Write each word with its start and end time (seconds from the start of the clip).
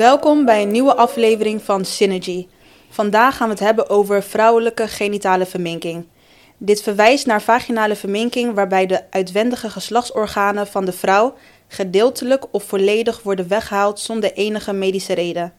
Welkom 0.00 0.44
bij 0.44 0.62
een 0.62 0.70
nieuwe 0.70 0.94
aflevering 0.94 1.62
van 1.62 1.84
Synergy. 1.84 2.46
Vandaag 2.90 3.36
gaan 3.36 3.46
we 3.46 3.54
het 3.54 3.62
hebben 3.62 3.88
over 3.88 4.22
vrouwelijke 4.22 4.88
genitale 4.88 5.46
verminking. 5.46 6.06
Dit 6.58 6.82
verwijst 6.82 7.26
naar 7.26 7.42
vaginale 7.42 7.96
verminking 7.96 8.54
waarbij 8.54 8.86
de 8.86 9.10
uitwendige 9.10 9.70
geslachtsorganen 9.70 10.66
van 10.66 10.84
de 10.84 10.92
vrouw 10.92 11.34
gedeeltelijk 11.68 12.44
of 12.50 12.64
volledig 12.64 13.22
worden 13.22 13.48
weggehaald 13.48 14.00
zonder 14.00 14.32
enige 14.32 14.72
medische 14.72 15.12
reden. 15.12 15.52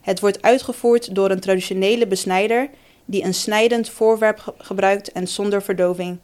Het 0.00 0.20
wordt 0.20 0.42
uitgevoerd 0.42 1.14
door 1.14 1.30
een 1.30 1.40
traditionele 1.40 2.06
besnijder 2.06 2.70
die 3.04 3.24
een 3.24 3.34
snijdend 3.34 3.88
voorwerp 3.88 4.38
ge- 4.38 4.54
gebruikt 4.58 5.12
en 5.12 5.26
zonder 5.26 5.62
verdoving. 5.62 6.18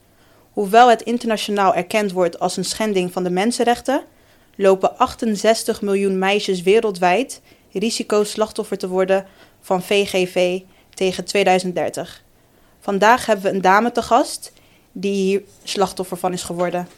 Hoewel 0.52 0.90
het 0.90 1.02
internationaal 1.02 1.74
erkend 1.74 2.12
wordt 2.12 2.38
als 2.38 2.56
een 2.56 2.64
schending 2.64 3.12
van 3.12 3.24
de 3.24 3.30
mensenrechten, 3.30 4.02
lopen 4.56 4.98
68 4.98 5.82
miljoen 5.82 6.18
meisjes 6.18 6.62
wereldwijd 6.62 7.40
risico 7.74 8.24
slachtoffer 8.24 8.78
te 8.78 8.88
worden 8.88 9.26
van 9.60 9.82
VGV 9.82 10.60
tegen 10.94 11.24
2030. 11.24 12.22
Vandaag 12.80 13.26
hebben 13.26 13.44
we 13.44 13.50
een 13.50 13.62
dame 13.62 13.92
te 13.92 14.02
gast 14.02 14.52
die 14.92 15.14
hier 15.14 15.42
slachtoffer 15.62 16.16
van 16.16 16.32
is 16.32 16.42
geworden. 16.42 16.88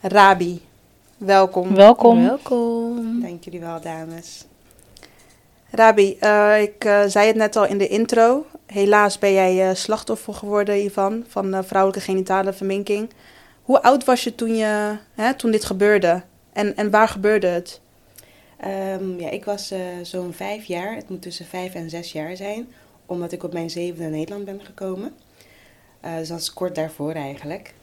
Rabi, 0.00 0.62
welkom. 1.16 1.74
Welkom. 1.74 2.22
Welkom. 2.22 3.20
Dank 3.20 3.44
jullie 3.44 3.60
wel, 3.60 3.80
dames. 3.80 4.44
Rabi, 5.70 6.16
eh, 6.20 6.62
ik 6.62 6.84
eh, 6.84 7.02
zei 7.06 7.26
het 7.26 7.36
net 7.36 7.56
al 7.56 7.66
in 7.66 7.78
de 7.78 7.88
intro. 7.88 8.46
Helaas 8.72 9.18
ben 9.18 9.32
jij 9.32 9.68
eh, 9.68 9.74
slachtoffer 9.74 10.34
geworden 10.34 10.74
hiervan, 10.74 11.24
van 11.28 11.54
eh, 11.54 11.60
vrouwelijke 11.62 12.04
genitale 12.04 12.52
verminking. 12.52 13.10
Hoe 13.62 13.82
oud 13.82 14.04
was 14.04 14.24
je 14.24 14.34
toen, 14.34 14.56
je, 14.56 14.96
hè, 15.14 15.34
toen 15.34 15.50
dit 15.50 15.64
gebeurde? 15.64 16.22
En, 16.52 16.76
en 16.76 16.90
waar 16.90 17.08
gebeurde 17.08 17.46
het? 17.46 17.80
Ehm, 18.60 19.20
ja, 19.20 19.30
ik 19.30 19.44
was 19.44 19.70
eh, 19.70 19.80
zo'n 20.02 20.32
vijf 20.32 20.64
jaar. 20.64 20.94
Het 20.94 21.08
moet 21.08 21.22
tussen 21.22 21.46
vijf 21.46 21.74
en 21.74 21.90
zes 21.90 22.12
jaar 22.12 22.36
zijn. 22.36 22.68
Omdat 23.06 23.32
ik 23.32 23.42
op 23.42 23.52
mijn 23.52 23.70
zevende 23.70 24.04
in 24.04 24.10
Nederland 24.10 24.44
ben 24.44 24.60
gekomen. 24.60 25.12
Eh, 26.00 26.16
dus 26.16 26.28
dat 26.28 26.40
is 26.40 26.52
kort 26.52 26.74
daarvoor 26.74 27.12
eigenlijk. 27.12 27.74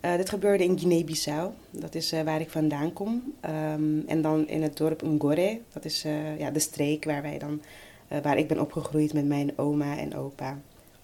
Eh, 0.00 0.16
dit 0.16 0.28
gebeurde 0.28 0.64
in 0.64 0.78
Guinea-Bissau. 0.78 1.50
Dat 1.70 1.94
is 1.94 2.12
eh, 2.12 2.22
waar 2.22 2.40
ik 2.40 2.50
vandaan 2.50 2.92
kom. 2.92 3.32
Ehm, 3.40 3.98
en 4.06 4.22
dan 4.22 4.48
in 4.48 4.62
het 4.62 4.76
dorp 4.76 5.02
Ngore. 5.02 5.60
Dat 5.72 5.84
is 5.84 6.04
eh, 6.04 6.38
ja, 6.38 6.50
de 6.50 6.58
streek 6.58 7.04
waar, 7.04 7.22
wij 7.22 7.38
dan, 7.38 7.62
eh, 8.08 8.18
waar 8.22 8.38
ik 8.38 8.48
ben 8.48 8.60
opgegroeid 8.60 9.12
met 9.12 9.26
mijn 9.26 9.58
oma 9.58 9.96
en 9.98 10.16
opa. 10.16 10.58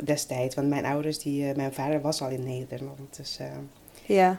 Destijds. 0.04 0.54
Want 0.54 0.68
mijn 0.68 0.84
ouders, 0.84 1.18
die, 1.18 1.48
eh, 1.48 1.56
mijn 1.56 1.72
vader 1.72 2.00
was 2.00 2.22
al 2.22 2.28
in 2.30 2.44
Nederland. 2.44 3.16
Dus 3.16 3.38
eh, 3.38 3.46
Ja. 4.06 4.38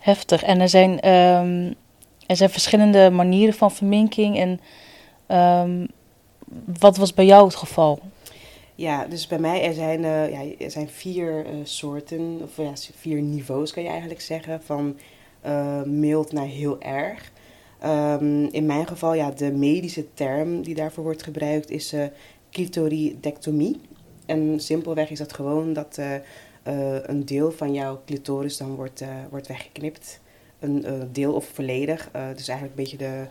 Heftig. 0.00 0.42
En 0.42 0.60
er 0.60 0.68
zijn, 0.68 1.00
ehm, 1.00 1.72
er 2.30 2.36
zijn 2.36 2.50
verschillende 2.50 3.10
manieren 3.10 3.54
van 3.54 3.70
verminking. 3.72 4.38
En 4.38 4.60
ehm, 5.26 5.86
wat 6.78 6.96
was 6.96 7.14
bij 7.14 7.26
jou 7.26 7.44
het 7.44 7.54
geval? 7.54 8.00
Ja, 8.74 9.06
dus 9.06 9.26
bij 9.26 9.38
mij 9.38 9.64
er 9.64 9.74
zijn, 9.74 10.04
eh, 10.04 10.30
ja, 10.30 10.64
er 10.64 10.70
zijn 10.70 10.88
vier 10.88 11.46
eh, 11.46 11.52
soorten, 11.62 12.40
of 12.42 12.58
vier 12.94 13.22
niveaus 13.22 13.72
kan 13.72 13.82
je 13.82 13.88
eigenlijk 13.88 14.20
zeggen, 14.20 14.62
van 14.62 14.96
eh, 15.40 15.82
mild 15.82 16.32
naar 16.32 16.46
heel 16.46 16.80
erg. 16.80 17.32
Ehm, 17.78 18.44
in 18.44 18.66
mijn 18.66 18.86
geval, 18.86 19.14
ja, 19.14 19.30
de 19.30 19.52
medische 19.52 20.14
term 20.14 20.62
die 20.62 20.74
daarvoor 20.74 21.04
wordt 21.04 21.22
gebruikt 21.22 21.70
is 21.70 21.92
eh 21.92 22.04
clitoridectomie. 22.50 23.80
En 24.26 24.60
simpelweg 24.60 25.10
is 25.10 25.18
dat 25.18 25.32
gewoon 25.32 25.72
dat 25.72 25.98
een 27.02 27.24
deel 27.24 27.52
van 27.52 27.72
jouw 27.74 28.00
clitoris 28.06 28.56
dan 28.56 28.74
wordt, 28.74 29.04
wordt 29.30 29.46
weggeknipt. 29.46 30.20
Een 30.60 30.84
eh, 30.84 30.92
deel 31.12 31.32
of 31.32 31.46
volledig, 31.52 32.08
eh, 32.12 32.22
dus 32.36 32.48
eigenlijk 32.48 32.78
een 32.78 32.84
beetje 32.84 32.96
de 32.96 33.24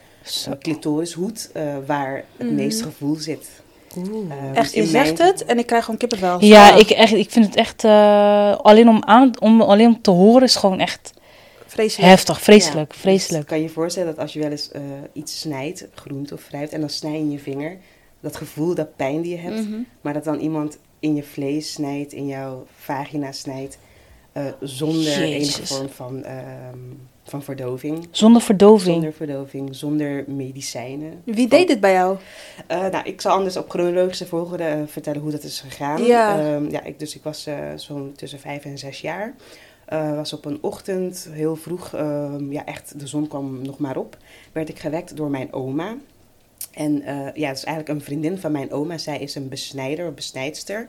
uh, 0.50 0.54
clitorishoed 0.60 1.50
eh, 1.54 1.76
waar 1.86 2.24
het 2.38 2.48
Mhm. 2.48 2.56
meeste 2.56 2.84
gevoel 2.84 3.16
zit. 3.16 3.50
Oeh. 3.98 4.32
Echt, 4.54 4.74
dus 4.74 4.84
je 4.84 4.90
zegt 4.90 5.18
mijn- 5.18 5.30
het 5.32 5.46
en 5.46 5.58
ik 5.60 5.66
krijg 5.66 5.84
gewoon 5.86 6.00
kippenvel. 6.00 6.44
Ja, 6.44 6.76
ik, 6.76 6.90
echt, 6.90 7.14
ik 7.14 7.30
vind 7.32 7.46
het 7.46 7.56
echt... 7.56 7.84
eh, 7.84 8.58
alleen, 8.58 8.90
om 8.90 9.04
aan, 9.04 9.32
om, 9.42 9.62
alleen 9.62 9.88
om 9.88 10.02
te 10.02 10.12
horen 10.12 10.44
is 10.44 10.56
gewoon 10.56 10.80
echt 10.80 11.14
Vreselijk. 11.66 12.10
heftig. 12.10 12.42
Vreselijk, 12.42 12.94
Ja, 12.94 13.00
vreselijk. 13.00 13.40
Dus 13.42 13.50
kan 13.50 13.58
je 13.58 13.64
je 13.64 13.70
voorstellen 13.70 14.10
dat 14.10 14.20
als 14.20 14.34
je 14.34 14.40
wel 14.40 14.52
eens 14.52 14.72
eh, 14.72 14.82
iets 15.14 15.40
snijdt, 15.40 15.88
groente 15.94 16.34
of 16.34 16.42
fruit, 16.42 16.72
en 16.74 16.80
dan 16.80 16.90
snij 16.90 17.12
je 17.12 17.18
in 17.18 17.32
je 17.32 17.40
vinger, 17.40 17.78
dat 18.20 18.36
gevoel, 18.36 18.76
dat 18.76 18.96
pijn 18.96 19.22
die 19.22 19.32
je 19.32 19.42
hebt, 19.42 19.68
Mhm. 19.70 19.80
maar 20.02 20.14
dat 20.14 20.24
dan 20.24 20.40
iemand 20.40 20.78
in 21.00 21.16
je 21.16 21.24
vlees 21.24 21.72
snijdt, 21.74 22.14
in 22.14 22.28
jouw 22.28 22.66
vagina 22.78 23.32
snijdt, 23.32 23.78
eh, 24.32 24.44
zonder 24.62 25.22
enige 25.22 25.66
vorm 25.66 25.90
van, 25.90 26.24
ehm, 26.24 26.78
van 27.30 27.44
verdoving. 27.44 28.08
Zonder 28.12 28.42
verdoving. 28.42 28.94
Zonder 28.94 29.14
verdoving, 29.14 29.76
zonder 29.76 30.24
medicijnen. 30.28 31.22
Wie 31.24 31.48
deed 31.48 31.68
dit 31.68 31.80
bij 31.80 31.94
jou? 31.94 32.18
Eh, 32.68 32.88
nou, 32.88 33.06
ik 33.06 33.22
zal 33.22 33.32
anders 33.32 33.58
op 33.58 33.70
chronologische 33.70 34.26
volgorde 34.26 34.64
eh, 34.64 34.78
vertellen 34.86 35.22
hoe 35.22 35.32
dat 35.32 35.44
is 35.44 35.60
gegaan. 35.60 36.04
Ja. 36.04 36.40
Ehm, 36.40 36.70
ja 36.70 36.84
ik, 36.84 37.00
dus 37.00 37.16
ik 37.16 37.24
was 37.24 37.46
eh, 37.46 37.58
zo'n 37.76 38.14
tussen 38.16 38.40
vijf 38.40 38.66
en 38.66 38.78
zes 38.78 39.02
jaar. 39.02 39.36
Eh, 39.90 40.16
was 40.16 40.34
op 40.34 40.46
een 40.46 40.58
ochtend, 40.62 41.28
heel 41.32 41.56
vroeg, 41.56 41.94
ehm, 41.94 42.52
ja 42.52 42.66
echt, 42.66 43.00
de 43.00 43.08
zon 43.08 43.28
kwam 43.28 43.62
nog 43.62 43.78
maar 43.80 43.98
op. 43.98 44.18
Werd 44.52 44.70
ik 44.70 44.80
gewekt 44.80 45.16
door 45.18 45.30
mijn 45.30 45.54
oma. 45.54 45.96
En 46.72 47.02
eh, 47.02 47.16
ja, 47.34 47.48
het 47.48 47.58
is 47.58 47.64
eigenlijk 47.64 47.90
een 47.90 48.06
vriendin 48.06 48.38
van 48.38 48.52
mijn 48.52 48.72
oma. 48.72 48.98
Zij 48.98 49.20
is 49.20 49.36
een 49.36 49.50
besnijder, 49.50 50.06
een 50.06 50.14
besnijdster. 50.14 50.88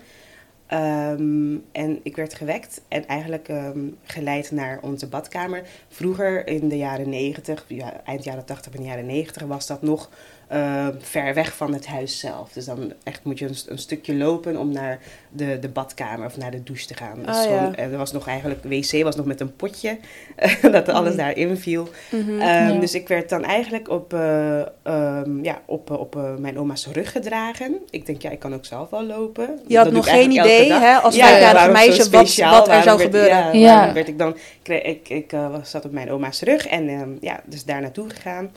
Ehm, 0.70 1.56
en 1.72 2.00
ik 2.02 2.16
werd 2.16 2.34
gewekt 2.34 2.80
en 2.88 3.06
eigenlijk 3.06 3.48
ehm, 3.48 3.88
geleid 4.02 4.50
naar 4.50 4.78
onze 4.82 5.08
badkamer. 5.08 5.62
Vroeger 5.88 6.46
in 6.46 6.68
de 6.68 6.76
jaren 6.76 7.08
90, 7.08 7.64
ja, 7.68 8.00
eind 8.04 8.24
jaren 8.24 8.44
80 8.44 8.74
en 8.74 8.84
jaren 8.84 9.06
90 9.06 9.42
was 9.42 9.66
dat 9.66 9.82
nog 9.82 10.10
eh, 10.50 10.86
ver 10.98 11.34
weg 11.34 11.56
van 11.56 11.72
het 11.72 11.86
huis 11.86 12.18
zelf. 12.18 12.52
Dus 12.52 12.64
dan 12.64 12.92
echt 13.02 13.20
moet 13.24 13.38
je 13.38 13.46
een, 13.46 13.54
een 13.66 13.78
stukje 13.78 14.14
lopen 14.14 14.56
om 14.56 14.72
naar 14.72 14.98
de, 15.28 15.58
de 15.58 15.68
badkamer 15.68 16.26
of 16.26 16.36
naar 16.36 16.50
de 16.50 16.62
douche 16.62 16.86
te 16.86 16.94
gaan. 16.94 17.18
Dus 17.26 17.36
ja. 17.36 17.42
gewoon, 17.42 17.74
er 17.76 17.96
was 17.96 18.12
nog 18.12 18.26
eigenlijk, 18.26 18.64
wc 18.64 19.02
was 19.02 19.16
nog 19.16 19.26
met 19.26 19.40
een 19.40 19.56
potje, 19.56 19.98
dat 20.72 20.88
alles 20.88 21.10
Mm. 21.10 21.16
daarin 21.16 21.56
viel. 21.56 21.88
Mhm. 22.10 22.30
Ehm, 22.40 22.72
Ja. 22.72 22.72
Dus 22.80 22.94
ik 22.94 23.08
werd 23.08 23.28
dan 23.28 23.44
eigenlijk 23.44 23.88
op, 23.88 24.12
eh, 24.14 24.60
ehm, 24.82 25.44
ja, 25.44 25.60
op, 25.66 25.90
op 25.90 26.18
mijn 26.38 26.58
oma's 26.58 26.86
rug 26.86 27.12
gedragen. 27.12 27.76
Ik 27.90 28.06
denk, 28.06 28.22
ja, 28.22 28.30
ik 28.30 28.38
kan 28.38 28.54
ook 28.54 28.64
zelf 28.64 28.90
wel 28.90 29.04
lopen. 29.04 29.60
Je 29.66 29.76
had 29.76 29.84
Dat 29.84 29.94
nog 29.94 30.08
geen 30.10 30.30
idee, 30.30 30.72
hè, 30.72 30.94
als 30.96 31.14
Ja, 31.14 31.64
zo 31.64 31.72
meisje, 31.72 32.10
wat, 32.10 32.34
wat 32.36 32.36
er 32.38 32.44
Waarom 32.44 32.82
zou 32.82 32.84
werd- 32.98 33.00
gebeuren. 33.02 33.58
Ja, 33.58 33.84
Ja. 33.86 33.92
werd 33.92 34.08
ik 34.08 34.18
dan... 34.18 34.36
kreeg- 34.62 34.82
Ik, 34.82 35.08
ik 35.08 35.32
eh, 35.32 35.50
was, 35.50 35.70
zat 35.70 35.84
op 35.84 35.92
mijn 35.92 36.10
oma's 36.10 36.42
rug 36.42 36.66
en 36.66 36.88
ehm, 36.88 37.10
ja, 37.20 37.40
dus 37.44 37.64
daar 37.64 37.80
naartoe 37.80 38.10
gegaan. 38.10 38.50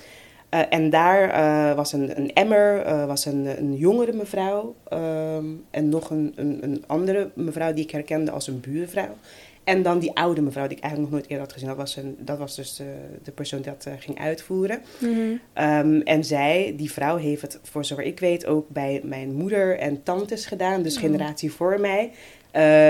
Eh, 0.53 0.61
en 0.69 0.89
daar 0.89 1.29
eh, 1.29 1.75
was 1.75 1.93
een, 1.93 2.17
een 2.19 2.33
emmer, 2.33 2.81
eh, 2.81 3.05
was 3.05 3.25
een, 3.25 3.45
een 3.57 3.75
jongere 3.75 4.13
mevrouw 4.13 4.75
ehm, 4.87 5.45
en 5.71 5.89
nog 5.89 6.09
een, 6.09 6.33
een, 6.35 6.59
een 6.61 6.83
andere 6.87 7.31
mevrouw 7.33 7.73
die 7.73 7.83
ik 7.83 7.91
herkende 7.91 8.31
als 8.31 8.47
een 8.47 8.59
buurvrouw. 8.59 9.15
En 9.63 9.83
dan 9.83 9.99
die 9.99 10.11
oude 10.13 10.41
mevrouw 10.41 10.67
die 10.67 10.77
ik 10.77 10.83
eigenlijk 10.83 11.11
nog 11.11 11.19
nooit 11.19 11.31
eerder 11.31 11.45
had 11.45 11.53
gezien. 11.53 11.67
Dat 11.67 11.77
was, 11.77 11.95
een, 11.95 12.15
dat 12.19 12.37
was 12.37 12.55
dus 12.55 12.75
de, 12.75 12.93
de 13.23 13.31
persoon 13.31 13.61
die 13.61 13.71
dat 13.71 13.87
ging 13.99 14.19
uitvoeren. 14.19 14.81
Mhm. 14.97 15.11
Ehm, 15.53 15.99
en 15.99 16.23
zij, 16.23 16.73
die 16.77 16.91
vrouw, 16.91 17.17
heeft 17.17 17.41
het 17.41 17.59
voor 17.63 17.85
zover 17.85 18.03
ik 18.03 18.19
weet 18.19 18.45
ook 18.45 18.69
bij 18.69 19.01
mijn 19.03 19.33
moeder 19.33 19.79
en 19.79 20.03
tantes 20.03 20.45
gedaan, 20.45 20.81
dus 20.81 20.97
generatie 20.97 21.51
voor 21.51 21.79
mij. 21.79 22.11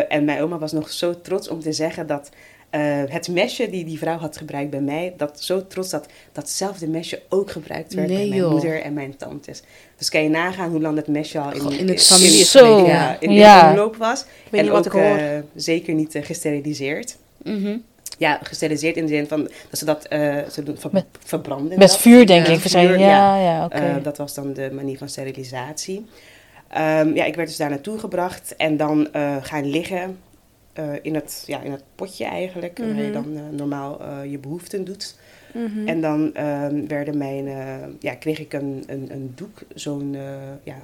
En 0.07 0.25
mijn 0.25 0.41
oma 0.41 0.57
was 0.57 0.72
nog 0.72 0.90
zo 0.90 1.22
trots 1.22 1.47
om 1.47 1.59
te 1.59 1.72
zeggen 1.72 2.07
dat 2.07 2.29
eh, 2.73 2.81
het 3.07 3.28
mesje 3.28 3.69
die 3.69 3.85
die 3.85 3.97
vrouw 3.97 4.17
had 4.17 4.38
gebruikt 4.38 4.69
bij 4.69 4.81
mij, 4.81 5.13
dat 5.17 5.41
zo 5.44 5.67
trots 5.67 5.89
dat 5.89 6.06
datzelfde 6.31 6.88
mesje 6.88 7.22
ook 7.29 7.51
gebruikt 7.51 7.94
werd 7.94 8.07
Nee, 8.07 8.17
bij 8.17 8.28
mijn 8.28 8.39
joh. 8.41 8.51
moeder 8.51 8.81
en 8.81 8.94
mijn 8.94 9.17
tantes. 9.17 9.61
Dus 9.97 10.09
kan 10.09 10.23
je 10.23 10.29
nagaan 10.29 10.69
hoe 10.72 10.81
lang 10.81 10.95
dat 10.95 11.07
mesje 11.07 11.39
al 11.39 11.51
in, 11.51 11.61
in 11.61 11.88
het 11.88 11.89
in- 11.89 11.97
familie 12.00 12.39
is 12.39 12.51
Zo. 12.51 12.85
ja, 12.88 13.17
in 13.19 13.31
Ja. 13.31 13.63
de 13.63 13.69
omloop 13.69 13.95
was. 13.95 14.23
weet 14.49 14.59
en 14.59 14.66
niet 14.66 14.75
wat 14.75 14.87
ook 14.87 14.93
ik 14.93 14.99
hoor. 15.02 15.17
eh, 15.17 15.40
zeker 15.55 15.93
niet 15.93 16.16
eh, 16.16 16.23
gesteriliseerd. 16.25 17.16
Mhm. 17.43 17.78
Ja, 18.17 18.40
gesteriliseerd 18.43 18.96
in 18.97 19.05
de 19.05 19.14
zin 19.14 19.28
van 19.28 19.43
dat 19.69 19.79
ze 19.79 19.85
dat 19.85 20.05
eh, 20.05 20.37
ze 20.52 20.64
doen, 20.64 20.78
ver- 20.78 20.90
Met- 20.93 21.05
verbranden. 21.26 21.78
Met 21.79 21.87
dat. 21.87 21.97
vuur, 21.97 22.26
denk 22.26 22.47
ik. 22.47 22.59
Vuur, 22.59 22.99
ja, 22.99 23.37
ja, 23.41 23.66
oké. 23.66 23.76
Eh, 23.76 23.96
dat 24.03 24.17
was 24.17 24.34
dan 24.34 24.53
de 24.53 24.69
manier 24.73 24.97
van 24.97 25.09
sterilisatie. 25.09 26.05
Ehm, 26.69 27.16
ja, 27.16 27.23
ik 27.26 27.35
werd 27.35 27.47
dus 27.47 27.58
daar 27.58 27.69
naartoe 27.69 27.99
gebracht 27.99 28.55
en 28.55 28.78
dan 28.78 29.14
eh, 29.14 29.35
gaan 29.41 29.66
liggen 29.69 30.17
eh, 30.73 30.85
in, 31.02 31.16
het, 31.16 31.43
ja, 31.47 31.61
in 31.61 31.72
het 31.72 31.84
potje 31.96 32.25
eigenlijk, 32.25 32.78
waar 32.78 32.87
je 32.87 32.93
Mhm. 33.03 33.11
dan 33.11 33.35
eh, 33.35 33.41
normaal 33.52 34.02
eh, 34.02 34.31
je 34.31 34.37
behoeften 34.37 34.85
doet. 34.85 35.16
Mhm. 35.53 35.87
En 35.87 36.02
dan 36.02 36.34
ehm, 36.34 36.87
werden 36.87 37.17
mijn, 37.17 37.46
ja, 37.99 38.16
kreeg 38.16 38.40
ik 38.40 38.53
een, 38.53 38.84
een, 38.87 39.08
een 39.11 39.31
doek, 39.35 39.61
zo'n 39.75 40.16
ja, 40.64 40.75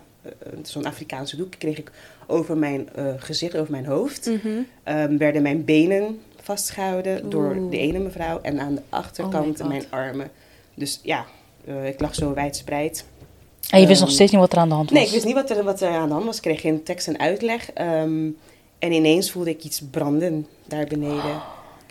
zo'n 0.63 0.86
Afrikaanse 0.86 1.36
doek, 1.38 1.51
kreeg 1.57 1.77
ik 1.77 1.91
over 2.27 2.57
mijn 2.57 2.89
gezicht, 3.18 3.56
over 3.57 3.71
mijn 3.71 3.86
hoofd. 3.86 4.25
Mhm. 4.25 4.50
Ehm, 4.83 5.18
werden 5.18 5.41
mijn 5.41 5.65
benen 5.65 6.19
vastgehouden 6.42 7.30
door 7.30 7.69
de 7.69 7.77
ene 7.77 8.00
mevrouw 8.00 8.39
en 8.42 8.59
aan 8.59 8.75
de 8.75 8.81
achterkant 8.89 9.62
Oh 9.62 9.68
mijn 9.68 9.83
armen. 9.89 10.30
Dus 10.74 11.00
ja, 11.03 11.25
ik 11.83 12.00
lag 12.01 12.15
zo 12.15 12.33
wijdverbreid. 12.33 13.06
en 13.69 13.81
je 13.81 13.88
wist 13.88 14.00
nog 14.00 14.07
ehm, 14.07 14.15
steeds 14.18 14.31
niet 14.31 14.42
wat 14.42 14.51
er 14.51 14.57
aan 14.57 14.69
de 14.69 14.75
hand 14.75 14.89
was? 14.89 14.97
Nee, 15.00 15.07
ik 15.07 15.13
wist 15.13 15.25
niet 15.25 15.33
wat 15.35 15.50
er, 15.50 15.63
wat 15.63 15.81
er 15.81 15.89
aan 15.89 16.07
de 16.07 16.13
hand 16.13 16.25
was. 16.25 16.35
Ik 16.35 16.42
kreeg 16.42 16.62
geen 16.62 16.83
tekst 16.83 17.07
en 17.07 17.19
uitleg. 17.19 17.69
En 18.80 18.92
ineens 18.92 19.31
voelde 19.31 19.50
ik 19.50 19.64
iets 19.64 19.81
branden 19.92 20.48
daar 20.68 20.86
beneden. 20.86 21.42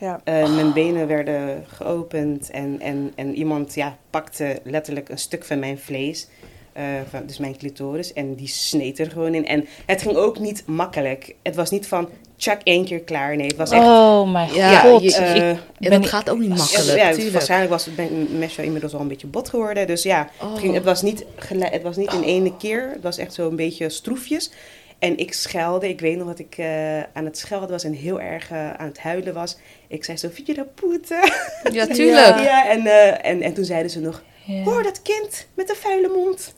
Ja. 0.01 0.21
Eh, 0.25 0.55
mijn 0.55 0.73
benen 0.73 1.07
werden 1.07 1.65
geopend 1.69 2.51
en, 2.51 2.81
en, 2.81 3.13
en 3.15 3.35
iemand 3.35 3.75
ja, 3.75 3.97
pakte 4.11 4.61
letterlijk 4.65 5.09
een 5.09 5.19
stuk 5.19 5.45
van 5.45 5.59
mijn 5.59 5.79
vlees. 5.79 6.29
eh, 6.73 6.85
van, 7.11 7.23
dus 7.27 7.39
mijn 7.39 7.57
clitoris. 7.57 8.13
En 8.13 8.35
die 8.35 8.49
sneed 8.49 8.99
er 8.99 9.11
gewoon 9.11 9.35
in. 9.35 9.47
En 9.47 9.67
het 9.87 10.03
ging 10.03 10.17
ook 10.17 10.39
niet 10.39 10.63
makkelijk. 10.67 11.35
Het 11.43 11.55
was 11.57 11.71
niet 11.71 11.87
van, 11.87 12.09
check 12.37 12.61
één 12.65 12.85
keer 12.85 13.01
klaar. 13.01 13.37
Nee, 13.37 13.47
het 13.47 13.57
was 13.57 13.71
echt... 13.71 13.83
Oh 13.85 14.31
mijn 14.33 14.55
Ja, 14.55 14.79
god. 14.81 15.03
je- 15.03 15.15
eh, 15.17 15.51
Ik 15.51 15.57
Ja, 15.79 15.89
ben- 15.91 16.01
dat 16.01 16.11
gaat 16.11 16.31
ook 16.31 16.39
niet 16.39 16.49
makkelijk, 16.49 16.99
ja, 16.99 17.11
tuurlijk. 17.13 17.33
waarschijnlijk 17.33 17.71
was 17.71 17.85
het 17.85 17.97
mijn 17.97 18.39
mesje 18.39 18.65
inmiddels 18.65 18.95
al 18.95 19.01
een 19.01 19.09
beetje 19.09 19.27
bot 19.27 19.49
geworden. 19.49 19.87
Dus 19.87 20.03
ja, 20.03 20.29
Oh. 20.43 20.51
het, 20.51 20.61
ging, 20.61 20.75
het, 20.75 20.85
was 20.85 21.03
niet 21.03 21.25
het 21.49 21.83
was 21.83 21.97
niet 21.97 22.13
in 22.13 22.23
ene 22.23 22.57
keer. 22.57 22.91
Het 22.93 23.03
was 23.03 23.19
echt 23.19 23.35
zo 23.35 23.49
een 23.49 23.57
beetje 23.57 23.89
stroefjes. 23.89 24.51
En 24.99 25.19
ik 25.19 25.33
schelde. 25.33 25.89
Ik 25.89 26.01
weet 26.01 26.17
nog 26.17 26.27
dat 26.27 26.39
ik 26.39 26.55
eh, 26.59 27.03
aan 27.03 27.25
het 27.25 27.39
schelden 27.39 27.71
was 27.71 27.85
en 27.85 27.93
heel 27.93 28.21
erg 28.21 28.51
eh, 28.51 28.73
aan 28.73 28.87
het 28.87 28.99
huilen 28.99 29.35
was. 29.35 29.59
Ik 29.89 30.05
zei 30.05 30.17
zo, 30.17 30.29
vind 30.33 30.47
je 30.47 30.55
dat 30.55 30.75
poeten? 30.75 31.33
Ja, 31.73 31.87
tuurlijk. 31.97 32.39
Ja, 32.39 32.69
en, 32.69 32.87
eh, 32.87 33.31
en, 33.31 33.43
en 33.43 33.55
toen 33.55 33.65
zeiden 33.65 33.91
ze 33.91 34.01
nog, 34.01 34.23
hoor 34.65 34.83
dat 34.83 35.03
kind 35.03 35.47
met 35.55 35.71
een 35.71 35.77
vuile 35.77 36.09
mond. 36.09 36.55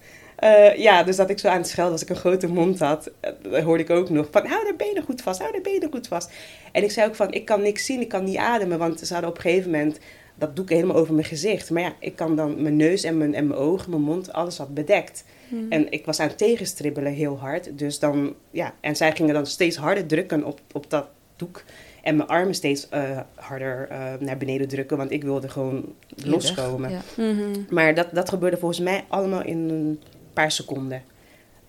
Ja, 0.77 1.03
dus 1.03 1.17
dat 1.17 1.31
ik 1.31 1.39
zo 1.39 1.49
aan 1.49 1.57
het 1.57 1.69
schelden 1.69 1.93
was, 1.93 2.03
ik 2.03 2.09
een 2.09 2.17
grote 2.17 2.49
mond 2.49 2.79
had, 2.79 3.11
dat 3.21 3.63
hoorde 3.63 3.83
ik 3.83 3.91
ook 3.91 4.11
nog 4.11 4.29
van, 4.31 4.47
hou 4.47 4.67
de 4.67 4.75
benen 4.77 5.03
goed 5.03 5.23
vast, 5.23 5.41
hou 5.41 5.53
de 5.53 5.61
benen 5.61 5.91
goed 5.91 6.09
vast. 6.09 6.31
En 6.73 6.83
ik 6.83 6.91
zei 6.91 7.09
ook 7.09 7.15
van, 7.15 7.33
ik 7.33 7.45
kan 7.45 7.63
niks 7.63 7.85
zien, 7.85 8.01
ik 8.01 8.09
kan 8.09 8.25
niet 8.25 8.37
ademen, 8.37 8.79
want 8.79 9.01
ze 9.01 9.13
hadden 9.13 9.31
op 9.31 9.37
een 9.37 9.43
gegeven 9.43 9.71
moment, 9.71 9.99
dat 10.41 10.57
doe 10.57 10.65
ik 10.65 10.71
helemaal 10.71 10.97
over 10.97 11.15
mijn 11.15 11.27
gezicht. 11.27 11.71
Maar 11.71 11.83
ja, 11.83 11.93
ik 11.99 12.17
kan 12.17 12.37
dan 12.37 12.63
mijn 12.63 12.77
neus 12.77 13.05
en 13.05 13.19
mijn, 13.19 13.35
en 13.35 13.47
mijn 13.47 13.61
ogen, 13.61 13.91
mijn 13.91 14.03
mond, 14.03 14.33
alles 14.33 14.59
had 14.59 14.75
bedekt. 14.75 15.25
En 15.69 15.93
ik 15.93 16.05
was 16.05 16.21
aan 16.21 16.29
het 16.29 16.39
tegenstribbelen 16.39 17.13
heel 17.13 17.39
hard, 17.39 17.79
dus 17.79 17.99
dan, 17.99 18.35
ja, 18.51 18.75
en 18.81 18.97
zij 18.97 19.13
gingen 19.13 19.35
dan 19.35 19.47
steeds 19.47 19.77
harder 19.77 20.07
drukken 20.07 20.45
op, 20.45 20.61
op 20.73 20.91
dat 20.91 21.07
doek. 21.37 21.65
En 22.03 22.17
mijn 22.17 22.29
armen 22.29 22.55
steeds 22.55 22.89
eh, 22.89 23.19
harder 23.35 23.89
eh, 23.89 24.13
naar 24.19 24.37
beneden 24.37 24.69
drukken, 24.69 24.97
want 24.97 25.11
ik 25.11 25.23
wilde 25.23 25.49
gewoon 25.49 25.95
loskomen. 26.25 26.91
Ja. 26.91 27.01
Mhm. 27.17 27.63
Maar 27.71 27.95
dat, 27.95 28.09
dat 28.13 28.29
gebeurde 28.29 28.57
volgens 28.57 28.81
mij 28.81 29.05
allemaal 29.09 29.45
in 29.45 29.69
een 29.69 30.01
paar 30.33 30.53
seconden. 30.53 31.03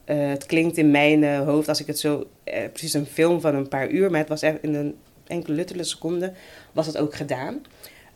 Eh, 0.04 0.30
het 0.30 0.46
klinkt 0.46 0.78
in 0.78 0.92
mijn 0.92 1.38
hoofd, 1.38 1.68
als 1.68 1.80
ik 1.80 1.88
het 1.88 2.00
zo... 2.00 2.28
precies 2.44 2.94
een 2.94 3.06
film 3.06 3.42
van 3.42 3.56
een 3.56 3.68
paar 3.68 3.90
uur, 3.90 4.12
maar 4.12 4.20
het 4.20 4.30
was 4.30 4.44
in 4.44 4.74
een 4.76 4.96
enkele 5.28 5.56
luttele 5.56 5.84
seconden 5.84 6.34
was 6.72 6.88
het 6.88 6.98
ook 6.98 7.16
gedaan. 7.16 7.62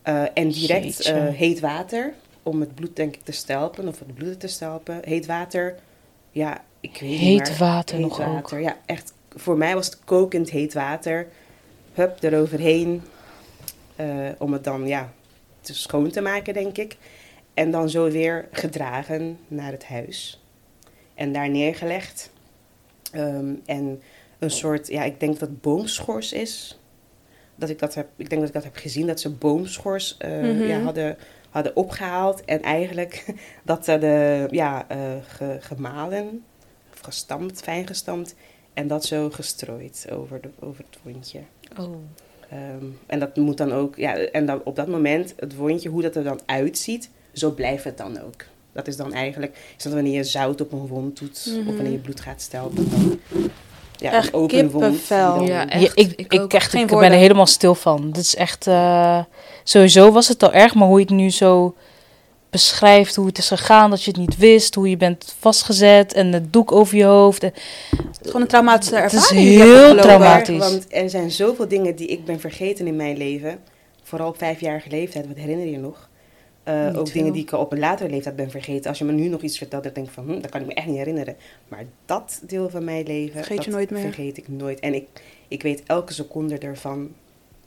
Eh, 0.06 0.24
en 0.34 0.50
direct 0.50 1.02
eh, 1.02 1.28
heet 1.28 1.60
water, 1.60 2.14
om 2.44 2.60
het 2.60 2.76
bloed 2.76 2.96
denk 2.96 3.16
ik 3.16 3.22
te 3.24 3.32
stelpen, 3.32 3.88
of 3.88 4.00
het 4.00 4.14
bloed 4.16 4.40
te 4.40 4.48
stelpen. 4.48 5.00
Heet 5.04 5.26
water, 5.26 5.76
ja, 6.32 6.64
ik 6.80 6.98
weet 7.02 7.10
niet 7.10 7.20
Heet 7.20 7.50
maar- 7.50 7.58
water 7.58 7.96
heet 7.96 8.06
nog 8.06 8.20
ook. 8.22 8.26
water, 8.28 8.60
ja, 8.62 8.78
echt. 8.86 9.14
Voor 9.36 9.58
mij 9.58 9.74
was 9.74 9.86
het 9.86 10.00
kokend 10.04 10.50
heet 10.50 10.74
water. 10.74 11.28
Hup, 11.94 12.24
eroverheen. 12.24 13.02
eh, 13.96 14.30
om 14.38 14.54
het 14.54 14.64
dan, 14.64 14.88
ja, 14.88 15.14
te 15.62 15.74
schoon 15.76 16.10
te 16.10 16.22
maken, 16.22 16.54
denk 16.54 16.78
ik. 16.78 16.98
En 17.54 17.72
dan 17.72 17.90
zo 17.90 18.10
weer 18.12 18.48
gedragen 18.52 19.40
naar 19.48 19.72
het 19.72 19.86
huis. 19.86 20.44
En 21.14 21.34
daar 21.34 21.50
neergelegd. 21.50 22.30
Ehm, 23.12 23.54
en 23.66 24.02
een 24.40 24.52
soort, 24.52 24.88
ja, 24.88 25.04
ik 25.04 25.20
denk 25.20 25.40
dat 25.40 25.62
boomschors 25.62 26.34
is. 26.34 26.80
Dat 27.56 27.70
ik 27.70 27.80
dat 27.80 27.94
heb, 27.94 28.08
ik 28.16 28.30
denk 28.30 28.40
dat 28.42 28.50
ik 28.50 28.56
dat 28.56 28.64
heb 28.64 28.76
gezien, 28.76 29.08
dat 29.08 29.20
ze 29.20 29.30
boomschors 29.30 30.18
eh, 30.18 30.30
Mhm. 30.32 30.64
ja, 30.64 30.80
hadden, 30.82 31.18
hadden 31.50 31.76
opgehaald. 31.76 32.46
En 32.46 32.62
eigenlijk 32.62 33.26
dat 33.64 33.86
ze 33.86 33.98
de, 33.98 34.48
ja, 34.52 34.86
eh, 34.88 34.98
ge- 35.28 35.58
gemalen, 35.60 36.44
of 36.94 37.00
gestampt, 37.00 37.62
fijn 37.62 37.88
gestampt. 37.88 38.36
En 38.74 38.88
dat 38.88 39.06
zo 39.06 39.30
gestrooid 39.30 40.08
over, 40.12 40.42
de, 40.42 40.50
over 40.60 40.84
het 40.92 41.00
wondje. 41.04 41.40
Oh. 41.80 41.96
Ehm, 42.50 42.86
en 43.06 43.20
dat 43.20 43.36
moet 43.36 43.58
dan 43.58 43.72
ook, 43.72 43.96
ja, 43.96 44.16
en 44.18 44.46
dan 44.46 44.62
op 44.64 44.76
dat 44.76 44.88
moment, 44.88 45.34
het 45.40 45.56
wondje, 45.56 45.90
hoe 45.90 46.02
dat 46.02 46.16
er 46.16 46.24
dan 46.24 46.40
uitziet, 46.46 47.10
zo 47.34 47.52
blijft 47.52 47.84
het 47.84 47.98
dan 47.98 48.22
ook. 48.22 48.44
Dat 48.72 48.88
is 48.88 48.98
dan 48.98 49.14
eigenlijk, 49.14 49.58
is 49.78 49.84
dat 49.84 49.94
wanneer 49.94 50.14
je 50.14 50.24
zout 50.24 50.62
op 50.62 50.72
een 50.72 50.88
wond 50.88 51.20
doet, 51.20 51.46
Mhm. 51.50 51.68
of 51.68 51.76
wanneer 51.76 51.92
je 51.92 51.98
bloed 52.00 52.20
gaat 52.20 52.42
stelpen, 52.42 52.90
dan, 52.90 53.20
ja, 53.98 54.12
Echt 54.12 54.28
een 54.28 54.34
open 54.34 54.58
kippenvel. 54.70 55.36
dan- 55.36 55.46
Ja, 55.46 55.70
ik, 55.72 55.92
Ik 55.96 56.14
ik, 56.32 56.42
ook. 56.42 56.54
echt, 56.54 56.70
Geen 56.72 56.82
ik 56.82 56.88
ben 56.88 57.12
er 57.12 57.18
helemaal 57.18 57.46
stil 57.46 57.76
van. 57.76 58.12
Dit 58.12 58.24
is 58.24 58.36
echt... 58.36 58.68
eh, 58.68 59.20
sowieso 59.64 60.12
was 60.12 60.28
het 60.28 60.44
al 60.44 60.54
erg, 60.54 60.74
maar 60.76 60.88
hoe 60.88 61.00
je 61.00 61.06
het 61.06 61.14
nu 61.14 61.30
zo 61.32 61.76
beschrijft, 62.50 63.16
hoe 63.16 63.26
het 63.26 63.38
is 63.38 63.48
gegaan, 63.48 63.90
dat 63.90 64.04
je 64.04 64.12
het 64.12 64.20
niet 64.20 64.38
wist, 64.38 64.76
hoe 64.76 64.90
je 64.90 64.98
bent 64.98 65.36
vastgezet 65.40 66.14
en 66.14 66.34
het 66.34 66.54
doek 66.54 66.72
over 66.72 66.98
je 66.98 67.04
hoofd. 67.04 67.44
En- 67.44 67.54
Het 67.90 68.00
is 68.22 68.26
gewoon 68.26 68.42
een 68.42 68.48
traumatische 68.48 68.96
Het 68.96 69.14
is 69.14 69.20
ervaring. 69.20 69.48
ik 69.52 69.58
heb 69.58 69.68
heel 69.68 69.96
traumatisch. 69.96 70.58
Want 70.58 70.86
er 70.90 71.10
zijn 71.10 71.32
zoveel 71.32 71.68
dingen 71.68 71.96
die 71.96 72.08
ik 72.08 72.26
ben 72.26 72.40
vergeten 72.40 72.88
in 72.88 72.96
mijn 72.96 73.18
leven. 73.18 73.60
Vooral 74.04 74.28
op 74.28 74.38
vijfjarige 74.38 74.90
leeftijd, 74.90 75.28
wat 75.28 75.38
herinner 75.38 75.68
je 75.68 75.78
nog? 75.78 76.05
Eh, 76.66 76.88
ook 76.88 76.94
veel. 76.94 77.04
dingen 77.14 77.34
die 77.34 77.42
ik 77.42 77.52
op 77.52 77.72
een 77.72 77.80
latere 77.80 78.10
leeftijd 78.10 78.36
ben 78.36 78.50
vergeten. 78.50 78.90
Als 78.90 78.98
je 78.98 79.06
me 79.06 79.12
nu 79.12 79.28
nog 79.28 79.42
iets 79.42 79.58
vertelt, 79.58 79.84
dan 79.84 79.94
denk 79.94 80.08
ik 80.08 80.14
van, 80.14 80.26
hm, 80.26 80.42
dat 80.42 80.52
kan 80.52 80.62
ik 80.62 80.68
me 80.68 80.74
echt 80.74 80.88
niet 80.88 80.98
herinneren. 80.98 81.36
Maar 81.68 81.86
dat 82.06 82.42
deel 82.48 82.70
van 82.70 82.84
mijn 82.84 83.06
leven, 83.06 83.44
Vergeet 83.44 83.66
je 83.66 83.72
nooit 83.72 83.90
meer. 83.90 84.02
vergeet 84.02 84.38
ik 84.38 84.48
nooit. 84.48 84.80
En 84.80 84.94
ik, 84.94 85.08
ik 85.48 85.62
weet 85.62 85.84
elke 85.86 86.14
seconde 86.14 86.58
ervan. 86.58 87.14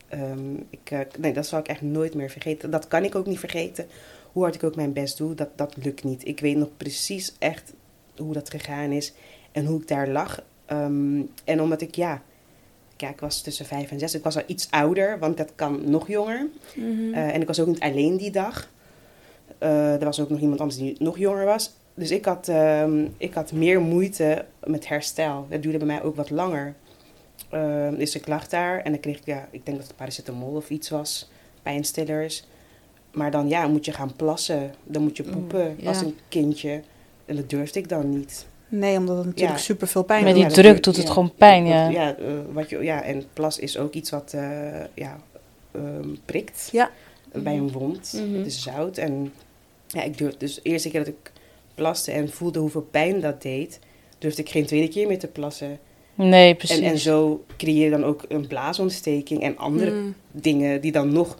Ehm, 0.08 0.54
ik, 0.70 0.90
eh, 0.90 1.00
nee, 1.18 1.32
dat 1.32 1.46
zal 1.46 1.58
ik 1.58 1.68
echt 1.68 1.82
nooit 1.82 2.14
meer 2.14 2.30
vergeten. 2.30 2.70
Dat 2.70 2.88
kan 2.88 3.04
ik 3.04 3.14
ook 3.14 3.26
niet 3.26 3.38
vergeten. 3.38 3.86
Hoe 4.32 4.42
hard 4.42 4.54
ik 4.54 4.62
ook 4.64 4.76
mijn 4.76 4.92
best 4.92 5.16
doe, 5.16 5.34
dat, 5.34 5.48
dat 5.54 5.76
lukt 5.82 6.04
niet. 6.04 6.26
Ik 6.26 6.40
weet 6.40 6.56
nog 6.56 6.68
precies 6.76 7.34
echt 7.38 7.72
hoe 8.16 8.32
dat 8.32 8.50
gegaan 8.50 8.90
is 8.90 9.12
en 9.52 9.64
hoe 9.66 9.80
ik 9.80 9.88
daar 9.88 10.08
lag. 10.08 10.42
Ehm, 10.66 11.22
en 11.44 11.60
omdat 11.60 11.80
ik, 11.80 11.94
ja, 11.94 12.22
ja, 12.96 13.08
ik 13.08 13.20
was 13.20 13.42
tussen 13.42 13.66
vijf 13.66 13.90
en 13.90 13.98
zes. 13.98 14.14
Ik 14.14 14.22
was 14.22 14.36
al 14.36 14.42
iets 14.46 14.70
ouder, 14.70 15.18
want 15.18 15.36
dat 15.36 15.52
kan 15.54 15.90
nog 15.90 16.08
jonger. 16.08 16.46
Mhm. 16.74 17.14
Eh, 17.14 17.34
en 17.34 17.40
ik 17.40 17.46
was 17.46 17.60
ook 17.60 17.66
niet 17.66 17.80
alleen 17.80 18.16
die 18.16 18.30
dag. 18.30 18.70
Eh, 19.58 19.92
er 19.94 20.04
was 20.04 20.20
ook 20.20 20.30
nog 20.30 20.40
iemand 20.40 20.60
anders 20.60 20.78
die 20.78 20.96
nog 20.98 21.18
jonger 21.18 21.44
was. 21.44 21.72
Dus 21.94 22.10
ik 22.10 22.24
had, 22.24 22.48
ehm, 22.48 23.04
ik 23.16 23.34
had 23.34 23.52
meer 23.52 23.80
moeite 23.80 24.44
met 24.64 24.88
herstel. 24.88 25.46
Dat 25.50 25.62
duurde 25.62 25.78
bij 25.78 25.86
mij 25.86 26.02
ook 26.02 26.16
wat 26.16 26.30
langer. 26.30 26.74
Ehm, 27.50 27.94
dus 27.96 28.14
ik 28.14 28.26
lag 28.28 28.48
daar 28.48 28.80
en 28.80 28.90
dan 28.92 29.00
kreeg 29.00 29.16
ik, 29.18 29.24
ja, 29.26 29.48
ik 29.50 29.66
denk 29.66 29.76
dat 29.78 29.86
het 29.86 29.96
paracetamol 29.96 30.54
of 30.54 30.70
iets 30.70 30.88
was, 30.88 31.30
pijnstillers. 31.62 32.44
Maar 33.12 33.30
dan 33.30 33.48
ja, 33.48 33.66
moet 33.66 33.84
je 33.84 33.92
gaan 33.92 34.12
plassen. 34.16 34.70
Dan 34.84 35.02
moet 35.02 35.16
je 35.16 35.22
Mm, 35.22 35.30
poepen 35.30 35.74
ja. 35.78 35.88
als 35.88 36.00
een 36.00 36.16
kindje. 36.28 36.80
En 37.24 37.36
dat 37.36 37.50
durfde 37.50 37.78
ik 37.78 37.88
dan 37.88 38.18
niet. 38.18 38.46
Nee, 38.68 38.96
omdat 38.98 39.16
het 39.16 39.26
natuurlijk 39.26 39.58
Ja. 39.58 39.62
super 39.64 39.86
veel 39.88 40.02
pijn 40.02 40.24
Met 40.24 40.34
doet. 40.34 40.44
die 40.44 40.54
dat 40.54 40.62
druk 40.62 40.72
doe- 40.74 40.82
doet 40.82 40.96
het 40.96 41.06
ja. 41.06 41.12
gewoon 41.12 41.34
pijn, 41.34 41.66
ja. 41.66 41.88
Ja, 41.88 42.16
eh, 42.16 42.24
wat 42.52 42.70
je, 42.70 42.78
ja, 42.78 43.02
en 43.02 43.24
plas 43.32 43.58
is 43.58 43.78
ook 43.78 43.92
iets 43.94 44.10
wat 44.10 44.32
eh, 44.34 44.84
ja, 44.94 45.18
ehm, 45.72 46.08
prikt 46.24 46.68
Ja. 46.72 46.90
bij 47.32 47.56
een 47.56 47.72
wond. 47.72 48.12
Mhm. 48.16 48.34
Het 48.38 48.46
is 48.46 48.62
zout. 48.62 48.98
En 48.98 49.32
ja, 49.88 50.02
ik 50.02 50.18
durfde 50.18 50.38
dus 50.38 50.54
de 50.54 50.62
eerste 50.62 50.90
keer 50.90 51.04
dat 51.04 51.14
ik 51.14 51.32
plaste 51.74 52.12
en 52.12 52.28
voelde 52.30 52.58
hoeveel 52.58 52.88
pijn 52.90 53.20
dat 53.20 53.42
deed, 53.42 53.78
durfde 54.18 54.42
ik 54.42 54.48
geen 54.48 54.66
tweede 54.66 54.88
keer 54.88 55.06
meer 55.06 55.18
te 55.18 55.26
plassen. 55.26 55.78
Nee, 56.14 56.54
precies. 56.54 56.78
En, 56.78 56.84
en 56.84 56.98
zo 56.98 57.44
creëer 57.56 57.84
je 57.84 57.90
dan 57.90 58.04
ook 58.04 58.24
een 58.28 58.46
blaasontsteking 58.46 59.42
en 59.42 59.56
andere 59.56 59.90
Mm. 59.90 60.14
dingen 60.30 60.80
die 60.80 60.92
dan 60.92 61.12
nog 61.12 61.38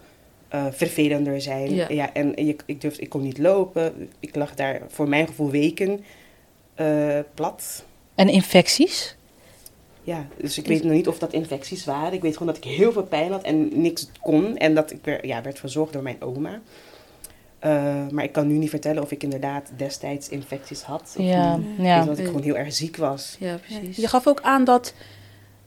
eh, 0.48 0.66
vervelender 0.70 1.40
zijn. 1.40 1.74
Ja. 1.74 2.12
en 2.14 2.32
je, 2.36 2.56
ik, 2.66 2.80
durfde, 2.80 3.02
ik 3.02 3.08
kon 3.08 3.22
niet 3.22 3.38
lopen. 3.38 4.08
Ik 4.20 4.34
lag 4.34 4.54
daar 4.54 4.82
voor 4.88 5.08
mijn 5.08 5.26
gevoel 5.26 5.50
weken 5.50 6.04
eh, 6.74 7.18
plat. 7.34 7.84
En 8.14 8.28
infecties? 8.28 9.16
Ja, 10.02 10.26
dus 10.36 10.58
ik 10.58 10.66
weet 10.66 10.82
nog 10.82 10.92
niet 10.92 11.08
of 11.08 11.18
dat 11.18 11.32
infecties 11.32 11.84
waren. 11.84 12.12
Ik 12.12 12.22
weet 12.22 12.32
gewoon 12.36 12.54
dat 12.54 12.64
ik 12.64 12.70
heel 12.70 12.92
veel 12.92 13.02
pijn 13.02 13.30
had 13.30 13.42
en 13.42 13.80
niks 13.82 14.08
kon. 14.20 14.56
En 14.56 14.74
dat 14.74 14.90
ik 14.90 14.98
werd, 15.02 15.24
ja, 15.26 15.42
werd 15.42 15.58
verzorgd 15.58 15.92
door 15.92 16.02
mijn 16.02 16.22
oma. 16.22 16.60
Eh, 17.58 17.70
maar 18.10 18.24
ik 18.24 18.32
kan 18.32 18.46
nu 18.46 18.54
niet 18.54 18.70
vertellen 18.70 19.02
of 19.02 19.10
ik 19.10 19.22
inderdaad 19.22 19.70
destijds 19.76 20.28
infecties 20.28 20.82
had. 20.82 21.02
Of 21.18 21.24
Ja, 21.24 21.56
niet. 21.56 21.66
ja. 21.78 22.04
Dat 22.04 22.18
ik 22.18 22.26
gewoon 22.26 22.42
heel 22.42 22.56
erg 22.56 22.72
ziek 22.74 22.96
was. 22.96 23.36
Ja, 23.38 23.58
precies. 23.66 23.96
Je 23.96 24.08
gaf 24.08 24.26
ook 24.26 24.40
aan 24.42 24.64
dat 24.64 24.92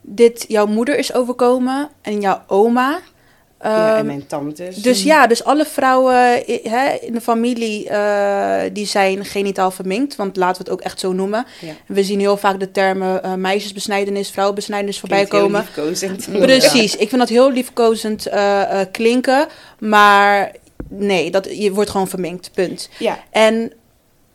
dit 0.01 0.45
jouw 0.47 0.65
moeder 0.65 0.97
is 0.97 1.13
overkomen 1.13 1.89
en 2.01 2.21
jouw 2.21 2.41
oma. 2.47 2.89
ja, 3.63 3.87
Ehm, 3.89 3.97
en 3.97 4.05
mijn 4.05 4.27
tantes. 4.27 4.75
Dus 4.75 5.03
ja, 5.03 5.27
dus 5.27 5.43
alle 5.43 5.65
vrouwen 5.65 6.15
hè, 6.63 6.89
in 7.01 7.13
de 7.13 7.21
familie 7.21 7.89
eh, 7.89 8.61
die 8.73 8.85
zijn 8.85 9.25
genitaal 9.25 9.71
verminkt. 9.71 10.15
Want 10.15 10.35
laten 10.35 10.57
we 10.63 10.69
het 10.71 10.79
ook 10.79 10.85
echt 10.85 10.99
zo 10.99 11.13
noemen. 11.13 11.45
Ja. 11.59 11.73
We 11.87 12.03
zien 12.03 12.19
heel 12.19 12.37
vaak 12.37 12.59
de 12.59 12.71
termen 12.71 13.23
eh, 13.23 13.33
meisjesbesnijdenis, 13.33 14.29
vrouwenbesnijdenis 14.29 14.99
voorbij 14.99 15.17
Klinkt 15.25 15.33
heel 15.35 15.43
komen. 15.45 15.61
liefkozend. 15.61 16.27
Precies, 16.39 16.95
ik 16.95 17.09
vind 17.09 17.21
dat 17.21 17.29
heel 17.29 17.51
liefkozend 17.51 18.25
eh, 18.25 18.81
eh, 18.81 18.87
klinken. 18.91 19.47
Maar 19.79 20.51
nee, 20.91 21.31
dat, 21.31 21.57
je 21.57 21.71
wordt 21.73 21.89
gewoon 21.89 22.07
verminkt, 22.07 22.51
punt. 22.53 22.89
Ja, 22.99 23.19
En 23.29 23.71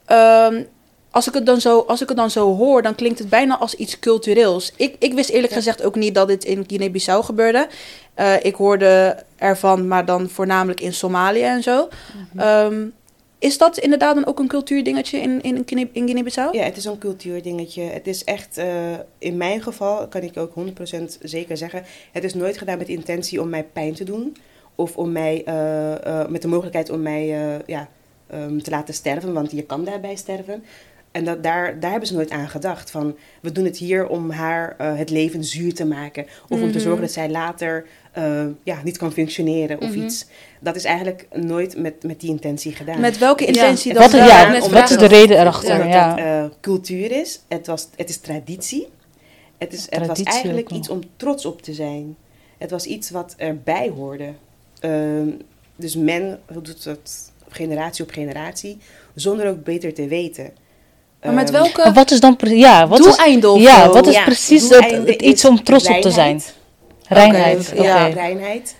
ehm, 0.04 0.62
als, 1.10 1.28
ik 1.28 1.34
het 1.34 1.46
dan 1.46 1.60
zo, 1.60 1.78
als 1.80 2.02
ik 2.02 2.08
het 2.08 2.16
dan 2.16 2.30
zo 2.30 2.56
hoor, 2.56 2.82
dan 2.82 2.94
klinkt 2.94 3.18
het 3.18 3.28
bijna 3.28 3.58
als 3.58 3.74
iets 3.74 3.98
cultureels. 3.98 4.72
Ik, 4.76 4.96
ik 4.98 5.12
wist 5.12 5.28
eerlijk 5.30 5.52
Ja. 5.52 5.56
gezegd 5.58 5.82
ook 5.82 5.94
niet 5.94 6.14
dat 6.14 6.28
dit 6.28 6.44
in 6.44 6.64
Guinea-Bissau 6.66 7.24
gebeurde. 7.24 7.68
Eh, 8.14 8.32
ik 8.44 8.54
hoorde 8.54 9.22
ervan, 9.36 9.88
maar 9.88 10.04
dan 10.04 10.28
voornamelijk 10.28 10.80
in 10.80 10.92
Somalië 10.94 11.42
en 11.42 11.62
zo. 11.62 11.88
Mhm. 12.32 12.38
Ehm, 12.40 12.84
Is 13.38 13.58
dat 13.58 13.78
inderdaad 13.78 14.14
dan 14.14 14.26
ook 14.26 14.38
een 14.38 14.48
cultuurdingetje 14.48 15.18
in, 15.18 15.42
in, 15.42 15.64
in 15.92 16.04
Guinea-Bissau? 16.06 16.56
Ja, 16.56 16.64
het 16.64 16.76
is 16.76 16.84
een 16.84 16.98
cultuurdingetje. 16.98 17.82
Het 17.82 18.06
is 18.06 18.24
echt, 18.24 18.58
eh, 18.58 18.66
in 19.18 19.36
mijn 19.36 19.62
geval 19.62 20.08
kan 20.08 20.22
ik 20.22 20.36
ook 20.36 20.54
100% 20.54 21.18
zeker 21.22 21.56
zeggen, 21.56 21.84
het 22.12 22.24
is 22.24 22.34
nooit 22.34 22.58
gedaan 22.58 22.78
met 22.78 22.88
intentie 22.88 23.40
om 23.40 23.48
mij 23.48 23.64
pijn 23.72 23.94
te 23.94 24.04
doen. 24.04 24.36
Of 24.76 24.96
om 24.96 25.12
mij, 25.12 25.42
eh, 25.44 26.20
eh, 26.20 26.28
met 26.28 26.42
de 26.42 26.48
mogelijkheid 26.48 26.90
om 26.90 27.02
mij 27.02 27.22
eh, 27.54 27.58
ja, 27.66 27.88
ehm, 28.26 28.58
te 28.58 28.70
laten 28.70 28.94
sterven, 28.94 29.32
want 29.32 29.50
je 29.50 29.62
kan 29.62 29.84
daarbij 29.84 30.16
sterven. 30.16 30.64
En 31.10 31.24
dat, 31.24 31.42
daar, 31.42 31.80
daar 31.80 31.90
hebben 31.90 32.08
ze 32.08 32.14
nooit 32.14 32.30
aan 32.30 32.48
gedacht. 32.48 32.90
Van, 32.90 33.16
we 33.42 33.52
doen 33.52 33.64
het 33.64 33.76
hier 33.78 34.06
om 34.08 34.30
haar 34.30 34.74
eh, 34.78 34.96
het 34.96 35.10
leven 35.10 35.44
zuur 35.44 35.74
te 35.74 35.86
maken. 35.86 36.26
Of 36.48 36.60
om 36.62 36.66
te 36.70 36.76
Mhm. 36.76 36.78
zorgen 36.78 37.00
dat 37.00 37.10
zij 37.12 37.30
later 37.30 37.86
eh, 38.12 38.44
ja, 38.62 38.80
niet 38.84 38.96
kan 38.98 39.12
functioneren 39.12 39.80
of 39.80 39.88
Mhm. 39.90 40.04
iets. 40.04 40.26
Dat 40.60 40.76
is 40.76 40.84
eigenlijk 40.84 41.26
nooit 41.32 41.76
met, 41.76 42.02
met 42.02 42.20
die 42.20 42.30
intentie 42.30 42.72
gedaan. 42.72 43.00
Met 43.00 43.18
welke 43.18 43.42
Ja. 43.42 43.48
intentie 43.48 43.94
Wat, 43.94 44.10
dan? 44.10 44.20
Ja, 44.20 44.26
ja, 44.26 44.48
net 44.50 44.60
wat 44.60 44.70
vragen 44.70 44.96
is 44.96 45.02
de 45.02 45.06
reden 45.16 45.40
erachter? 45.40 45.72
Omdat 45.72 45.92
Ja, 45.92 46.08
het 46.10 46.18
eh, 46.18 46.56
cultuur 46.60 47.10
is, 47.20 47.40
het, 47.48 47.66
was, 47.66 47.88
het 47.96 48.08
is 48.08 48.16
traditie. 48.18 48.88
Het, 49.58 49.72
is, 49.72 49.80
het 49.90 49.98
was 49.98 50.06
Traditie 50.06 50.32
eigenlijk 50.32 50.70
iets 50.70 50.88
om 50.88 51.00
trots 51.16 51.46
op 51.46 51.62
te 51.62 51.72
zijn. 51.72 52.16
Het 52.58 52.70
was 52.70 52.84
iets 52.86 53.10
wat 53.10 53.34
erbij 53.36 53.92
hoorde. 53.96 54.32
Ehm, 54.80 55.28
dus 55.76 55.96
men 55.96 56.40
doet 56.52 56.84
het 56.84 57.32
generatie 57.48 58.04
op 58.04 58.10
generatie, 58.10 58.78
zonder 59.14 59.48
ook 59.48 59.64
beter 59.64 59.94
te 59.94 60.06
weten. 60.08 60.50
Maar 61.22 61.34
met 61.34 61.44
Ehm, 61.50 61.52
welke 61.62 61.80
Maar 61.84 61.92
wat 61.92 62.10
is 62.10 62.20
dan... 62.20 62.36
Ja, 62.40 62.86
wat 62.88 63.06
is, 63.06 63.16
ja, 63.62 63.84
zo? 63.84 63.92
wat 63.92 64.06
is 64.06 64.14
ja, 64.14 64.24
precies 64.24 64.68
het, 64.68 65.22
iets 65.22 65.44
om 65.44 65.62
trots 65.64 65.88
op 65.88 66.00
te 66.00 66.10
zijn? 66.10 66.42
reinheid. 67.08 67.58
Oké, 67.68 67.74
oké. 67.80 67.82
ja. 67.82 68.06
Reinheid. 68.06 68.76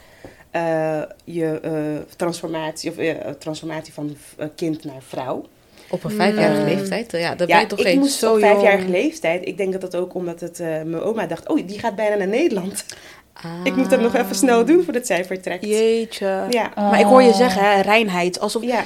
eh, 0.51 1.03
je 1.25 1.61
eh, 1.63 1.73
transformatie, 2.17 2.91
of, 2.91 2.97
eh, 2.97 3.15
transformatie 3.39 3.93
van 3.93 4.17
kind 4.55 4.85
naar 4.85 5.03
vrouw. 5.09 5.45
Op 5.91 6.05
een 6.05 6.11
vijfjarige 6.11 6.61
Mm. 6.61 6.67
leeftijd, 6.67 7.13
ja, 7.13 7.29
dat 7.29 7.47
ben 7.47 7.49
Ja, 7.49 7.61
je 7.61 7.67
toch 7.67 7.79
ik 7.79 7.99
moest 7.99 8.19
zo 8.19 8.33
op 8.35 8.41
vijfjarige 8.41 8.83
jong. 8.83 8.91
leeftijd. 8.97 9.47
Ik 9.47 9.57
denk 9.57 9.73
dat 9.73 9.81
dat 9.81 9.97
ook 9.97 10.15
omdat 10.15 10.41
het, 10.41 10.61
eh, 10.61 10.67
mijn 10.67 11.01
oma 11.01 11.27
dacht, 11.27 11.49
oh, 11.49 11.67
die 11.67 11.79
gaat 11.79 11.97
bijna 11.97 12.15
naar 12.17 12.29
Nederland. 12.29 12.85
Ah. 13.43 13.51
Ik 13.65 13.77
moet 13.77 13.91
dat 13.91 14.01
nog 14.01 14.15
even 14.15 14.35
snel 14.37 14.65
doen 14.65 14.85
voordat 14.85 15.07
zij 15.07 15.25
vertrekt. 15.25 15.65
Jeetje. 15.65 16.47
Ja. 16.51 16.71
Maar 16.77 17.01
ik 17.01 17.07
hoor 17.07 17.23
je 17.23 17.33
zeggen, 17.33 17.63
hè, 17.63 17.81
reinheid. 17.81 18.41
Alsof, 18.41 18.63
Ja, 18.63 18.85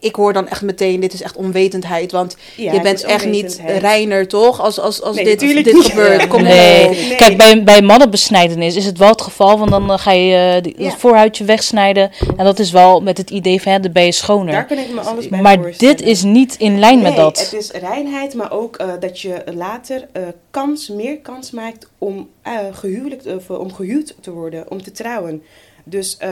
ik- 0.00 0.14
hoor 0.14 0.32
dan 0.32 0.48
echt 0.48 0.62
meteen, 0.62 1.00
dit 1.00 1.12
is 1.12 1.22
echt 1.22 1.36
onwetendheid. 1.36 2.12
Want 2.12 2.36
ja, 2.56 2.72
je 2.72 2.80
bent 2.80 3.02
echt 3.04 3.26
niet 3.26 3.60
reiner, 3.66 4.28
toch? 4.28 4.60
Als, 4.60 4.80
als, 4.80 5.02
als 5.02 5.16
Nee, 5.16 5.24
dit, 5.24 5.40
dit 5.40 5.64
niet. 5.74 5.84
gebeurt. 5.84 6.20
Ja. 6.20 6.26
Kom 6.26 6.42
Nee. 6.42 6.88
Nee. 6.88 7.14
Kijk, 7.16 7.36
bij, 7.36 7.64
bij 7.64 7.82
mannenbesnijdenis 7.82 8.76
is 8.76 8.84
het 8.84 8.98
wel 8.98 9.08
het 9.08 9.22
geval, 9.22 9.58
want 9.58 9.70
dan 9.70 9.90
eh, 9.92 9.98
ga 9.98 10.10
je 10.12 10.34
eh, 10.62 10.72
Ja. 10.78 10.90
het 10.90 11.00
voorhuidje 11.00 11.44
wegsnijden. 11.44 12.10
En 12.36 12.44
dat 12.44 12.58
is 12.58 12.70
wel 12.70 13.00
met 13.00 13.18
het 13.18 13.30
idee 13.30 13.62
van, 13.62 13.72
hè, 13.72 13.80
dan 13.80 13.92
ben 13.92 14.02
je 14.02 14.10
Daar 14.10 14.18
schoner. 14.18 14.64
kan 14.64 14.78
ik 14.78 14.92
me 14.92 15.00
alles 15.00 15.28
bij 15.28 15.40
Maar 15.40 15.72
dit 15.78 16.00
is 16.02 16.22
niet 16.22 16.54
in 16.58 16.78
lijn 16.78 17.00
met 17.02 17.12
Nee, 17.14 17.20
dat. 17.20 17.38
het 17.38 17.52
is 17.52 17.70
reinheid, 17.70 18.34
maar 18.34 18.52
ook 18.52 18.76
eh, 18.76 18.88
dat 19.00 19.20
je 19.20 19.42
later 19.54 20.08
eh, 20.12 20.22
kans, 20.50 20.88
meer 20.88 21.18
kans 21.18 21.50
maakt 21.50 21.88
om, 21.98 22.28
eh 22.42 22.52
gehuwelijkt, 22.72 23.26
of, 23.26 23.50
eh, 23.50 23.58
om 23.58 23.72
gehuwd 23.72 24.14
te 24.20 24.30
worden, 24.30 24.70
om 24.70 24.82
te 24.82 24.92
trouwen. 24.92 25.42
Dus 25.84 26.16
eh, 26.18 26.30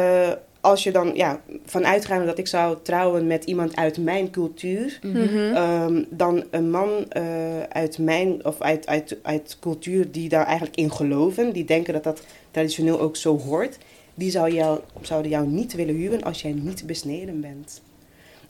als 0.63 0.83
je 0.83 0.93
dan 0.93 1.11
ja, 1.15 1.41
vanuitgaande 1.65 2.27
dat 2.27 2.39
ik 2.39 2.47
zou 2.47 2.77
trouwen 2.83 3.27
met 3.27 3.45
iemand 3.45 3.77
uit 3.77 3.99
mijn 3.99 4.31
cultuur, 4.31 4.99
Mhm. 5.03 5.55
Ehm, 5.55 6.05
dan 6.11 6.45
een 6.51 6.71
man 6.71 6.89
eh, 7.09 7.63
uit 7.63 7.99
mijn, 7.99 8.45
of 8.45 8.61
uit, 8.61 8.87
uit, 8.87 9.17
uit 9.23 9.57
cultuur 9.61 10.11
die 10.11 10.29
daar 10.29 10.47
eigenlijk 10.47 10.77
in 10.77 10.93
geloven, 10.93 11.53
die 11.53 11.65
denken 11.65 11.93
dat 11.93 12.05
dat 12.05 12.23
traditioneel 12.51 13.01
ook 13.01 13.17
zo 13.17 13.39
hoort, 13.39 13.79
die 14.15 14.31
zou 14.31 14.53
jou, 14.53 14.81
zouden 15.01 15.31
jou 15.31 15.47
niet 15.47 15.75
willen 15.75 15.95
huwen 15.97 16.23
als 16.23 16.43
jij 16.43 16.53
niet 16.53 16.87
besneden 16.87 17.41
bent. 17.41 17.83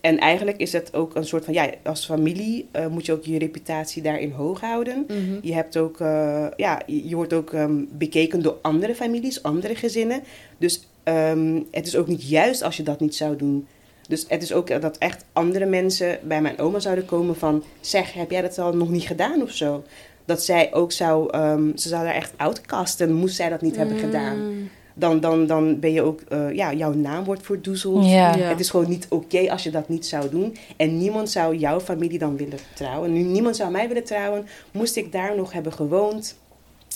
En 0.00 0.18
eigenlijk 0.18 0.58
is 0.58 0.72
het 0.72 0.94
ook 0.94 1.14
een 1.14 1.26
soort 1.26 1.44
van, 1.44 1.54
ja, 1.54 1.70
als 1.84 2.06
familie 2.06 2.68
eh, 2.70 2.86
moet 2.86 3.06
je 3.06 3.12
ook 3.12 3.24
je 3.24 3.38
reputatie 3.38 4.02
daarin 4.02 4.30
hoog 4.30 4.60
houden. 4.60 5.04
Mhm. 5.08 5.38
Je 5.42 5.54
hebt 5.54 5.76
ook, 5.76 6.00
eh, 6.00 6.46
ja, 6.56 6.82
je 6.86 7.08
je 7.08 7.16
wordt 7.16 7.32
ook 7.32 7.52
ehm, 7.52 7.84
bekeken 7.90 8.42
door 8.42 8.58
andere 8.62 8.94
families, 8.94 9.42
andere 9.42 9.74
gezinnen. 9.74 10.22
Dus 10.58 10.86
ehm, 11.04 11.60
het 11.70 11.86
is 11.86 11.96
ook 11.96 12.06
niet 12.06 12.28
juist 12.28 12.62
als 12.62 12.76
je 12.76 12.82
dat 12.82 13.00
niet 13.00 13.14
zou 13.14 13.36
doen. 13.36 13.66
Dus 14.08 14.24
het 14.28 14.42
is 14.42 14.52
ook 14.52 14.80
dat 14.80 14.98
echt 14.98 15.24
andere 15.32 15.66
mensen 15.66 16.18
bij 16.22 16.40
mijn 16.42 16.58
oma 16.58 16.78
zouden 16.80 17.04
komen 17.04 17.36
van... 17.36 17.64
Zeg, 17.80 18.12
heb 18.12 18.30
jij 18.30 18.42
dat 18.42 18.58
al 18.58 18.76
nog 18.76 18.88
niet 18.88 19.02
gedaan 19.06 19.42
of 19.42 19.50
zo? 19.50 19.82
Dat 20.24 20.44
zij 20.44 20.74
ook 20.74 20.92
zou... 20.92 21.30
ehm, 21.30 21.76
ze 21.76 21.88
zou 21.88 22.04
daar 22.04 22.14
echt 22.14 22.32
outcasten, 22.36 23.12
moest 23.12 23.36
zij 23.36 23.48
dat 23.48 23.62
niet 23.62 23.76
hebben 23.76 23.98
gedaan. 23.98 24.52
Mm. 24.52 24.68
Dan, 24.94 25.20
dan, 25.20 25.46
dan 25.46 25.80
ben 25.80 25.92
je 25.92 26.02
ook... 26.02 26.20
eh, 26.28 26.52
ja, 26.52 26.72
jouw 26.72 26.92
naam 26.92 27.24
wordt 27.24 27.42
verdoezeld. 27.42 28.04
Ja. 28.06 28.36
Het 28.38 28.60
is 28.60 28.70
gewoon 28.70 28.88
niet 28.88 29.06
oké 29.08 29.50
als 29.50 29.62
je 29.62 29.70
dat 29.70 29.88
niet 29.88 30.06
zou 30.06 30.28
doen. 30.30 30.56
En 30.76 30.98
niemand 30.98 31.30
zou 31.30 31.56
jouw 31.56 31.80
familie 31.80 32.18
dan 32.18 32.36
willen 32.36 32.58
trouwen. 32.74 33.12
Nu, 33.12 33.20
niemand 33.22 33.56
zou 33.56 33.70
mij 33.70 33.88
willen 33.88 34.04
trouwen. 34.04 34.46
Moest 34.70 34.96
ik 34.96 35.12
daar 35.12 35.36
nog 35.36 35.52
hebben 35.52 35.72
gewoond. 35.72 36.36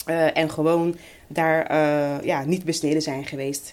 eh, 0.06 0.36
en 0.36 0.50
gewoon 0.50 0.96
daar 1.26 1.66
eh, 1.66 2.24
ja, 2.26 2.44
niet 2.44 2.64
besneden 2.64 3.02
zijn 3.02 3.24
geweest. 3.24 3.72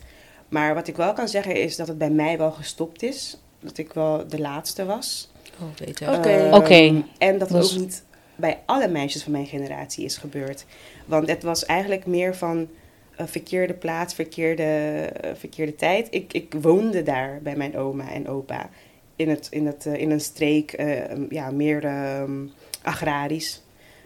Maar 0.53 0.74
wat 0.74 0.88
ik 0.88 0.95
wel 0.95 1.13
kan 1.13 1.27
zeggen 1.27 1.55
is 1.55 1.75
dat 1.75 1.88
het 1.88 1.98
bij 1.98 2.10
mij 2.10 2.38
wel 2.38 2.51
gestopt 2.51 3.03
is. 3.03 3.38
Dat 3.60 3.77
ik 3.77 3.93
wel 3.93 4.27
de 4.27 4.39
laatste 4.39 4.86
was. 4.86 5.31
Oh, 5.62 5.86
beter. 5.86 6.17
Oké. 6.17 6.29
Ehm, 6.29 6.53
Oké. 6.53 7.03
En 7.17 7.38
dat 7.38 7.50
het 7.50 7.62
Dus- 7.62 7.74
ook 7.74 7.79
niet 7.79 8.03
bij 8.36 8.60
alle 8.65 8.88
meisjes 8.88 9.24
van 9.24 9.31
mijn 9.31 9.45
generatie 9.45 10.05
is 10.05 10.17
gebeurd. 10.17 10.65
Want 11.05 11.27
het 11.29 11.43
was 11.43 11.65
eigenlijk 11.65 12.05
meer 12.05 12.36
van 12.36 12.67
een 13.15 13.27
verkeerde 13.27 13.74
plaats, 13.74 14.13
verkeerde, 14.13 14.63
eh, 14.63 15.31
verkeerde 15.36 15.75
tijd. 15.75 16.07
Ik, 16.10 16.33
ik 16.33 16.53
woonde 16.62 17.03
daar 17.03 17.39
bij 17.41 17.55
mijn 17.55 17.77
oma 17.77 18.12
en 18.12 18.27
opa. 18.27 18.69
In, 19.15 19.29
het, 19.29 19.48
in, 19.50 19.65
het, 19.65 19.86
eh, 19.86 19.93
in 19.93 20.12
een 20.12 20.22
streek, 20.22 20.72
eh, 20.72 21.29
ja, 21.29 21.51
meer 21.51 21.86
ehm, 21.86 22.45
agrarisch 22.81 23.62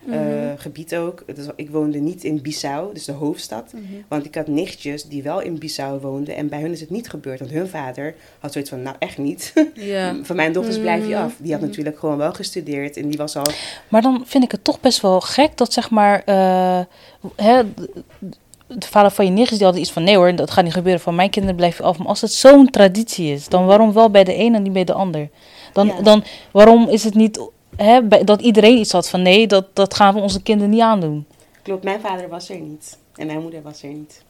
eh, 0.09 0.19
Mhm. 0.19 0.57
gebied 0.57 0.95
ook. 0.95 1.23
Dus 1.35 1.45
ik 1.55 1.69
woonde 1.69 1.97
niet 1.99 2.23
in 2.23 2.41
Bissau, 2.41 2.93
dus 2.93 3.05
de 3.05 3.11
hoofdstad. 3.11 3.71
Mhm. 3.73 3.83
Want 4.07 4.25
ik 4.25 4.35
had 4.35 4.47
nichtjes 4.47 5.03
die 5.03 5.23
wel 5.23 5.41
in 5.41 5.59
Bissau 5.59 5.99
woonden. 5.99 6.35
En 6.35 6.49
bij 6.49 6.61
hun 6.61 6.71
is 6.71 6.79
het 6.79 6.89
niet 6.89 7.09
gebeurd. 7.09 7.39
Want 7.39 7.51
hun 7.51 7.67
vader 7.67 8.15
had 8.39 8.51
zoiets 8.51 8.69
van, 8.69 8.81
nou 8.81 8.95
echt 8.99 9.17
niet. 9.17 9.53
Van 10.23 10.35
mijn 10.35 10.51
dochters 10.51 10.79
blijf 10.79 11.07
je 11.07 11.15
Mm. 11.15 11.21
af. 11.21 11.33
Die 11.37 11.51
had 11.51 11.59
Mhm. 11.59 11.69
natuurlijk 11.69 11.99
gewoon 11.99 12.17
wel 12.17 12.33
gestudeerd. 12.33 12.97
En 12.97 13.07
die 13.09 13.17
was 13.17 13.35
al... 13.35 13.45
Maar 13.87 14.01
dan 14.01 14.23
vind 14.25 14.43
ik 14.43 14.51
het 14.51 14.63
toch 14.63 14.79
best 14.79 15.01
wel 15.01 15.19
gek 15.21 15.57
dat 15.57 15.73
zeg 15.73 15.89
maar... 15.89 16.21
eh, 16.25 16.79
hè, 17.35 17.61
de 18.67 18.87
vader 18.87 19.11
van 19.11 19.25
je 19.25 19.31
nichtjes 19.31 19.57
die 19.57 19.67
had 19.67 19.77
iets 19.77 19.91
van... 19.91 20.03
Nee 20.03 20.15
hoor, 20.15 20.35
dat 20.35 20.51
gaat 20.51 20.63
niet 20.63 20.73
gebeuren. 20.73 21.01
Van 21.01 21.15
mijn 21.15 21.29
kinderen 21.29 21.57
blijven 21.57 21.85
af. 21.85 21.97
Maar 21.97 22.07
als 22.07 22.21
het 22.21 22.31
zo'n 22.31 22.69
traditie 22.69 23.33
is... 23.33 23.47
Dan 23.47 23.65
waarom 23.65 23.93
wel 23.93 24.09
bij 24.09 24.23
de 24.23 24.35
een 24.39 24.55
en 24.55 24.61
niet 24.63 24.73
bij 24.73 24.83
de 24.83 24.93
ander? 24.93 25.29
Dan, 25.73 25.87
Ja. 25.87 26.01
dan 26.01 26.23
waarom 26.51 26.87
is 26.89 27.03
het 27.03 27.13
niet... 27.13 27.39
Hè, 27.77 28.07
dat 28.23 28.41
iedereen 28.41 28.77
iets 28.77 28.91
had 28.91 29.09
van... 29.09 29.21
Nee, 29.21 29.47
dat, 29.47 29.65
dat 29.73 29.93
gaan 29.93 30.13
we 30.13 30.19
onze 30.19 30.41
kinderen 30.41 30.69
niet 30.71 30.81
aandoen. 30.81 31.25
Klopt, 31.61 31.83
mijn 31.83 31.99
vader 31.99 32.29
was 32.29 32.49
er 32.49 32.59
niet. 32.59 32.97
En 33.15 33.25
mijn 33.27 33.41
moeder 33.41 33.61
was 33.61 33.83
er 33.83 33.89
niet. 33.89 34.25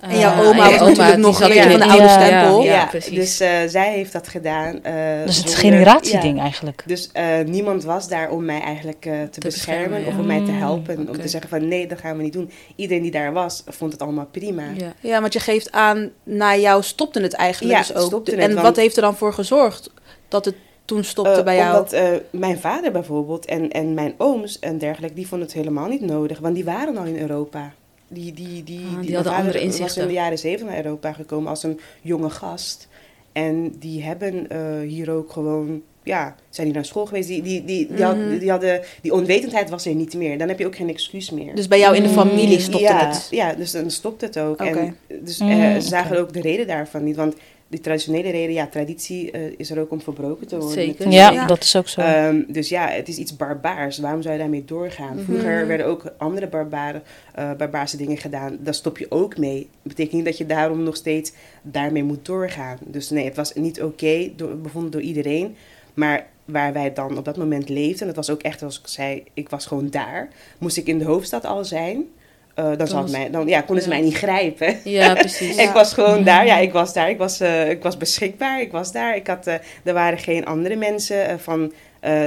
En 0.00 0.18
jouw 0.18 0.32
Ah, 0.32 0.38
oma 0.48 0.70
en 0.70 0.78
was 0.78 0.88
natuurlijk 0.88 1.16
nog 1.18 1.40
een 1.40 1.70
van 1.70 1.78
de 1.78 1.84
oude 1.86 2.02
Ja, 2.02 2.08
stempel. 2.26 2.62
Ja, 2.62 2.72
Ja, 2.72 2.86
precies. 2.86 3.14
dus 3.14 3.40
eh, 3.40 3.48
zij 3.66 3.92
heeft 3.92 4.12
dat 4.12 4.28
gedaan. 4.28 4.82
eh, 4.84 4.92
Dus 5.24 5.36
het 5.36 5.46
is 5.46 5.52
een 5.52 5.58
zonder- 5.58 5.58
generatieding 5.58 6.36
ja. 6.36 6.42
eigenlijk. 6.42 6.82
Dus 6.86 7.10
eh, 7.12 7.24
niemand 7.46 7.84
was 7.84 8.08
daar 8.08 8.30
om 8.30 8.44
mij 8.44 8.60
eigenlijk 8.60 9.06
eh, 9.06 9.12
te, 9.30 9.40
beschermen, 9.40 9.88
beschermen, 9.90 10.06
of 10.06 10.18
om 10.18 10.26
mij 10.26 10.44
te 10.44 10.50
Mm, 10.50 10.58
helpen. 10.58 11.08
Om 11.08 11.20
te 11.20 11.28
zeggen 11.28 11.50
van 11.50 11.68
nee, 11.68 11.86
dat 11.86 11.98
gaan 11.98 12.16
we 12.16 12.22
niet 12.22 12.32
doen. 12.32 12.50
Iedereen 12.76 13.02
die 13.02 13.10
daar 13.10 13.32
was, 13.32 13.62
vond 13.66 13.92
het 13.92 14.02
allemaal 14.02 14.26
prima. 14.30 14.62
Ja. 14.76 14.92
Ja, 15.00 15.20
want 15.20 15.32
je 15.32 15.40
geeft 15.40 15.72
aan, 15.72 16.10
na 16.22 16.56
jou 16.56 16.82
stopte 16.82 17.20
het 17.20 17.34
eigenlijk 17.34 17.74
Ja, 17.74 17.78
dus 17.80 17.94
ook. 17.94 18.06
stopte 18.06 18.30
het, 18.30 18.40
en 18.40 18.62
wat 18.62 18.76
heeft 18.76 18.96
er 18.96 19.02
dan 19.02 19.16
voor 19.16 19.32
gezorgd 19.32 19.90
dat 20.28 20.44
het 20.44 20.54
toen 20.86 21.04
stopte 21.04 21.30
Eh, 21.30 21.44
bij 21.44 21.56
jou? 21.56 21.76
Omdat 21.76 21.92
eh, 21.92 22.08
mijn 22.30 22.58
vader 22.58 22.92
bijvoorbeeld 22.92 23.44
en, 23.46 23.70
en 23.70 23.94
mijn 23.94 24.14
ooms 24.16 24.58
en 24.58 24.78
dergelijke, 24.78 25.16
die 25.16 25.26
vonden 25.26 25.46
het 25.46 25.56
helemaal 25.56 25.88
niet 25.88 26.00
nodig. 26.00 26.38
Want 26.38 26.54
die 26.54 26.64
waren 26.64 26.96
al 26.96 27.04
in 27.04 27.18
Europa. 27.18 27.72
Die, 28.08 28.32
die, 28.32 28.62
die, 28.64 28.78
Ah, 28.78 29.00
die 29.02 29.14
hadden 29.14 29.32
vader 29.32 29.36
andere 29.38 29.52
was 29.52 29.62
inzichten. 29.62 30.02
in 30.02 30.08
de 30.08 30.14
jaren 30.14 30.38
zeventig 30.38 30.74
naar 30.74 30.84
Europa 30.84 31.12
gekomen 31.12 31.48
als 31.48 31.62
een 31.62 31.80
jonge 32.02 32.30
gast. 32.30 32.88
En 33.32 33.74
die 33.78 34.02
hebben 34.02 34.48
eh, 34.50 34.60
hier 34.88 35.10
ook 35.10 35.32
gewoon, 35.32 35.82
ja, 36.02 36.34
zijn 36.50 36.66
die 36.66 36.76
naar 36.76 36.84
school 36.84 37.06
geweest. 37.06 37.28
Die, 37.28 37.42
die, 37.42 37.64
die, 37.64 37.86
die, 37.94 38.04
had- 38.04 38.16
Mhm. 38.16 38.38
die 38.38 38.50
hadden, 38.50 38.80
die 39.02 39.12
onwetendheid 39.12 39.70
was 39.70 39.86
er 39.86 39.94
niet 39.94 40.14
meer. 40.14 40.38
Dan 40.38 40.48
heb 40.48 40.58
je 40.58 40.66
ook 40.66 40.76
geen 40.76 40.88
excuus 40.88 41.30
meer. 41.30 41.54
Dus 41.54 41.68
bij 41.68 41.78
jou 41.78 41.96
in 41.96 42.02
de 42.02 42.08
Mm. 42.08 42.14
familie 42.14 42.58
stopte 42.60 42.78
ja, 42.86 43.06
het. 43.06 43.28
Ja, 43.30 43.54
dus 43.54 43.70
dan 43.70 43.90
stopt 43.90 44.20
het 44.20 44.38
ook. 44.38 44.60
Oké. 44.60 44.64
En 44.78 44.96
dus 45.22 45.38
Mm, 45.38 45.52
oké. 45.52 45.80
ze 45.80 45.88
zagen 45.88 46.18
ook 46.20 46.32
de 46.32 46.40
reden 46.40 46.66
daarvan 46.66 47.04
niet. 47.04 47.16
Want 47.16 47.34
die 47.68 47.80
traditionele 47.80 48.30
reden, 48.30 48.54
ja, 48.54 48.66
traditie 48.66 49.30
eh, 49.30 49.52
is 49.56 49.70
er 49.70 49.80
ook 49.80 49.90
om 49.90 50.00
verbroken 50.00 50.46
te 50.46 50.56
worden. 50.56 50.74
Zeker. 50.74 51.10
Ja, 51.10 51.30
Ja. 51.30 51.46
dat 51.46 51.62
is 51.62 51.76
ook 51.76 51.88
zo. 51.88 52.00
Ehm, 52.00 52.42
dus 52.48 52.68
ja, 52.68 52.88
het 52.88 53.08
is 53.08 53.16
iets 53.16 53.36
barbaars. 53.36 53.98
Waarom 53.98 54.22
zou 54.22 54.34
je 54.34 54.40
daarmee 54.40 54.64
doorgaan? 54.64 55.18
Vroeger 55.24 55.56
Mhm. 55.58 55.66
werden 55.66 55.86
ook 55.86 56.12
andere 56.18 56.46
barbare, 56.48 57.02
eh, 57.34 57.50
barbaarse 57.58 57.96
dingen 57.96 58.16
gedaan. 58.16 58.58
Daar 58.60 58.74
stop 58.74 58.98
je 58.98 59.06
ook 59.10 59.36
mee. 59.38 59.68
betekent 59.82 60.14
niet 60.14 60.24
dat 60.24 60.38
je 60.38 60.46
daarom 60.46 60.82
nog 60.82 60.96
steeds 60.96 61.32
daarmee 61.62 62.04
moet 62.04 62.24
doorgaan. 62.26 62.78
Dus 62.80 63.10
nee, 63.10 63.24
het 63.24 63.36
was 63.36 63.54
niet 63.54 63.82
oké, 63.82 64.30
bevonden 64.62 64.90
door 64.90 65.00
iedereen. 65.00 65.56
Maar 65.94 66.26
waar 66.44 66.72
wij 66.72 66.92
dan 66.92 67.18
op 67.18 67.24
dat 67.24 67.36
moment 67.36 67.68
leefden, 67.68 68.06
dat 68.06 68.16
was 68.16 68.30
ook 68.30 68.42
echt, 68.42 68.58
zoals 68.58 68.78
ik 68.80 68.86
zei, 68.86 69.22
ik 69.34 69.48
was 69.48 69.66
gewoon 69.66 69.90
daar. 69.90 70.28
Moest 70.58 70.76
ik 70.76 70.86
in 70.86 70.98
de 70.98 71.04
hoofdstad 71.04 71.44
al 71.44 71.64
zijn. 71.64 72.04
Eh, 72.56 72.76
dan, 72.76 72.86
zou 72.86 73.02
was- 73.02 73.10
mij, 73.10 73.30
dan 73.30 73.46
ja, 73.46 73.60
konden 73.60 73.82
ze 73.84 73.88
mij 73.90 74.00
niet 74.00 74.16
grijpen. 74.16 74.76
Ja, 74.84 75.14
precies. 75.24 75.56
Ik 75.56 75.70
was 75.70 75.92
gewoon 75.92 76.24
daar, 76.24 76.46
ja, 76.46 76.58
ik 76.58 76.72
was 76.72 76.92
daar. 76.92 77.10
Ik 77.10 77.18
was, 77.18 77.40
eh, 77.40 77.70
ik 77.70 77.82
was 77.82 77.96
beschikbaar, 77.96 78.60
ik 78.60 78.72
was 78.72 78.92
daar. 78.92 79.16
Ik 79.16 79.26
had, 79.26 79.46
eh, 79.46 79.54
er 79.84 79.92
waren 79.94 80.18
geen 80.18 80.44
andere 80.46 80.76
mensen 80.76 81.40
van 81.40 81.72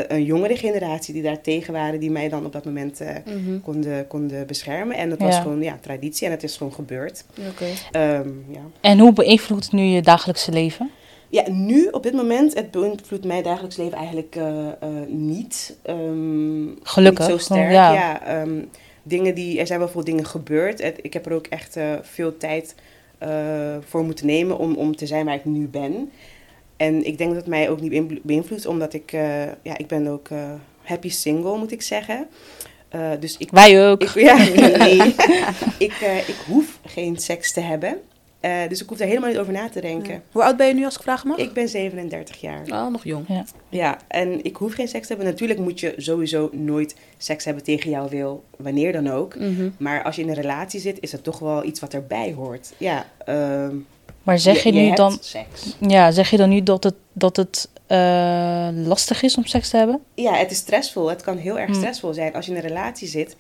een 0.08 0.24
jongere 0.24 0.58
generatie 0.58 1.14
die 1.14 1.24
daar 1.24 1.42
tegen 1.42 1.74
waren, 1.74 2.00
die 2.00 2.12
mij 2.12 2.30
dan 2.30 2.46
op 2.46 2.52
dat 2.54 2.66
moment 2.66 3.02
Mhm. 3.26 3.60
konden, 3.60 4.08
konden 4.08 4.48
beschermen. 4.48 4.98
En 4.98 5.10
dat 5.10 5.20
was 5.20 5.36
Ja. 5.36 5.42
gewoon 5.42 5.62
ja, 5.62 5.78
traditie 5.82 6.26
en 6.26 6.32
het 6.34 6.44
is 6.44 6.58
gewoon 6.58 6.74
gebeurd. 6.74 7.24
Oké. 7.50 7.66
Ehm, 7.92 8.28
ja. 8.52 8.60
En 8.82 9.00
hoe 9.00 9.14
beïnvloedt 9.14 9.64
het 9.64 9.74
nu 9.74 9.82
je 9.84 10.02
dagelijkse 10.02 10.52
leven? 10.52 10.90
Ja, 11.30 11.44
nu 11.50 11.88
op 11.92 12.04
dit 12.04 12.14
moment, 12.14 12.54
het 12.54 12.72
beïnvloedt 12.72 13.26
mijn 13.26 13.44
dagelijks 13.44 13.78
leven 13.78 13.98
eigenlijk 13.98 14.36
eh, 14.36 14.68
eh, 14.68 14.88
niet. 15.08 15.78
Ehm, 15.84 16.68
Gelukkig, 16.84 17.28
Niet 17.28 17.38
zo 17.40 17.44
sterk, 17.44 17.72
ja. 17.72 17.94
ja. 17.94 18.26
ehm, 18.26 18.60
dingen 19.10 19.36
die, 19.36 19.60
er 19.60 19.68
zijn 19.68 19.80
wel 19.80 19.90
veel 19.90 20.04
dingen 20.04 20.26
gebeurd. 20.26 20.82
Het- 20.82 21.00
ik 21.02 21.14
heb 21.14 21.26
er 21.26 21.34
ook 21.34 21.48
echt 21.48 21.76
eh, 21.76 21.94
veel 22.02 22.38
tijd 22.38 22.76
eh, 23.18 23.76
voor 23.88 24.04
moeten 24.04 24.26
nemen 24.26 24.58
om, 24.58 24.76
om 24.76 24.96
te 24.96 25.06
zijn 25.08 25.26
waar 25.26 25.36
ik 25.36 25.46
nu 25.46 25.68
ben. 25.68 26.12
En 26.78 27.06
ik 27.06 27.18
denk 27.18 27.30
dat 27.30 27.40
het 27.40 27.50
mij 27.50 27.70
ook 27.70 27.82
niet 27.82 27.90
beïnvlo- 27.90 28.20
beïnvloedt, 28.24 28.66
omdat 28.66 28.94
ik, 28.94 29.12
eh, 29.12 29.46
ja, 29.46 29.78
ik 29.78 29.88
ben 29.88 30.08
ook 30.08 30.28
happy 30.82 31.10
single, 31.10 31.58
moet 31.58 31.72
ik 31.72 31.82
zeggen. 31.82 32.28
Dus 33.20 33.38
ik 33.38 33.50
Wij 33.52 33.90
ook. 33.90 34.02
ik, 34.02 34.10
ja, 34.14 34.38
nee. 34.78 35.16
ik, 35.78 35.94
ik 36.28 36.36
hoef 36.48 36.80
geen 36.86 37.18
seks 37.18 37.54
te 37.54 37.60
hebben. 37.60 38.02
Eh, 38.40 38.52
dus 38.70 38.82
ik 38.82 38.90
hoef 38.90 38.98
daar 38.98 39.08
helemaal 39.08 39.30
niet 39.30 39.38
over 39.38 39.54
na 39.54 39.70
te 39.70 39.82
denken. 39.82 40.24
Hoe 40.32 40.44
oud 40.44 40.58
ben 40.58 40.68
je 40.68 40.74
nu 40.74 40.86
als 40.86 40.96
ik 40.96 41.02
vragen 41.02 41.28
mag? 41.28 41.38
Ik 41.38 41.54
ben 41.54 41.70
37 41.70 42.42
jaar. 42.42 42.62
Oh, 42.68 42.88
nog 42.92 43.04
jong. 43.04 43.26
Ja, 43.70 43.98
en 44.08 44.44
ik 44.44 44.56
hoef 44.56 44.74
geen 44.74 44.88
seks 44.88 45.08
te 45.08 45.14
hebben. 45.14 45.32
Natuurlijk 45.32 45.60
moet 45.60 45.80
je 45.80 45.94
sowieso 45.98 46.50
nooit 46.54 46.96
seks 47.18 47.46
hebben 47.46 47.64
tegen 47.64 47.90
jouw 47.90 48.10
wil, 48.10 48.44
wanneer 48.58 48.92
dan 48.92 49.10
ook. 49.10 49.36
Mhm. 49.36 49.70
Maar 49.78 50.04
als 50.04 50.16
je 50.16 50.22
in 50.22 50.30
een 50.30 50.36
relatie 50.36 50.80
zit, 50.80 50.98
is 51.00 51.12
het 51.12 51.24
toch 51.24 51.40
wel 51.40 51.64
iets 51.64 51.80
wat 51.80 51.94
erbij 51.94 52.34
hoort. 52.34 52.72
Ja, 52.78 53.06
ehm, 53.26 53.76
Maar 54.24 54.40
zeg 54.40 54.64
je, 54.64 54.72
nu 54.72 54.80
hebt 54.84 54.98
dan, 54.98 55.18
seks. 55.22 55.76
ja, 55.88 56.12
zeg 56.12 56.30
je 56.30 56.38
dan 56.38 56.50
nu 56.50 56.64
dat 56.64 56.84
het, 56.84 56.96
dat 57.14 57.36
het 57.36 57.70
eh, 57.88 58.70
lastig 58.74 59.22
is 59.22 59.36
om 59.38 59.46
seks 59.46 59.70
te 59.70 59.78
hebben? 59.78 60.00
Ja, 60.14 60.34
het 60.34 60.52
is 60.52 60.58
stressvol. 60.58 61.10
Het 61.10 61.22
kan 61.22 61.38
heel 61.38 61.60
erg 61.60 61.70
Hmm. 61.70 61.76
stressvol 61.80 62.14
zijn 62.14 62.34
als 62.34 62.46
je 62.46 62.52
in 62.52 62.58
een 62.58 62.64
relatie 62.68 63.08
zit. 63.08 63.36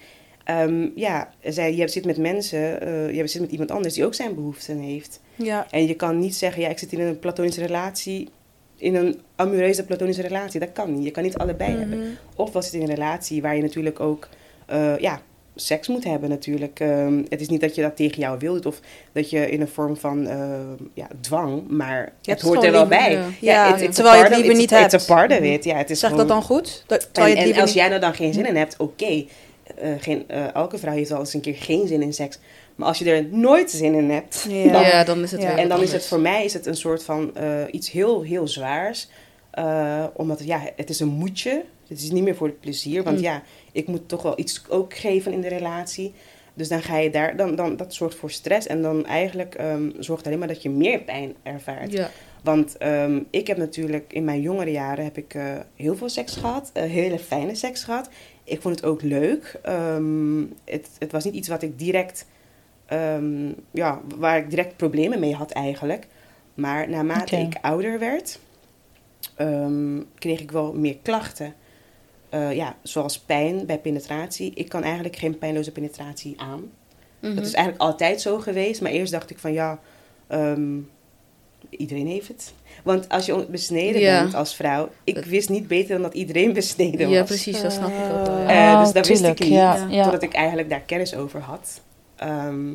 Ehm, 0.49 0.87
ja, 0.95 1.29
zij, 1.43 1.75
je 1.75 1.87
zit 1.87 2.05
met 2.05 2.17
mensen, 2.17 2.81
eh, 2.81 3.15
je 3.15 3.27
zit 3.27 3.41
met 3.41 3.51
iemand 3.51 3.71
anders 3.71 3.93
die 3.93 4.05
ook 4.05 4.13
zijn 4.13 4.35
behoeften 4.35 4.77
heeft. 4.79 5.21
Ja. 5.35 5.67
En 5.69 5.87
je 5.87 5.93
kan 5.93 6.19
niet 6.19 6.35
zeggen, 6.35 6.61
ja, 6.61 6.69
ik 6.69 6.79
zit 6.79 6.91
in 6.93 6.99
een 6.99 7.19
platonische 7.19 7.61
relatie, 7.65 8.29
in 8.77 8.95
een 8.95 9.19
amoureuze 9.35 9.85
platonische 9.85 10.21
relatie. 10.21 10.59
Dat 10.59 10.71
kan 10.71 10.93
niet. 10.93 11.03
Je 11.03 11.11
kan 11.11 11.23
niet 11.23 11.37
allebei 11.37 11.77
hebben. 11.77 11.97
Mhm. 11.99 12.07
Of 12.35 12.51
was 12.51 12.65
het 12.65 12.73
in 12.73 12.81
een 12.81 12.87
relatie 12.95 13.41
waar 13.41 13.55
je 13.55 13.61
natuurlijk 13.61 13.99
ook, 13.99 14.27
eh, 14.65 14.97
ja, 14.97 15.21
seks 15.55 15.87
moet 15.87 16.03
hebben 16.03 16.29
natuurlijk. 16.29 16.79
Ehm, 16.79 17.23
het 17.29 17.41
is 17.41 17.47
niet 17.49 17.61
dat 17.61 17.75
je 17.75 17.81
dat 17.81 17.95
tegen 17.95 18.19
jou 18.19 18.39
wil 18.39 18.53
doet 18.53 18.65
of 18.65 18.79
dat 19.11 19.29
je 19.29 19.49
in 19.51 19.61
een 19.61 19.67
vorm 19.67 19.97
van 19.97 20.27
ehm, 20.27 20.75
ja, 20.93 21.07
dwang, 21.21 21.67
maar 21.67 21.97
hebt 21.99 22.11
het 22.25 22.41
het 22.41 22.41
hoort 22.41 22.63
er 22.63 22.71
wel 22.71 22.87
bij. 22.87 23.09
liever, 23.09 23.33
Ja, 23.41 23.77
it- 23.77 23.95
terwijl 23.95 24.15
je 24.17 24.23
het 24.23 24.35
liever 24.35 24.53
niet 24.55 24.71
It's 24.71 24.73
a 24.93 24.97
hebt. 24.97 25.05
part 25.05 25.31
of 25.31 25.39
it. 25.39 25.63
Ja, 25.63 25.75
het 25.77 25.89
is 25.89 25.99
Zeg 25.99 26.11
dat 26.15 26.27
dan 26.27 26.41
goed? 26.41 26.83
Dat, 26.87 27.09
en, 27.13 27.37
het 27.37 27.59
als 27.59 27.73
jij 27.73 27.87
nou 27.87 27.99
dan 27.99 28.13
geen 28.13 28.33
zin 28.33 28.45
in 28.45 28.55
hebt, 28.55 28.77
oké. 28.77 29.25
Eh, 29.79 29.91
geen, 29.99 30.23
eh, 30.27 30.53
elke 30.55 30.77
vrouw 30.77 30.93
heeft 30.93 31.09
wel 31.09 31.19
eens 31.19 31.33
een 31.33 31.41
keer 31.41 31.55
geen 31.55 31.87
zin 31.87 32.01
in 32.01 32.13
seks. 32.13 32.39
Maar 32.75 32.87
als 32.87 32.97
je 32.99 33.11
er 33.11 33.25
nooit 33.31 33.71
zin 33.71 33.93
in 33.93 34.09
hebt, 34.09 34.45
Ja. 34.49 34.71
dan, 34.71 34.81
Ja, 34.81 35.03
dan 35.03 35.23
is 35.23 35.31
het 35.31 35.41
Ja. 35.41 35.47
weer 35.47 35.57
en 35.57 35.69
dan 35.69 35.81
is 35.81 35.91
het 35.91 36.05
voor 36.05 36.19
mij 36.19 36.45
is 36.45 36.53
het 36.53 36.65
een 36.65 36.75
soort 36.75 37.03
van 37.03 37.35
eh, 37.35 37.51
iets 37.71 37.91
heel, 37.91 38.21
heel 38.21 38.47
zwaars. 38.47 39.07
Eh, 39.51 40.03
omdat 40.13 40.43
ja, 40.43 40.61
het 40.75 40.89
is 40.89 40.99
een 40.99 41.07
moedje. 41.07 41.63
Het 41.87 42.01
is 42.01 42.11
niet 42.11 42.23
meer 42.23 42.35
voor 42.35 42.47
het 42.47 42.59
plezier. 42.59 43.03
Want 43.03 43.17
Mm. 43.17 43.23
ja, 43.23 43.43
ik 43.71 43.87
moet 43.87 44.07
toch 44.09 44.21
wel 44.21 44.39
iets 44.39 44.63
ook 44.69 44.93
geven 44.93 45.31
in 45.31 45.41
de 45.41 45.47
relatie. 45.47 46.13
Dus 46.53 46.67
dan 46.67 46.81
ga 46.81 46.97
je 46.97 47.09
daar, 47.09 47.35
dan, 47.35 47.55
dan, 47.55 47.75
dat 47.77 47.93
zorgt 47.93 48.15
voor 48.15 48.31
stress. 48.31 48.67
En 48.67 48.81
dan 48.81 49.05
eigenlijk 49.05 49.55
ehm, 49.55 49.89
zorgt 49.99 50.17
het 50.17 50.25
alleen 50.25 50.39
maar 50.39 50.47
dat 50.47 50.61
je 50.61 50.69
meer 50.69 50.99
pijn 50.99 51.35
ervaart. 51.43 51.91
Ja. 51.91 52.09
Want 52.43 52.77
ehm, 52.77 53.19
ik 53.29 53.47
heb 53.47 53.57
natuurlijk 53.57 54.13
in 54.13 54.23
mijn 54.23 54.41
jongere 54.41 54.71
jaren 54.71 55.03
heb 55.03 55.17
ik, 55.17 55.33
eh, 55.33 55.43
heel 55.75 55.95
veel 55.95 56.09
seks 56.09 56.35
gehad. 56.35 56.69
eh, 56.73 56.83
hele 56.83 57.19
fijne 57.19 57.55
seks 57.55 57.83
gehad. 57.83 58.09
Ik 58.49 58.61
vond 58.61 58.75
het 58.75 58.85
ook 58.85 59.01
leuk. 59.01 59.59
Ehm, 59.61 60.43
het, 60.65 60.89
het 60.99 61.11
was 61.11 61.23
niet 61.23 61.33
iets 61.33 61.47
wat 61.47 61.61
ik 61.61 61.79
direct, 61.79 62.25
ehm, 62.85 63.51
ja, 63.71 64.01
waar 64.15 64.37
ik 64.37 64.49
direct 64.49 64.77
problemen 64.77 65.19
mee 65.19 65.35
had 65.35 65.51
eigenlijk. 65.51 66.07
Maar 66.53 66.89
naarmate 66.89 67.35
ik 67.35 67.57
ouder 67.61 67.99
werd, 67.99 68.39
ehm, 69.35 70.01
kreeg 70.15 70.39
ik 70.39 70.51
wel 70.51 70.73
meer 70.73 70.97
klachten. 71.01 71.53
Eh, 72.29 72.55
ja, 72.55 72.75
zoals 72.83 73.19
pijn 73.19 73.65
bij 73.65 73.79
penetratie. 73.79 74.51
Ik 74.53 74.69
kan 74.69 74.83
eigenlijk 74.83 75.15
geen 75.15 75.37
pijnloze 75.37 75.71
penetratie 75.71 76.39
aan. 76.39 76.71
Mhm. 77.19 77.35
Dat 77.35 77.45
is 77.45 77.53
eigenlijk 77.53 77.83
altijd 77.83 78.21
zo 78.21 78.39
geweest. 78.39 78.81
Maar 78.81 78.91
eerst 78.91 79.11
dacht 79.11 79.29
ik 79.29 79.39
van 79.39 79.53
ja, 79.53 79.79
iedereen 81.69 82.07
heeft 82.07 82.27
het. 82.27 82.53
Want 82.83 83.09
als 83.09 83.25
je 83.25 83.45
besneden 83.49 84.01
Ja. 84.01 84.21
bent 84.21 84.33
als 84.35 84.55
vrouw, 84.55 84.89
ik 85.03 85.15
Dat- 85.15 85.25
wist 85.25 85.49
niet 85.49 85.67
beter 85.67 85.89
dan 85.93 86.01
dat 86.01 86.13
iedereen 86.13 86.53
besneden 86.53 87.09
Ja, 87.09 87.19
was. 87.19 87.27
precies, 87.27 87.61
dat 87.61 87.71
snap 87.71 87.87
ik 87.89 87.95
ook 88.13 88.25
wel. 88.25 88.37
Eh, 88.37 88.43
Ja. 88.43 88.67
Eh, 88.71 88.73
Oh, 88.77 88.83
dus 88.83 88.93
dat 88.93 89.07
wist 89.07 89.23
ik 89.23 89.39
niet. 89.39 89.49
ja, 89.49 89.87
ja. 89.89 90.03
Totdat 90.03 90.23
ik 90.23 90.33
eigenlijk 90.33 90.69
daar 90.69 90.81
kennis 90.81 91.15
over 91.15 91.39
had. 91.39 91.81
Ehm, 92.15 92.73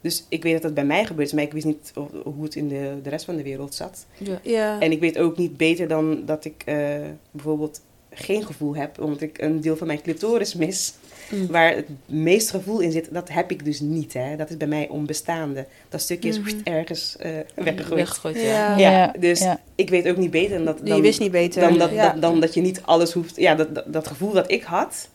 dus 0.00 0.26
ik 0.28 0.42
weet 0.42 0.52
dat 0.52 0.62
dat 0.62 0.74
bij 0.74 0.84
mij 0.84 1.04
gebeurd 1.04 1.26
is, 1.28 1.34
maar 1.34 1.42
ik 1.42 1.52
wist 1.52 1.66
niet 1.66 1.92
of- 1.94 2.10
hoe 2.34 2.44
het 2.44 2.54
in 2.54 2.68
de, 2.68 2.94
de 3.02 3.08
rest 3.10 3.24
van 3.24 3.36
de 3.36 3.42
wereld 3.42 3.74
zat. 3.74 4.06
Ja. 4.18 4.38
Ja. 4.42 4.80
En 4.80 4.92
ik 4.92 5.00
weet 5.00 5.18
ook 5.18 5.36
niet 5.36 5.56
beter 5.56 5.88
dan 5.88 6.22
dat 6.26 6.44
ik 6.44 6.62
eh, 6.64 6.76
bijvoorbeeld 7.30 7.80
geen 8.10 8.46
gevoel 8.46 8.76
heb, 8.76 9.00
omdat 9.00 9.20
ik 9.20 9.40
een 9.40 9.60
deel 9.60 9.76
van 9.76 9.86
mijn 9.86 10.02
clitoris 10.02 10.54
mis. 10.54 10.94
Mm. 11.30 11.46
Waar 11.46 11.74
het 11.74 11.86
meest 12.06 12.50
gevoel 12.50 12.80
in 12.80 12.92
zit, 12.92 13.08
dat 13.12 13.28
heb 13.28 13.50
ik 13.50 13.64
dus 13.64 13.80
niet. 13.80 14.12
Hè. 14.12 14.36
Dat 14.36 14.50
is 14.50 14.56
bij 14.56 14.66
mij 14.68 14.88
onbestaande. 14.88 15.66
Dat 15.88 16.00
stukje 16.00 16.28
is 16.28 16.40
pst, 16.40 16.56
ergens 16.64 17.16
eh, 17.16 17.30
weggegooid. 17.54 17.94
Weggegooid, 17.94 18.36
ja. 18.36 18.42
Ja. 18.42 18.76
Ja, 18.78 18.90
Ja, 18.90 19.14
dus 19.18 19.40
ja. 19.40 19.60
ik 19.74 19.90
weet 19.90 20.08
ook 20.08 20.16
niet 20.16 20.30
beter 20.30 20.56
dan 20.56 20.64
dat. 20.64 20.78
je 20.82 20.84
Dan, 20.90 21.00
wist 21.00 21.20
niet 21.20 21.30
beter. 21.30 21.60
dan 21.60 21.78
dat, 21.78 21.90
dan 22.20 22.40
dat 22.40 22.54
je 22.54 22.60
niet 22.60 22.82
alles 22.82 23.12
hoeft. 23.12 23.36
Ja, 23.36 23.54
dat, 23.54 23.74
dat, 23.74 23.84
dat 23.92 24.06
gevoel 24.06 24.32
dat 24.32 24.50
ik 24.50 24.62
had. 24.62 25.08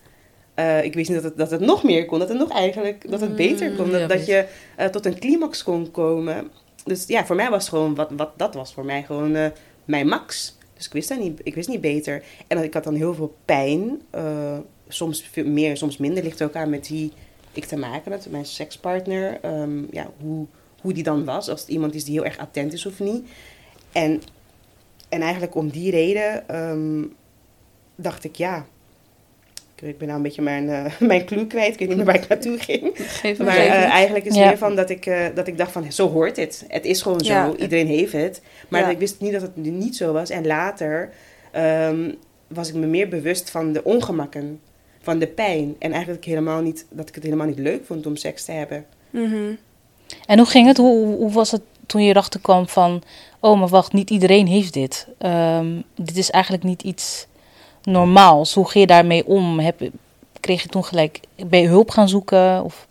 eh, 0.54 0.84
ik 0.84 0.93
wist 0.93 1.10
niet 1.10 1.22
dat 1.22 1.30
het, 1.32 1.38
dat 1.38 1.52
het 1.52 1.62
nog 1.62 1.84
meer 1.84 2.06
kon. 2.06 2.19
Dat 2.19 2.30
het 2.30 2.38
nog 2.38 2.52
eigenlijk 2.52 3.10
dat 3.12 3.22
het 3.22 3.36
beter 3.36 3.72
kon. 3.72 3.86
Mm, 3.86 3.91
Dat, 3.91 4.00
ja, 4.02 4.08
dat 4.08 4.26
je 4.26 4.45
eh, 4.76 4.88
tot 4.88 5.06
een 5.06 5.19
climax 5.19 5.63
kon 5.63 5.91
komen. 5.91 6.48
Dus 6.84 7.04
ja, 7.08 7.26
voor 7.26 7.36
mij 7.36 7.50
was 7.50 7.60
het 7.62 7.69
gewoon 7.69 7.95
wat, 7.95 8.10
wat 8.17 8.30
dat 8.38 8.54
was 8.54 8.74
voor 8.74 8.86
mij 8.86 9.04
gewoon 9.04 9.36
eh, 9.36 9.45
mijn 9.86 10.08
max. 10.08 10.58
Dus 10.80 10.88
ik 10.88 10.94
wist 10.94 11.10
dat 11.10 11.20
niet. 11.20 11.39
Ik 11.44 11.56
wist 11.56 11.70
niet 11.70 11.82
beter. 11.82 12.24
En 12.48 12.63
ik 12.63 12.74
had 12.74 12.84
dan 12.84 12.96
heel 12.96 13.13
veel 13.13 13.36
pijn. 13.46 14.02
eh, 14.10 14.58
soms 14.88 15.22
veel 15.32 15.46
meer, 15.46 15.78
soms 15.78 15.98
minder. 15.98 16.24
Ligt 16.24 16.42
ook 16.42 16.56
aan 16.56 16.70
met 16.70 16.88
wie 16.89 17.12
ik 17.54 17.65
te 17.65 17.78
maken 17.78 18.12
had. 18.12 18.28
Mijn 18.30 18.46
sekspartner. 18.46 19.39
ehm, 19.42 19.84
ja, 19.92 20.12
hoe, 20.20 20.46
hoe 20.82 20.94
die 20.94 21.04
dan 21.04 21.26
was. 21.26 21.50
Als 21.50 21.62
het 21.62 21.70
iemand 21.70 21.96
is 21.96 22.04
die 22.04 22.13
heel 22.13 22.26
erg 22.26 22.38
attent 22.38 22.74
is 22.74 22.86
of 22.86 23.00
niet. 23.00 23.28
En, 23.92 24.22
en 25.10 25.22
eigenlijk 25.22 25.56
om 25.56 25.70
die 25.70 25.92
reden 25.92 26.48
ehm, 26.48 27.04
dacht 27.96 28.24
ik, 28.24 28.36
ja. 28.36 28.65
Ik, 29.82 29.98
ben 29.98 30.08
nou 30.08 30.18
een 30.20 30.24
beetje 30.24 30.42
mijn, 30.42 30.70
eh, 30.70 31.00
mijn 31.10 31.26
clue 31.26 31.48
kwijt. 31.48 31.74
Ik 31.74 31.80
weet 31.80 31.88
niet 31.88 31.98
meer 31.98 32.06
waar 32.06 32.15
ik 32.15 32.28
naartoe 32.28 32.58
ging. 32.58 32.82
Maar 33.46 33.58
eh, 33.58 33.72
eigenlijk 33.84 34.26
is 34.26 34.32
het 34.32 34.42
Ja. 34.44 34.48
meer 34.48 34.58
van 34.58 34.76
dat 34.76 34.89
ik, 34.89 35.06
eh, 35.06 35.26
dat 35.36 35.48
ik 35.48 35.58
dacht 35.58 35.72
van, 35.72 35.92
zo 35.92 36.10
hoort 36.10 36.36
het. 36.38 36.65
Het 36.68 36.86
is 36.86 37.02
gewoon 37.02 37.20
zo. 37.20 37.34
Ja. 37.34 37.52
Iedereen 37.58 37.88
heeft 37.88 38.12
het. 38.13 38.42
Maar 38.68 38.82
Ja. 38.82 38.89
ik 38.89 39.00
wist 39.00 39.20
niet 39.20 39.32
dat 39.32 39.42
het 39.42 39.56
nu 39.56 39.70
niet 39.70 39.96
zo 39.96 40.13
was. 40.13 40.30
En 40.30 40.48
later 40.48 41.10
ehm, 41.52 42.12
was 42.48 42.70
ik 42.70 42.76
me 42.76 42.86
meer 42.86 43.08
bewust 43.08 43.50
van 43.50 43.74
de 43.74 43.84
ongemakken. 43.84 44.60
Van 45.02 45.20
de 45.20 45.28
pijn. 45.28 45.76
En 45.80 45.92
eigenlijk 45.92 46.26
helemaal 46.26 46.62
niet, 46.62 46.86
dat 46.89 47.10
ik 47.10 47.15
het 47.15 47.24
helemaal 47.24 47.48
niet 47.48 47.60
leuk 47.60 47.86
vond 47.86 48.06
om 48.06 48.15
seks 48.15 48.46
te 48.46 48.52
hebben. 48.52 48.86
Mhm. 49.10 49.52
En 50.26 50.38
hoe 50.38 50.48
ging 50.48 50.68
het? 50.68 50.78
Hoe, 50.78 51.06
hoe- 51.06 51.15
hoe 51.18 51.32
was 51.32 51.52
het 51.52 51.62
toen 51.86 52.04
je 52.04 52.10
erachter 52.10 52.39
kwam 52.39 52.68
van... 52.68 53.04
Oh, 53.39 53.60
maar 53.60 53.68
wacht, 53.68 53.94
niet 53.94 54.10
iedereen 54.10 54.48
heeft 54.48 54.74
dit. 54.74 55.08
Ehm, 55.18 55.82
dit 55.96 56.18
is 56.18 56.30
eigenlijk 56.30 56.63
niet 56.63 56.82
iets 56.84 57.28
normaals. 57.84 58.54
Hoe 58.54 58.70
ging 58.70 58.84
je 58.88 58.94
daarmee 58.94 59.26
om? 59.26 59.60
Heb, 59.60 59.82
kreeg 60.39 60.62
je 60.63 60.70
toen 60.70 60.84
gelijk... 60.86 61.20
Ben 61.48 61.62
je 61.62 61.68
hulp 61.68 61.89
gaan 61.89 62.10
zoeken? 62.10 62.63
Of, 62.63 62.88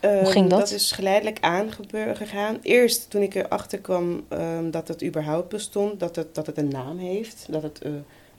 Ehm, 0.00 0.24
ging 0.26 0.48
dat? 0.48 0.58
Dat 0.58 0.70
is 0.70 0.92
geleidelijk 0.92 1.38
aangegaan. 1.40 2.58
Eerst 2.62 3.10
toen 3.10 3.22
ik 3.22 3.34
erachter 3.34 3.78
kwam 3.78 4.24
ehm, 4.28 4.70
dat 4.70 4.88
het 4.88 5.04
überhaupt 5.04 5.48
bestond, 5.48 6.00
dat 6.00 6.16
het, 6.16 6.34
dat 6.34 6.46
het 6.46 6.58
een 6.58 6.68
naam 6.68 6.98
heeft. 6.98 7.46
Dat 7.48 7.62
het, 7.62 7.80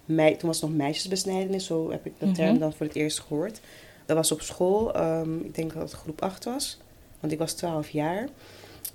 mei, 0.05 0.35
toen 0.37 0.47
was 0.49 0.61
het 0.61 0.69
nog 0.69 0.77
meisjesbesnijdenis, 0.79 1.65
zo 1.65 1.91
heb 1.91 2.05
ik 2.05 2.13
de 2.19 2.31
term 2.31 2.49
Mhm. 2.51 2.59
dan 2.59 2.73
voor 2.73 2.85
het 2.85 2.95
eerst 2.95 3.19
gehoord. 3.19 3.59
Dat 4.05 4.15
was 4.17 4.31
op 4.31 4.41
school, 4.41 4.93
ehm, 4.93 5.37
ik 5.39 5.55
denk 5.55 5.73
dat 5.73 5.81
het 5.81 5.91
groep 5.91 6.21
8 6.21 6.45
was, 6.45 6.77
want 7.19 7.33
ik 7.33 7.39
was 7.39 7.53
12 7.53 7.89
jaar. 7.89 8.27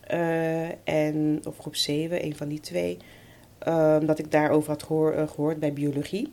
Eh, 0.00 0.68
en, 0.84 1.40
of 1.46 1.58
groep 1.58 1.76
7, 1.76 2.24
een 2.24 2.36
van 2.36 2.48
die 2.48 2.60
twee. 2.60 2.96
ehm, 3.58 4.06
dat 4.06 4.18
ik 4.18 4.30
daarover 4.32 4.70
had 4.70 4.82
gehoor- 4.82 5.12
eh, 5.12 5.28
gehoord 5.28 5.60
bij 5.60 5.72
biologie. 5.72 6.32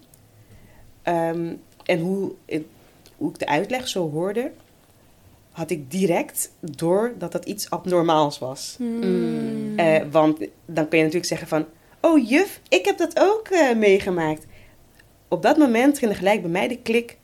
Ehm, 1.04 1.54
en 1.86 2.00
hoe, 2.00 2.32
ik- 2.46 2.66
hoe 3.18 3.30
ik 3.30 3.40
de 3.40 3.48
uitleg 3.48 3.88
zo 3.88 4.10
hoorde, 4.12 4.52
had 5.52 5.70
ik 5.72 5.92
direct 5.92 6.52
door 6.60 7.14
dat 7.18 7.32
dat 7.32 7.46
iets 7.46 7.70
abnormaals 7.70 8.40
was. 8.40 8.76
Mm. 8.80 9.74
Eh, 9.80 10.02
want 10.12 10.38
dan 10.66 10.88
kun 10.88 10.98
je 10.98 11.04
natuurlijk 11.04 11.26
zeggen 11.26 11.48
van... 11.48 11.66
Oh 12.02 12.30
juf, 12.30 12.62
ik 12.70 12.86
heb 12.86 12.98
dat 12.98 13.20
ook 13.20 13.48
eh, 13.48 13.76
meegemaakt. 13.76 14.46
Op 15.28 15.42
dat 15.42 15.58
moment 15.58 15.98
ging 15.98 16.12
er 16.12 16.18
gelijk 16.18 16.42
bij 16.42 16.52
mij 16.52 16.68
de 16.68 16.78
klik... 16.78 17.18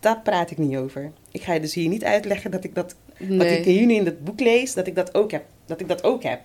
Daar 0.00 0.20
praat 0.20 0.50
ik 0.50 0.58
niet 0.58 0.76
over. 0.76 1.12
Ik 1.32 1.42
ga 1.42 1.52
je 1.52 1.60
dus 1.60 1.74
hier 1.74 1.88
niet 1.88 2.04
uitleggen 2.04 2.50
dat 2.50 2.64
ik 2.64 2.74
dat 2.74 2.94
wat 3.18 3.28
Nee. 3.28 3.58
ik 3.58 3.64
hier 3.64 3.86
nu 3.86 3.94
in 3.94 4.04
dat 4.04 4.24
boek 4.24 4.40
lees, 4.40 4.74
dat 4.74 4.86
ik 4.86 4.94
dat 4.94 5.14
ook 5.14 5.30
heb. 5.30 5.44
Dat 5.66 5.80
ik 5.80 5.88
dat 5.88 6.04
ook 6.04 6.22
heb. 6.22 6.40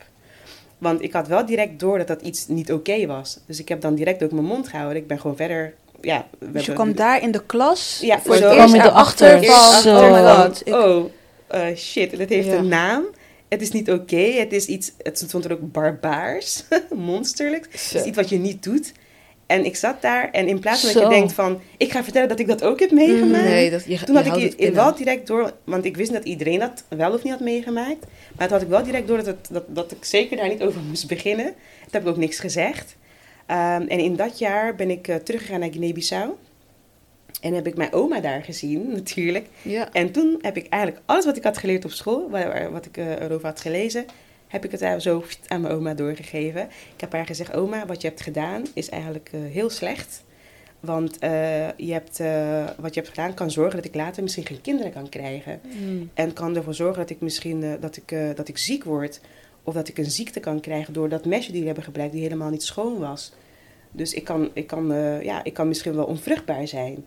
Want 0.78 1.02
ik 1.02 1.14
had 1.14 1.28
wel 1.28 1.46
direct 1.46 1.80
door 1.80 1.98
dat 1.98 2.08
dat 2.08 2.22
iets 2.22 2.48
niet 2.48 2.72
oké 2.72 3.06
was. 3.06 3.40
Dus 3.46 3.60
ik 3.60 3.70
heb 3.70 3.82
dan 3.82 3.96
direct 3.96 4.24
ook 4.24 4.32
mijn 4.32 4.46
mond 4.46 4.68
gehouden. 4.68 5.02
Ik 5.02 5.08
ben 5.08 5.20
gewoon 5.20 5.36
verder. 5.36 5.74
Ja, 6.02 6.28
we 6.40 6.52
Dus 6.52 6.66
je 6.66 6.72
hebben- 6.72 6.74
kwam 6.74 6.96
daar 6.96 7.22
in 7.22 7.32
de 7.32 7.46
klas 7.46 8.00
Ja, 8.02 8.20
voor 8.22 8.36
zo. 8.36 8.46
het 8.48 8.56
kwam 8.56 8.76
je 8.76 8.82
erachter 8.82 9.44
van, 9.44 9.82
Zo. 9.82 9.96
oh 9.96 10.12
my 10.12 10.34
god. 10.44 10.62
ik- 10.66 10.74
oh, 10.74 11.06
eh, 11.48 11.76
shit, 11.76 12.18
dat 12.18 12.30
heeft 12.30 12.48
Ja. 12.48 12.54
een 12.54 12.68
naam. 12.68 13.04
Het 13.50 13.62
is 13.62 13.72
niet 13.72 13.92
oké. 13.92 14.16
Het 14.18 14.54
is 14.54 14.66
iets, 14.66 14.92
het 14.98 15.18
stond 15.20 15.46
er 15.46 15.52
ook 15.52 15.72
barbaars, 15.72 16.64
monsterlijk. 16.96 17.68
Het 17.72 17.92
is 17.96 18.04
iets 18.04 18.18
wat 18.18 18.30
je 18.30 18.38
niet 18.38 18.64
doet. 18.64 18.92
En 19.46 19.66
ik 19.66 19.76
zat 19.76 20.02
daar 20.02 20.30
en 20.32 20.48
in 20.48 20.60
plaats 20.60 20.82
van 20.82 20.94
dat 20.94 21.02
je 21.04 21.10
denkt 21.18 21.34
van, 21.34 21.62
ik 21.78 21.92
ga 21.92 22.04
vertellen 22.04 22.28
dat 22.30 22.40
ik 22.40 22.48
dat 22.48 22.64
ook 22.64 22.80
heb 22.80 22.92
meegemaakt. 22.92 23.44
Nee, 23.44 23.70
dat, 23.70 23.80
je, 23.86 23.86
Toen 23.86 24.14
je 24.14 24.20
had 24.20 24.28
houdt 24.28 24.44
ik 24.44 24.52
het 24.52 24.60
het 24.66 24.74
wel 24.74 24.96
direct 24.96 25.28
door, 25.28 25.52
want 25.64 25.86
ik 25.86 25.98
wist 25.98 26.14
dat 26.14 26.24
iedereen 26.24 26.60
dat 26.60 26.84
wel 26.90 27.14
of 27.14 27.24
niet 27.24 27.32
had 27.34 27.42
meegemaakt. 27.42 28.06
Maar 28.38 28.48
toen 28.48 28.58
had 28.58 28.62
ik 28.62 28.68
wel 28.68 28.84
direct 28.84 29.08
door 29.08 29.18
dat, 29.18 29.26
het, 29.26 29.48
dat, 29.52 29.64
dat 29.68 29.92
ik 29.92 30.06
zeker 30.06 30.38
daar 30.38 30.48
niet 30.48 30.62
over 30.62 30.82
moest 30.82 31.08
beginnen. 31.08 31.46
Toen 31.46 31.92
heb 31.92 32.02
ik 32.02 32.08
ook 32.08 32.18
niks 32.18 32.40
gezegd. 32.40 32.96
Ehm, 33.46 33.82
en 33.82 34.00
in 34.00 34.16
dat 34.16 34.40
jaar 34.40 34.76
ben 34.76 34.90
ik 34.90 35.08
eh, 35.08 35.16
teruggegaan 35.16 35.60
naar 35.60 35.72
Guinea-Bissau. 35.72 36.30
En 37.42 37.54
heb 37.54 37.68
ik 37.68 37.76
mijn 37.76 37.94
oma 37.94 38.20
daar 38.20 38.44
gezien, 38.44 38.92
natuurlijk. 38.96 39.48
Ja. 39.62 39.92
En 39.92 40.12
toen 40.12 40.40
heb 40.42 40.58
ik 40.58 40.68
eigenlijk 40.68 41.04
alles 41.06 41.26
wat 41.26 41.38
ik 41.38 41.44
had 41.44 41.58
geleerd 41.58 41.86
op 41.86 41.92
school, 41.92 42.30
wat 42.72 42.86
ik 42.86 42.98
eh, 42.98 43.22
erover 43.22 43.48
had 43.48 43.62
gelezen, 43.62 44.06
heb 44.48 44.66
ik 44.66 44.72
het 44.72 44.80
daar 44.80 45.02
zo 45.02 45.24
aan 45.48 45.62
mijn 45.62 45.74
oma 45.74 45.94
doorgegeven. 45.94 46.62
Ik 46.96 47.02
heb 47.02 47.12
haar 47.12 47.26
gezegd, 47.26 47.54
oma, 47.54 47.86
wat 47.86 48.02
je 48.02 48.08
hebt 48.08 48.22
gedaan 48.22 48.64
is 48.74 48.90
eigenlijk 48.90 49.30
eh, 49.34 49.40
heel 49.52 49.70
slecht. 49.70 50.24
Want 50.80 51.18
je 51.78 51.92
hebt, 51.92 52.18
wat 52.78 52.94
je 52.94 53.00
hebt 53.00 53.10
gedaan 53.10 53.34
kan 53.34 53.52
zorgen 53.52 53.76
dat 53.76 53.86
ik 53.86 53.96
later 53.96 54.24
misschien 54.24 54.46
geen 54.46 54.62
kinderen 54.62 54.92
kan 54.92 55.10
krijgen. 55.10 55.62
Mm. 55.64 56.10
En 56.14 56.34
kan 56.34 56.56
ervoor 56.56 56.74
zorgen 56.74 56.98
dat 56.98 57.10
ik 57.10 57.22
misschien 57.22 57.78
dat 57.80 57.98
ik, 57.98 58.36
dat 58.36 58.48
ik 58.48 58.58
ziek 58.58 58.84
word. 58.84 59.20
Of 59.68 59.74
dat 59.74 59.88
ik 59.88 59.98
een 59.98 60.12
ziekte 60.12 60.40
kan 60.40 60.60
krijgen 60.60 60.94
door 60.94 61.10
dat 61.10 61.26
mesje 61.26 61.42
die 61.46 61.52
jullie 61.52 61.66
hebben 61.66 61.84
gebruikt, 61.84 62.14
die 62.14 62.22
helemaal 62.22 62.50
niet 62.50 62.64
schoon 62.64 63.00
was. 63.00 63.32
Dus 63.92 64.14
ik 64.14 64.24
kan, 64.24 64.50
ik 64.54 64.68
kan, 64.68 64.92
eh, 64.94 65.22
ja, 65.22 65.44
ik 65.44 65.54
kan 65.54 65.68
misschien 65.68 65.96
wel 65.96 66.06
onvruchtbaar 66.06 66.68
zijn. 66.68 67.06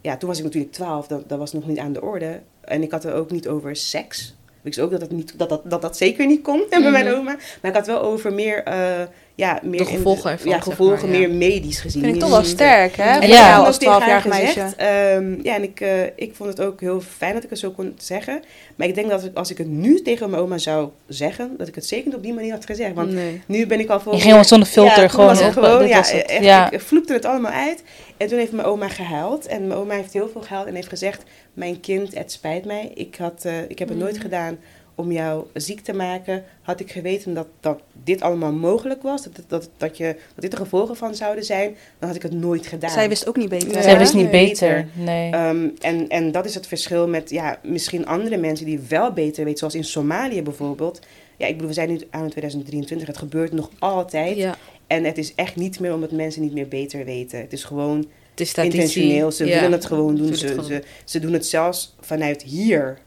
Ja, 0.00 0.16
toen 0.16 0.28
was 0.28 0.38
ik 0.38 0.44
natuurlijk 0.44 0.72
12, 0.72 1.06
dat, 1.06 1.28
dat 1.28 1.38
was 1.38 1.52
nog 1.52 1.66
niet 1.66 1.78
aan 1.78 1.92
de 1.92 2.02
orde. 2.02 2.40
En 2.60 2.82
ik 2.82 2.90
had 2.90 3.04
er 3.04 3.14
ook 3.14 3.30
niet 3.30 3.48
over 3.48 3.76
seks. 3.76 4.34
Ik 4.46 4.64
wist 4.74 4.80
ook 4.80 4.90
dat 4.90 5.00
dat, 5.00 5.10
niet, 5.10 5.38
dat, 5.38 5.48
dat, 5.48 5.70
dat, 5.70 5.82
dat 5.82 5.96
zeker 5.96 6.26
niet 6.26 6.42
kon 6.42 6.62
bij 6.70 6.90
mijn 6.90 7.06
Mhm. 7.06 7.14
oma. 7.14 7.36
Maar 7.62 7.70
ik 7.70 7.76
had 7.76 7.86
wel 7.86 8.00
over 8.02 8.32
meer, 8.32 8.62
eh, 8.62 9.02
ja, 9.38 9.58
meer 9.62 9.84
De 9.84 9.90
in 9.90 9.96
gevolgen 9.96 10.30
ervan, 10.30 10.48
Ja, 10.48 10.54
zeg 10.54 10.62
gevolgen 10.64 11.08
maar, 11.10 11.20
ja. 11.20 11.28
meer 11.28 11.36
medisch 11.36 11.80
gezien. 11.80 12.02
Vind 12.02 12.14
ik 12.14 12.20
toch 12.20 12.30
wel 12.30 12.38
zozeer- 12.38 12.54
sterk, 12.54 12.96
hè? 12.96 13.18
En 13.18 13.28
Ja. 13.28 13.56
heb 13.56 13.66
als 13.66 13.74
ook 13.74 13.80
tegen 13.80 14.00
haar 14.00 14.00
12-jarig 14.00 14.26
meisje. 14.26 14.52
gezegd, 14.60 14.76
ehm, 14.76 15.38
ja, 15.42 15.54
en 15.54 15.62
ik, 15.62 15.80
eh, 15.80 16.02
ik 16.16 16.34
vond 16.34 16.48
het 16.48 16.60
ook 16.60 16.80
heel 16.80 17.00
fijn 17.00 17.34
dat 17.34 17.44
ik 17.44 17.50
het 17.50 17.58
zo 17.58 17.70
kon 17.70 17.94
zeggen. 17.98 18.42
Maar 18.76 18.86
ik 18.86 18.94
denk 18.94 19.08
dat 19.10 19.24
ik, 19.24 19.36
als 19.36 19.50
ik 19.50 19.58
het 19.58 19.66
nu 19.68 20.02
tegen 20.02 20.30
mijn 20.30 20.42
oma 20.42 20.58
zou 20.58 20.88
zeggen, 21.08 21.54
dat 21.58 21.68
ik 21.68 21.74
het 21.74 21.86
zeker 21.86 22.06
niet 22.06 22.14
op 22.14 22.22
die 22.22 22.34
manier 22.34 22.52
had 22.52 22.66
gezegd. 22.66 22.94
Want 22.94 23.12
nee. 23.12 23.42
nu 23.46 23.66
ben 23.66 23.80
ik 23.80 23.88
al 23.90 24.00
voor. 24.00 24.14
Je 24.14 24.20
ging 24.20 24.46
zonder 24.46 24.68
filter, 24.68 25.02
ja, 25.02 25.08
gewoon 25.08 25.26
was 25.26 25.38
het 25.38 25.56
op, 25.56 25.62
gewoon, 25.64 25.88
ja, 25.88 25.96
was 25.96 26.12
het. 26.12 26.26
echt, 26.26 26.44
Ja. 26.44 26.70
ik 26.70 26.80
vloekte 26.80 27.12
het 27.12 27.24
allemaal 27.24 27.52
uit. 27.52 27.82
En 28.16 28.28
toen 28.28 28.38
heeft 28.38 28.52
mijn 28.52 28.66
oma 28.66 28.88
gehuild. 28.88 29.46
En 29.46 29.66
mijn 29.66 29.78
oma 29.80 29.94
heeft 29.94 30.12
heel 30.12 30.28
veel 30.32 30.40
gehuild 30.42 30.66
en 30.68 30.74
heeft 30.74 30.88
gezegd: 30.88 31.22
Mijn 31.52 31.80
kind, 31.80 32.14
het 32.14 32.32
spijt 32.32 32.64
mij. 32.64 32.90
Ik, 32.94 33.16
had, 33.18 33.44
eh, 33.44 33.52
ik 33.68 33.78
heb 33.78 33.88
het 33.88 33.96
Mm. 33.96 34.02
nooit 34.02 34.18
gedaan 34.18 34.58
om 34.98 35.12
jou 35.12 35.44
ziek 35.54 35.80
te 35.80 35.92
maken. 35.92 36.44
Had 36.62 36.80
ik 36.80 36.90
geweten 36.90 37.34
dat, 37.34 37.46
dat 37.60 37.80
dit 38.04 38.20
allemaal 38.20 38.52
mogelijk 38.52 39.02
was, 39.02 39.22
dat, 39.22 39.32
dat, 39.46 39.70
dat, 39.76 39.96
je, 39.96 40.04
dat 40.34 40.42
dit 40.42 40.50
de 40.50 40.56
gevolgen 40.56 40.96
van 40.96 41.14
zouden 41.14 41.44
zijn, 41.44 41.76
dan 41.98 42.08
had 42.08 42.16
ik 42.16 42.22
het 42.22 42.32
nooit 42.32 42.66
gedaan. 42.66 42.90
Zij 42.90 43.08
wist 43.08 43.28
ook 43.28 43.36
niet 43.36 43.48
beter. 43.48 43.72
Ja. 43.72 43.82
Zij 43.82 43.98
wist 43.98 44.14
niet 44.14 44.30
Nee. 44.30 44.46
beter. 44.48 44.86
Nee. 44.92 45.30
Ehm, 45.32 45.68
en, 45.80 46.08
en 46.08 46.32
dat 46.32 46.44
is 46.44 46.54
het 46.54 46.66
verschil 46.66 47.08
met 47.08 47.30
ja, 47.30 47.58
misschien 47.62 48.06
andere 48.06 48.36
mensen 48.36 48.66
die 48.66 48.80
wel 48.88 49.12
beter 49.12 49.44
weten, 49.44 49.58
zoals 49.58 49.74
in 49.74 49.84
Somalië 49.84 50.42
bijvoorbeeld. 50.42 51.00
Ja, 51.36 51.46
ik 51.46 51.52
bedoel, 51.52 51.68
we 51.68 51.74
zijn 51.74 51.88
nu 51.88 52.00
aan 52.10 52.28
2023, 52.28 53.06
het 53.06 53.18
gebeurt 53.18 53.52
nog 53.52 53.70
altijd. 53.78 54.36
Ja, 54.36 54.56
En 54.86 55.04
het 55.04 55.18
is 55.18 55.34
echt 55.34 55.56
niet 55.56 55.80
meer 55.80 55.94
omdat 55.94 56.10
mensen 56.12 56.42
niet 56.42 56.52
meer 56.54 56.68
beter 56.68 57.04
weten. 57.04 57.38
Het 57.40 57.52
is 57.52 57.64
gewoon 57.64 58.06
het 58.30 58.40
is 58.40 58.54
intentioneel. 58.54 59.30
Ze 59.32 59.46
Ja. 59.46 59.54
willen 59.54 59.72
het 59.72 59.84
gewoon 59.86 60.06
doen. 60.16 60.16
Doe 60.16 60.30
het 60.30 60.38
Ze, 60.38 60.46
gewoon. 60.48 60.64
ze, 60.64 60.82
ze 61.04 61.18
doen 61.20 61.32
het 61.32 61.46
zelfs 61.46 61.94
vanuit 62.00 62.42
hier. 62.42 62.98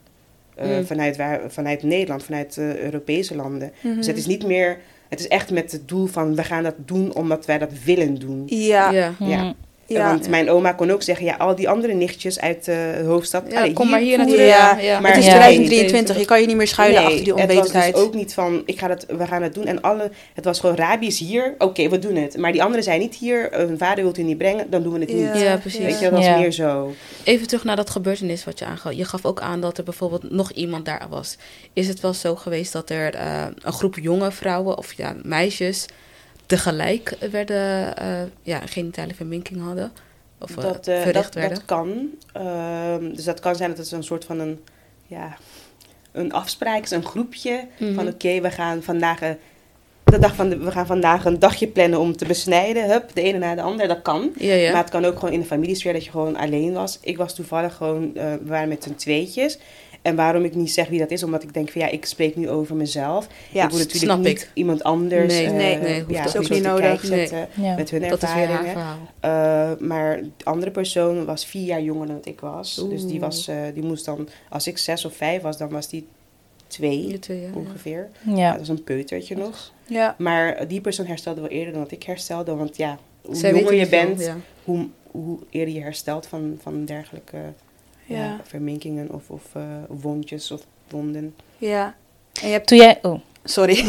Eh, 0.61 0.77
Mm. 0.77 0.85
vanuit, 0.85 1.17
waar, 1.17 1.41
vanuit 1.47 1.83
Nederland, 1.83 2.23
vanuit 2.23 2.57
eh, 2.57 2.75
Europese 2.77 3.35
landen. 3.35 3.71
Mhm. 3.81 3.95
Dus 3.95 4.07
het 4.07 4.17
is 4.17 4.25
niet 4.25 4.45
meer... 4.45 4.77
Het 5.09 5.19
is 5.19 5.27
echt 5.27 5.51
met 5.51 5.71
het 5.71 5.87
doel 5.87 6.05
van, 6.07 6.35
we 6.35 6.43
gaan 6.43 6.63
dat 6.63 6.75
doen 6.77 7.13
omdat 7.15 7.45
wij 7.45 7.57
dat 7.57 7.69
willen 7.85 8.19
doen. 8.19 8.43
Ja, 8.45 8.91
ja. 8.91 9.13
Ja. 9.19 9.53
Ja. 9.97 10.07
Want 10.09 10.29
mijn 10.29 10.49
oma 10.49 10.71
kon 10.71 10.91
ook 10.91 11.01
zeggen, 11.03 11.25
ja, 11.25 11.35
al 11.35 11.55
die 11.55 11.69
andere 11.69 11.93
nichtjes 11.93 12.39
uit 12.39 12.65
de 12.65 13.01
hoofdstad... 13.05 13.43
Ja, 13.49 13.57
allee, 13.59 13.73
kom 13.73 13.89
maar 13.89 13.99
hier 13.99 14.17
naartoe. 14.17 14.35
Ja. 14.41 14.99
Maar 15.01 15.11
het 15.11 15.19
is 15.19 15.25
Ja. 15.25 15.31
2023, 15.35 16.17
je 16.19 16.25
kan 16.25 16.41
je 16.41 16.47
niet 16.47 16.55
meer 16.55 16.67
schuilen 16.67 16.99
achter 17.03 17.23
die 17.23 17.33
het 17.33 17.35
was 17.35 17.49
onwetendheid. 17.49 17.93
dus 17.93 18.03
ook 18.03 18.13
niet 18.13 18.33
van, 18.33 18.61
ik 18.65 18.79
ga 18.79 18.87
dat, 18.87 19.05
we 19.17 19.27
gaan 19.27 19.41
het 19.41 19.53
doen. 19.53 19.65
En 19.65 19.81
alle, 19.81 20.11
het 20.33 20.45
was 20.45 20.59
gewoon, 20.59 20.75
Rabi 20.75 21.07
is 21.07 21.19
hier, 21.19 21.55
oké, 21.57 21.89
we 21.89 21.99
doen 21.99 22.15
het. 22.15 22.37
Maar 22.37 22.51
die 22.51 22.61
anderen 22.63 22.83
zijn 22.83 22.99
niet 22.99 23.15
hier, 23.15 23.47
hun 23.51 23.77
vader 23.77 24.03
wilt 24.03 24.17
u 24.17 24.23
niet 24.23 24.37
brengen, 24.37 24.69
dan 24.69 24.83
doen 24.83 24.93
we 24.93 24.99
het 24.99 25.09
Ja. 25.11 25.33
niet. 25.33 25.41
Ja, 25.41 25.57
precies. 25.57 25.79
Weet 25.79 25.99
je, 25.99 26.03
dat 26.09 26.13
was 26.13 26.25
Ja. 26.25 26.37
meer 26.37 26.51
zo. 26.51 26.93
Even 27.23 27.47
terug 27.47 27.63
naar 27.63 27.75
dat 27.75 27.89
gebeurtenis 27.89 28.43
wat 28.43 28.59
je 28.59 28.65
aangaf. 28.65 28.93
Je 28.93 29.05
gaf 29.05 29.25
ook 29.25 29.41
aan 29.41 29.61
dat 29.61 29.77
er 29.77 29.83
bijvoorbeeld 29.83 30.31
nog 30.31 30.51
iemand 30.51 30.85
daar 30.85 31.05
was. 31.09 31.37
Is 31.73 31.87
het 31.87 31.99
wel 31.99 32.13
zo 32.13 32.35
geweest 32.35 32.73
dat 32.73 32.89
er 32.89 33.13
eh, 33.13 33.43
een 33.61 33.73
groep 33.73 33.95
jonge 34.01 34.31
vrouwen 34.31 34.77
of 34.77 34.93
ja, 34.93 35.15
meisjes 35.23 35.85
tegelijk 36.51 37.17
werden, 37.31 37.97
eh, 37.97 38.21
ja, 38.41 38.59
genitale 38.65 39.13
verminking 39.13 39.61
hadden? 39.61 39.91
Of 40.39 40.57
eh, 40.57 40.63
dat, 40.63 40.87
eh, 40.87 41.01
verricht 41.01 41.23
dat, 41.23 41.33
werden? 41.33 41.57
dat 41.57 41.65
kan. 41.65 42.09
Ehm, 42.33 43.13
dus 43.13 43.23
dat 43.23 43.39
kan 43.39 43.55
zijn 43.55 43.69
dat 43.69 43.77
het 43.77 43.91
een 43.91 44.03
soort 44.03 44.25
van 44.25 44.39
een, 44.39 44.59
ja, 45.07 45.37
een 46.11 46.33
afspraak 46.33 46.83
is, 46.83 46.91
een 46.91 47.05
groepje. 47.05 47.67
Mhm. 47.79 47.93
Van 47.93 48.07
oké, 48.07 48.41
we 48.41 48.51
gaan 48.51 48.83
vandaag... 48.83 49.19
de 50.03 50.19
dag 50.19 50.35
van 50.35 50.49
de, 50.49 50.57
we 50.57 50.71
gaan 50.71 50.85
vandaag 50.85 51.25
een 51.25 51.39
dagje 51.39 51.67
plannen 51.67 51.99
om 51.99 52.17
te 52.17 52.25
besnijden. 52.25 52.89
Hup, 52.89 53.09
de 53.13 53.21
ene 53.21 53.37
na 53.37 53.55
de 53.55 53.61
ander, 53.61 53.87
dat 53.87 54.01
kan. 54.01 54.31
ja, 54.37 54.53
ja. 54.53 54.71
Maar 54.71 54.81
het 54.81 54.91
kan 54.91 55.05
ook 55.05 55.19
gewoon 55.19 55.33
in 55.33 55.39
de 55.39 55.45
familiesfeer 55.45 55.93
dat 55.93 56.03
je 56.03 56.11
gewoon 56.11 56.35
alleen 56.35 56.73
was. 56.73 56.99
Ik 57.01 57.17
was 57.17 57.35
toevallig 57.35 57.75
gewoon, 57.75 58.13
we 58.13 58.39
waren 58.43 58.69
met 58.69 58.83
z'n 58.83 58.95
tweetjes. 58.95 59.57
En 60.01 60.15
waarom 60.15 60.43
ik 60.43 60.55
niet 60.55 60.71
zeg 60.71 60.87
wie 60.87 60.99
dat 60.99 61.11
is, 61.11 61.23
omdat 61.23 61.43
ik 61.43 61.53
denk 61.53 61.69
van 61.69 61.81
ja, 61.81 61.87
ik 61.87 62.05
spreek 62.05 62.35
nu 62.35 62.49
over 62.49 62.75
mezelf. 62.75 63.27
Ja, 63.51 63.63
ik 63.63 63.69
wil 63.69 63.79
natuurlijk 63.79 64.11
snap 64.11 64.17
niet 64.17 64.27
ik. 64.41 64.51
iemand 64.53 64.83
anders 64.83 65.33
Nee, 65.33 65.45
eh, 65.45 65.51
nee, 65.51 65.77
nee, 65.77 65.99
hoeft 66.01 66.11
ja, 66.15 66.25
Is 66.25 66.37
ook 66.37 66.49
niet 66.49 66.63
nodig. 66.63 67.05
zetten 67.05 67.47
Ja. 67.55 67.75
met 67.75 67.89
hun 67.89 68.09
dat 68.09 68.23
is 68.23 68.33
weer 68.33 68.47
haar 68.47 68.65
ervaringen. 68.65 68.97
verhaal. 69.19 69.71
Eh, 69.71 69.77
maar 69.87 70.21
de 70.37 70.45
andere 70.45 70.71
persoon 70.71 71.25
was 71.25 71.45
vier 71.45 71.65
jaar 71.65 71.81
jonger 71.81 72.07
dan 72.07 72.15
dat 72.15 72.25
ik 72.25 72.39
was. 72.39 72.85
Dus 72.89 73.05
die, 73.05 73.19
was, 73.19 73.47
eh, 73.47 73.55
die 73.73 73.83
moest 73.83 74.05
dan, 74.05 74.27
als 74.49 74.67
ik 74.67 74.77
zes 74.77 75.05
of 75.05 75.15
vijf 75.15 75.41
was, 75.41 75.57
dan 75.57 75.69
was 75.69 75.87
die 75.89 76.07
twee 76.67 77.19
ja. 77.27 77.35
ongeveer. 77.53 78.09
Ja. 78.25 78.35
Ja. 78.35 78.49
dat 78.49 78.59
was 78.59 78.69
een 78.69 78.83
peutertje 78.83 79.37
nog. 79.37 79.73
ja. 79.85 80.15
Maar 80.17 80.67
die 80.67 80.81
persoon 80.81 81.05
herstelde 81.05 81.41
wel 81.41 81.49
eerder 81.49 81.73
dan 81.73 81.81
dat 81.81 81.91
ik 81.91 82.03
herstelde. 82.03 82.55
Want 82.55 82.77
ja, 82.77 82.97
hoe 83.21 83.35
Zij 83.35 83.51
jonger 83.53 83.73
je 83.73 83.87
veel, 83.87 84.05
bent, 84.05 84.19
ja. 84.21 84.37
hoe, 84.63 84.87
hoe 85.11 85.39
eerder 85.49 85.73
je 85.73 85.81
herstelt 85.81 86.25
van, 86.27 86.57
van 86.61 86.85
dergelijke 86.85 87.37
ja. 88.11 88.23
Ja. 88.23 88.39
verminkingen 88.43 89.11
of, 89.11 89.29
of 89.29 89.43
eh, 89.55 89.61
wondjes 89.87 90.51
of 90.51 90.61
wonden. 90.89 91.35
ja. 91.57 91.95
En 92.41 92.47
je 92.47 92.53
hebt... 92.53 92.67
Toen 92.67 92.77
jij... 92.77 92.99
Oh, 93.01 93.19
Sorry, 93.43 93.75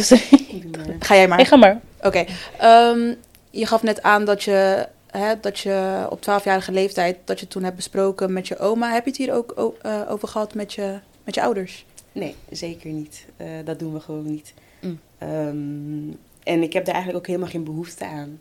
ga 1.07 1.15
jij 1.15 1.29
maar. 1.29 1.37
hey, 1.39 1.47
ga 1.47 1.57
maar. 1.57 1.81
Oké. 2.03 2.25
Ehm, 2.59 3.15
je 3.51 3.67
gaf 3.67 3.83
net 3.83 4.03
aan 4.03 4.25
dat 4.25 4.43
je, 4.43 4.89
hè, 5.07 5.41
dat 5.41 5.59
je 5.59 6.07
op 6.11 6.21
12-jarige 6.21 6.73
leeftijd, 6.73 7.17
dat 7.25 7.41
je 7.41 7.49
toen 7.49 7.63
hebt 7.63 7.77
besproken 7.77 8.33
met 8.33 8.49
je 8.49 8.59
oma. 8.59 8.93
Heb 8.93 9.05
je 9.05 9.11
het 9.11 9.19
hier 9.19 9.33
ook 9.35 9.53
o- 9.57 9.75
eh, 9.83 10.01
over 10.09 10.29
gehad 10.29 10.55
met 10.55 10.73
je, 10.73 10.99
met 11.25 11.35
je 11.35 11.43
ouders? 11.43 11.85
Nee, 12.13 12.35
zeker 12.51 12.91
niet. 12.91 13.27
Eh, 13.37 13.47
dat 13.65 13.79
doen 13.79 13.93
we 13.93 14.01
gewoon 14.01 14.31
niet. 14.31 14.55
Mm. 14.81 15.01
Ehm, 15.19 16.17
en 16.43 16.63
ik 16.63 16.73
heb 16.73 16.85
daar 16.85 16.95
eigenlijk 16.95 17.17
ook 17.17 17.27
helemaal 17.27 17.49
geen 17.51 17.65
behoefte 17.65 18.05
aan. 18.07 18.41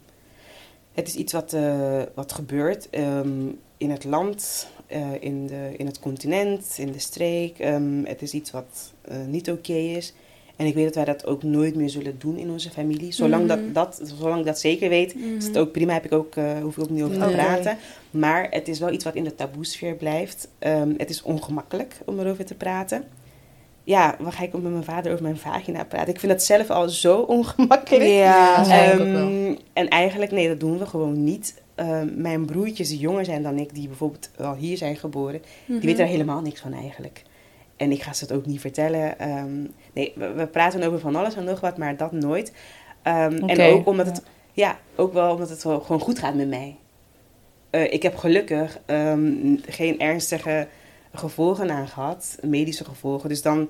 Het 0.94 1.08
is 1.08 1.16
iets 1.16 1.34
wat, 1.34 1.54
eh, 1.54 2.02
wat 2.14 2.32
gebeurt 2.34 2.90
ehm, 2.90 3.48
in 3.78 3.92
het 3.92 4.04
land, 4.04 4.68
eh, 4.92 5.02
in, 5.20 5.48
de, 5.48 5.70
in 5.78 5.86
het 5.86 6.00
continent, 6.00 6.76
in 6.78 6.92
de 6.92 7.00
streek. 7.00 7.60
Ehm, 7.60 8.04
het 8.04 8.22
is 8.22 8.32
iets 8.34 8.52
wat 8.52 8.94
eh, 9.02 9.16
niet 9.28 9.52
oké 9.52 9.74
is. 9.74 10.14
En 10.56 10.66
ik 10.68 10.74
weet 10.74 10.86
dat 10.86 10.96
wij 10.96 11.06
dat 11.06 11.26
ook 11.26 11.44
nooit 11.44 11.76
meer 11.76 11.90
zullen 11.90 12.16
doen 12.20 12.38
in 12.38 12.50
onze 12.50 12.70
familie. 12.70 13.12
Zolang, 13.12 13.48
Mhm. 13.48 13.58
dat, 13.74 13.74
dat, 14.00 14.12
zolang 14.18 14.40
ik 14.40 14.46
dat 14.46 14.60
zeker 14.60 14.90
weet, 14.90 15.16
is 15.38 15.46
het 15.48 15.58
ook 15.58 15.72
prima. 15.72 15.94
Heb 15.94 16.06
ik 16.06 16.12
ook, 16.12 16.36
eh, 16.36 16.60
hoef 16.62 16.78
ik 16.78 16.84
ook 16.84 16.90
niet 16.90 17.04
over 17.04 17.18
te 17.20 17.26
Nee. 17.26 17.34
praten. 17.36 17.78
Maar 18.12 18.48
het 18.50 18.68
is 18.68 18.80
wel 18.80 18.92
iets 18.92 19.04
wat 19.04 19.16
in 19.16 19.24
de 19.24 19.36
taboesfeer 19.36 19.96
blijft. 19.96 20.48
Ehm, 20.60 20.94
het 20.98 21.10
is 21.10 21.22
ongemakkelijk 21.22 21.96
om 22.06 22.20
erover 22.20 22.46
te 22.46 22.56
praten. 22.56 23.04
Ja, 23.84 24.16
waar 24.20 24.32
ga 24.32 24.44
ik 24.44 24.56
ook 24.56 24.62
met 24.62 24.72
mijn 24.72 24.84
vader 24.84 25.12
over 25.12 25.24
mijn 25.24 25.38
vagina 25.38 25.84
praten? 25.84 26.14
Ik 26.14 26.20
vind 26.20 26.32
dat 26.32 26.44
zelf 26.44 26.70
al 26.70 26.90
zo 26.90 27.20
ongemakkelijk. 27.38 28.04
Ja. 28.10 28.58
dat 28.58 28.68
Ehm, 28.68 29.56
en 29.74 29.88
eigenlijk, 29.88 30.32
nee, 30.32 30.48
dat 30.48 30.60
doen 30.60 30.78
we 30.78 30.86
gewoon 30.86 31.24
niet. 31.24 31.61
Ehm, 31.82 32.22
mijn 32.22 32.46
broertjes 32.46 32.90
die 32.90 33.00
jonger 33.00 33.26
zijn 33.26 33.44
dan 33.44 33.58
ik, 33.58 33.74
die 33.74 33.88
bijvoorbeeld 33.88 34.30
al 34.38 34.56
hier 34.56 34.78
zijn 34.78 34.96
geboren, 34.96 35.42
Mhm. 35.66 35.80
die 35.80 35.88
weten 35.90 36.04
er 36.06 36.12
helemaal 36.12 36.42
niks 36.42 36.62
van 36.62 36.74
eigenlijk. 36.74 37.24
En 37.76 37.92
ik 37.92 38.02
ga 38.04 38.14
ze 38.14 38.24
het 38.24 38.34
ook 38.34 38.46
niet 38.46 38.60
vertellen. 38.60 39.20
Ehm, 39.20 39.62
nee, 39.94 40.14
we, 40.16 40.32
we 40.32 40.48
praten 40.48 40.84
over 40.84 41.00
van 41.00 41.16
alles 41.16 41.36
en 41.36 41.44
nog 41.44 41.60
wat, 41.60 41.78
maar 41.78 41.98
dat 41.98 42.12
nooit. 42.12 42.52
Ehm, 43.02 43.44
En 43.50 43.62
ook 43.74 43.88
omdat 43.88 44.06
het, 44.06 44.22
ja, 44.54 44.80
ook 44.96 45.14
wel 45.14 45.34
omdat 45.34 45.50
het 45.50 45.64
wel 45.64 45.80
gewoon 45.80 46.02
goed 46.02 46.20
gaat 46.20 46.36
met 46.36 46.48
mij. 46.50 46.76
Eh, 47.70 47.94
ik 47.94 48.04
heb 48.04 48.18
gelukkig 48.18 48.80
geen 49.66 50.00
ernstige 50.00 50.68
gevolgen 51.14 51.72
aan 51.72 51.88
gehad, 51.88 52.38
medische 52.42 52.84
gevolgen. 52.86 53.30
Dus 53.30 53.42
dan, 53.42 53.70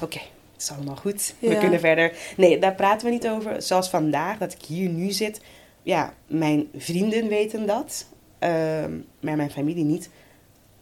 oké, 0.00 0.18
het 0.52 0.62
is 0.62 0.70
allemaal 0.70 0.96
goed. 0.96 1.34
We 1.38 1.58
kunnen 1.58 1.80
verder. 1.80 2.12
Nee, 2.36 2.58
daar 2.58 2.74
praten 2.74 3.06
we 3.06 3.12
niet 3.12 3.28
over. 3.28 3.62
Zoals 3.62 3.88
vandaag, 3.88 4.38
dat 4.38 4.52
ik 4.52 4.62
hier 4.62 4.88
nu 4.88 5.10
zit. 5.10 5.40
Ja, 5.86 6.14
mijn 6.26 6.68
vrienden 6.76 7.28
weten 7.28 7.66
dat, 7.66 8.06
ehm, 8.38 8.92
maar 9.20 9.36
mijn 9.36 9.50
familie 9.50 9.84
niet. 9.84 10.10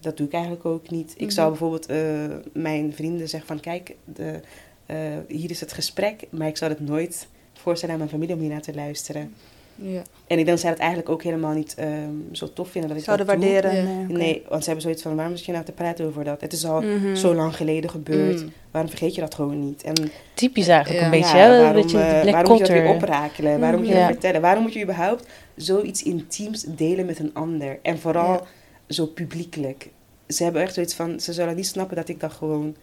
Dat 0.00 0.16
doe 0.16 0.26
ik 0.26 0.32
eigenlijk 0.32 0.64
ook 0.64 0.90
niet. 0.90 1.14
Ik 1.16 1.30
zou 1.30 1.50
Mhm. 1.50 1.58
bijvoorbeeld 1.58 1.86
eh, 1.86 2.36
mijn 2.62 2.92
vrienden 2.92 3.28
zeggen 3.28 3.48
van... 3.48 3.60
Kijk, 3.60 3.96
de, 4.04 4.40
eh, 4.86 4.96
hier 5.28 5.50
is 5.50 5.60
het 5.60 5.72
gesprek, 5.72 6.26
maar 6.30 6.48
ik 6.48 6.56
zou 6.56 6.70
het 6.70 6.80
nooit 6.80 7.28
voorstellen 7.52 7.94
aan 7.94 8.00
mijn 8.00 8.10
familie 8.10 8.34
om 8.34 8.40
hier 8.40 8.50
naar 8.50 8.60
te 8.62 8.74
luisteren. 8.74 9.34
Ja. 9.76 10.02
En 10.26 10.38
ik 10.38 10.44
denk 10.44 10.46
dat 10.46 10.60
zij 10.60 10.70
dat 10.70 10.78
eigenlijk 10.78 11.08
ook 11.08 11.22
helemaal 11.22 11.52
niet 11.54 11.74
ehm, 11.74 11.88
zo 12.32 12.52
tof 12.52 12.68
vinden 12.70 12.90
dat 12.90 12.98
ik 12.98 13.04
Zouden 13.04 13.26
dat 13.26 13.40
doe. 13.40 13.44
waarderen. 13.50 13.76
Ja. 13.76 14.06
Nee. 14.06 14.16
Nee, 14.16 14.42
want 14.48 14.60
ze 14.60 14.64
hebben 14.64 14.82
zoiets 14.82 15.02
van, 15.02 15.16
waarom 15.16 15.36
zit 15.36 15.44
je 15.46 15.52
nou 15.52 15.64
te 15.64 15.72
praten 15.72 16.06
over 16.06 16.24
dat? 16.24 16.40
Het 16.40 16.52
is 16.52 16.64
al 16.66 16.80
Mhm. 16.82 17.14
zo 17.14 17.34
lang 17.34 17.56
geleden 17.56 17.90
gebeurd. 17.90 18.42
Mm. 18.42 18.52
Waarom 18.70 18.90
vergeet 18.90 19.14
je 19.14 19.20
dat 19.20 19.34
gewoon 19.34 19.66
niet? 19.66 19.82
En 19.82 19.94
Typisch 20.34 20.68
eigenlijk 20.68 21.00
Ja. 21.00 21.04
een 21.04 21.20
beetje, 21.20 21.36
ja, 21.36 21.42
hè? 21.42 21.54
Een 21.56 21.62
waarom, 21.62 21.82
beetje 21.82 21.96
de 21.96 22.02
eh, 22.02 22.32
waarom 22.32 22.50
moet 22.50 22.66
je 22.66 22.72
dat 22.74 22.82
weer 22.82 22.94
oprakelen? 22.94 23.60
Waarom 23.60 23.78
moet 23.80 23.88
je 23.88 23.94
Ja. 23.94 24.00
dat 24.00 24.10
vertellen? 24.10 24.40
Waarom 24.40 24.62
moet 24.62 24.72
je 24.72 24.82
überhaupt 24.82 25.26
zoiets 25.56 26.02
intiems 26.02 26.62
delen 26.68 27.06
met 27.06 27.18
een 27.18 27.30
ander? 27.34 27.78
En 27.82 27.98
vooral 27.98 28.32
Ja. 28.32 28.42
zo 28.88 29.06
publiekelijk. 29.06 29.88
Ze 30.28 30.42
hebben 30.44 30.62
echt 30.62 30.74
zoiets 30.74 30.94
van, 30.94 31.20
ze 31.20 31.32
zullen 31.32 31.56
niet 31.56 31.66
snappen 31.66 31.96
dat 31.96 32.08
ik 32.08 32.20
dat 32.20 32.32
gewoon 32.32 32.76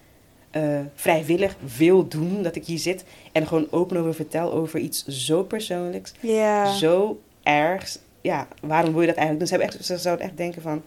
eh, 0.52 0.80
vrijwillig 0.94 1.56
wil 1.76 2.08
doen. 2.08 2.42
Dat 2.42 2.56
ik 2.56 2.64
hier 2.64 2.78
zit 2.78 3.04
en 3.32 3.46
gewoon 3.46 3.66
open 3.70 3.96
over 3.96 4.14
vertel 4.14 4.52
over 4.52 4.78
iets 4.80 5.06
zo 5.06 5.42
persoonlijks. 5.42 6.12
Ja. 6.20 6.72
Zo 6.74 7.20
ergs. 7.42 7.98
Ja, 8.20 8.48
waarom 8.62 8.92
wil 8.92 9.00
je 9.00 9.06
dat 9.06 9.16
eigenlijk 9.16 9.38
doen? 9.38 9.48
Ze, 9.58 9.64
hebben 9.64 9.78
echt, 9.78 9.86
ze 9.86 9.98
zouden 10.02 10.26
echt 10.26 10.36
denken 10.36 10.62
van, 10.62 10.82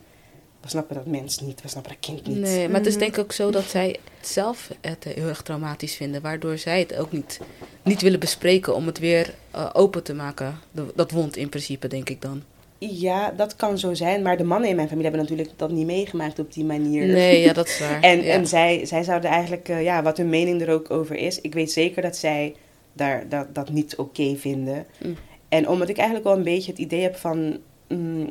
we 0.62 0.69
snappen 0.69 0.95
dat 0.95 1.06
mens 1.06 1.39
niet, 1.39 1.62
we 1.62 1.67
snappen 1.67 1.91
dat 1.91 1.99
kind 2.01 2.28
niet. 2.28 2.38
Nee, 2.38 2.67
maar 2.67 2.78
het 2.78 2.86
is 2.86 2.93
Mhm. 2.93 3.01
denk 3.01 3.15
ik 3.17 3.23
ook 3.23 3.32
zo 3.32 3.51
dat 3.51 3.63
zij 3.63 3.99
zelf 4.21 4.69
het 4.82 5.04
heel 5.04 5.28
erg 5.28 5.41
traumatisch 5.41 5.95
vinden. 5.95 6.21
Waardoor 6.21 6.58
zij 6.58 6.80
het 6.80 6.95
ook 6.95 7.12
niet, 7.12 7.39
niet 7.84 8.01
willen 8.01 8.19
bespreken 8.19 8.75
om 8.75 8.86
het 8.86 8.99
weer 8.99 9.34
eh, 9.51 9.69
open 9.73 10.04
te 10.04 10.13
maken. 10.13 10.60
De- 10.71 10.91
dat 10.95 11.12
wond 11.12 11.36
in 11.38 11.49
principe, 11.49 11.88
denk 11.88 12.10
ik 12.10 12.21
dan. 12.21 12.43
Ja, 12.91 13.31
dat 13.31 13.55
kan 13.55 13.77
zo 13.77 13.93
zijn. 13.93 14.21
Maar 14.21 14.37
de 14.37 14.43
mannen 14.43 14.69
in 14.69 14.75
mijn 14.75 14.87
familie 14.87 15.09
hebben 15.09 15.27
natuurlijk 15.29 15.57
dat 15.59 15.71
niet 15.71 15.85
meegemaakt 15.85 16.39
op 16.39 16.53
die 16.53 16.65
manier. 16.65 17.05
Nee, 17.05 17.41
ja, 17.41 17.53
dat 17.53 17.67
is 17.67 17.79
waar. 17.89 18.01
En, 18.01 18.23
ja. 18.23 18.33
en 18.33 18.47
zij, 18.47 18.85
zij 18.85 19.03
zouden 19.03 19.29
eigenlijk, 19.29 19.69
eh, 19.69 19.83
ja, 19.83 20.03
wat 20.03 20.17
hun 20.17 20.29
mening 20.29 20.61
er 20.61 20.69
ook 20.71 20.91
over 20.91 21.15
is. 21.15 21.41
Ik 21.41 21.53
weet 21.53 21.71
zeker 21.71 22.01
dat 22.01 22.15
zij 22.15 22.55
daar, 22.93 23.29
dat, 23.29 23.55
dat 23.55 23.69
niet 23.69 23.95
oké 23.95 24.35
vinden. 24.35 24.85
Mm. 25.03 25.15
En 25.49 25.69
omdat 25.69 25.89
ik 25.89 25.97
eigenlijk 25.97 26.27
wel 26.27 26.37
een 26.37 26.43
beetje 26.43 26.71
het 26.71 26.79
idee 26.79 27.01
heb 27.01 27.15
van. 27.15 27.57
mm, 27.87 28.29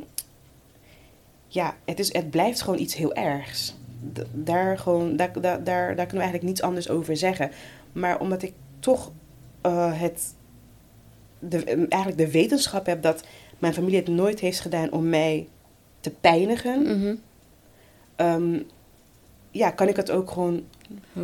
ja, 1.47 1.75
het, 1.85 1.99
is, 1.99 2.13
het 2.13 2.29
blijft 2.29 2.61
gewoon 2.61 2.79
iets 2.79 2.95
heel 2.95 3.13
ergs. 3.13 3.75
D- 4.13 4.25
daar, 4.31 4.77
gewoon, 4.77 5.15
daar, 5.15 5.31
daar, 5.41 5.63
daar, 5.63 5.95
daar 5.95 6.05
kunnen 6.05 6.09
we 6.15 6.21
eigenlijk 6.31 6.43
niets 6.43 6.61
anders 6.61 6.89
over 6.89 7.17
zeggen. 7.17 7.51
Maar 7.91 8.19
omdat 8.19 8.41
ik 8.43 8.53
toch 8.79 9.11
eh, 9.61 10.01
het, 10.01 10.33
de, 11.39 11.63
eigenlijk 11.89 12.17
de 12.17 12.31
wetenschap 12.31 12.85
heb 12.85 13.01
dat 13.01 13.23
mijn 13.59 13.73
familie 13.73 13.97
het 13.99 14.07
nooit 14.07 14.39
heeft 14.39 14.59
gedaan 14.59 14.91
om 14.91 15.09
mij 15.09 15.47
te 15.99 16.09
pijnigen. 16.09 16.81
Mhm. 16.81 17.15
ehm, 18.15 18.59
ja, 19.51 19.71
kan 19.71 19.87
ik 19.87 19.95
het 19.95 20.11
ook 20.11 20.31
gewoon 20.31 20.63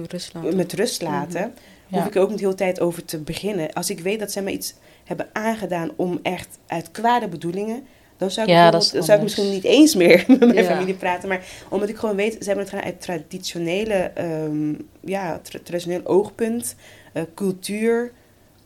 Rust 0.09 0.33
met 0.53 0.73
rust 0.73 1.01
laten. 1.01 1.53
Ja. 1.87 1.97
Hoef 1.97 2.05
ik 2.07 2.15
er 2.15 2.21
ook 2.21 2.29
niet 2.29 2.37
de 2.37 2.43
hele 2.43 2.55
tijd 2.55 2.79
over 2.79 3.05
te 3.05 3.17
beginnen. 3.19 3.73
Als 3.73 3.89
ik 3.89 3.99
weet 3.99 4.19
dat 4.19 4.31
zij 4.31 4.41
me 4.41 4.51
iets 4.51 4.73
hebben 5.03 5.27
aangedaan 5.33 5.91
om 5.95 6.19
echt 6.23 6.57
uit 6.67 6.91
kwade 6.91 7.27
bedoelingen, 7.27 7.83
dan 8.17 8.31
zou 8.31 8.47
ik, 8.47 8.53
Ja, 8.53 8.71
dan 8.71 8.81
zou 8.81 9.11
ik 9.11 9.21
misschien 9.21 9.49
niet 9.51 9.63
eens 9.63 9.95
meer 9.95 10.23
met 10.27 10.39
mijn 10.39 10.53
Ja. 10.53 10.63
familie 10.63 10.93
praten. 10.93 11.29
Maar 11.29 11.45
omdat 11.69 11.89
ik 11.89 11.97
gewoon 11.97 12.15
weet, 12.15 12.31
ze 12.33 12.43
hebben 12.45 12.57
het 12.63 12.69
gedaan 12.69 12.85
uit 12.85 13.01
traditionele, 13.01 13.93
ehm, 13.93 14.73
ja, 14.99 15.39
tra- 15.39 15.59
traditioneel 15.63 16.05
oogpunt, 16.05 16.75
eh, 17.13 17.23
cultuur. 17.35 18.11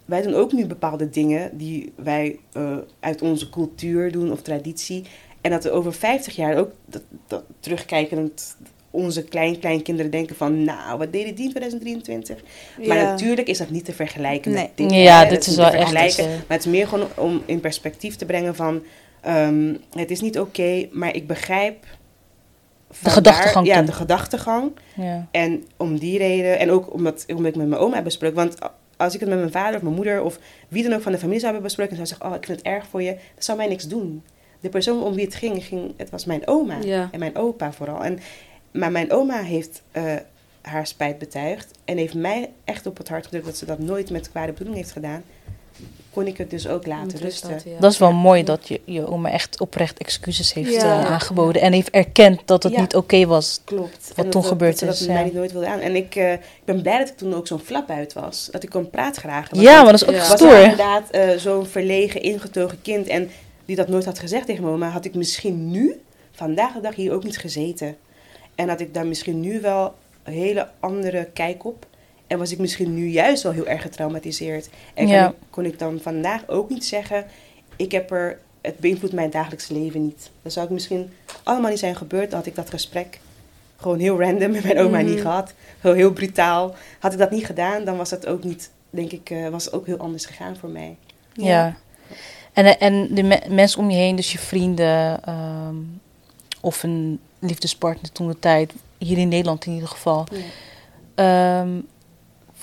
Wij 0.06 0.22
doen 0.22 0.34
ook 0.34 0.52
nu 0.52 0.65
bepaalde 0.65 1.10
dingen 1.10 1.58
die 1.58 1.94
wij 1.96 2.39
eh, 2.54 2.78
uit 3.00 3.22
onze 3.22 3.50
cultuur 3.50 4.12
doen 4.12 4.32
of 4.32 4.41
traditie. 4.41 5.04
En 5.41 5.52
dat 5.52 5.63
we 5.63 5.72
over 5.72 5.94
50 5.94 6.36
jaar 6.36 6.58
ook 6.58 6.72
dat, 6.86 7.02
dat 7.28 7.44
terugkijkend 7.60 8.56
onze 8.89 9.24
klein-kleinkinderen 9.24 10.12
denken 10.12 10.36
van... 10.36 10.63
Nou, 10.63 10.98
wat 10.98 11.12
deden 11.12 11.36
die 11.36 11.46
in 11.46 11.50
2023? 11.50 12.44
Maar 12.88 12.98
natuurlijk 12.98 13.48
is 13.48 13.58
dat 13.58 13.70
niet 13.70 13.86
te 13.86 13.94
vergelijken 13.94 14.52
Nee. 14.52 14.62
met 14.63 14.89
dit. 14.89 14.91
Ja, 14.91 15.24
hè. 15.24 15.30
dit 15.30 15.38
Dat 15.38 15.48
is 15.48 15.56
wel 15.56 15.65
te 15.70 15.72
echt 15.72 15.82
vergelijken. 15.89 16.24
iets, 16.24 16.34
eh, 16.34 16.39
Maar 16.48 16.58
het 16.58 16.65
is 16.65 16.72
meer 16.72 16.88
gewoon 16.88 17.08
om 17.15 17.41
in 17.46 17.60
perspectief 17.60 18.15
te 18.15 18.26
brengen 18.26 18.56
van... 18.56 18.84
ehm, 19.22 19.76
het 19.91 20.12
is 20.12 20.22
niet 20.22 20.39
oké, 20.39 20.88
maar 20.91 21.15
ik 21.15 21.28
begrijp... 21.28 21.86
van 22.91 23.12
gedachtegang 23.12 23.68
Ja, 23.68 23.82
de 23.82 23.91
gedachtegang. 23.91 24.72
Ja. 24.96 25.28
En 25.32 25.63
om 25.78 25.98
die 25.98 26.18
reden, 26.18 26.60
en 26.60 26.72
ook 26.72 26.94
omdat, 26.94 27.26
omdat 27.28 27.46
ik 27.52 27.56
met 27.56 27.68
mijn 27.68 27.82
oma 27.82 27.96
heb 27.96 28.04
besproken. 28.04 28.36
Want 28.36 28.58
als 28.98 29.14
ik 29.14 29.20
het 29.20 29.30
met 29.30 29.38
mijn 29.38 29.52
vader 29.52 29.76
of 29.76 29.82
mijn 29.82 29.96
moeder 29.96 30.22
of 30.22 30.40
wie 30.68 30.84
dan 30.84 30.94
ook 30.94 31.02
van 31.02 31.12
de 31.12 31.18
familie 31.18 31.40
zou 31.40 31.54
hebben 31.54 31.70
besproken... 31.70 31.98
en 31.98 32.06
zou 32.06 32.08
zeggen, 32.08 32.28
oh, 32.28 32.42
ik 32.42 32.46
vind 32.46 32.58
het 32.58 32.68
erg 32.68 32.88
voor 32.88 33.02
je, 33.02 33.18
dat 33.36 33.46
zou 33.46 33.58
mij 33.58 33.68
niks 33.68 33.88
doen. 33.88 34.24
De 34.60 34.70
persoon 34.70 35.04
om 35.04 35.14
wie 35.14 35.26
het 35.26 35.36
ging, 35.36 35.64
ging 35.64 35.94
het 35.98 36.10
was 36.10 36.26
mijn 36.26 36.48
oma. 36.48 36.78
Ja. 36.82 37.10
En 37.12 37.20
mijn 37.20 37.36
opa 37.36 37.72
vooral. 37.72 38.04
En, 38.04 38.20
maar 38.72 38.92
mijn 38.92 39.12
oma 39.12 39.42
heeft 39.42 39.82
eh, 39.92 40.14
haar 40.62 40.88
spijt 40.88 41.18
betuigd. 41.18 41.72
En 41.86 41.98
heeft 41.98 42.14
mij 42.14 42.50
echt 42.64 42.86
op 42.86 42.98
het 42.98 43.10
hart 43.10 43.26
gedrukt 43.26 43.46
dat 43.46 43.58
ze 43.58 43.66
dat 43.66 43.80
nooit 43.80 44.10
met 44.10 44.30
kwade 44.30 44.52
bedoeling 44.52 44.78
heeft 44.78 44.92
gedaan. 44.92 45.24
Kon 46.15 46.28
ik 46.28 46.38
het 46.38 46.49
dus 46.49 46.67
ook 46.67 46.86
laten 46.86 47.08
Met 47.08 47.19
rusten. 47.21 47.62
ja. 47.65 47.80
Dat 47.80 47.91
is 47.91 47.97
wel 47.97 48.12
mooi 48.13 48.43
dat 48.43 48.67
je, 48.67 48.82
je 48.86 49.08
oma 49.08 49.30
echt 49.32 49.60
oprecht 49.60 49.97
excuses 49.97 50.54
heeft 50.54 50.73
Ja. 50.73 50.99
eh, 51.01 51.12
aangeboden. 51.12 51.62
En 51.62 51.73
heeft 51.73 51.89
erkend 51.89 52.41
dat 52.45 52.63
het 52.63 52.73
Ja. 52.73 52.80
niet 52.82 52.95
oké 52.95 53.25
was. 53.25 53.62
Klopt. 53.63 54.08
Wat 54.15 54.25
En 54.25 54.30
toen 54.32 54.41
dat- 54.41 54.49
gebeurd 54.49 54.80
dat, 54.80 54.93
is, 54.93 54.99
Dat 54.99 55.08
ja. 55.08 55.13
mij 55.13 55.23
niet 55.23 55.34
nooit 55.34 55.51
wilde 55.51 55.67
aan. 55.67 55.80
En 55.80 55.95
ik, 55.95 56.15
eh, 56.15 56.32
ik 56.34 56.39
ben 56.65 56.82
blij 56.82 56.97
dat 56.97 57.08
ik 57.10 57.17
toen 57.17 57.34
ook 57.34 57.47
zo'n 57.47 57.60
flap 57.60 57.89
uit 57.89 58.13
was. 58.13 58.47
Dat 58.51 58.63
ik 58.63 58.69
kon 58.69 58.89
praatgragen. 58.89 59.60
Ja, 59.62 59.75
maar 59.84 59.91
dat 59.91 60.01
is 60.01 60.08
ook 60.08 60.13
Ja. 60.13 60.19
was 60.19 60.30
ik 60.32 60.38
stoer. 60.38 60.60
inderdaad 60.62 61.10
eh, 61.10 61.30
zo'n 61.38 61.65
verlegen, 61.65 62.21
ingetogen 62.21 62.82
kind. 62.82 63.08
En 63.08 63.30
die 63.65 63.75
dat 63.75 63.88
nooit 63.88 64.06
had 64.06 64.19
gezegd 64.19 64.45
tegen 64.45 64.62
mijn 64.63 64.75
oma, 64.75 64.89
had 64.89 65.06
ik 65.06 65.15
misschien 65.15 65.71
nu, 65.71 66.01
vandaag 66.32 66.73
de 66.73 66.82
dag, 66.82 66.95
hier 66.95 67.13
ook 67.13 67.23
niet 67.23 67.38
gezeten. 67.38 67.95
En 68.56 68.69
had 68.69 68.80
ik 68.80 68.93
daar 68.93 69.06
misschien 69.08 69.39
nu 69.39 69.62
wel 69.62 69.93
een 70.23 70.34
hele 70.34 70.67
andere 70.80 71.28
kijk 71.34 71.65
op. 71.65 71.86
En 72.28 72.38
was 72.38 72.52
ik 72.52 72.58
misschien 72.60 72.94
nu 72.94 73.08
juist 73.08 73.44
wel 73.44 73.52
heel 73.52 73.68
erg 73.68 73.82
getraumatiseerd. 73.82 74.70
En 74.94 75.08
Ja. 75.08 75.24
kon, 75.26 75.34
ik, 75.34 75.38
kon 75.50 75.66
ik 75.66 75.80
dan 75.80 76.00
vandaag 76.02 76.48
ook 76.48 76.70
niet 76.70 76.86
zeggen, 76.86 77.26
ik 77.76 77.92
heb 77.92 78.12
er, 78.12 78.40
het 78.62 78.80
beïnvloedt 78.80 79.14
mijn 79.14 79.30
dagelijks 79.30 79.68
leven 79.68 80.02
niet. 80.04 80.30
Dan 80.42 80.52
zou 80.52 80.66
ik 80.66 80.72
misschien 80.72 81.14
allemaal 81.44 81.70
niet 81.70 81.80
zijn 81.80 81.96
gebeurd, 81.96 82.30
dan 82.30 82.40
had 82.40 82.48
ik 82.48 82.56
dat 82.56 82.70
gesprek 82.70 83.20
gewoon 83.78 84.00
heel 84.00 84.20
random 84.22 84.52
met 84.52 84.64
mijn 84.64 84.80
oma 84.80 84.98
Mhm. 85.00 85.10
niet 85.10 85.22
gehad. 85.22 85.54
Gewoon 85.80 85.96
heel 85.96 86.14
brutaal. 86.14 86.76
Had 87.00 87.14
ik 87.14 87.20
dat 87.20 87.32
niet 87.32 87.46
gedaan, 87.46 87.84
dan 87.86 87.98
was 87.98 88.12
het 88.12 88.28
ook 88.28 88.44
niet, 88.44 88.70
denk 88.90 89.12
ik, 89.12 89.30
eh, 89.30 89.50
was 89.50 89.66
het 89.66 89.74
ook 89.74 89.86
heel 89.86 89.98
anders 89.98 90.26
gegaan 90.26 90.58
voor 90.58 90.70
mij. 90.70 90.96
Ja. 91.34 91.76
En, 92.54 92.66
eh, 92.66 92.88
en 92.88 93.08
de 93.16 93.24
me- 93.24 93.42
mensen 93.50 93.80
om 93.80 93.90
je 93.90 93.98
heen, 93.98 94.16
dus 94.16 94.32
je 94.32 94.38
vrienden 94.40 95.24
ehm, 95.24 95.76
of 96.62 96.84
een 96.84 97.20
liefdespartner 97.40 98.12
toen 98.12 98.28
de 98.28 98.40
tijd, 98.40 98.74
hier 98.98 99.18
in 99.18 99.28
Nederland 99.28 99.66
in 99.66 99.74
ieder 99.74 99.90
geval, 99.90 100.26
Ja. 100.32 100.40
ehm 101.62 101.70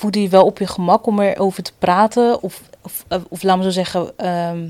voelde 0.03 0.23
je 0.23 0.29
wel 0.29 0.45
op 0.45 0.59
je 0.59 0.67
gemak 0.67 1.07
om 1.07 1.21
erover 1.21 1.63
te 1.63 1.73
praten? 1.79 2.43
Of, 2.43 2.63
of, 2.83 3.05
eh, 3.09 3.21
of 3.29 3.43
laat 3.43 3.57
me 3.57 3.63
zo 3.63 3.71
zeggen, 3.71 4.19
ehm, 4.19 4.69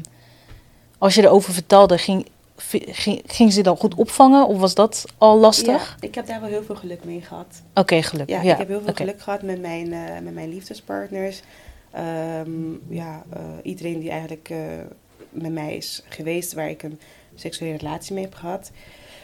als 0.98 1.14
je 1.14 1.22
erover 1.22 1.52
vertelde, 1.52 1.98
ging, 1.98 2.26
ging, 2.56 3.22
ging 3.26 3.52
ze 3.52 3.62
dan 3.62 3.76
goed 3.76 3.94
opvangen? 3.94 4.46
Of 4.46 4.58
was 4.58 4.74
dat 4.74 5.04
al 5.18 5.38
lastig? 5.38 5.96
Ja, 6.00 6.06
ik 6.06 6.14
heb 6.14 6.26
daar 6.26 6.40
wel 6.40 6.48
heel 6.48 6.62
veel 6.62 6.74
geluk 6.74 7.04
mee 7.04 7.20
gehad. 7.20 7.62
Oké, 7.74 8.02
gelukkig. 8.02 8.42
Ja, 8.42 8.52
ik 8.52 8.58
heb 8.58 8.68
heel 8.68 8.80
veel 8.80 8.94
geluk 8.94 9.20
gehad 9.22 9.42
met 9.42 9.60
mijn, 9.60 9.92
eh, 9.92 10.20
met 10.22 10.34
mijn 10.34 10.48
liefdespartners. 10.48 11.42
Ehm, 11.90 12.72
ja, 12.88 13.22
eh, 13.30 13.40
iedereen 13.62 14.00
die 14.00 14.10
eigenlijk 14.10 14.50
met 15.30 15.52
mij 15.52 15.76
is 15.76 16.02
geweest, 16.08 16.52
waar 16.52 16.70
ik 16.70 16.82
een 16.82 17.00
seksuele 17.34 17.76
relatie 17.76 18.14
mee 18.14 18.24
heb 18.24 18.34
gehad. 18.34 18.70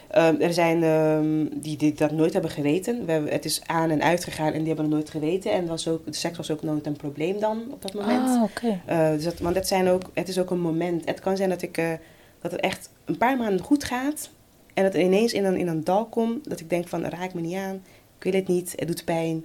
Ehm, 0.09 0.41
er 0.41 0.53
zijn 0.53 0.83
ehm, 0.83 1.61
die, 1.61 1.77
die 1.77 1.93
dat 1.93 2.11
nooit 2.11 2.33
hebben 2.33 2.51
geweten. 2.51 3.05
We 3.07 3.13
hebben, 3.13 3.33
het 3.33 3.45
is 3.45 3.61
aan 3.67 3.91
en 3.91 4.03
uit 4.03 4.25
gegaan 4.25 4.53
en 4.53 4.59
die 4.59 4.67
hebben 4.67 4.85
het 4.85 4.95
nooit 4.95 5.11
geweten. 5.11 5.53
En 5.53 5.67
was 5.67 5.89
ook, 5.89 6.07
de 6.07 6.15
seks 6.15 6.37
was 6.37 6.51
ook 6.51 6.63
nooit 6.63 6.87
een 6.87 6.97
probleem 6.97 7.41
dan 7.41 7.63
op 7.71 7.83
dat 7.83 7.95
moment. 7.95 8.29
Ah, 8.29 8.43
oké. 8.43 8.81
Eh, 8.87 9.11
dus 9.11 9.25
dat, 9.25 9.39
want 9.39 9.55
het, 9.55 9.69
zijn 9.69 9.89
ook, 9.89 10.03
het 10.15 10.29
is 10.29 10.39
ook 10.39 10.51
een 10.51 10.61
moment. 10.61 11.05
Het 11.05 11.21
kan 11.21 11.37
zijn 11.37 11.49
dat, 11.49 11.63
ik, 11.63 11.77
eh, 11.77 11.93
dat 12.41 12.53
het 12.53 12.61
echt 12.61 12.91
een 13.05 13.19
paar 13.19 13.37
maanden 13.37 13.65
goed 13.65 13.85
gaat. 13.85 14.31
En 14.75 14.85
dat 14.85 14.95
er 14.95 15.01
ineens 15.01 15.33
in 15.33 15.45
een, 15.45 15.57
in 15.57 15.69
een 15.69 15.85
dal 15.85 16.05
komt. 16.07 16.49
Dat 16.49 16.61
ik 16.61 16.71
denk 16.71 16.89
van, 16.89 17.05
raak 17.05 17.35
me 17.35 17.41
niet 17.41 17.57
aan. 17.57 17.83
Ik 18.19 18.25
wil 18.25 18.33
het 18.33 18.49
niet. 18.49 18.73
Het 18.77 18.89
doet 18.89 19.05
pijn. 19.05 19.45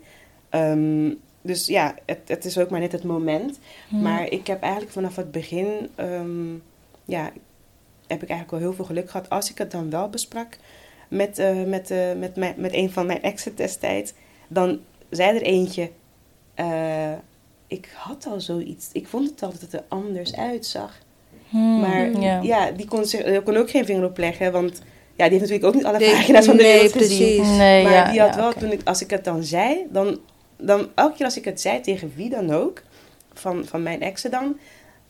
Ehm, 0.49 1.13
dus 1.41 1.65
ja, 1.65 1.95
het, 2.05 2.19
het 2.25 2.45
is 2.45 2.57
ook 2.57 2.69
maar 2.69 2.79
net 2.79 2.91
het 2.91 3.03
moment. 3.03 3.59
Hmm. 3.89 4.01
Maar 4.01 4.29
ik 4.29 4.47
heb 4.47 4.61
eigenlijk 4.61 4.93
vanaf 4.93 5.15
het 5.15 5.31
begin... 5.31 5.89
ja, 7.05 7.31
heb 8.13 8.23
ik 8.23 8.29
eigenlijk 8.29 8.51
wel 8.51 8.69
heel 8.69 8.73
veel 8.77 8.85
geluk 8.95 9.09
gehad. 9.09 9.29
Als 9.29 9.51
ik 9.51 9.57
het 9.57 9.71
dan 9.71 9.89
wel 9.89 10.09
besprak 10.09 10.57
met, 11.07 11.39
eh, 11.39 11.63
met, 11.63 11.91
eh, 11.91 12.13
met, 12.17 12.35
mijn, 12.35 12.53
met 12.57 12.73
een 12.73 12.91
van 12.91 13.05
mijn 13.05 13.21
exen 13.21 13.55
destijds... 13.55 14.13
Dan 14.47 14.79
zei 15.09 15.35
er 15.37 15.41
eentje... 15.41 15.89
eh, 16.53 17.11
ik 17.67 17.89
had 17.95 18.25
al 18.29 18.41
zoiets. 18.41 18.89
Ik 18.91 19.07
vond 19.07 19.29
het 19.29 19.43
al 19.43 19.51
dat 19.51 19.61
het 19.61 19.73
er 19.73 19.83
anders 19.87 20.35
uitzag. 20.35 20.97
Hmm, 21.49 21.79
Maar 21.79 22.19
ja. 22.19 22.41
ja, 22.41 22.71
die 22.71 22.87
kon, 22.87 23.05
zich, 23.05 23.23
die 23.23 23.41
kon 23.41 23.57
ook 23.57 23.69
geen 23.69 23.85
vinger 23.85 24.03
op 24.05 24.17
leggen. 24.17 24.51
Want 24.51 24.81
Ja, 25.15 25.29
die 25.29 25.39
heeft 25.39 25.51
natuurlijk 25.51 25.65
ook 25.65 25.73
niet 25.75 25.85
alle 25.85 25.97
Nee, 25.97 26.11
pagina's 26.11 26.45
van 26.45 26.57
de 26.57 26.63
nee, 26.63 26.73
wereld 26.73 26.91
gezien. 26.93 27.57
Nee, 27.57 27.83
Maar 27.83 27.91
ja, 27.91 28.11
die 28.11 28.19
had 28.21 28.35
ja, 28.35 28.41
wel, 28.41 28.53
toen 28.53 28.71
ik, 28.71 28.81
als 28.83 29.01
ik 29.01 29.09
het 29.09 29.23
dan 29.23 29.43
zei, 29.43 29.85
dan, 29.89 30.19
dan 30.57 30.87
elke 30.95 31.15
keer 31.15 31.25
als 31.25 31.37
ik 31.37 31.45
het 31.45 31.61
zei 31.61 31.81
tegen 31.81 32.11
wie 32.15 32.29
dan 32.29 32.51
ook, 32.51 32.81
van, 33.33 33.65
van 33.65 33.83
mijn 33.83 34.01
exen 34.01 34.31
dan, 34.31 34.57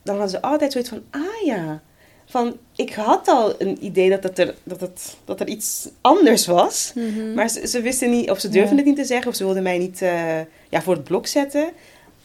dan 0.02 0.14
hadden 0.18 0.30
ze 0.32 0.42
altijd 0.42 0.72
zoiets 0.72 0.90
van, 0.90 1.02
ah 1.10 1.44
ja, 1.44 1.82
van 2.26 2.56
ik 2.76 2.92
had 2.92 3.28
al 3.28 3.54
een 3.60 3.84
idee 3.84 4.10
dat, 4.10 4.22
het 4.22 4.38
er, 4.38 4.54
dat, 4.62 4.80
het, 4.80 5.16
dat 5.24 5.40
er 5.40 5.48
iets 5.48 5.88
anders 6.00 6.46
was. 6.46 6.92
Mhm. 6.94 7.34
Maar 7.34 7.48
ze, 7.48 7.66
ze 7.66 7.80
wisten 7.80 8.10
niet, 8.10 8.30
of 8.30 8.40
ze 8.40 8.48
durfden 8.48 8.70
Ja. 8.70 8.76
het 8.76 8.86
niet 8.86 8.96
te 8.96 9.04
zeggen, 9.04 9.28
of 9.30 9.36
ze 9.36 9.44
wilden 9.44 9.62
mij 9.62 9.78
niet 9.78 10.02
eh, 10.02 10.38
ja, 10.68 10.82
voor 10.82 10.94
het 10.94 11.04
blok 11.04 11.26
zetten. 11.26 11.68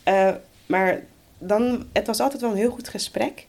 Eh, 0.03 0.29
maar 0.65 1.01
dan, 1.37 1.85
het 1.93 2.07
was 2.07 2.19
altijd 2.19 2.41
wel 2.41 2.51
een 2.51 2.57
heel 2.57 2.71
goed 2.71 2.87
gesprek. 2.89 3.45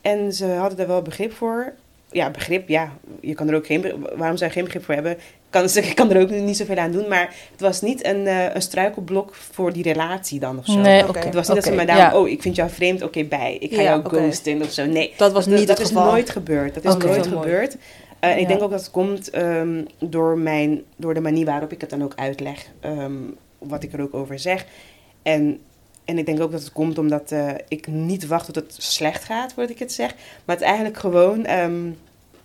En 0.00 0.32
ze 0.32 0.46
hadden 0.46 0.78
er 0.78 0.86
wel 0.86 1.02
begrip 1.02 1.32
voor. 1.32 1.72
Ja, 2.10 2.30
begrip, 2.30 2.68
ja. 2.68 2.92
Je 3.20 3.34
kan 3.34 3.48
er 3.48 3.54
ook 3.54 3.66
geen, 3.66 3.82
waarom 4.16 4.36
zou 4.36 4.50
je 4.50 4.56
geen 4.56 4.64
begrip 4.64 4.84
voor 4.84 4.94
hebben? 4.94 5.16
Kan, 5.52 5.68
ze 5.68 5.94
kan 5.94 6.10
er 6.12 6.20
ook 6.22 6.30
niet 6.30 6.56
zoveel 6.56 6.76
aan 6.76 6.92
doen. 6.92 7.08
Maar 7.08 7.34
het 7.50 7.60
was 7.60 7.80
niet 7.80 8.04
een, 8.06 8.26
eh, 8.26 8.54
een 8.54 8.62
struikelblok 8.62 9.34
voor 9.34 9.72
die 9.72 9.82
relatie 9.82 10.40
dan 10.40 10.58
of 10.58 10.66
zo. 10.66 10.78
Nee. 10.78 11.02
Het 11.04 11.34
was 11.34 11.46
niet 11.48 11.56
dat 11.56 11.64
ze 11.64 11.72
me 11.72 11.84
daarom, 11.86 12.04
ja. 12.04 12.18
oh, 12.20 12.28
ik 12.28 12.42
vind 12.42 12.56
jou 12.56 12.70
vreemd, 12.70 13.02
oké, 13.02 13.24
bij. 13.24 13.56
Ik 13.60 13.70
ga 13.74 13.80
Ja, 13.82 13.88
jou 13.88 14.02
ghosten 14.04 14.62
of 14.62 14.70
zo. 14.72 14.84
Nee, 14.86 15.12
Dat 15.16 15.32
was 15.32 15.46
niet 15.46 15.58
dat 15.58 15.68
het 15.68 15.80
is 15.80 15.86
geval. 15.92 16.10
nooit 16.10 16.30
gebeurd. 16.30 16.74
Dat 16.74 16.84
is 16.84 17.04
nooit 17.04 17.26
gebeurd. 17.26 17.76
Eh, 18.20 18.30
en 18.30 18.38
ik 18.38 18.48
denk 18.48 18.62
ook 18.62 18.70
dat 18.70 18.80
het 18.80 18.90
komt 18.90 19.30
ehm, 19.30 19.84
door, 19.98 20.38
mijn, 20.38 20.82
door 20.96 21.14
de 21.14 21.20
manier 21.20 21.44
waarop 21.44 21.72
ik 21.72 21.80
het 21.80 21.90
dan 21.90 22.02
ook 22.04 22.12
uitleg. 22.16 22.66
ehm, 22.80 23.12
wat 23.58 23.82
ik 23.82 23.92
er 23.92 24.00
ook 24.02 24.14
over 24.14 24.38
zeg. 24.38 24.66
En, 25.22 25.58
en 26.04 26.18
ik 26.18 26.26
denk 26.26 26.40
ook 26.40 26.50
dat 26.52 26.60
het 26.60 26.72
komt 26.72 26.98
omdat 26.98 27.32
eh, 27.32 27.48
ik 27.68 27.86
niet 27.86 28.26
wacht 28.26 28.44
tot 28.46 28.54
het 28.54 28.74
slecht 28.78 29.24
gaat 29.24 29.52
voordat 29.52 29.72
ik 29.72 29.78
het 29.78 29.92
zeg. 29.92 30.14
Maar 30.44 30.56
het 30.56 30.60
is 30.64 30.70
eigenlijk 30.70 30.98
gewoon... 30.98 31.44
ehm, 31.44 31.86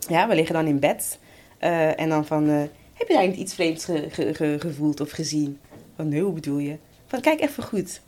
ja, 0.10 0.28
we 0.28 0.36
liggen 0.36 0.56
dan 0.56 0.68
in 0.68 0.80
bed. 0.80 1.20
eh, 1.58 2.00
en 2.00 2.10
dan 2.10 2.26
van... 2.26 2.50
eh, 2.50 2.56
heb 2.98 3.08
je 3.08 3.14
daar 3.14 3.28
niet 3.28 3.38
iets 3.38 3.54
vreemds 3.54 3.86
ge- 3.86 4.08
ge- 4.10 4.34
ge- 4.34 4.56
gevoeld 4.60 5.00
of 5.02 5.12
gezien? 5.12 5.60
Van, 5.96 6.08
nee, 6.10 6.22
hoe 6.22 6.34
bedoel 6.34 6.58
je? 6.58 6.78
Van, 7.08 7.22
kijk 7.22 7.42
even 7.42 7.64
goed. 7.64 8.02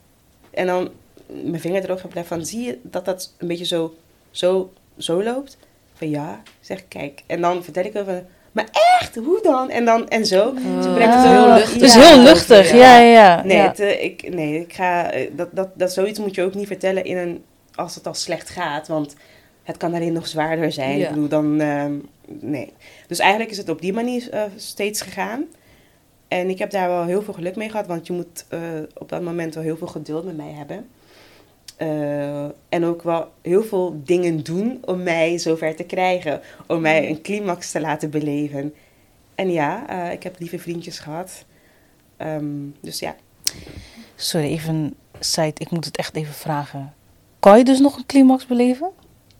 En 0.50 0.66
dan 0.66 0.90
mijn 1.26 1.60
vinger 1.60 1.84
er 1.84 1.90
ook 1.90 2.04
op 2.04 2.26
van, 2.26 2.46
zie 2.46 2.62
je 2.66 2.78
dat 2.82 3.04
dat 3.04 3.34
een 3.38 3.48
beetje 3.48 3.64
zo, 3.66 3.94
zo, 4.30 4.72
zo 4.96 5.22
loopt? 5.22 5.56
Van 5.94 6.10
ja, 6.10 6.42
zeg 6.60 6.88
kijk. 6.88 7.22
En 7.26 7.40
dan 7.40 7.64
vertel 7.64 7.84
ik 7.84 7.96
over, 7.96 8.24
maar 8.52 8.68
echt, 9.00 9.16
hoe 9.16 9.40
dan? 9.42 9.70
En 9.70 9.84
dan, 9.84 10.08
en 10.08 10.26
zo. 10.26 10.54
Ze 10.82 10.88
Ah. 10.88 10.94
brengt 10.94 11.14
het 11.14 11.22
heel 11.24 11.32
Ja, 11.46 11.58
Het 11.58 11.82
is 11.82 11.94
ja, 11.94 12.00
heel 12.00 12.22
luchtig, 12.22 12.70
ja, 12.72 12.98
ja, 12.98 13.12
ja. 13.12 13.42
Nee, 13.44 13.56
ja. 13.56 13.68
het, 13.68 13.80
eh, 13.80 14.04
ik, 14.04 14.34
nee 14.34 14.60
ik 14.60 14.72
ga, 14.72 15.10
eh, 15.10 15.30
dat, 15.36 15.48
dat, 15.52 15.68
dat 15.74 15.92
zoiets 15.92 16.18
moet 16.18 16.34
je 16.34 16.42
ook 16.42 16.54
niet 16.54 16.66
vertellen 16.66 17.04
in 17.04 17.16
een, 17.16 17.44
als 17.74 17.94
het 17.94 18.06
al 18.06 18.14
slecht 18.14 18.48
gaat. 18.48 18.88
Want 18.88 19.14
het 19.62 19.76
kan 19.76 19.90
daarin 19.90 20.12
nog 20.12 20.26
zwaarder 20.26 20.72
zijn. 20.72 20.98
Ja. 20.98 21.08
Ik 21.08 21.14
bedoel, 21.14 21.28
dan, 21.28 21.60
ehm, 21.60 21.92
nee. 22.40 22.72
Dus 23.06 23.18
eigenlijk 23.18 23.50
is 23.50 23.56
het 23.56 23.68
op 23.68 23.80
die 23.80 23.92
manier 23.92 24.30
eh, 24.30 24.42
steeds 24.56 25.00
gegaan. 25.00 25.44
En 26.28 26.48
ik 26.48 26.58
heb 26.58 26.70
daar 26.70 26.88
wel 26.88 27.04
heel 27.04 27.22
veel 27.22 27.34
geluk 27.34 27.56
mee 27.56 27.70
gehad, 27.70 27.86
want 27.86 28.06
je 28.06 28.12
moet 28.12 28.44
eh, 28.48 28.60
op 28.94 29.08
dat 29.08 29.22
moment 29.22 29.54
wel 29.54 29.62
heel 29.62 29.76
veel 29.76 29.86
geduld 29.86 30.24
met 30.24 30.36
mij 30.36 30.52
hebben. 30.52 30.88
Eh, 31.76 32.44
en 32.68 32.84
ook 32.84 33.02
wel 33.02 33.32
heel 33.42 33.62
veel 33.62 34.00
dingen 34.04 34.42
doen 34.42 34.78
om 34.84 35.02
mij 35.02 35.38
zover 35.38 35.76
te 35.76 35.84
krijgen. 35.84 36.40
Om 36.66 36.80
mij 36.80 37.08
een 37.08 37.22
climax 37.22 37.70
te 37.70 37.80
laten 37.80 38.10
beleven. 38.10 38.74
En 39.34 39.52
ja, 39.52 40.10
ik 40.10 40.22
heb 40.22 40.38
lieve 40.38 40.58
vriendjes 40.58 40.98
gehad. 40.98 41.44
Ehm, 42.16 42.44
dus 42.80 42.98
ja. 42.98 43.16
Sorry, 44.14 44.46
even 44.46 44.94
side. 45.20 45.54
Ik 45.56 45.70
moet 45.70 45.84
het 45.84 45.96
echt 45.96 46.16
even 46.16 46.34
vragen. 46.34 46.94
Kan 47.38 47.58
je 47.58 47.64
dus 47.64 47.78
nog 47.78 47.96
een 47.96 48.06
climax 48.06 48.46
beleven? 48.46 48.90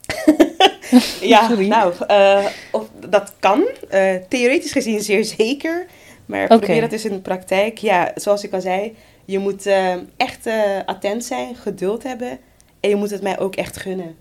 Ja, 1.21 1.47
Sorry. 1.47 1.67
nou, 1.67 1.93
eh, 2.07 2.45
of, 2.71 2.83
dat 3.09 3.33
kan. 3.39 3.63
Eh, 3.89 4.15
theoretisch 4.29 4.71
gezien 4.71 5.01
zeer 5.01 5.25
zeker. 5.25 5.85
Maar 6.25 6.47
probeer 6.47 6.81
dat 6.81 6.91
eens 6.91 7.05
in 7.05 7.13
de 7.13 7.19
praktijk. 7.19 7.77
Ja, 7.77 8.11
zoals 8.15 8.43
ik 8.43 8.53
al 8.53 8.61
zei, 8.61 8.95
je 9.25 9.39
moet 9.39 9.65
eh, 9.65 9.93
echt 10.17 10.45
eh, 10.45 10.55
attent 10.85 11.25
zijn, 11.25 11.55
geduld 11.55 12.03
hebben. 12.03 12.39
En 12.79 12.89
je 12.89 12.95
moet 12.95 13.09
het 13.09 13.21
mij 13.21 13.39
ook 13.39 13.55
echt 13.55 13.77
gunnen. 13.77 14.15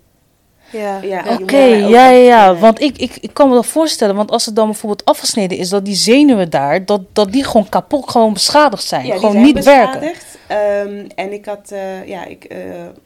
Ja. 0.73 1.25
Oké, 1.41 1.57
ja, 1.57 1.89
ja, 1.89 2.11
ja. 2.11 2.55
Want 2.57 2.81
ik, 2.81 2.99
ik, 2.99 3.17
ik 3.21 3.35
kan 3.35 3.49
me 3.49 3.55
dat 3.55 3.67
voorstellen. 3.67 4.17
Want 4.17 4.31
als 4.31 4.47
het 4.47 4.57
dan 4.57 4.67
bijvoorbeeld 4.67 5.05
afgesneden 5.05 5.59
is, 5.59 5.69
dat 5.69 5.85
die 5.85 5.95
zenuwen 5.95 6.51
daar, 6.51 6.85
dat, 6.85 7.01
dat 7.13 7.33
die 7.33 7.45
gewoon 7.45 7.69
kapot, 7.69 8.11
gewoon 8.11 8.33
beschadigd 8.33 8.85
zijn. 8.85 9.07
Ja, 9.07 9.11
die 9.11 9.19
gewoon 9.19 9.33
zijn 9.33 9.45
niet 9.45 9.65
werken. 9.65 10.01
beschadigd. 10.01 10.39
Ehm, 10.47 11.07
en 11.15 11.33
ik 11.33 11.45
had, 11.45 11.71
eh, 11.71 12.07
ja, 12.07 12.25
ik, 12.25 12.45
eh, 12.45 12.59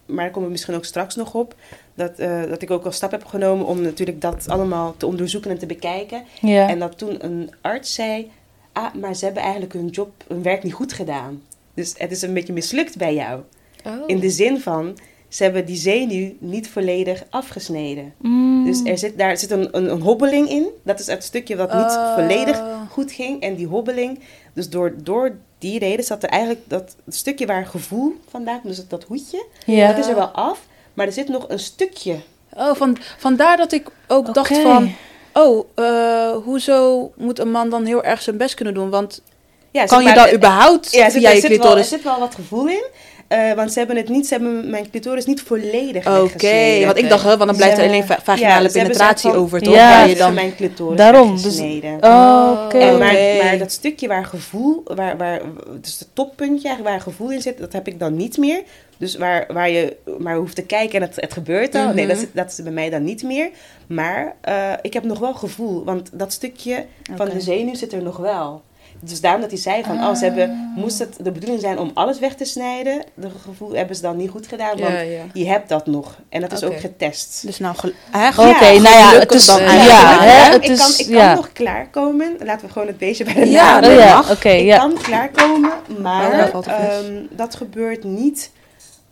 maar 0.06 0.24
daar 0.24 0.30
komen 0.30 0.44
we 0.44 0.52
misschien 0.52 0.74
ook 0.74 0.84
straks 0.84 1.14
nog 1.14 1.34
op. 1.34 1.54
Dat, 1.94 2.18
eh, 2.18 2.42
dat 2.48 2.62
ik 2.62 2.70
ook 2.70 2.84
al 2.84 2.92
stap 2.92 3.10
heb 3.10 3.24
genomen 3.24 3.66
om 3.66 3.82
natuurlijk 3.82 4.20
dat 4.20 4.48
allemaal 4.48 4.94
te 4.96 5.06
onderzoeken 5.06 5.50
en 5.50 5.58
te 5.58 5.66
bekijken. 5.66 6.22
Ja. 6.40 6.68
En 6.68 6.78
dat 6.78 6.98
toen 6.98 7.24
een 7.24 7.50
arts 7.60 7.94
zei: 7.94 8.30
Ah, 8.72 8.94
maar 8.94 9.14
ze 9.14 9.24
hebben 9.24 9.42
eigenlijk 9.42 9.72
hun 9.72 9.88
job, 9.88 10.10
hun 10.28 10.42
werk 10.42 10.62
niet 10.62 10.72
goed 10.72 10.92
gedaan. 10.92 11.42
Dus 11.74 11.94
het 11.96 12.10
is 12.10 12.22
een 12.22 12.34
beetje 12.34 12.52
mislukt 12.52 12.96
bij 12.96 13.14
jou. 13.14 13.40
Oh. 13.86 13.92
In 14.06 14.18
de 14.18 14.30
zin 14.30 14.60
van, 14.60 14.98
ze 15.28 15.42
hebben 15.42 15.66
die 15.66 15.76
zenuw 15.76 16.32
niet 16.38 16.68
volledig 16.68 17.24
afgesneden. 17.30 18.14
Mm. 18.18 18.64
Dus 18.64 18.84
er 18.84 18.98
zit, 18.98 19.18
daar 19.18 19.36
zit 19.36 19.50
een, 19.50 19.68
een, 19.76 19.90
een 19.90 20.00
hobbeling 20.00 20.48
in. 20.48 20.66
Dat 20.82 21.00
is 21.00 21.06
het 21.06 21.24
stukje 21.24 21.56
wat 21.56 21.72
niet 21.72 21.82
Oh. 21.82 22.14
volledig 22.14 22.62
goed 22.90 23.12
ging. 23.12 23.40
En 23.40 23.54
die 23.54 23.66
hobbeling, 23.66 24.18
dus 24.52 24.68
door, 24.68 24.94
door 25.02 25.36
die 25.58 25.78
reden 25.78 26.04
zat 26.04 26.22
er 26.22 26.28
eigenlijk 26.28 26.60
dat 26.66 26.96
stukje 27.08 27.46
waar 27.46 27.66
gevoel 27.66 28.14
vandaan 28.28 28.60
komt. 28.60 28.66
Dus 28.66 28.76
dat, 28.76 28.90
dat 28.90 29.04
hoedje, 29.04 29.46
ja. 29.66 29.88
dat 29.88 29.98
is 29.98 30.08
er 30.08 30.14
wel 30.14 30.26
af. 30.26 30.66
Maar 30.94 31.06
er 31.06 31.12
zit 31.12 31.28
nog 31.28 31.44
een 31.48 31.58
stukje. 31.58 32.16
Oh, 32.52 32.74
van, 32.74 32.96
vandaar 33.18 33.56
dat 33.56 33.72
ik 33.72 33.88
ook 34.06 34.34
dacht 34.34 34.58
van... 34.58 34.94
Oh, 35.32 35.66
eh, 35.74 36.36
hoezo 36.44 37.12
moet 37.16 37.38
een 37.38 37.50
man 37.50 37.70
dan 37.70 37.84
heel 37.84 38.04
erg 38.04 38.22
zijn 38.22 38.36
best 38.36 38.54
kunnen 38.54 38.74
doen? 38.74 38.90
Want 38.90 39.22
Ja, 39.70 39.84
kan 39.84 40.04
je 40.04 40.14
daar 40.14 40.34
überhaupt 40.34 40.92
Ja, 40.92 41.04
er 41.04 41.10
zit, 41.10 41.20
via 41.20 41.28
er, 41.28 41.34
je 41.34 41.40
zit 41.40 41.48
wel, 41.48 41.58
er 41.58 41.62
clitoris... 41.62 41.88
zit 41.88 42.02
wel 42.02 42.18
wat 42.18 42.34
gevoel 42.34 42.68
in. 42.68 42.84
Eh, 43.28 43.52
want 43.52 43.72
ze 43.72 43.78
hebben 43.78 43.96
het 43.96 44.08
niet, 44.08 44.26
ze 44.26 44.34
hebben 44.34 44.70
mijn 44.70 44.90
clitoris 44.90 45.24
niet 45.26 45.42
volledig 45.42 46.06
Oké, 46.20 46.84
want 46.84 46.98
ik 46.98 47.08
dacht, 47.08 47.22
hè, 47.22 47.28
want 47.36 47.46
dan 47.48 47.56
blijft 47.56 47.78
er 47.78 47.84
alleen 47.86 48.04
va- 48.04 48.18
vaginale 48.22 48.66
ja, 48.66 48.72
penetratie 48.72 49.30
van- 49.30 49.38
over, 49.38 49.60
toch? 49.62 49.74
Ja, 49.74 50.04
je 50.04 50.14
dan... 50.14 50.34
mijn 50.34 50.54
clitoris 50.56 50.96
Daarom, 50.98 51.42
dus-. 51.42 51.60
Oh, 52.00 52.60
Oké. 52.64 52.78
En 52.78 52.98
maar, 52.98 53.14
maar 53.42 53.58
dat 53.58 53.72
stukje 53.72 54.08
waar 54.08 54.24
gevoel, 54.24 54.82
waar, 54.84 55.16
waar, 55.16 55.40
dus 55.80 55.98
het 55.98 56.08
toppuntje 56.12 56.68
eigenlijk 56.68 56.96
waar 56.96 57.00
gevoel 57.00 57.30
in 57.30 57.42
zit, 57.42 57.58
dat 57.58 57.72
heb 57.72 57.86
ik 57.88 57.98
dan 57.98 58.16
niet 58.16 58.36
meer. 58.36 58.62
Dus 58.96 59.16
waar, 59.16 59.44
waar 59.52 59.70
je 59.70 59.96
maar 60.18 60.36
hoeft 60.36 60.54
te 60.54 60.62
kijken 60.62 61.00
en 61.00 61.06
het, 61.06 61.16
het 61.20 61.32
gebeurt 61.32 61.74
al. 61.74 61.84
Nee, 61.92 62.04
Mhm. 62.06 62.14
dat 62.14 62.22
is, 62.22 62.28
dat 62.32 62.50
is 62.50 62.62
bij 62.62 62.72
mij 62.72 62.90
dan 62.90 63.04
niet 63.04 63.22
meer. 63.22 63.50
Maar 63.86 64.34
eh, 64.40 64.72
ik 64.82 64.92
heb 64.92 65.04
nog 65.04 65.18
wel 65.18 65.34
gevoel, 65.34 65.84
want 65.84 66.10
dat 66.12 66.32
stukje 66.32 66.84
van 67.16 67.28
de 67.28 67.40
zenuw 67.40 67.74
zit 67.74 67.92
er 67.92 68.02
nog 68.02 68.16
wel. 68.16 68.62
Dus 69.08 69.20
daarom 69.20 69.40
dat 69.40 69.50
hij 69.50 69.58
zei 69.60 69.82
van, 69.84 69.96
oh, 70.04 70.14
ze 70.14 70.24
hebben, 70.24 70.72
moest 70.76 70.98
het 70.98 71.16
de 71.20 71.30
bedoeling 71.32 71.60
zijn 71.60 71.78
om 71.78 71.90
alles 71.94 72.18
weg 72.18 72.34
te 72.34 72.44
snijden, 72.44 73.02
de 73.14 73.28
gevoel 73.44 73.72
hebben 73.72 73.96
ze 73.96 74.02
dan 74.02 74.16
niet 74.16 74.30
goed 74.30 74.46
gedaan, 74.46 74.78
want 74.78 74.92
Ja, 74.92 74.98
ja. 75.00 75.22
je 75.32 75.46
hebt 75.46 75.68
dat 75.68 75.86
nog. 75.86 76.18
En 76.28 76.40
dat 76.40 76.52
is 76.52 76.62
ook 76.64 76.80
getest. 76.80 77.46
Dus 77.46 77.58
nou, 77.58 77.76
gel- 77.76 77.90
hè, 78.10 78.28
Oké, 78.28 78.40
nou 78.64 78.82
ja, 78.82 79.18
het 79.18 79.32
is... 79.32 79.46
dan 79.46 79.60
ja, 79.62 79.66
eigenlijk. 79.68 80.20
hè, 80.20 80.52
het 80.52 80.64
ik, 80.64 80.70
is... 80.70 80.78
kan, 80.78 80.90
ik 80.98 81.06
kan 81.06 81.14
ja. 81.24 81.34
nog 81.34 81.52
klaarkomen. 81.52 82.36
Laten 82.44 82.66
we 82.66 82.72
gewoon 82.72 82.88
het 82.88 82.98
beestje 82.98 83.24
bij 83.24 83.34
de 83.34 83.50
Ja, 83.50 83.72
naam 83.72 83.82
dat 83.82 83.98
ja, 83.98 84.50
ik 84.50 84.60
ja. 84.64 84.76
kan 84.78 84.94
klaarkomen, 85.02 85.72
Oh, 85.90 85.98
maar 85.98 86.50
dat 86.52 86.66
ehm, 86.66 87.12
dat 87.30 87.54
gebeurt 87.54 88.04
niet 88.04 88.50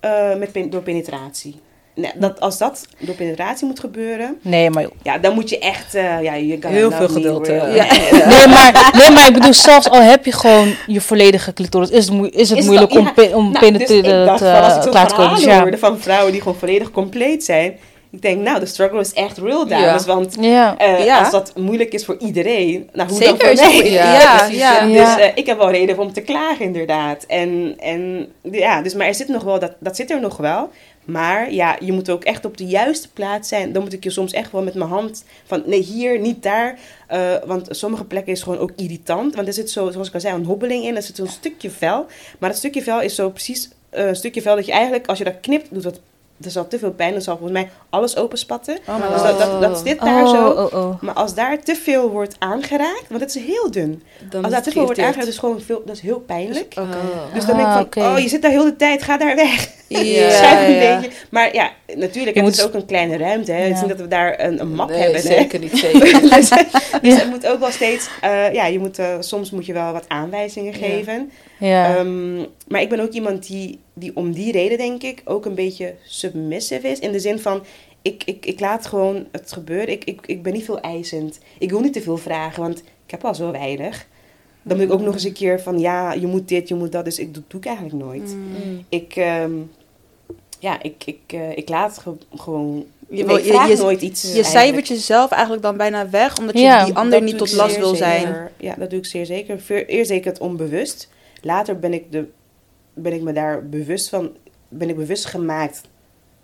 eh, 0.01 0.35
met 0.37 0.53
pen- 0.53 0.71
door 0.71 0.83
penetratie. 0.83 1.61
Nee, 1.95 2.11
dat, 2.15 2.41
als 2.41 2.59
dat 2.59 2.87
door 2.99 3.15
penetratie 3.15 3.67
moet 3.67 3.81
gebeuren, 3.81 4.39
Nee, 4.43 4.71
maar... 4.71 4.87
ja, 5.03 5.19
dan 5.19 5.35
moet 5.35 5.49
je 5.49 5.59
echt... 5.59 5.95
eh 5.95 6.23
ja, 6.23 6.35
je 6.35 6.59
kan 6.59 6.71
Heel 6.71 6.91
veel 6.91 7.09
geduld, 7.09 7.47
Ja. 7.47 7.53
eh. 7.53 7.75
Ja. 7.77 7.85
Nee 8.37 8.47
maar, 8.47 8.91
nee, 8.97 9.11
maar 9.11 9.29
ik 9.29 9.35
bedoel, 9.35 9.53
zelfs 9.53 9.91
al 9.91 10.01
heb 10.01 10.25
je 10.25 10.33
gewoon 10.33 10.75
je 10.87 11.01
volledige 11.01 11.53
clitoris, 11.53 11.91
is 11.91 12.09
het, 12.09 12.35
is 12.35 12.49
het 12.49 12.59
Is 12.59 12.65
moeilijk 12.65 12.93
om, 12.93 13.13
ja, 13.17 13.37
om 13.37 13.43
Nou, 13.43 13.51
dus 13.53 13.61
penetreren 13.61 14.39
zo'n 14.39 14.91
klaar 14.91 15.09
te 15.09 15.15
komen. 15.15 15.35
Dus 15.35 15.45
ja. 15.45 15.77
van 15.79 15.99
vrouwen 15.99 16.33
die 16.33 16.41
gewoon 16.41 16.59
volledig 16.59 16.91
compleet 16.91 17.45
zijn, 17.45 17.79
ik 18.13 18.23
denk, 18.23 18.41
nou, 18.41 18.61
de 18.61 18.67
struggle 18.67 19.01
is 19.01 19.13
echt 19.13 19.39
real, 19.39 19.67
dames. 19.67 20.07
Want 20.07 20.37
eh, 20.39 21.05
Ja. 21.05 21.19
als 21.19 21.31
dat 21.31 21.53
moeilijk 21.57 21.93
is 21.93 22.05
voor 22.05 22.17
iedereen, 22.19 22.89
nou, 22.93 23.09
hoe 23.09 23.19
Zeker 23.19 23.57
dan 23.57 23.65
voor 23.65 23.83
mij? 23.83 23.91
ja, 24.01 24.47
ja. 24.51 24.87
Dus 24.87 25.31
ik 25.35 25.47
heb 25.47 25.59
wel 25.59 25.71
reden 25.71 25.99
om 25.99 26.13
te 26.13 26.21
klagen, 26.21 26.65
inderdaad. 26.65 27.25
En, 27.27 27.75
en 27.79 28.33
ja, 28.43 28.83
dus, 28.83 28.95
maar 28.95 29.07
er 29.07 29.15
zit 29.15 29.29
nog 29.29 29.43
wel, 29.43 29.59
dat, 29.59 29.73
dat 29.79 29.97
zit 29.97 30.11
er 30.11 30.21
nog 30.21 30.37
wel. 30.37 30.71
Maar 31.05 31.53
ja, 31.53 31.77
je 31.81 31.93
moet 31.93 32.11
ook 32.11 32.25
echt 32.25 32.45
op 32.45 32.57
de 32.57 32.67
juiste 32.67 33.09
plaats 33.13 33.49
zijn. 33.49 33.73
Dan 33.73 33.83
moet 33.83 33.93
ik 33.93 34.05
je 34.05 34.11
soms 34.11 34.33
echt 34.33 34.53
wel 34.53 34.63
met 34.63 34.75
mijn 34.75 34.91
hand 34.91 35.25
van 35.45 35.63
nee, 35.67 35.83
hier, 35.83 36.19
niet 36.21 36.43
daar. 36.43 36.79
Eh, 37.07 37.35
want 37.47 37.69
sommige 37.71 38.05
plekken 38.05 38.33
is 38.33 38.43
gewoon 38.43 38.59
ook 38.59 38.71
irritant. 38.77 39.35
Want 39.35 39.47
er 39.47 39.55
zit 39.55 39.71
zo, 39.71 39.91
zoals 39.91 40.09
ik 40.09 40.15
al 40.15 40.21
zei, 40.21 40.35
een 40.35 40.45
hobbeling 40.45 40.85
in. 40.85 40.97
Er 40.97 41.03
zit 41.03 41.17
zo'n 41.17 41.27
stukje 41.27 41.71
vel. 41.71 42.07
Maar 42.39 42.49
dat 42.49 42.59
stukje 42.59 42.83
vel 42.83 43.01
is 43.01 43.15
zo 43.15 43.31
precies 43.31 43.71
eh, 43.91 44.07
een 44.07 44.17
stukje 44.17 44.43
vel 44.43 44.57
dat 44.57 44.67
je 44.67 44.73
eigenlijk, 44.73 45.07
als 45.07 45.19
je 45.19 45.25
dat 45.25 45.41
knipt, 45.41 45.69
doet 45.71 45.83
dat. 45.83 46.01
Er 46.45 46.51
zal 46.51 46.69
te 46.69 46.79
veel 46.79 46.93
pijn, 46.93 47.13
dan 47.13 47.23
zal 47.23 47.37
volgens 47.37 47.59
mij 47.61 47.71
alles 47.91 48.17
openspatten. 48.17 48.79
Oh 48.89 49.13
Dus 49.13 49.23
dat, 49.23 49.39
dat, 49.39 49.61
dat 49.61 49.83
zit 49.85 50.01
daar 50.01 50.25
oh, 50.25 50.31
zo. 50.31 50.49
oh, 50.51 50.75
oh. 50.75 51.03
Maar 51.03 51.15
als 51.15 51.35
daar 51.35 51.63
te 51.63 51.75
veel 51.75 52.11
wordt 52.11 52.37
aangeraakt, 52.39 53.05
want 53.09 53.21
het 53.21 53.35
is 53.35 53.43
heel 53.45 53.71
dun. 53.71 54.03
Dan 54.31 54.43
Als 54.43 54.53
daar 54.53 54.63
te 54.63 54.71
veel 54.71 54.85
wordt 54.85 54.99
aangeraakt, 55.01 55.29
is 55.29 55.39
gewoon 55.39 55.61
veel, 55.61 55.83
dat 55.87 55.97
is 55.97 56.03
heel 56.03 56.21
pijnlijk. 56.21 56.75
Oké. 56.79 56.97
Dus 57.35 57.47
dan 57.47 57.57
denk 57.57 57.69
ik 57.69 57.97
Ah, 57.97 58.05
van, 58.05 58.13
oh, 58.13 58.19
je 58.19 58.29
zit 58.29 58.43
daar 58.43 58.51
heel 58.51 58.65
de 58.65 58.77
tijd, 58.77 59.03
ga 59.03 59.17
daar 59.17 59.37
weg. 59.37 59.71
Ja, 60.05 60.65
een 60.67 60.75
ja. 60.75 61.01
beetje. 61.01 61.17
Maar 61.31 61.55
ja, 61.55 61.71
natuurlijk, 61.87 62.15
Je 62.37 62.43
het 62.43 62.43
moet- 62.43 62.53
is 62.59 62.65
ook 62.65 62.75
een 62.75 62.87
kleine 62.87 63.17
ruimte. 63.17 63.53
Hè. 63.53 63.63
Het 63.63 63.75
is 63.75 63.81
niet 63.81 63.89
dat 63.89 64.01
we 64.01 64.09
daar 64.09 64.41
een, 64.45 64.61
een 64.61 64.75
map 64.75 64.89
Nee, 64.89 64.99
hebben. 64.99 65.21
hè. 65.21 65.27
zeker 65.27 65.59
niet, 65.59 65.79
zeker 65.79 66.21
dus 66.31 66.49
dus 67.03 67.15
het 67.21 67.31
moet 67.31 67.47
ook 67.47 67.59
wel 67.61 67.71
steeds... 67.71 68.09
eh, 68.21 68.53
ja, 68.53 68.67
je 68.67 68.79
moet, 68.79 68.99
eh, 68.99 69.17
soms 69.21 69.51
moet 69.51 69.67
je 69.67 69.73
wel 69.73 69.93
wat 69.93 70.05
aanwijzingen 70.09 70.75
geven. 70.75 71.31
Ja. 71.59 71.97
Ehm, 71.97 72.37
maar 72.69 72.81
ik 72.81 72.89
ben 72.89 73.01
ook 73.01 73.13
iemand 73.13 73.47
die, 73.47 73.79
die 73.95 74.11
om 74.17 74.33
die 74.33 74.53
reden, 74.53 74.79
denk 74.79 75.03
ik, 75.03 75.23
ook 75.25 75.45
een 75.47 75.55
beetje 75.55 75.95
submissive 76.05 76.89
is. 76.89 76.99
In 76.99 77.13
de 77.13 77.21
zin 77.21 77.39
van, 77.39 77.63
ik, 78.03 78.23
ik, 78.25 78.47
ik 78.47 78.61
laat 78.61 78.87
gewoon 78.87 79.27
het 79.33 79.53
gebeuren. 79.53 79.89
Ik, 79.89 80.05
ik, 80.05 80.21
ik 80.27 80.43
ben 80.43 80.53
niet 80.53 80.65
veel 80.65 80.81
eisend. 80.81 81.39
Ik 81.59 81.71
wil 81.71 81.81
niet 81.81 81.93
te 81.93 82.03
veel 82.03 82.17
vragen, 82.17 82.63
want 82.63 82.79
ik 82.79 83.11
heb 83.11 83.25
al 83.25 83.35
zo 83.35 83.51
weinig. 83.51 84.07
Dan 84.63 84.77
moet 84.77 84.87
ik 84.87 84.93
ook 84.93 85.01
nog 85.01 85.15
eens 85.15 85.25
een 85.25 85.33
keer 85.33 85.61
van, 85.61 85.79
ja, 85.81 86.13
je 86.13 86.27
moet 86.27 86.49
dit, 86.49 86.69
je 86.69 86.75
moet 86.75 86.93
dat. 86.93 87.05
Dus 87.05 87.19
ik 87.19 87.35
doe, 87.35 87.43
doe 87.49 87.61
ik 87.61 87.67
eigenlijk 87.67 87.97
nooit. 88.05 88.35
Mm. 88.35 88.85
Ik, 88.89 89.17
ehm, 89.17 89.51
ja, 90.63 90.83
ik, 90.83 91.03
ik, 91.05 91.19
eh, 91.27 91.57
ik 91.57 91.69
laat 91.69 91.99
ge- 91.99 92.17
gewoon... 92.35 92.85
Je, 93.09 93.17
nee, 93.17 93.25
wil, 93.27 93.37
ik 93.37 93.45
je, 93.45 93.51
vraag 93.53 93.69
je, 93.69 93.77
nooit 93.77 94.03
iets 94.03 94.23
je 94.23 94.29
eigenlijk. 94.29 94.65
cijfert 94.65 94.89
jezelf 94.89 95.31
eigenlijk 95.31 95.63
dan 95.63 95.77
bijna 95.77 96.11
weg, 96.11 96.39
omdat 96.39 96.55
je 96.55 96.61
Ja, 96.61 96.85
die 96.85 96.95
ander 96.95 97.23
niet 97.23 97.39
tot 97.39 97.53
last 97.53 97.77
wil 97.79 97.95
zijn. 97.95 98.21
zeker. 98.27 98.51
Ja, 98.57 98.75
dat 98.79 98.91
doe 98.91 98.99
ik 98.99 99.07
zeer 99.07 99.27
zeker. 99.27 99.87
Eerst 99.87 100.11
ik 100.11 100.25
het 100.25 100.39
onbewust. 100.39 101.09
Later 101.41 101.79
ben 101.79 101.93
ik, 101.93 102.13
de, 102.13 102.29
ben 102.95 103.13
ik 103.13 103.21
me 103.23 103.33
daar 103.33 103.69
bewust 103.69 104.09
van... 104.09 104.31
Ben 104.69 104.89
ik 104.89 104.97
bewust 104.97 105.25
gemaakt 105.25 105.81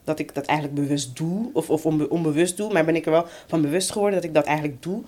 dat 0.04 0.18
ik 0.18 0.34
dat 0.34 0.46
eigenlijk 0.46 0.80
bewust 0.80 1.16
doe. 1.16 1.50
Of, 1.52 1.70
of 1.70 1.86
onbe- 1.86 2.08
onbewust 2.08 2.56
doe. 2.56 2.72
Maar 2.72 2.84
ben 2.84 2.96
ik 2.96 3.04
er 3.04 3.10
wel 3.12 3.26
van 3.46 3.60
bewust 3.62 3.90
geworden 3.92 4.14
dat 4.20 4.28
ik 4.28 4.34
dat 4.34 4.44
eigenlijk 4.44 4.82
doe. 4.82 5.02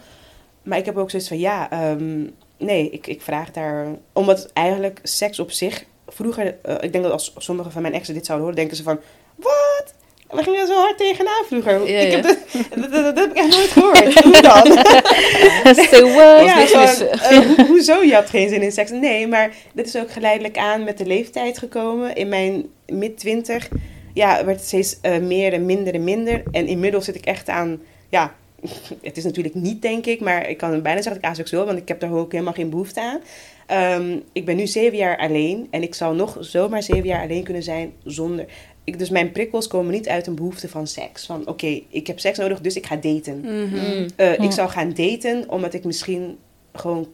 Maar 0.63 0.79
ik 0.79 0.85
heb 0.85 0.97
ook 0.97 1.11
zoiets 1.11 1.29
van... 1.29 1.39
Ja, 1.39 1.71
ehm, 1.71 2.23
nee, 2.57 2.91
ik, 2.91 3.07
ik 3.07 3.23
vraag 3.23 3.51
daar... 3.51 3.87
Omdat 4.13 4.51
eigenlijk 4.53 5.01
seks 5.03 5.39
op 5.41 5.51
zich... 5.51 5.85
Vroeger, 6.15 6.57
eh, 6.63 6.75
ik 6.81 6.93
denk 6.93 7.05
dat 7.05 7.13
als 7.13 7.35
sommige 7.39 7.71
van 7.71 7.83
mijn 7.83 7.95
exen 7.95 8.15
dit 8.15 8.27
zouden 8.27 8.47
horen... 8.47 8.61
Denken 8.63 8.77
ze 8.77 8.83
van... 8.83 9.01
Wat? 9.37 9.95
We 10.31 10.43
gingen 10.43 10.67
zo 10.67 10.75
hard 10.75 10.99
tegenaan 10.99 11.45
vroeger. 11.47 11.89
Ja, 11.91 11.99
ik 11.99 12.13
heb 12.13 12.25
ja. 12.25 12.29
dat, 12.29 12.83
dat, 12.83 12.93
dat, 12.93 13.05
dat 13.05 13.19
heb 13.19 13.31
ik 13.31 13.37
echt 13.37 13.51
nooit 13.57 13.71
gehoord. 13.71 14.21
Hoe 14.23 14.43
dan? 14.43 14.85
Say 15.85 16.01
what? 16.13 16.45
Ja, 16.45 16.57
niks 16.59 16.71
gewoon, 16.71 16.87
mis. 16.87 17.01
eh, 17.01 17.57
ho- 17.57 17.65
hoezo 17.67 18.03
je 18.03 18.15
had 18.15 18.31
geen 18.31 18.49
zin 18.49 18.63
in 18.63 18.73
seks? 18.73 18.91
Nee, 18.91 19.27
maar 19.27 19.51
dit 19.73 19.87
is 19.87 19.97
ook 19.97 20.11
geleidelijk 20.11 20.59
aan 20.59 20.85
met 20.85 20.99
de 20.99 21.07
leeftijd 21.07 21.59
gekomen. 21.59 22.15
In 22.15 22.29
mijn 22.29 22.67
mid-twintig 22.87 23.69
ja, 24.15 24.45
werd 24.45 24.59
het 24.59 24.67
steeds 24.67 24.99
eh, 25.01 25.19
meer 25.19 25.53
en 25.53 25.65
minder 25.67 25.95
en 25.95 26.05
minder. 26.05 26.43
En 26.51 26.67
inmiddels 26.67 27.05
zit 27.05 27.15
ik 27.15 27.25
echt 27.25 27.49
aan, 27.49 27.81
ja, 28.09 28.35
het 29.03 29.17
is 29.17 29.25
natuurlijk 29.25 29.55
niet 29.55 29.83
denk 29.83 30.07
ik, 30.07 30.21
maar 30.21 30.49
ik 30.49 30.57
kan 30.57 30.71
bijna 30.83 31.03
zeggen 31.03 31.23
dat 31.23 31.31
ik 31.31 31.37
aseksueel, 31.39 31.67
want 31.67 31.79
ik 31.79 31.89
heb 31.89 32.01
daar 32.01 32.13
ook 32.13 32.33
helemaal 32.33 32.53
geen 32.53 32.71
behoefte 32.71 33.01
aan. 33.01 33.21
Ehm, 33.71 34.19
ik 34.33 34.45
ben 34.45 34.57
nu 34.57 34.67
zeven 34.67 34.97
jaar 34.99 35.19
alleen 35.19 35.67
en 35.71 35.83
ik 35.83 35.95
zou 35.95 36.17
nog 36.17 36.37
zomaar 36.41 36.83
zeven 36.83 37.07
jaar 37.07 37.23
alleen 37.23 37.43
kunnen 37.45 37.63
zijn 37.63 37.93
zonder... 38.05 38.47
Ik, 38.85 38.99
dus 38.99 39.11
mijn 39.11 39.33
prikkels 39.33 39.67
komen 39.67 39.93
niet 39.93 40.09
uit 40.09 40.27
een 40.27 40.35
behoefte 40.35 40.69
van 40.69 40.87
seks. 40.87 41.27
Van 41.27 41.49
oké, 41.49 41.81
ik 41.89 42.07
heb 42.07 42.21
seks 42.21 42.39
nodig, 42.39 42.61
dus 42.61 42.77
ik 42.77 42.87
ga 42.87 42.97
daten. 42.97 43.41
Mhm. 43.41 43.53
Mm. 43.75 44.07
Eh, 44.17 44.37
Ja. 44.37 44.39
Ik 44.43 44.51
zou 44.53 44.69
gaan 44.69 44.93
daten 44.95 45.45
omdat 45.49 45.75
ik 45.75 45.85
misschien 45.85 46.39
gewoon 46.73 47.09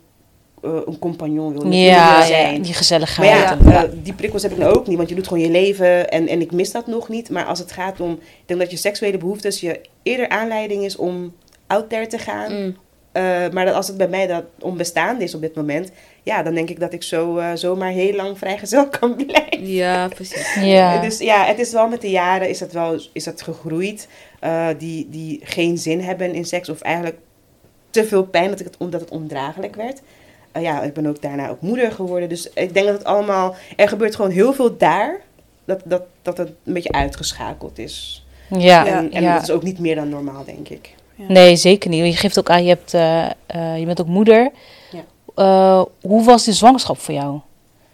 eh, 0.63 0.71
een 0.87 0.99
compagnon 0.99 1.53
wil, 1.53 1.63
wil 1.63 1.73
Ja, 1.73 2.19
ja, 2.19 2.27
zijn. 2.27 2.55
die 2.55 2.65
Maar 2.65 2.75
gezelligheid. 2.75 3.31
ja, 3.31 3.59
eh, 3.85 3.91
die 4.03 4.13
prikkels 4.13 4.43
heb 4.43 4.53
ik 4.53 4.59
nou 4.59 4.75
ook 4.77 4.87
niet, 4.87 4.97
want 4.97 5.09
je 5.09 5.15
doet 5.15 5.27
gewoon 5.29 5.43
je 5.43 5.51
leven 5.51 6.11
en, 6.11 6.29
en 6.29 6.41
ik 6.41 6.53
mis 6.53 6.73
dat 6.73 6.87
nog 6.87 7.09
niet. 7.09 7.31
Maar 7.31 7.45
als 7.45 7.59
het 7.59 7.73
gaat 7.73 8.01
om, 8.01 8.13
ik 8.13 8.43
denk 8.47 8.61
dat 8.61 8.71
je 8.71 8.77
seksuele 8.77 9.19
behoeftes 9.19 9.61
je 9.61 9.81
eerder 10.03 10.29
aanleiding 10.29 10.85
is 10.85 10.97
om 10.97 11.35
out 11.67 11.89
there 11.89 12.07
te 12.07 12.19
gaan. 12.19 12.53
Mm. 12.65 12.77
Eh, 13.13 13.23
maar 13.53 13.65
dat 13.65 13.75
als 13.75 13.89
het 13.89 13.97
bij 13.97 14.09
mij 14.09 14.27
dat 14.27 14.45
onbestaande 14.61 15.25
is 15.25 15.35
op 15.35 15.41
dit 15.41 15.55
moment, 15.55 15.91
ja, 16.27 16.43
dan 16.43 16.55
denk 16.55 16.70
ik 16.70 16.81
dat 16.81 16.93
ik 16.93 17.03
zo 17.03 17.37
eh, 17.37 17.51
zomaar 17.55 17.91
heel 17.91 18.14
lang 18.14 18.39
vrijgezel 18.39 18.89
kan 18.89 19.16
blijven. 19.27 19.66
Ja, 19.66 20.09
precies. 20.09 20.55
ja. 20.77 21.01
Dus 21.01 21.18
ja, 21.18 21.45
het 21.45 21.59
is 21.59 21.72
wel 21.72 21.89
met 21.89 22.01
de 22.01 22.11
jaren 22.11 22.49
is 22.49 22.61
het 22.61 22.72
wel 22.72 23.01
is 23.12 23.24
het 23.24 23.43
gegroeid. 23.43 24.09
eh, 24.41 24.68
die, 24.79 25.09
die 25.11 25.41
geen 25.43 25.79
zin 25.79 26.01
hebben 26.01 26.35
in 26.35 26.45
seks 26.45 26.68
of 26.68 26.81
eigenlijk 26.81 27.18
te 27.91 28.05
veel 28.05 28.24
pijn 28.24 28.51
dat, 28.51 28.61
ik 28.61 28.66
het, 28.66 28.77
omdat 28.77 29.01
het 29.01 29.11
ondraaglijk 29.11 29.77
werd. 29.77 30.01
Eh, 30.53 30.62
ja, 30.62 30.83
ik 30.83 30.93
ben 30.93 31.07
ook 31.07 31.22
daarna 31.22 31.49
ook 31.49 31.61
moeder 31.61 31.93
geworden. 31.93 32.29
Dus 32.29 32.51
ik 32.53 32.74
denk 32.74 32.87
dat 32.87 32.99
het 32.99 33.05
allemaal... 33.07 33.55
Er 33.77 33.89
gebeurt 33.89 34.16
gewoon 34.16 34.31
heel 34.31 34.53
veel 34.53 34.77
daar. 34.77 35.20
Dat, 35.64 35.81
dat, 35.85 36.03
dat 36.22 36.39
het 36.39 36.49
een 36.64 36.72
beetje 36.72 36.93
uitgeschakeld 36.93 37.79
is. 37.79 38.27
ja, 38.49 38.87
en 38.87 39.12
en 39.12 39.22
ja. 39.22 39.35
dat 39.35 39.43
is 39.43 39.51
ook 39.51 39.62
niet 39.62 39.79
meer 39.79 39.95
dan 39.95 40.09
normaal, 40.09 40.45
denk 40.45 40.68
ik. 40.68 40.95
Nee, 41.16 41.57
zeker 41.57 41.91
niet. 41.91 42.05
Je 42.05 42.16
geeft 42.20 42.39
ook 42.39 42.51
aan, 42.51 42.62
je, 42.62 42.68
hebt, 42.68 42.95
eh, 42.95 43.24
eh, 43.47 43.79
je 43.79 43.85
bent 43.87 44.01
ook 44.01 44.07
moeder. 44.07 44.51
Eh, 45.37 45.82
hoe 46.03 46.24
was 46.24 46.45
die 46.45 46.55
zwangerschap 46.55 46.99
voor 46.99 47.14
jou? 47.14 47.41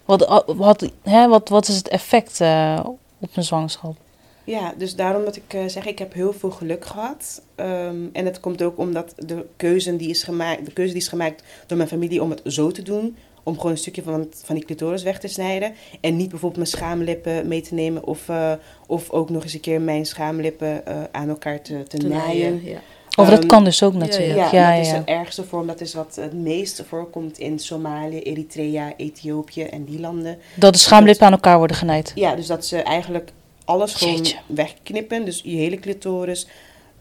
Wat, 0.05 0.43
wat, 0.55 0.89
hè, 1.03 1.27
wat, 1.27 1.49
wat 1.49 1.67
is 1.67 1.75
het 1.75 1.87
effect 1.87 2.41
eh, 2.41 2.79
op 3.19 3.29
een 3.33 3.43
zwangerschap? 3.43 3.95
Ja, 4.43 4.73
dus 4.77 4.95
daarom 4.95 5.23
dat 5.25 5.35
ik 5.35 5.53
eh, 5.53 5.65
zeg, 5.67 5.85
ik 5.85 5.99
heb 5.99 6.13
heel 6.13 6.33
veel 6.33 6.51
geluk 6.51 6.85
gehad. 6.85 7.41
Ehm, 7.55 7.95
en 8.13 8.25
het 8.25 8.39
komt 8.39 8.61
ook 8.63 8.77
omdat 8.77 9.13
de 9.17 9.45
keuze, 9.57 9.95
die 9.95 10.09
is 10.09 10.23
gemaakt, 10.23 10.65
de 10.65 10.73
keuze 10.73 10.91
die 10.93 11.01
is 11.01 11.07
gemaakt 11.07 11.43
door 11.67 11.77
mijn 11.77 11.89
familie 11.89 12.21
om 12.21 12.29
het 12.29 12.41
zo 12.45 12.71
te 12.71 12.81
doen. 12.81 13.15
Om 13.43 13.55
gewoon 13.55 13.71
een 13.71 13.77
stukje 13.77 14.03
van, 14.03 14.19
het- 14.19 14.41
van 14.45 14.55
die 14.55 14.65
clitoris 14.65 15.03
weg 15.03 15.19
te 15.19 15.27
snijden. 15.27 15.73
En 16.01 16.15
niet 16.15 16.29
bijvoorbeeld 16.29 16.55
mijn 16.69 16.77
schaamlippen 16.77 17.47
mee 17.47 17.61
te 17.61 17.73
nemen. 17.73 18.03
Of, 18.03 18.29
eh, 18.29 18.51
of 18.87 19.09
ook 19.11 19.29
nog 19.29 19.43
eens 19.43 19.53
een 19.53 19.59
keer 19.59 19.81
mijn 19.81 20.05
schaamlippen 20.05 20.85
eh, 20.85 20.95
aan 21.11 21.29
elkaar 21.29 21.61
te, 21.61 21.83
te, 21.83 21.97
Te 21.97 22.07
naaien. 22.07 22.51
naaien, 22.53 22.63
ja. 22.71 22.79
Of 23.15 23.29
dat 23.29 23.39
Ehm, 23.39 23.47
kan 23.47 23.63
dus 23.63 23.83
ook 23.83 23.93
natuurlijk. 23.93 24.35
Ja, 24.35 24.49
Ja, 24.51 24.71
ja, 24.71 24.77
dat 24.77 24.85
is 24.85 24.91
de 24.91 25.11
ergste 25.11 25.43
vorm. 25.43 25.67
Dat 25.67 25.81
is 25.81 25.93
wat 25.93 26.15
het 26.21 26.33
meest 26.33 26.83
voorkomt 26.87 27.37
in 27.37 27.59
Somalië, 27.59 28.19
Eritrea, 28.19 28.93
Ethiopië 28.97 29.63
en 29.63 29.83
die 29.85 29.99
landen. 29.99 30.37
Dat 30.55 30.73
de 30.73 30.79
schaamlippen 30.79 31.25
aan 31.25 31.31
elkaar 31.31 31.57
worden 31.57 31.77
genaaid. 31.77 32.11
Ja, 32.15 32.35
dus 32.35 32.47
dat 32.47 32.65
ze 32.65 32.77
eigenlijk 32.81 33.31
alles 33.65 33.93
gewoon 33.93 34.25
wegknippen. 34.45 35.25
Dus 35.25 35.41
je 35.43 35.55
hele 35.57 35.79
clitoris, 35.79 36.47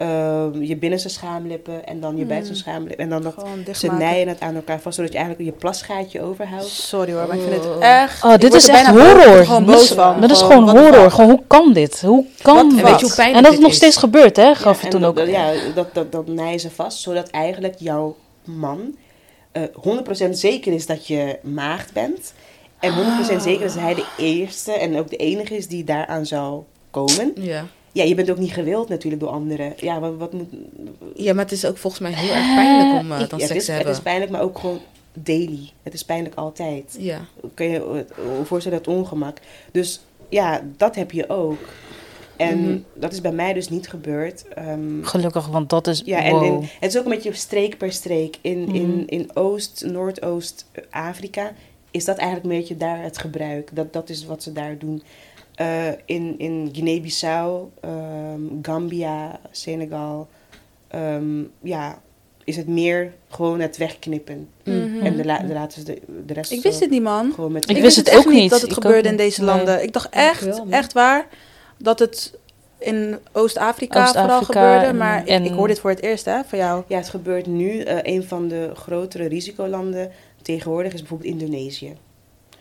ehm, 0.03 0.63
je 0.63 0.77
binnenste 0.77 1.09
schaamlippen 1.09 1.87
en 1.87 2.01
dan 2.01 2.13
je 2.13 2.19
Hmm. 2.19 2.29
buitenste 2.29 2.63
schaamlippen. 2.63 2.99
En 3.05 3.09
dan 3.11 3.23
dat 3.23 3.35
Gewoon 3.39 3.65
ze 3.75 3.87
nijden 3.93 4.29
het 4.29 4.41
aan 4.41 4.55
elkaar 4.55 4.81
vast, 4.81 4.97
zodat 4.97 5.13
je 5.13 5.19
eigenlijk 5.19 5.49
je 5.51 5.57
plasgaatje 5.59 6.21
overhoudt. 6.23 6.67
Sorry 6.69 7.13
hoor, 7.13 7.27
maar 7.27 7.37
ik 7.37 7.43
vind 7.43 7.55
het 7.55 7.67
Oh. 7.67 7.85
echt... 7.85 8.25
Oh, 8.25 8.37
dit 8.37 8.55
is 8.55 8.69
echt 8.69 8.87
horror. 8.87 9.45
Gewoon 9.45 9.65
Dat 9.67 9.75
boos 9.75 9.85
is- 9.85 9.91
van. 9.97 10.21
Dat 10.21 10.31
is 10.31 10.41
gewoon 10.43 10.69
horror. 10.69 11.11
Gewoon, 11.11 11.31
hoe 11.31 11.43
kan 11.47 11.73
dit? 11.73 12.01
Hoe 12.01 12.25
kan 12.43 12.55
Wat- 12.57 12.71
dit? 12.71 12.79
en 12.79 12.85
weet 12.85 13.01
je 13.01 13.07
hoe 13.07 13.15
pijnlijk 13.15 13.37
en 13.37 13.43
dat 13.43 13.43
het 13.43 13.53
dit 13.53 13.61
nog 13.61 13.71
is? 13.71 13.77
steeds 13.77 13.97
gebeurt, 13.97 14.37
hè? 14.37 14.55
Gaf 14.55 14.77
Ja, 14.77 14.83
het 14.83 14.91
toen 14.91 15.03
en 15.03 15.07
ook. 15.09 15.17
dat- 15.17 15.29
Ja, 15.29 15.53
dat, 15.75 15.95
dat, 15.95 16.13
dat 16.13 16.27
nijden 16.27 16.61
ze 16.61 16.71
vast, 16.71 16.99
zodat 17.01 17.31
eigenlijk 17.31 17.75
jouw 17.79 18.17
man 18.45 18.95
eh 19.53 19.63
100% 19.75 20.39
zeker 20.39 20.73
is 20.73 20.87
dat 20.87 21.07
je 21.07 21.39
maagd 21.43 21.93
bent. 21.93 22.33
En 22.81 22.93
100% 22.95 23.43
zeker 23.43 23.65
is 23.65 23.73
dat 23.73 23.83
hij 23.83 23.95
de 23.95 24.05
eerste 24.19 24.73
en 24.73 24.99
ook 24.99 25.11
de 25.11 25.17
enige 25.17 25.57
is 25.57 25.69
die 25.69 25.85
daaraan 25.85 26.27
zou 26.27 26.63
komen. 26.91 27.33
Ja. 27.35 27.65
Ja, 27.93 28.05
je 28.05 28.15
bent 28.15 28.31
ook 28.31 28.39
niet 28.39 28.53
gewild 28.53 28.89
natuurlijk 28.89 29.23
door 29.23 29.31
anderen. 29.33 29.73
Ja, 29.77 30.01
wat, 30.01 30.17
wat 30.17 30.33
moet... 30.33 30.49
ja, 31.17 31.35
maar 31.35 31.45
het 31.45 31.53
is 31.53 31.65
ook 31.65 31.77
volgens 31.79 32.03
mij 32.03 32.13
heel 32.13 32.35
erg 32.35 32.55
pijnlijk 32.55 33.01
om 33.01 33.13
eh, 33.13 33.21
Ik- 33.21 33.31
dan 33.31 33.39
ja, 33.39 33.47
seks 33.47 33.49
het, 33.49 33.57
is, 33.57 33.65
te 33.65 33.71
het 33.73 33.81
hebben. 33.81 33.93
is 33.93 34.01
pijnlijk, 34.03 34.31
maar 34.31 34.41
ook 34.43 34.59
gewoon 34.59 34.81
daily. 35.13 35.71
Het 35.83 35.95
is 35.95 36.05
pijnlijk 36.05 36.35
altijd. 36.35 36.97
Ja. 36.99 37.21
Kun 37.55 37.67
je 37.67 37.73
je 37.73 38.05
voorstellen 38.45 38.79
dat 38.83 38.95
ongemak. 38.95 39.39
Dus 39.73 40.01
ja, 40.29 40.63
dat 40.77 40.95
heb 40.95 41.11
je 41.11 41.29
ook. 41.29 41.59
En 42.37 42.61
Mhm. 42.61 42.79
dat 42.95 43.13
is 43.13 43.21
bij 43.21 43.33
mij 43.33 43.53
dus 43.53 43.69
niet 43.69 43.89
gebeurd. 43.89 44.45
Ehm, 44.55 45.03
Gelukkig, 45.03 45.47
want 45.47 45.71
dat 45.71 45.87
is. 45.87 46.03
ja, 46.05 46.23
en 46.23 46.31
wow. 46.33 46.45
in- 46.45 46.69
het 46.81 46.95
is 46.95 46.99
ook 46.99 47.05
een 47.05 47.11
beetje 47.11 47.33
streek 47.33 47.79
per 47.79 47.93
streek. 47.93 48.37
In, 48.41 48.63
Mhm. 48.63 48.75
in, 48.75 49.07
in 49.07 49.31
Oost, 49.37 49.85
Noordoost 49.87 50.67
eh, 50.73 50.83
Afrika 50.91 51.53
is 51.91 52.05
dat 52.05 52.17
eigenlijk 52.17 52.51
een 52.53 52.59
beetje 52.61 52.77
daar 52.77 53.03
het 53.03 53.19
gebruik. 53.19 53.71
Dat, 53.73 53.93
dat 53.93 54.09
is 54.09 54.27
wat 54.27 54.43
ze 54.43 54.53
daar 54.53 54.79
doen. 54.79 55.03
Eh, 55.55 55.87
in 56.05 56.35
in 56.39 56.69
Guinea-Bissau, 56.73 57.69
ehm, 57.81 58.41
Gambia, 58.63 59.41
Senegal, 59.51 60.29
ehm, 60.89 61.41
ja, 61.63 62.01
is 62.45 62.57
het 62.57 62.67
meer 62.69 63.13
gewoon 63.29 63.61
het 63.61 63.77
wegknippen. 63.77 64.49
Mhm. 64.65 65.01
En 65.03 65.17
de, 65.17 65.25
la, 65.25 65.39
de, 65.39 65.53
laten 65.53 65.79
ze 65.81 65.85
de, 65.87 66.01
de 66.27 66.33
rest 66.33 66.53
Ik 66.53 66.63
wist 66.63 66.81
het 66.81 66.91
niet, 66.91 67.03
man. 67.03 67.33
gewoon 67.35 67.53
met 67.53 67.71
Ik 67.71 67.77
Ik 67.77 67.83
wist 67.83 67.97
het 67.97 68.17
ook 68.17 68.27
niet. 68.29 68.51
dat 68.51 68.61
het 68.61 68.71
Ik 68.71 68.77
gebeurde 68.83 69.09
in 69.09 69.17
deze 69.17 69.43
Nee. 69.43 69.55
landen. 69.55 69.83
Ik 69.83 69.93
dacht 69.93 70.07
Ik 70.07 70.13
echt, 70.15 70.61
echt 70.71 70.93
waar, 70.93 71.27
dat 71.77 71.99
het 71.99 72.39
in 72.79 73.19
Oost-Afrika 73.33 74.07
vooral 74.07 74.43
gebeurde. 74.43 74.87
en- 74.87 74.97
Maar 74.97 75.21
ik, 75.21 75.29
en- 75.29 75.45
ik 75.45 75.53
hoor 75.53 75.69
dit 75.69 75.81
voor 75.81 75.91
het 75.91 76.03
eerst, 76.03 76.25
hè, 76.25 76.45
van 76.47 76.59
jou. 76.59 76.83
Ja, 76.87 76.97
het 76.97 77.09
gebeurt 77.09 77.47
nu. 77.47 77.81
eh, 77.81 78.15
een 78.15 78.25
van 78.25 78.49
de 78.49 78.71
grotere 78.75 79.27
risicolanden 79.29 80.11
tegenwoordig 80.43 80.93
is 80.93 81.01
bijvoorbeeld 81.01 81.31
Indonesië. 81.31 81.93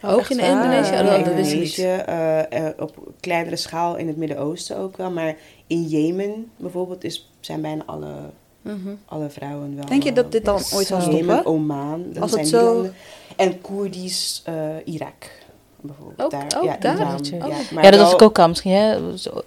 Ook 0.03 0.19
Echt 0.19 0.29
in? 0.29 0.39
Indonesië? 0.39 0.91
Oh, 0.91 0.97
Ja, 0.97 1.17
dat 1.23 1.33
wist 1.33 1.51
ik 1.51 1.57
Indonesië, 1.57 1.83
eh, 1.83 2.67
eh, 2.67 2.73
op 2.79 3.13
kleinere 3.19 3.55
schaal 3.55 3.95
in 3.95 4.07
het 4.07 4.17
Midden-Oosten 4.17 4.77
ook 4.77 4.97
wel. 4.97 5.11
Maar 5.11 5.35
in 5.67 5.83
Jemen 5.83 6.51
bijvoorbeeld 6.57 7.03
is, 7.03 7.31
zijn 7.39 7.61
bijna 7.61 7.83
alle, 7.85 8.13
Mhm. 8.61 8.89
alle 9.05 9.29
vrouwen 9.29 9.75
wel... 9.75 9.85
Denk 9.85 10.03
je 10.03 10.13
dat 10.13 10.25
eh, 10.25 10.31
dit 10.31 10.45
dan 10.45 10.55
ooit 10.73 10.87
zal 10.87 11.01
Zo. 11.01 11.11
Jemen, 11.11 11.23
stoppen? 11.33 11.51
Oman, 11.51 12.03
dat 12.13 12.21
Als 12.21 12.31
zijn 12.31 12.43
het 12.43 12.53
zo- 12.53 12.73
landen. 12.73 12.93
En 13.35 13.61
Koerdisch 13.61 14.41
eh, 14.45 14.53
Irak 14.85 15.39
bijvoorbeeld. 15.81 16.21
Ook- 16.21 16.31
daar. 16.31 16.57
ook 16.57 16.63
ja, 16.63 16.77
daar? 16.77 16.97
Iran, 16.99 17.11
Jeetje. 17.15 17.35
ja. 17.35 17.45
Oh. 17.47 17.53
Ja, 17.83 17.89
dat 17.91 17.99
wel- 17.99 18.13
ik 18.13 18.21
ook 18.21 18.39
aan. 18.39 18.49
Misschien 18.49 18.71
hè? 18.71 18.97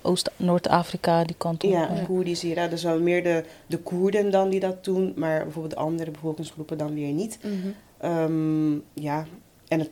Oost, 0.03 0.31
Noord-Afrika, 0.37 1.25
die 1.25 1.35
kant 1.39 1.65
op. 1.65 1.71
Ja, 1.71 1.89
Koerdisch 2.07 2.45
Irak. 2.45 2.71
Dus 2.71 2.83
wel 2.83 3.01
meer 3.01 3.23
de, 3.23 3.45
de 3.67 3.79
Koerden 3.79 4.31
dan 4.31 4.49
die 4.49 4.61
dat 4.61 4.85
doen. 4.85 5.13
Maar 5.17 5.43
bijvoorbeeld 5.43 5.75
de 5.75 5.81
andere 5.81 6.11
bevolkingsgroepen 6.11 6.79
dan 6.79 6.95
weer 6.95 7.13
niet. 7.13 7.39
Mhm. 7.43 7.55
Ehm, 7.99 8.73
ja, 8.95 9.27
en 9.69 9.79
het, 9.79 9.91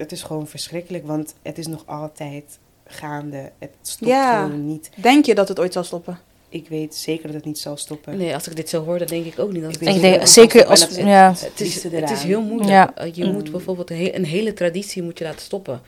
het 0.00 0.12
is 0.12 0.22
gewoon 0.22 0.46
verschrikkelijk, 0.46 1.06
want 1.06 1.34
het 1.42 1.58
is 1.58 1.66
nog 1.66 1.86
altijd 1.86 2.58
gaande. 2.86 3.52
Het 3.58 3.70
stopt 3.82 4.10
Ja. 4.10 4.42
gewoon 4.44 4.66
niet. 4.66 4.90
Denk 4.96 5.24
je 5.24 5.34
dat 5.34 5.48
het 5.48 5.58
ooit 5.60 5.72
zal 5.72 5.84
stoppen? 5.84 6.18
Ik 6.48 6.68
weet 6.68 6.94
zeker 6.94 7.26
dat 7.26 7.34
het 7.34 7.44
niet 7.44 7.58
zal 7.58 7.76
stoppen. 7.76 8.16
Nee, 8.16 8.34
als 8.34 8.48
ik 8.48 8.56
dit 8.56 8.68
zo 8.68 8.84
hoor, 8.84 8.98
dan 8.98 9.06
denk 9.06 9.24
ik 9.24 9.38
ook 9.38 9.52
niet 9.52 9.62
dat 9.62 9.74
Ik 9.74 9.80
het 9.80 9.94
Ik 9.94 10.00
denk 10.00 10.20
het 10.20 10.28
zeker 10.28 10.64
als... 10.66 10.96
En 10.96 11.06
Ja. 11.06 11.28
Het 11.36 11.60
is, 11.60 11.82
het 11.82 12.10
is 12.10 12.22
heel 12.22 12.42
moeilijk. 12.42 12.70
Ja. 12.70 13.04
Uh, 13.06 13.14
Je 13.14 13.24
Mm. 13.24 13.32
moet 13.32 13.50
bijvoorbeeld 13.50 13.90
een, 13.90 13.96
he- 13.96 14.14
een 14.14 14.24
hele 14.24 14.52
traditie 14.52 15.02
moet 15.02 15.18
je 15.18 15.24
laten 15.24 15.40
stoppen. 15.40 15.80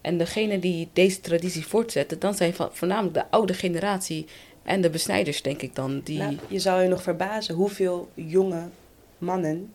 En 0.00 0.18
degene 0.18 0.58
die 0.58 0.88
deze 0.92 1.20
traditie 1.20 1.66
voortzetten, 1.66 2.18
dan 2.18 2.34
zijn 2.34 2.54
van, 2.54 2.68
voornamelijk 2.72 3.14
de 3.14 3.30
oude 3.30 3.54
generatie 3.54 4.26
en 4.62 4.80
de 4.80 4.90
besnijders, 4.90 5.42
denk 5.42 5.62
ik 5.62 5.74
dan. 5.74 6.00
Die, 6.04 6.18
Nou, 6.18 6.36
je 6.48 6.58
zou 6.58 6.82
je 6.82 6.88
nog 6.88 7.02
verbazen 7.02 7.54
hoeveel 7.54 8.08
jonge 8.14 8.62
mannen 9.18 9.72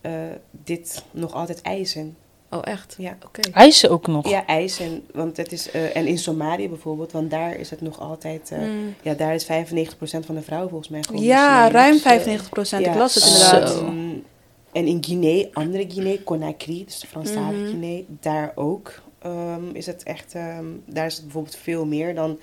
eh, 0.00 0.12
dit 0.50 1.04
nog 1.10 1.32
altijd 1.34 1.62
eisen. 1.62 2.16
Oh, 2.50 2.60
echt? 2.64 2.94
Ja. 2.98 3.16
Oké. 3.26 3.40
Eisen 3.52 3.90
ook 3.90 4.06
nog. 4.06 4.28
Ja, 4.28 4.46
eisen. 4.46 5.06
Want 5.12 5.36
het 5.36 5.52
is, 5.52 5.70
eh, 5.70 5.96
en 5.96 6.06
in 6.06 6.18
Somalië 6.18 6.68
bijvoorbeeld, 6.68 7.12
want 7.12 7.30
daar 7.30 7.56
is 7.56 7.70
het 7.70 7.80
nog 7.80 8.00
altijd. 8.00 8.50
eh, 8.50 8.58
Mm. 8.58 8.94
Ja, 9.02 9.14
daar 9.14 9.34
is 9.34 9.44
95% 9.44 10.26
van 10.26 10.34
de 10.34 10.42
vrouwen 10.42 10.68
volgens 10.70 10.90
mij 10.90 11.02
gewoon. 11.02 11.22
Ja, 11.22 11.70
ruim 11.70 11.94
eh, 11.94 12.00
95 12.00 12.48
procent. 12.48 12.86
Ik 12.86 12.92
Ja, 12.92 12.98
las 12.98 13.14
het 13.14 13.22
Zo. 13.24 13.56
inderdaad. 13.56 13.76
ehm, 13.80 14.08
en 14.72 14.86
in 14.86 15.04
Guinea, 15.04 15.46
andere 15.52 15.84
Guinea, 15.90 16.16
Conakry, 16.24 16.84
dus 16.84 16.98
de 17.00 17.06
Franstalige 17.06 17.52
Mhm. 17.62 17.68
Guinea, 17.68 18.02
daar 18.20 18.52
ook 18.54 19.00
ehm, 19.22 19.62
is 19.72 19.86
het 19.86 20.02
echt, 20.02 20.34
ehm, 20.34 20.64
daar 20.84 21.06
is 21.06 21.14
het 21.14 21.22
bijvoorbeeld 21.24 21.56
veel 21.56 21.86
meer 21.86 22.14
dan 22.14 22.38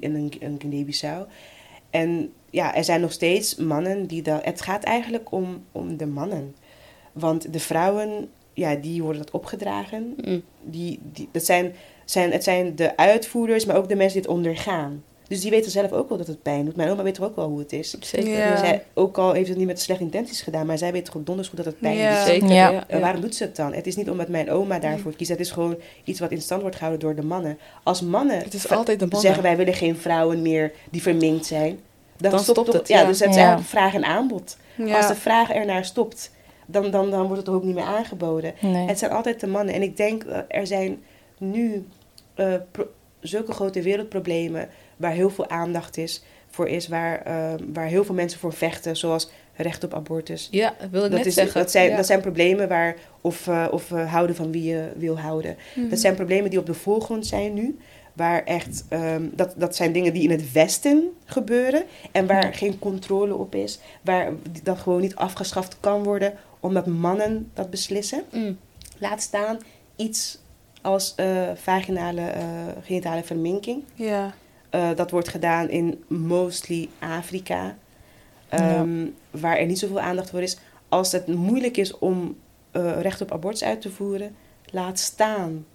in, 0.00 0.30
een 0.40 0.56
Guinea-Bissau. 0.58 1.26
En 1.90 2.32
ja, 2.50 2.74
er 2.74 2.84
zijn 2.84 3.00
nog 3.00 3.12
steeds 3.12 3.54
mannen 3.56 4.06
die 4.06 4.22
dat. 4.22 4.44
Het 4.44 4.60
gaat 4.60 4.82
eigenlijk 4.84 5.32
om, 5.32 5.64
om 5.72 5.96
de 5.96 6.06
mannen. 6.06 6.54
Want 7.12 7.52
de 7.52 7.60
vrouwen, 7.60 8.28
ja, 8.56 8.74
die 8.74 9.02
worden 9.02 9.22
dat 9.22 9.30
opgedragen. 9.30 10.14
Mm. 10.24 10.42
Die, 10.62 10.98
die, 11.12 11.28
dat 11.32 11.44
zijn, 11.44 11.74
zijn, 12.04 12.32
het 12.32 12.44
zijn 12.44 12.76
de 12.76 12.96
uitvoerders, 12.96 13.64
maar 13.64 13.76
ook 13.76 13.88
de 13.88 13.96
mensen 13.96 14.20
die 14.20 14.30
het 14.30 14.38
ondergaan. 14.38 15.04
Dus 15.28 15.40
die 15.40 15.50
weten 15.50 15.70
zelf 15.70 15.92
ook 15.92 16.08
wel 16.08 16.18
dat 16.18 16.26
het 16.26 16.42
pijn 16.42 16.64
doet. 16.64 16.76
Mijn 16.76 16.90
oma 16.90 17.02
weet 17.02 17.14
toch 17.14 17.24
ook 17.26 17.36
wel 17.36 17.48
hoe 17.48 17.58
het 17.58 17.72
is. 17.72 17.90
Zeker. 18.00 18.28
Ja. 18.30 18.56
Zij, 18.56 18.84
ook 18.94 19.18
al 19.18 19.32
heeft 19.32 19.48
het 19.48 19.58
niet 19.58 19.66
met 19.66 19.80
slechte 19.80 20.02
intenties 20.02 20.40
gedaan, 20.42 20.66
maar 20.66 20.78
zij 20.78 20.92
weet 20.92 21.04
toch 21.04 21.22
donders 21.24 21.48
goed 21.48 21.56
dat 21.56 21.66
het 21.66 21.78
pijn 21.80 21.96
Ja. 21.96 22.16
doet. 22.18 22.26
Zeker, 22.26 22.52
Ja. 22.52 22.84
En 22.88 23.00
waarom 23.00 23.20
doet 23.20 23.34
ze 23.34 23.42
het 23.44 23.56
dan? 23.56 23.72
Het 23.72 23.86
is 23.86 23.96
niet 23.96 24.10
omdat 24.10 24.28
mijn 24.28 24.50
oma 24.50 24.78
daarvoor 24.78 25.16
kiest. 25.16 25.30
Het 25.30 25.40
is 25.40 25.50
gewoon 25.50 25.76
iets 26.04 26.20
wat 26.20 26.30
in 26.30 26.40
stand 26.42 26.60
wordt 26.60 26.76
gehouden 26.76 27.06
door 27.06 27.16
de 27.16 27.26
mannen. 27.26 27.58
Als 27.82 28.00
mannen 28.00 28.38
Het 28.38 28.54
is 28.54 28.70
altijd 28.70 28.98
de 28.98 29.04
mannen. 29.04 29.20
zeggen 29.20 29.42
wij 29.42 29.56
willen 29.56 29.74
geen 29.74 29.96
vrouwen 29.96 30.42
meer 30.42 30.72
die 30.90 31.02
verminkt 31.02 31.46
zijn, 31.46 31.78
dan, 32.16 32.30
Dan 32.30 32.40
stopt 32.40 32.58
stopt 32.58 32.72
het, 32.78 32.88
Ja, 32.88 33.00
ja. 33.00 33.06
dus 33.06 33.18
het 33.20 33.28
is 33.28 33.34
Ja. 33.34 33.40
eigenlijk 33.40 33.70
vraag 33.70 33.94
en 33.94 34.04
aanbod. 34.04 34.56
Ja. 34.76 34.96
Als 34.96 35.08
de 35.08 35.14
vraag 35.14 35.50
ernaar 35.50 35.84
stopt, 35.84 36.30
dan, 36.66 36.90
dan, 36.90 37.10
dan 37.10 37.26
wordt 37.26 37.46
het 37.46 37.48
ook 37.54 37.64
niet 37.64 37.74
meer 37.74 37.84
aangeboden. 37.84 38.54
Nee. 38.60 38.86
Het 38.86 38.98
zijn 38.98 39.10
altijd 39.10 39.40
de 39.40 39.46
mannen. 39.46 39.74
En 39.74 39.82
ik 39.82 39.96
denk, 39.96 40.24
eh, 40.24 40.38
er 40.48 40.66
zijn 40.66 41.02
nu 41.38 41.86
eh, 42.34 42.54
pro- 42.70 42.88
zulke 43.20 43.52
grote 43.52 43.82
wereldproblemen 43.82 44.68
waar 44.96 45.12
heel 45.12 45.30
veel 45.30 45.48
aandacht 45.48 45.96
is, 45.96 46.22
voor 46.50 46.68
is, 46.68 46.88
waar, 46.88 47.22
eh, 47.22 47.54
waar 47.72 47.86
heel 47.86 48.04
veel 48.04 48.14
mensen 48.14 48.40
voor 48.40 48.52
vechten, 48.52 48.96
zoals 48.96 49.30
recht 49.54 49.84
op 49.84 49.94
abortus. 49.94 50.48
Ja, 50.50 50.74
dat 50.80 50.90
wil 50.90 51.04
ik 51.04 51.10
Dat, 51.10 51.18
net 51.18 51.26
is, 51.28 51.34
zeggen. 51.34 51.60
dat, 51.60 51.70
zijn, 51.70 51.90
Ja. 51.90 51.96
dat 51.96 52.06
zijn 52.06 52.20
problemen 52.20 52.68
waar, 52.68 52.96
of, 53.20 53.48
of 53.70 53.88
houden 53.88 54.36
van 54.36 54.52
wie 54.52 54.64
je 54.64 54.88
wil 54.96 55.18
houden. 55.18 55.56
Mhm. 55.74 55.88
Dat 55.88 55.98
zijn 55.98 56.14
problemen 56.14 56.50
die 56.50 56.58
op 56.58 56.66
de 56.66 56.74
voorgrond 56.74 57.26
zijn 57.26 57.54
nu. 57.54 57.78
Waar 58.12 58.44
echt, 58.44 58.84
ehm, 58.88 59.22
dat, 59.32 59.54
dat 59.56 59.76
zijn 59.76 59.92
dingen 59.92 60.12
die 60.12 60.22
in 60.22 60.30
het 60.30 60.52
Westen 60.52 61.08
gebeuren. 61.24 61.82
En 62.12 62.26
waar 62.26 62.54
geen 62.54 62.78
controle 62.78 63.34
op 63.34 63.54
is. 63.54 63.78
Waar 64.02 64.32
dat 64.62 64.78
gewoon 64.78 65.00
niet 65.00 65.16
afgeschaft 65.16 65.76
kan 65.80 66.02
worden. 66.02 66.32
Omdat 66.60 66.86
mannen 66.86 67.50
dat 67.54 67.70
beslissen. 67.70 68.22
Mm. 68.32 68.58
Laat 68.98 69.22
staan 69.22 69.58
iets 69.96 70.38
als 70.82 71.14
eh, 71.14 71.50
vaginale 71.54 72.20
eh, 72.20 72.44
genitale 72.82 73.22
verminking. 73.24 73.82
Ja. 73.94 74.34
Eh, 74.70 74.88
dat 74.96 75.10
wordt 75.10 75.28
gedaan 75.28 75.68
in 75.68 76.04
mostly 76.08 76.88
Afrika. 76.98 77.76
ehm, 78.48 79.06
Waar 79.30 79.56
er 79.56 79.66
niet 79.66 79.78
zoveel 79.78 80.00
aandacht 80.00 80.30
voor 80.30 80.42
is. 80.42 80.56
Als 80.88 81.12
het 81.12 81.26
moeilijk 81.26 81.76
is 81.76 81.98
om 81.98 82.36
eh, 82.70 83.00
recht 83.00 83.20
op 83.20 83.32
abortus 83.32 83.62
uit 83.64 83.80
te 83.80 83.90
voeren, 83.90 84.36
laat 84.70 84.98
staan. 84.98 85.66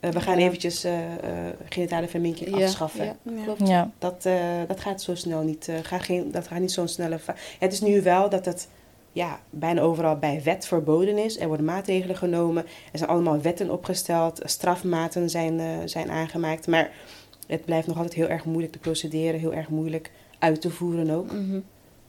Eh, 0.00 0.10
we 0.10 0.20
gaan 0.20 0.38
Ja. 0.38 0.46
eventjes 0.46 0.84
eh, 0.84 1.14
eh, 1.14 1.54
genitale 1.68 2.08
verminking 2.08 2.58
Ja, 2.58 2.64
afschaffen. 2.64 3.04
ja, 3.04 3.16
Ja. 3.22 3.42
klopt. 3.44 3.68
Ja. 3.68 3.90
Dat, 3.98 4.24
eh, 4.26 4.38
dat 4.68 4.80
gaat 4.80 5.02
zo 5.02 5.14
snel 5.14 5.42
niet. 5.42 5.68
eh, 5.68 5.74
gaat 5.82 6.02
geen, 6.02 6.30
dat 6.30 6.46
gaat 6.48 6.60
niet 6.60 6.72
zo'n 6.72 6.88
snelle. 6.88 7.18
Het 7.58 7.72
is 7.72 7.80
nu 7.80 8.02
wel 8.02 8.28
dat 8.30 8.44
het 8.44 8.68
ja, 9.16 9.40
bijna 9.50 9.80
overal 9.80 10.16
bij 10.16 10.40
wet 10.44 10.66
verboden 10.66 11.18
is. 11.18 11.38
Er 11.38 11.46
worden 11.48 11.66
maatregelen 11.66 12.16
genomen. 12.16 12.62
Er 12.92 12.98
zijn 12.98 13.10
allemaal 13.10 13.40
wetten 13.40 13.70
opgesteld. 13.70 14.40
Strafmaten 14.44 15.30
zijn, 15.30 15.60
eh, 15.60 15.66
zijn 15.84 16.10
aangemaakt. 16.10 16.66
Maar 16.66 16.90
het 17.46 17.64
blijft 17.64 17.86
nog 17.86 17.96
altijd 17.96 18.14
heel 18.14 18.28
erg 18.28 18.44
moeilijk 18.44 18.72
te 18.72 18.78
procederen. 18.78 19.40
Heel 19.40 19.54
erg 19.54 19.68
moeilijk 19.68 20.10
uit 20.38 20.60
te 20.60 20.70
voeren 20.70 21.10
ook. 21.10 21.32
Mhm. 21.32 21.60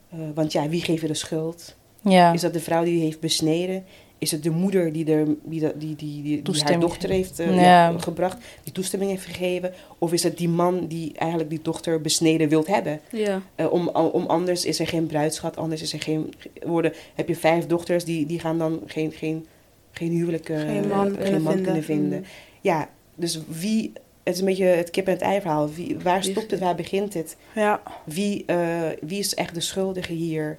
Eh, 0.10 0.20
want 0.34 0.52
ja, 0.52 0.70
wie 0.70 0.82
geeft 0.82 1.02
er 1.02 1.08
de 1.08 1.14
schuld? 1.14 1.76
Ja. 2.02 2.34
Is 2.34 2.42
dat 2.42 2.54
de 2.54 2.60
vrouw 2.60 2.84
die 2.84 3.02
heeft 3.02 3.20
besneden? 3.20 3.86
Is 4.20 4.32
het 4.32 4.44
de 4.44 4.50
moeder 4.50 4.92
die, 4.94 5.12
er, 5.12 5.26
die, 5.44 5.60
die, 5.78 5.96
die, 5.96 6.42
die, 6.42 6.64
haar 6.64 6.80
dochter 6.80 7.10
heeft 7.10 7.40
eh, 7.40 7.56
Ja. 7.56 7.62
ja, 7.62 7.98
gebracht, 8.00 8.38
die 8.64 8.74
toestemming 8.74 9.12
heeft 9.12 9.26
gegeven? 9.26 9.74
Of 9.98 10.14
is 10.14 10.24
het 10.24 10.38
die 10.38 10.50
man 10.50 10.88
die 10.88 11.12
eigenlijk 11.18 11.50
die 11.50 11.62
dochter 11.62 12.02
besneden 12.02 12.50
wilt 12.50 12.68
hebben? 12.68 13.00
Ja. 13.12 13.42
Eh, 13.56 13.72
om, 13.74 13.88
om 13.90 14.26
anders 14.26 14.66
is 14.66 14.80
er 14.80 14.88
geen 14.88 15.06
bruidschat, 15.06 15.58
anders 15.58 15.82
is 15.82 15.94
er 15.94 16.02
geen 16.02 16.34
worden. 16.64 16.94
Heb 17.16 17.28
je 17.28 17.36
vijf 17.36 17.66
dochters 17.66 18.04
die, 18.04 18.26
die 18.26 18.40
gaan 18.40 18.58
dan 18.58 18.82
geen, 18.86 19.12
geen, 19.12 19.46
geen 19.92 20.12
huwelijk, 20.12 20.50
eh, 20.50 20.60
Geen 20.60 20.88
man 20.88 21.06
geen 21.08 21.18
kunnen 21.18 21.42
man 21.42 21.54
vinden. 21.54 21.64
kunnen 21.64 21.84
vinden. 21.84 22.26
Ja, 22.62 22.90
dus 23.16 23.40
wie, 23.48 23.92
het 24.24 24.34
is 24.34 24.40
een 24.40 24.46
beetje 24.46 24.66
het 24.66 24.90
kip 24.90 25.06
en 25.08 25.14
het 25.14 25.22
ei 25.22 25.42
verhaal. 25.42 25.74
Wie, 25.74 25.98
waar 26.04 26.24
stopt 26.24 26.52
het, 26.52 26.60
waar 26.60 26.76
begint 26.76 27.14
het? 27.14 27.36
Ja. 27.56 27.82
Wie, 28.06 28.46
wie 29.02 29.20
is 29.20 29.36
echt 29.36 29.54
de 29.54 29.62
schuldige 29.62 30.14
hier? 30.14 30.58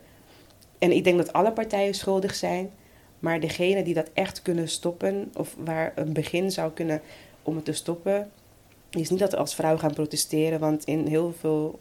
En 0.79 0.93
ik 0.93 1.05
denk 1.05 1.17
dat 1.17 1.33
alle 1.33 1.53
partijen 1.53 1.95
schuldig 1.95 2.35
zijn. 2.35 2.71
Maar 3.19 3.41
degene 3.41 3.83
die 3.83 3.95
dat 3.95 4.11
echt 4.15 4.43
kunnen 4.43 4.69
stoppen, 4.69 5.31
of 5.37 5.57
waar 5.65 5.93
een 5.95 6.13
begin 6.13 6.51
zou 6.51 6.73
kunnen 6.73 7.01
om 7.43 7.57
het 7.57 7.65
te 7.65 7.73
stoppen, 7.73 8.31
is 8.91 9.11
niet 9.11 9.19
dat 9.19 9.31
we 9.31 9.37
als 9.37 9.55
vrouw 9.55 9.77
gaan 9.79 9.93
protesteren. 9.95 10.61
Want 10.61 10.85
in 10.85 11.07
heel 11.07 11.35
veel 11.39 11.79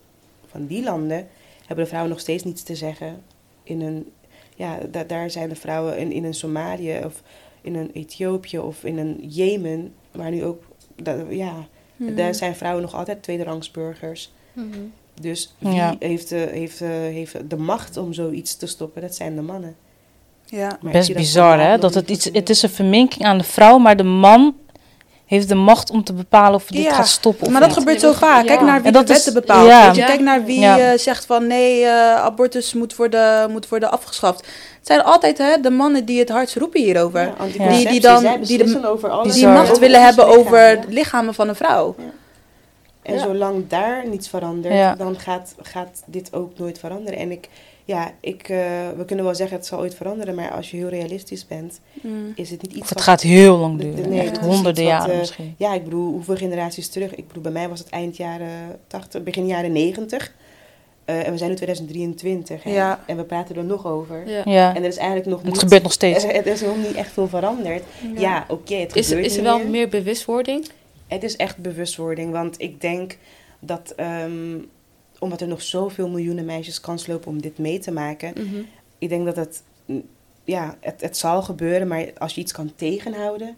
van 0.48 0.66
die 0.66 0.84
landen 0.84 1.28
hebben 1.66 1.84
de 1.84 1.90
vrouwen 1.90 2.12
nog 2.12 2.20
steeds 2.22 2.44
niets 2.44 2.64
te 2.64 2.76
zeggen. 2.76 3.22
In 3.64 3.82
een, 3.82 4.12
ja, 4.56 4.80
da- 4.92 5.04
daar 5.04 5.30
zijn 5.32 5.50
de 5.50 5.56
vrouwen 5.56 5.98
in, 5.98 6.12
in 6.12 6.24
een 6.24 6.34
Somalië 6.34 7.02
of 7.06 7.22
in 7.62 7.76
een 7.76 7.92
Ethiopië 7.94 8.60
of 8.60 8.84
in 8.84 8.98
een 8.98 9.18
Jemen, 9.28 9.94
waar 10.12 10.32
nu 10.32 10.44
ook, 10.44 10.64
ja, 11.30 11.68
Mhm. 11.96 12.16
daar 12.16 12.36
zijn 12.36 12.56
vrouwen 12.56 12.82
nog 12.84 12.94
altijd 12.96 13.24
tweederangsburgers. 13.24 14.32
Mhm. 14.54 14.68
Dus 15.22 15.54
wie 15.58 15.72
Ja. 15.74 15.96
heeft, 16.00 16.30
de, 16.30 16.36
heeft, 16.52 16.82
eh, 16.82 16.90
heeft 16.90 17.50
de 17.50 17.58
macht 17.58 17.98
om 17.98 18.14
zoiets 18.14 18.56
te 18.56 18.66
stoppen? 18.68 19.02
Dat 19.02 19.16
zijn 19.16 19.36
de 19.36 19.42
mannen. 19.42 19.76
Ja. 20.50 20.78
Best 20.82 21.14
bizar, 21.14 21.60
hè? 21.60 21.78
Dat 21.78 21.94
het, 21.94 22.10
iets, 22.10 22.30
het 22.34 22.50
is 22.50 22.62
een 22.62 22.70
verminking 22.70 23.26
aan 23.26 23.38
de 23.38 23.44
vrouw, 23.44 23.78
maar 23.78 23.96
de 23.96 24.04
man 24.04 24.56
heeft 25.26 25.50
de 25.50 25.56
macht 25.56 25.90
om 25.92 26.04
te 26.04 26.14
bepalen 26.14 26.54
of 26.56 26.66
dit 26.66 26.84
Ja, 26.84 26.94
gaat 26.94 27.08
stoppen 27.08 27.46
of 27.46 27.52
Maar 27.52 27.60
dat 27.62 27.70
niet. 27.70 27.78
gebeurt 27.80 28.00
zo 28.00 28.12
vaak. 28.14 28.46
Kijk 28.46 28.62
naar 28.62 28.82
wie 28.82 28.92
de 28.92 29.04
wetten 29.04 29.34
bepaalt. 29.34 29.68
ja. 29.68 29.92
Je. 29.92 30.04
Kijk 30.06 30.20
naar 30.20 30.44
wie 30.44 30.60
Ja. 30.60 30.80
eh, 30.80 30.98
zegt 30.98 31.26
van 31.26 31.48
nee, 31.48 31.84
eh, 31.84 32.16
abortus 32.16 32.74
moet 32.74 32.96
worden, 32.96 33.52
moet 33.52 33.70
worden 33.70 33.92
afgeschaft. 33.92 34.40
Het 34.78 34.88
zijn 34.88 35.02
altijd 35.04 35.38
hè, 35.38 35.60
de 35.62 35.70
mannen 35.70 36.06
die 36.06 36.20
het 36.20 36.30
hardst 36.30 36.56
roepen 36.56 36.82
hierover. 36.82 37.34
Die- 37.58 37.88
die 37.90 38.00
dan- 38.00 38.42
die 38.42 38.58
de- 38.58 38.88
over 38.90 39.10
alles. 39.10 39.34
die 39.34 39.48
macht 39.48 39.70
Over 39.70 39.80
willen 39.82 40.04
hebben 40.04 40.26
lichaam, 40.26 40.40
over 40.40 40.70
ja. 40.70 40.76
de 40.76 40.88
lichamen 40.90 41.34
van 41.34 41.48
een 41.50 41.56
vrouw. 41.56 41.96
En 43.02 43.14
Ja. 43.14 43.20
zolang 43.20 43.68
daar 43.68 44.08
niets 44.08 44.30
verandert, 44.30 44.74
Ja. 44.74 44.96
dan 44.96 45.20
gaat, 45.20 45.56
gaat 45.62 46.04
dit 46.06 46.34
ook 46.34 46.58
nooit 46.58 46.80
veranderen. 46.80 47.20
En 47.20 47.32
ik, 47.32 47.50
ja, 47.88 48.12
ik, 48.22 48.50
eh, 48.50 48.58
we 48.98 49.06
kunnen 49.06 49.26
wel 49.26 49.36
zeggen 49.36 49.58
het 49.58 49.66
zal 49.66 49.80
ooit 49.80 49.96
veranderen, 49.96 50.36
maar 50.36 50.52
als 50.52 50.72
je 50.72 50.78
heel 50.78 50.88
realistisch 50.90 51.48
bent, 51.48 51.80
Mm. 52.02 52.32
is 52.36 52.50
het 52.50 52.62
niet 52.62 52.72
iets 52.72 52.82
Of 52.82 52.88
het 52.90 52.98
wat- 52.98 53.08
gaat 53.08 53.22
heel 53.22 53.58
lang 53.58 53.80
duren. 53.80 54.10
nee, 54.10 54.20
echt 54.20 54.30
het 54.38 54.46
honderden 54.46 54.84
jaren 54.84 55.14
eh, 55.14 55.20
misschien. 55.20 55.56
Ja, 55.58 55.74
ik 55.74 55.84
bedoel, 55.84 56.12
hoeveel 56.12 56.36
generaties 56.36 56.90
terug? 56.90 57.16
Ik 57.16 57.28
bedoel, 57.28 57.44
bij 57.44 57.52
mij 57.52 57.70
was 57.70 57.80
het 57.80 57.90
eind 57.90 58.18
jaren 58.18 58.80
80, 58.88 59.24
begin 59.24 59.48
jaren 59.48 59.72
90. 59.72 60.34
Eh, 61.06 61.26
en 61.26 61.32
we 61.32 61.38
zijn 61.38 61.50
nu 61.50 61.56
2023. 61.56 62.64
hè. 62.64 62.72
Ja. 62.74 63.04
En 63.06 63.18
we 63.18 63.24
praten 63.24 63.56
er 63.56 63.64
nog 63.64 63.86
over. 63.88 64.30
Ja. 64.30 64.42
Ja, 64.46 64.76
En 64.76 64.82
er 64.82 64.88
is 64.90 64.98
eigenlijk 64.98 65.28
nog 65.30 65.38
het 65.40 65.48
niet... 65.48 65.58
gebeurt 65.60 65.84
nog 65.84 65.92
steeds. 65.92 66.24
Er, 66.24 66.34
er 66.36 66.48
is 66.48 66.62
nog 66.62 66.78
niet 66.78 66.94
echt 66.96 67.12
veel 67.12 67.28
veranderd. 67.28 67.84
Ja, 68.18 68.46
oké, 68.48 68.76
het 68.76 68.96
Is, 68.96 69.06
er- 69.06 69.16
gebeurt 69.16 69.26
is 69.32 69.38
er 69.38 69.44
wel 69.44 69.58
meer. 69.58 69.68
meer 69.70 69.88
bewustwording? 69.90 70.66
Het 71.08 71.24
is 71.24 71.36
echt 71.36 71.58
bewustwording, 71.58 72.32
want 72.32 72.62
ik 72.62 72.82
denk 72.82 73.18
dat 73.60 73.94
ehm, 73.96 74.58
omdat 75.20 75.42
er 75.42 75.48
nog 75.48 75.62
zoveel 75.62 76.10
miljoenen 76.10 76.46
meisjes 76.46 76.80
kans 76.80 77.08
lopen 77.08 77.30
om 77.30 77.42
dit 77.42 77.58
mee 77.58 77.80
te 77.80 77.92
maken, 77.92 78.34
Mhm. 78.36 78.62
ik 78.98 79.10
denk 79.10 79.26
dat 79.26 79.36
het, 79.36 79.64
mm, 79.86 80.04
ja, 80.44 80.78
het, 80.80 81.02
het 81.02 81.18
zal 81.18 81.42
gebeuren, 81.42 81.88
maar 81.88 82.06
als 82.18 82.36
je 82.36 82.42
iets 82.42 82.52
kan 82.52 82.72
tegenhouden, 82.76 83.56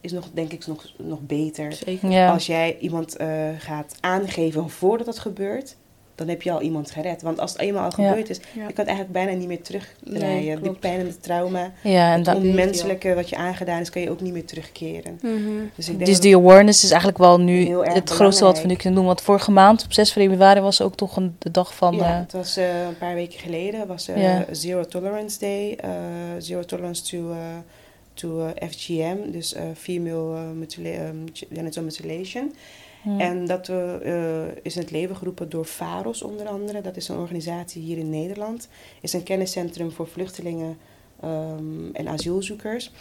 is 0.00 0.12
nog, 0.12 0.30
denk 0.32 0.52
ik, 0.52 0.66
nog, 0.66 0.92
nog 0.98 1.20
beter. 1.20 1.72
Zeker. 1.72 2.10
Ja. 2.10 2.32
Als 2.32 2.46
jij 2.46 2.78
iemand 2.80 3.16
eh, 3.16 3.48
gaat 3.58 3.96
aangeven 4.00 4.70
voordat 4.70 5.06
het 5.06 5.18
gebeurt, 5.18 5.76
dan 6.14 6.28
heb 6.28 6.42
je 6.42 6.52
al 6.52 6.60
iemand 6.60 6.90
gered. 6.90 7.22
Want 7.22 7.40
als 7.40 7.52
het 7.52 7.60
eenmaal 7.60 7.90
al 7.90 8.02
Ja. 8.02 8.08
gebeurd 8.08 8.30
is, 8.30 8.36
Ja. 8.36 8.42
je 8.52 8.58
kan 8.60 8.66
het 8.66 8.86
eigenlijk 8.86 9.12
bijna 9.12 9.32
niet 9.32 9.48
meer 9.48 9.62
terugdraaien. 9.62 10.34
Nee, 10.34 10.50
Die 10.50 10.60
klopt. 10.60 10.80
pijn 10.80 11.00
en 11.00 11.06
het 11.06 11.22
trauma, 11.22 11.72
Ja, 11.82 12.12
en 12.12 12.18
het 12.26 12.34
onmenselijke 12.34 13.14
wat 13.14 13.28
je 13.28 13.36
aangedaan 13.36 13.80
is, 13.80 13.90
kan 13.90 14.02
je 14.02 14.10
ook 14.10 14.20
niet 14.20 14.32
meer 14.32 14.44
terugkeren. 14.44 15.18
Mhm. 15.22 15.32
Dus 15.74 15.88
ik 15.88 15.94
denk 15.96 16.06
dus 16.06 16.20
die 16.20 16.36
awareness 16.36 16.82
is 16.84 16.88
eigenlijk 16.90 17.18
wel 17.18 17.40
nu 17.40 17.78
het 17.82 18.10
grootste 18.10 18.44
wat 18.44 18.60
we 18.60 18.66
nu 18.66 18.74
kunnen 18.74 18.94
doen. 18.98 19.06
Want 19.06 19.20
vorige 19.20 19.50
maand, 19.50 19.84
op 19.84 19.92
6 19.92 20.12
februari, 20.12 20.60
was 20.60 20.80
ook 20.80 20.94
toch 20.96 21.16
een, 21.16 21.36
de 21.38 21.50
dag 21.50 21.74
van... 21.74 21.94
ja, 21.94 22.12
eh, 22.14 22.18
het 22.20 22.32
was 22.32 22.56
eh, 22.56 22.82
een 22.86 22.98
paar 22.98 23.14
weken 23.14 23.38
geleden, 23.38 23.86
was 23.86 24.08
eh. 24.08 24.36
Zero 24.50 24.84
Tolerance 24.84 25.38
Day, 25.38 25.74
eh, 25.80 25.90
Zero 26.38 26.62
Tolerance 26.64 27.02
to, 27.02 27.30
eh, 27.30 27.36
to 28.14 28.48
FGM, 28.70 29.16
dus 29.30 29.54
eh, 29.54 29.62
Female 29.76 30.52
Mutilation. 31.82 32.54
En 33.18 33.46
dat 33.46 33.68
eh, 33.68 33.94
eh, 33.94 34.50
is 34.62 34.76
in 34.76 34.82
het 34.82 34.90
leven 34.90 35.16
geroepen 35.16 35.48
door 35.48 35.66
VAROS 35.66 36.22
onder 36.22 36.46
andere. 36.46 36.80
Dat 36.80 36.96
is 36.96 37.08
een 37.08 37.16
organisatie 37.16 37.82
hier 37.82 37.98
in 37.98 38.10
Nederland. 38.10 38.68
is 39.00 39.12
een 39.12 39.22
kenniscentrum 39.22 39.92
voor 39.92 40.08
vluchtelingen 40.08 40.78
ehm, 41.20 41.90
en 41.92 42.08
asielzoekers. 42.08 42.92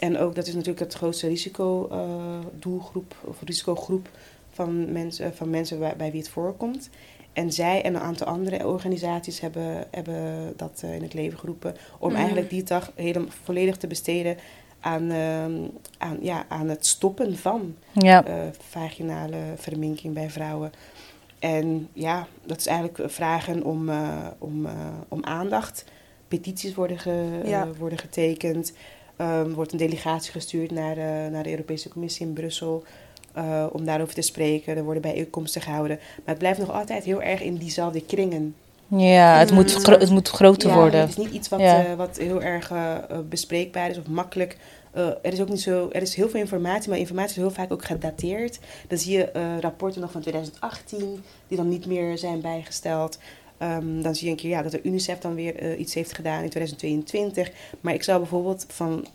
En 0.00 0.18
ook 0.18 0.34
dat 0.34 0.46
is 0.46 0.54
natuurlijk 0.54 0.80
het 0.80 0.94
grootste 0.94 1.28
risicodoelgroep 1.28 3.16
of 3.24 3.42
risicogroep 3.44 4.08
van 4.50 4.92
mensen, 4.92 5.34
van 5.34 5.50
mensen 5.50 5.78
bij, 5.78 5.96
bij 5.96 6.10
wie 6.10 6.20
het 6.20 6.28
voorkomt. 6.28 6.90
En 7.32 7.52
zij 7.52 7.82
en 7.82 7.94
een 7.94 8.00
aantal 8.00 8.26
andere 8.26 8.66
organisaties 8.66 9.40
hebben, 9.40 9.86
hebben 9.90 10.52
dat 10.56 10.80
eh, 10.84 10.94
in 10.94 11.02
het 11.02 11.14
leven 11.14 11.38
geroepen. 11.38 11.76
Om 11.98 12.14
eigenlijk 12.14 12.50
die 12.50 12.62
dag 12.62 12.92
helemaal 12.94 13.28
volledig 13.42 13.76
te 13.76 13.86
besteden 13.86 14.36
aan, 14.82 15.10
ehm, 15.10 15.52
aan, 15.98 16.18
ja, 16.20 16.44
aan 16.48 16.68
het 16.68 16.86
stoppen 16.86 17.36
van 17.38 17.74
ja, 17.92 18.24
eh, 18.24 18.34
vaginale 18.68 19.36
verminking 19.56 20.14
bij 20.14 20.30
vrouwen. 20.30 20.72
En 21.38 21.88
ja, 21.92 22.26
dat 22.46 22.58
is 22.58 22.66
eigenlijk 22.66 23.10
vragen 23.12 23.62
om, 23.64 23.88
eh, 23.88 24.26
om, 24.38 24.66
eh, 24.66 24.72
om 25.08 25.24
aandacht. 25.24 25.84
Petities 26.28 26.74
worden, 26.74 26.98
ge- 26.98 27.40
Ja. 27.44 27.68
worden 27.78 27.98
getekend. 27.98 28.72
Er 29.16 29.52
wordt 29.54 29.72
een 29.72 29.78
delegatie 29.78 30.32
gestuurd 30.32 30.70
naar, 30.70 30.94
de- 30.94 31.28
naar 31.32 31.42
de 31.42 31.50
Europese 31.50 31.88
Commissie 31.88 32.26
in 32.26 32.32
Brussel. 32.32 32.84
om 33.72 33.84
daarover 33.84 34.14
te 34.14 34.22
spreken. 34.22 34.76
Er 34.76 34.84
worden 34.84 35.02
bijeenkomsten 35.02 35.60
gehouden. 35.62 35.96
Maar 35.96 36.24
het 36.24 36.38
blijft 36.38 36.58
nog 36.58 36.70
altijd 36.72 37.04
heel 37.04 37.22
erg 37.22 37.42
in 37.42 37.56
diezelfde 37.56 38.04
kringen. 38.04 38.54
Ja 38.96 39.38
het, 39.38 39.50
moet 39.50 39.72
gro- 39.72 39.98
het 39.98 40.10
moet 40.10 40.28
groter 40.28 40.68
Ja, 40.68 40.74
worden. 40.74 41.00
Het 41.00 41.08
is 41.08 41.16
niet 41.16 41.30
iets 41.32 41.48
wat, 41.48 41.60
Ja. 41.60 41.84
eh, 41.84 41.94
wat 41.94 42.16
heel 42.18 42.42
erg 42.42 42.70
eh, 42.70 42.94
eh, 42.94 43.18
bespreekbaar 43.28 43.90
is 43.90 43.98
of 43.98 44.06
makkelijk. 44.06 44.56
Er 45.22 45.32
is 45.32 45.40
ook 45.40 45.48
niet 45.48 45.60
zo, 45.60 45.88
er 45.92 46.02
is 46.02 46.14
heel 46.14 46.28
veel 46.28 46.40
informatie, 46.40 46.88
maar 46.90 46.98
informatie 46.98 47.30
is 47.30 47.36
heel 47.36 47.50
vaak 47.50 47.72
ook 47.72 47.84
gedateerd. 47.84 48.58
Dan 48.88 48.98
zie 48.98 49.16
je 49.18 49.56
rapporten 49.60 50.00
nog 50.00 50.10
van 50.10 50.20
2018 50.20 51.22
die 51.48 51.56
dan 51.56 51.68
niet 51.68 51.86
meer 51.86 52.18
zijn 52.18 52.40
bijgesteld. 52.40 53.18
Ehm, 53.58 54.02
dan 54.02 54.14
zie 54.14 54.24
je 54.24 54.30
een 54.30 54.36
keer 54.36 54.50
ja, 54.50 54.62
dat 54.62 54.72
de 54.72 54.80
UNICEF 54.82 55.18
dan 55.18 55.34
weer 55.34 55.76
iets 55.76 55.94
heeft 55.94 56.14
gedaan 56.14 56.42
in 56.42 56.48
2022. 56.50 57.50
Maar 57.80 57.94
ik 57.94 58.02
zou 58.02 58.18
bijvoorbeeld 58.18 58.64
van, 58.68 59.06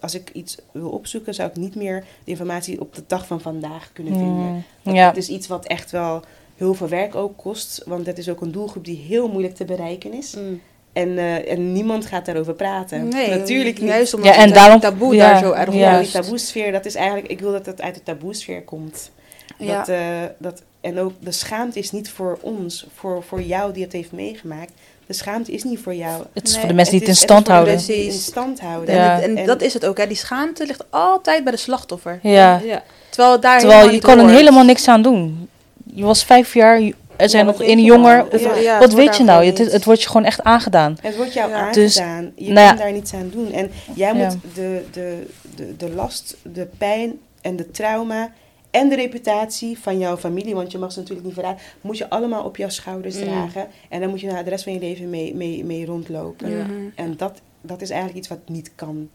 als 0.00 0.14
ik 0.14 0.30
iets 0.32 0.56
wil 0.72 0.88
opzoeken, 0.90 1.34
zou 1.34 1.48
ik 1.48 1.56
niet 1.56 1.74
meer 1.74 2.00
de 2.24 2.30
informatie 2.30 2.80
op 2.80 2.94
de 2.94 3.02
dag 3.06 3.26
van 3.26 3.40
vandaag 3.40 3.90
kunnen 3.92 4.12
vinden. 4.12 4.34
Mm, 4.52 4.64
Want 4.82 4.96
ja, 4.96 5.06
Het 5.08 5.16
is 5.16 5.28
iets 5.28 5.46
wat 5.46 5.66
echt 5.66 5.90
wel 5.90 6.22
heel 6.56 6.74
veel 6.74 6.88
werk 6.88 7.14
ook 7.14 7.36
kost. 7.36 7.82
Want 7.86 8.06
het 8.06 8.18
is 8.18 8.28
ook 8.28 8.40
een 8.40 8.52
doelgroep 8.52 8.84
die 8.84 9.04
heel 9.08 9.28
moeilijk 9.28 9.54
te 9.54 9.64
bereiken 9.64 10.12
is. 10.12 10.34
Mm. 10.34 10.60
En, 10.92 11.18
eh, 11.18 11.52
en 11.52 11.72
niemand 11.72 12.06
gaat 12.06 12.26
daarover 12.26 12.54
praten. 12.54 13.08
Nee, 13.08 13.28
Natuurlijk 13.30 13.80
niet. 13.80 13.88
Juist 13.90 14.14
omdat 14.14 14.34
Ja, 14.34 14.38
en 14.40 14.44
het 14.46 14.54
daarom- 14.54 14.80
taboe 14.80 15.14
ja, 15.14 15.30
daar 15.32 15.42
zo 15.42 15.52
erg 15.52 15.72
Ja, 15.72 15.78
juist. 15.80 16.12
die 16.12 16.22
taboesfeer, 16.22 16.72
dat 16.72 16.84
is 16.86 16.94
eigenlijk... 16.94 17.26
Ik 17.28 17.40
wil 17.40 17.52
dat 17.52 17.66
het 17.66 17.80
uit 17.80 17.94
de 17.94 18.02
taboesfeer 18.02 18.62
komt. 18.62 19.10
Ja. 19.58 19.78
Dat, 19.78 19.88
eh, 19.88 19.98
dat, 20.38 20.62
en 20.80 20.98
ook 20.98 21.12
de 21.18 21.32
schaamte 21.32 21.78
is 21.78 21.92
niet 21.92 22.10
voor 22.10 22.38
ons, 22.40 22.86
voor, 22.94 23.22
voor 23.22 23.42
jou 23.42 23.72
die 23.72 23.82
het 23.82 23.92
heeft 23.92 24.12
meegemaakt. 24.12 24.72
De 25.06 25.12
schaamte 25.12 25.52
is 25.52 25.64
niet 25.64 25.78
voor 25.78 25.94
jou. 25.94 26.24
het 26.32 26.44
is 26.46 26.50
Nee, 26.50 26.58
voor 26.60 26.68
de 26.68 26.74
mensen 26.74 26.98
die 26.98 27.08
Het 27.08 27.18
het 27.18 27.28
in 27.30 27.36
het 27.36 27.44
stand 27.44 27.46
voor 27.46 27.46
de 27.46 27.52
houden. 27.52 27.74
mensen 27.74 27.94
die 27.94 28.04
in 28.04 28.12
stand 28.12 28.60
houden. 28.60 28.88
En, 28.94 29.00
Ja. 29.00 29.14
het- 29.14 29.24
en 29.24 29.36
En- 29.36 29.46
dat 29.46 29.62
is 29.62 29.74
het 29.74 29.86
ook, 29.86 29.98
hè. 29.98 30.06
die 30.06 30.16
schaamte 30.16 30.66
ligt 30.66 30.84
altijd 30.90 31.42
bij 31.44 31.52
de 31.52 31.58
slachtoffer. 31.58 32.18
Ja, 32.22 32.60
Ja. 32.64 32.82
Terwijl 33.08 33.32
het 33.32 33.42
daar 33.42 33.58
terwijl 33.58 33.90
je 33.90 34.00
kan 34.00 34.18
er 34.18 34.28
helemaal 34.28 34.64
niks 34.64 34.88
aan 34.88 35.02
doen. 35.02 35.48
Je 35.96 36.04
was 36.04 36.24
vijf 36.24 36.54
jaar, 36.54 36.80
er 37.16 37.28
zijn 37.28 37.46
Ja, 37.46 37.50
nog 37.52 37.62
je 37.64 37.76
jonger. 37.82 38.16
nou? 38.30 38.38
Ja. 38.42 38.54
Ja, 38.56 38.78
wat 38.78 38.92
weet 38.94 39.16
je 39.16 39.24
nou? 39.24 39.44
Het, 39.44 39.58
het 39.58 39.84
wordt 39.84 40.02
je 40.02 40.08
gewoon 40.08 40.24
echt 40.26 40.42
aangedaan. 40.42 40.96
Het 41.00 41.16
wordt 41.16 41.32
jou 41.32 41.50
Ja. 41.50 41.72
Dus, 41.72 42.00
aangedaan. 42.00 42.32
je 42.36 42.52
nou 42.52 42.60
ja. 42.66 42.68
kan 42.68 42.76
daar 42.78 42.92
niets 42.92 43.14
aan 43.14 43.30
doen. 43.32 43.52
En 43.52 43.70
jij 43.94 44.14
Ja. 44.14 44.24
moet 44.24 44.36
de, 44.54 44.84
de, 44.92 45.26
de, 45.56 45.76
de 45.76 45.90
last, 45.90 46.36
de 46.42 46.68
pijn 46.78 47.18
en 47.40 47.56
de 47.56 47.70
trauma 47.70 48.32
en 48.70 48.88
de 48.88 48.94
reputatie 48.94 49.78
van 49.78 49.98
jouw 49.98 50.16
familie, 50.16 50.54
want 50.54 50.72
je 50.72 50.78
mag 50.78 50.92
ze 50.92 50.98
natuurlijk 50.98 51.26
niet 51.26 51.34
verraden, 51.36 51.60
moet 51.80 51.98
je 51.98 52.10
allemaal 52.10 52.44
op 52.44 52.56
jouw 52.56 52.68
schouders 52.68 53.16
Mm. 53.16 53.22
dragen. 53.24 53.66
En 53.88 54.00
dan 54.00 54.10
moet 54.10 54.20
je 54.20 54.26
nou 54.26 54.44
de 54.44 54.50
rest 54.50 54.64
van 54.64 54.72
je 54.72 54.78
leven 54.78 55.10
mee, 55.10 55.34
mee, 55.34 55.64
mee 55.64 55.86
rondlopen. 55.86 56.50
Ja. 56.50 56.66
En 56.94 57.14
dat, 57.16 57.40
dat 57.60 57.80
is 57.82 57.90
eigenlijk 57.90 58.18
iets 58.18 58.28
wat 58.28 58.38
niet 58.46 58.70
kan. 58.74 59.08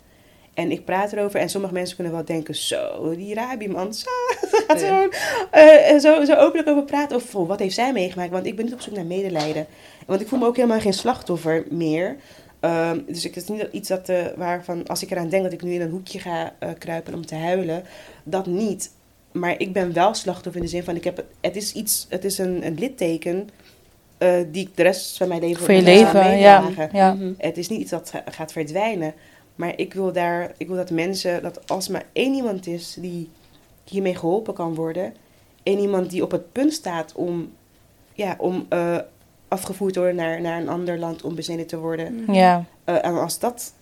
En 0.53 0.71
ik 0.71 0.85
praat 0.85 1.13
erover 1.13 1.39
en 1.39 1.49
sommige 1.49 1.73
mensen 1.73 1.95
kunnen 1.95 2.13
wel 2.13 2.25
denken, 2.25 2.55
zo, 2.55 3.15
die 3.15 3.33
Rabi 3.33 3.67
man, 3.69 3.93
zo, 3.93 4.09
gaat 4.67 4.81
gewoon 4.81 5.13
eh, 5.51 5.99
zo, 5.99 6.25
zo 6.25 6.33
openlijk 6.33 6.69
over 6.69 6.83
praten. 6.83 7.15
Of 7.15 7.35
oh, 7.35 7.47
wat 7.47 7.59
heeft 7.59 7.75
zij 7.75 7.93
meegemaakt? 7.93 8.31
Want 8.31 8.45
ik 8.45 8.55
ben 8.55 8.65
niet 8.65 8.73
op 8.73 8.81
zoek 8.81 8.95
naar 8.95 9.05
medelijden. 9.05 9.65
Want 10.05 10.21
ik 10.21 10.27
voel 10.27 10.39
me 10.39 10.45
ook 10.45 10.55
helemaal 10.55 10.79
geen 10.79 10.93
slachtoffer 10.93 11.65
meer. 11.69 12.15
Ehm, 12.59 12.99
dus 13.07 13.25
ik, 13.25 13.35
het 13.35 13.43
is 13.43 13.49
niet 13.49 13.67
iets 13.71 13.87
dat, 13.89 14.09
eh, 14.09 14.25
waarvan, 14.35 14.87
als 14.87 15.03
ik 15.03 15.11
eraan 15.11 15.29
denk 15.29 15.43
dat 15.43 15.53
ik 15.53 15.61
nu 15.61 15.73
in 15.73 15.81
een 15.81 15.89
hoekje 15.89 16.19
ga 16.19 16.53
eh, 16.59 16.69
kruipen 16.77 17.13
om 17.13 17.25
te 17.25 17.35
huilen, 17.35 17.83
dat 18.23 18.45
niet. 18.45 18.91
Maar 19.31 19.55
ik 19.59 19.73
ben 19.73 19.93
wel 19.93 20.13
slachtoffer 20.13 20.55
in 20.61 20.67
de 20.67 20.71
zin 20.71 20.83
van, 20.83 20.95
ik 20.95 21.03
heb, 21.03 21.23
het 21.41 21.55
is 21.55 21.73
iets, 21.73 22.05
het 22.09 22.25
is 22.25 22.37
een, 22.37 22.65
een 22.65 22.75
litteken 22.79 23.49
die 24.51 24.67
ik 24.67 24.75
de 24.75 24.83
rest 24.83 25.17
van 25.17 25.27
mijn 25.27 25.41
leven 25.41 25.65
Voor 25.65 25.73
je 25.73 25.81
leven, 25.81 26.37
ja. 26.37 26.63
ja. 26.91 27.17
Het 27.37 27.57
is 27.57 27.69
niet 27.69 27.79
iets 27.79 27.91
dat 27.91 28.09
ga- 28.09 28.23
gaat 28.31 28.51
verdwijnen. 28.51 29.13
Maar 29.61 29.73
ik 29.79 29.93
wil, 29.93 30.11
daar, 30.11 30.51
ik 30.57 30.67
wil 30.67 30.75
dat 30.75 30.89
mensen, 30.91 31.41
dat 31.41 31.69
als 31.69 31.87
maar 31.87 32.05
één 32.13 32.33
iemand 32.33 32.67
is 32.67 32.97
die 32.99 33.29
hiermee 33.85 34.15
geholpen 34.15 34.53
kan 34.53 34.75
worden. 34.75 35.13
één 35.63 35.79
iemand 35.79 36.09
die 36.09 36.23
op 36.23 36.31
het 36.31 36.51
punt 36.51 36.73
staat 36.73 37.13
om, 37.15 37.51
ja, 38.13 38.35
om 38.37 38.65
eh, 38.69 38.97
afgevoerd 39.47 39.93
te 39.93 39.99
worden 39.99 40.17
naar, 40.17 40.41
naar 40.41 40.61
een 40.61 40.69
ander 40.69 40.99
land 40.99 41.21
om 41.23 41.35
bezenen 41.35 41.67
te 41.67 41.77
worden. 41.77 42.15
Mhm. 42.15 42.33
ja. 42.33 42.65
Eh, 42.83 43.05
en 43.05 43.13
als 43.19 43.39
dat 43.39 43.73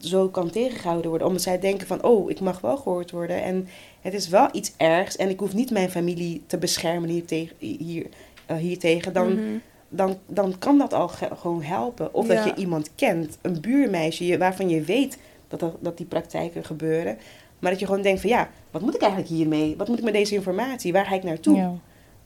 zo 0.00 0.28
kan 0.28 0.50
tegengehouden 0.50 1.08
worden, 1.10 1.26
omdat 1.28 1.42
zij 1.42 1.58
denken 1.60 1.86
van, 1.86 2.02
oh, 2.02 2.30
ik 2.30 2.40
mag 2.40 2.60
wel 2.60 2.76
gehoord 2.76 3.10
worden. 3.10 3.42
En 3.42 3.68
het 4.00 4.14
is 4.14 4.28
wel 4.28 4.48
iets 4.52 4.72
ergs 4.76 5.16
en 5.16 5.28
ik 5.28 5.40
hoef 5.40 5.54
niet 5.54 5.70
mijn 5.70 5.90
familie 5.90 6.42
te 6.46 6.58
beschermen 6.58 7.08
hier, 7.08 7.24
tegen, 7.24 7.56
hier, 7.58 8.06
eh, 8.46 8.56
hiertegen. 8.56 9.12
Dan, 9.12 9.32
Mhm. 9.32 9.56
dan, 9.88 10.16
dan 10.26 10.58
kan 10.58 10.78
dat 10.78 10.92
al 10.94 11.08
ge- 11.08 11.36
gewoon 11.36 11.62
helpen. 11.62 12.14
Of 12.14 12.26
Ja. 12.26 12.34
dat 12.34 12.44
je 12.44 12.60
iemand 12.60 12.90
kent, 12.94 13.38
een 13.42 13.60
buurmeisje, 13.60 14.26
je- 14.26 14.38
waarvan 14.38 14.68
je 14.68 14.80
weet 14.82 15.18
dat, 15.48 15.60
dat, 15.60 15.76
dat 15.80 15.96
die 15.96 16.06
praktijken 16.06 16.64
gebeuren. 16.64 17.18
Maar 17.58 17.70
dat 17.70 17.80
je 17.80 17.86
gewoon 17.86 18.02
denkt 18.02 18.20
van 18.20 18.30
ja, 18.30 18.48
wat 18.70 18.82
moet 18.82 18.94
ik 18.94 19.00
eigenlijk 19.00 19.30
hiermee? 19.32 19.74
Wat 19.76 19.88
moet 19.88 19.98
ik 19.98 20.04
met 20.04 20.12
deze 20.12 20.34
informatie? 20.34 20.92
Waar 20.92 21.06
ga 21.06 21.14
ik 21.14 21.22
naartoe? 21.22 21.56
ja. 21.56 21.72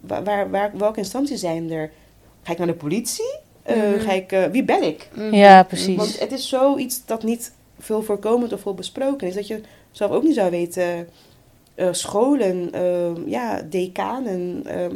Waar, 0.00 0.24
waar, 0.24 0.50
waar- 0.50 0.70
welke 0.78 0.98
instanties 0.98 1.40
zijn 1.40 1.70
er? 1.70 1.90
Ga 2.42 2.52
ik 2.52 2.58
naar 2.58 2.66
de 2.66 2.74
politie? 2.74 3.34
Eh, 3.62 3.76
Mhm. 3.76 3.98
ga 4.00 4.12
ik, 4.12 4.32
eh, 4.32 4.44
wie 4.44 4.64
bel 4.64 4.82
ik? 4.82 5.08
Mhm. 5.14 5.34
Ja, 5.34 5.62
precies. 5.62 5.96
Want 5.96 6.18
het 6.20 6.32
is 6.32 6.48
zoiets 6.48 7.06
dat 7.06 7.22
niet 7.22 7.52
veel 7.78 8.02
voorkomend 8.02 8.52
of 8.52 8.60
veel 8.60 8.74
besproken 8.74 9.26
is. 9.28 9.34
Dat 9.34 9.46
je 9.46 9.60
zelf 9.90 10.10
ook 10.10 10.22
niet 10.22 10.34
zou 10.34 10.50
weten. 10.50 11.08
eh, 11.74 11.88
scholen, 11.90 12.72
eh, 12.72 13.26
ja, 13.26 13.62
decanen. 13.70 14.62
eh, 14.66 14.86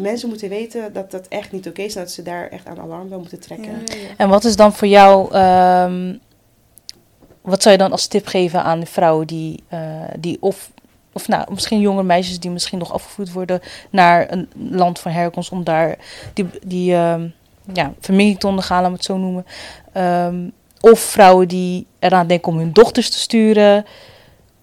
mensen 0.00 0.28
moeten 0.28 0.48
weten 0.48 0.92
dat 0.92 1.10
dat 1.10 1.28
echt 1.28 1.52
niet 1.52 1.68
oké 1.68 1.82
is. 1.82 1.94
En 1.94 2.02
dat 2.02 2.10
ze 2.10 2.22
daar 2.22 2.48
echt 2.48 2.66
aan 2.66 2.80
alarm 2.80 3.08
wel 3.08 3.18
moeten 3.18 3.40
trekken. 3.40 3.72
Ja. 3.72 4.14
En 4.16 4.28
wat 4.28 4.44
is 4.44 4.56
dan 4.56 4.72
voor 4.72 4.88
jou, 4.88 5.32
ehm, 5.32 6.14
wat 7.44 7.62
zou 7.62 7.74
je 7.74 7.80
dan 7.80 7.92
als 7.92 8.06
tip 8.06 8.26
geven 8.26 8.62
aan 8.62 8.86
vrouwen 8.86 9.26
die, 9.26 9.62
eh, 9.68 9.80
die 10.18 10.36
of, 10.40 10.70
of 11.12 11.28
nou, 11.28 11.44
misschien 11.50 11.80
jonge 11.80 12.02
meisjes 12.02 12.40
die 12.40 12.50
misschien 12.50 12.78
nog 12.78 12.92
afgevoerd 12.92 13.32
worden 13.32 13.60
naar 13.90 14.32
een 14.32 14.48
land 14.70 14.98
van 14.98 15.12
herkomst 15.12 15.50
om 15.52 15.64
daar 15.64 15.96
die, 16.34 16.46
die 16.62 16.94
ehm, 16.94 17.28
ja, 17.72 17.92
vermenging 18.00 18.40
te 18.40 18.46
ondergaan, 18.46 18.80
laten 18.80 18.96
het 18.96 19.04
zo 19.04 19.16
noemen. 19.16 19.46
Ehm, 19.92 20.48
of 20.80 20.98
vrouwen 20.98 21.48
die 21.48 21.86
eraan 21.98 22.26
denken 22.26 22.52
om 22.52 22.58
hun 22.58 22.72
dochters 22.72 23.10
te 23.10 23.18
sturen. 23.18 23.84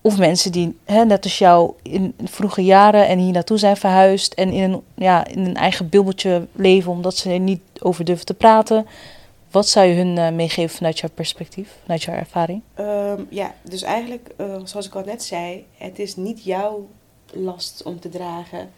Of 0.02 0.18
mensen 0.18 0.52
die, 0.52 0.78
hè, 0.86 1.06
net 1.06 1.24
als 1.24 1.38
jou, 1.38 1.74
in 1.84 2.14
vroege 2.24 2.64
jaren 2.64 3.08
en 3.08 3.20
hier 3.20 3.32
naartoe 3.32 3.58
zijn 3.58 3.78
verhuisd. 3.78 4.34
En 4.34 4.52
in 4.52 4.72
een, 4.72 4.82
ja, 4.96 5.28
in 5.28 5.46
een 5.46 5.56
eigen 5.56 5.90
bubbeltje 5.90 6.48
leven, 6.54 6.92
omdat 6.92 7.16
ze 7.16 7.32
er 7.32 7.40
niet 7.40 7.62
over 7.80 8.06
durven 8.06 8.26
te 8.26 8.34
praten. 8.34 8.86
Wat 9.52 9.68
zou 9.68 9.88
je 9.88 9.94
hun 9.96 10.18
eh, 10.18 10.32
meegeven 10.32 10.76
vanuit 10.78 11.00
jouw 11.00 11.10
perspectief, 11.14 11.78
vanuit 11.82 12.04
jouw 12.04 12.16
ervaring? 12.16 12.62
Ehm, 12.74 13.22
ja, 13.30 13.56
dus 13.62 13.82
eigenlijk, 13.82 14.30
eh, 14.38 14.60
zoals 14.64 14.86
ik 14.88 14.96
al 14.96 15.04
net 15.06 15.24
zei, 15.24 15.66
het 15.78 16.00
is 16.00 16.16
niet 16.16 16.44
jouw 16.44 16.88
last 17.34 17.84
om 17.84 18.00
te 18.00 18.10
dragen. 18.10 18.70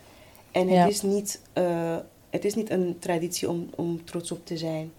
En 0.51 0.61
het, 0.67 0.75
Ja. 0.77 0.85
is, 0.87 1.01
niet, 1.01 1.41
eh, 1.53 1.95
het 2.29 2.45
is 2.45 2.55
niet 2.55 2.69
een 2.69 2.95
traditie 2.99 3.49
om, 3.49 3.69
om 3.75 4.05
trots 4.05 4.31
op 4.31 4.45
te 4.45 4.57
zijn. 4.57 4.91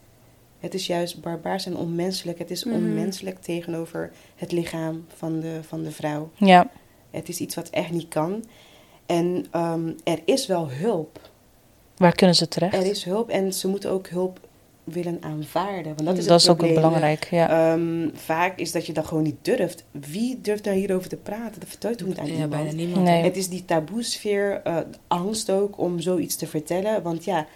Het 0.61 0.75
is 0.75 0.87
juist 0.87 1.21
barbaars 1.21 1.67
en 1.67 1.77
onmenselijk. 1.77 2.39
Het 2.39 2.51
is 2.51 2.65
Mhm. 2.65 2.75
onmenselijk 2.75 3.43
tegenover 3.43 4.13
het 4.37 4.53
lichaam 4.53 5.07
van 5.17 5.41
de, 5.41 5.59
van 5.69 5.83
de 5.83 5.91
vrouw. 5.91 6.31
Ja, 6.35 6.71
Het 7.11 7.29
is 7.29 7.39
iets 7.41 7.55
wat 7.55 7.69
echt 7.71 7.91
niet 7.91 8.09
kan. 8.09 8.45
En 9.07 9.47
ehm, 9.51 9.93
er 10.05 10.19
is 10.25 10.47
wel 10.47 10.71
hulp. 10.71 11.21
Waar 11.97 12.15
kunnen 12.15 12.37
ze 12.37 12.49
terecht? 12.49 12.75
Er 12.75 12.87
is 12.87 13.05
hulp 13.05 13.29
en 13.29 13.53
ze 13.53 13.69
moeten 13.69 13.91
ook 13.91 14.09
hulp 14.09 14.41
willen 14.85 15.19
aanvaarden. 15.21 15.93
Want 15.95 16.05
dat 16.09 16.17
is, 16.19 16.27
dat 16.27 16.33
het 16.43 16.43
is 16.43 16.49
ook 16.67 16.75
belangrijk, 16.75 17.29
ja. 17.31 17.73
Ehm, 17.73 18.09
vaak 18.15 18.59
is 18.59 18.73
dat 18.73 18.87
je 18.87 18.93
dat 18.93 19.07
gewoon 19.07 19.23
niet 19.23 19.37
durft. 19.43 19.85
Wie 19.91 20.41
durft 20.41 20.65
daar 20.65 20.75
hierover 20.75 21.09
te 21.09 21.17
praten? 21.17 21.61
Dat 21.61 21.69
vertelt 21.69 21.99
je 21.99 22.05
niet 22.05 22.19
aan 22.19 22.27
Ja, 22.27 22.33
iemand. 22.33 22.51
bijna 22.51 22.73
niemand. 22.73 23.05
Nee. 23.05 23.23
Het 23.23 23.37
is 23.37 23.49
die 23.49 23.65
taboesfeer, 23.65 24.61
eh, 24.65 24.77
angst 25.09 25.51
ook 25.51 25.79
om 25.79 26.01
zoiets 26.01 26.37
te 26.37 26.47
vertellen. 26.47 27.03
Want 27.03 27.25
ja, 27.25 27.47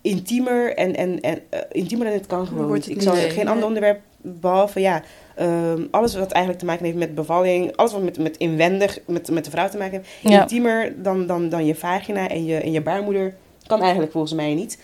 intiemer 0.00 0.76
en, 0.76 0.96
en, 0.96 1.20
en 1.20 1.40
eh, 1.48 1.60
intiemer 1.72 2.06
dan 2.06 2.16
het 2.16 2.26
kan 2.26 2.46
gewoon 2.46 2.72
het 2.72 2.88
Ik 2.88 3.02
zal 3.02 3.14
geen 3.14 3.34
nee. 3.34 3.48
ander 3.48 3.66
onderwerp 3.66 4.00
behalve 4.20 4.80
ja, 4.80 5.02
ehm, 5.34 5.82
alles 5.90 6.14
wat 6.14 6.30
eigenlijk 6.30 6.58
te 6.58 6.64
maken 6.64 6.84
heeft 6.84 6.96
met 6.96 7.14
bevalling, 7.14 7.76
alles 7.76 7.92
wat 7.92 8.02
met, 8.02 8.18
met 8.18 8.36
inwendig 8.36 8.98
met, 9.06 9.30
met 9.30 9.44
de 9.44 9.50
vrouw 9.50 9.68
te 9.68 9.78
maken 9.78 9.92
heeft, 9.92 10.08
Ja. 10.20 10.40
intiemer 10.40 11.02
dan, 11.02 11.26
dan, 11.26 11.48
dan 11.48 11.66
je 11.66 11.74
vagina 11.74 12.28
en 12.28 12.44
je, 12.44 12.56
en 12.56 12.72
je 12.72 12.80
baarmoeder 12.80 13.34
kan 13.66 13.80
eigenlijk 13.82 14.12
volgens 14.12 14.32
mij 14.32 14.54
niet. 14.54 14.78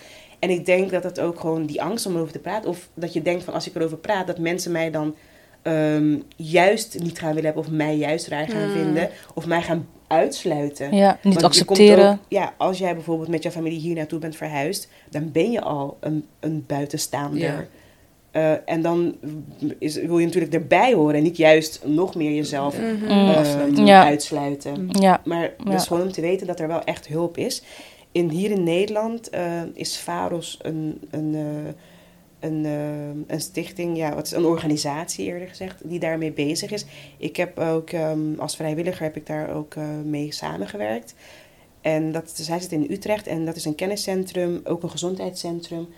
En 0.44 0.50
ik 0.50 0.66
denk 0.66 0.90
dat 0.90 1.04
het 1.04 1.20
ook 1.20 1.40
gewoon 1.40 1.66
die 1.66 1.82
angst 1.82 2.06
om 2.06 2.14
erover 2.14 2.32
te 2.32 2.38
praten, 2.38 2.70
of 2.70 2.88
dat 2.94 3.12
je 3.12 3.22
denkt 3.22 3.44
van 3.44 3.54
als 3.54 3.68
ik 3.68 3.74
erover 3.74 3.96
praat, 3.96 4.26
dat 4.26 4.38
mensen 4.38 4.72
mij 4.72 4.90
dan 4.90 5.14
ehm, 5.62 6.18
juist 6.36 6.98
niet 7.02 7.18
gaan 7.18 7.28
willen 7.28 7.44
hebben, 7.44 7.62
of 7.62 7.70
mij 7.70 7.96
juist 7.96 8.26
raar 8.28 8.48
gaan 8.48 8.66
Mm. 8.68 8.72
vinden, 8.72 9.08
of 9.34 9.46
mij 9.46 9.62
gaan 9.62 9.86
uitsluiten. 10.06 10.94
Ja, 10.96 11.18
niet 11.22 11.32
Want 11.34 11.46
accepteren. 11.46 12.10
ook- 12.10 12.18
ja, 12.28 12.54
als 12.56 12.78
jij 12.78 12.94
bijvoorbeeld 12.94 13.28
met 13.28 13.42
je 13.42 13.50
familie 13.50 13.78
hier 13.78 13.94
naartoe 13.94 14.18
bent 14.18 14.36
verhuisd, 14.36 14.88
dan 15.10 15.32
ben 15.32 15.50
je 15.50 15.60
al 15.60 15.96
een, 16.00 16.24
een 16.40 16.64
buitenstaander. 16.66 17.40
Ja. 17.40 17.64
Eh, 18.30 18.52
en 18.64 18.82
dan 18.82 19.14
is, 19.78 19.94
wil 19.96 20.18
je 20.18 20.26
natuurlijk 20.26 20.52
erbij 20.54 20.92
horen 20.94 21.14
en 21.14 21.22
niet 21.22 21.36
juist 21.36 21.80
nog 21.84 22.14
meer 22.14 22.32
jezelf 22.34 22.78
Mhm. 22.78 23.04
Mm. 23.04 23.28
eh. 23.30 23.86
Ja. 23.86 24.04
uitsluiten. 24.04 24.88
Ja, 24.90 25.20
Maar 25.24 25.42
het 25.42 25.52
Ja. 25.64 25.74
is 25.74 25.86
gewoon 25.86 26.02
om 26.02 26.12
te 26.12 26.20
weten 26.20 26.46
dat 26.46 26.60
er 26.60 26.68
wel 26.68 26.84
echt 26.84 27.06
hulp 27.06 27.36
is. 27.38 27.62
In, 28.14 28.28
hier 28.28 28.50
in 28.50 28.62
Nederland 28.62 29.30
eh, 29.30 29.62
is 29.72 29.98
VAROS 29.98 30.58
een, 30.62 31.00
een, 31.10 31.34
eh, 31.34 31.72
een, 32.50 32.64
eh, 32.64 33.34
een 33.34 33.40
stichting, 33.40 33.96
ja, 33.96 34.14
wat 34.14 34.26
is 34.26 34.32
een 34.32 34.44
organisatie 34.44 35.26
eerder 35.26 35.48
gezegd, 35.48 35.80
die 35.84 35.98
daarmee 35.98 36.32
bezig 36.32 36.70
is. 36.70 36.84
Ik 37.16 37.36
heb 37.36 37.58
ook 37.58 37.90
ehm, 37.90 38.38
als 38.38 38.56
vrijwilliger 38.56 39.02
heb 39.02 39.16
ik 39.16 39.26
daar 39.26 39.54
ook 39.54 39.74
mee 40.04 40.32
samengewerkt. 40.32 41.14
En 41.80 42.12
dat, 42.12 42.30
zij 42.34 42.60
zit 42.60 42.72
in 42.72 42.86
Utrecht 42.90 43.26
en 43.26 43.44
dat 43.44 43.56
is 43.56 43.64
een 43.64 43.74
kenniscentrum, 43.74 44.60
ook 44.64 44.82
een 44.82 44.90
gezondheidscentrum 44.90 45.88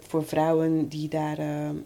voor 0.00 0.24
vrouwen 0.24 0.88
die 0.88 1.08
daar 1.08 1.36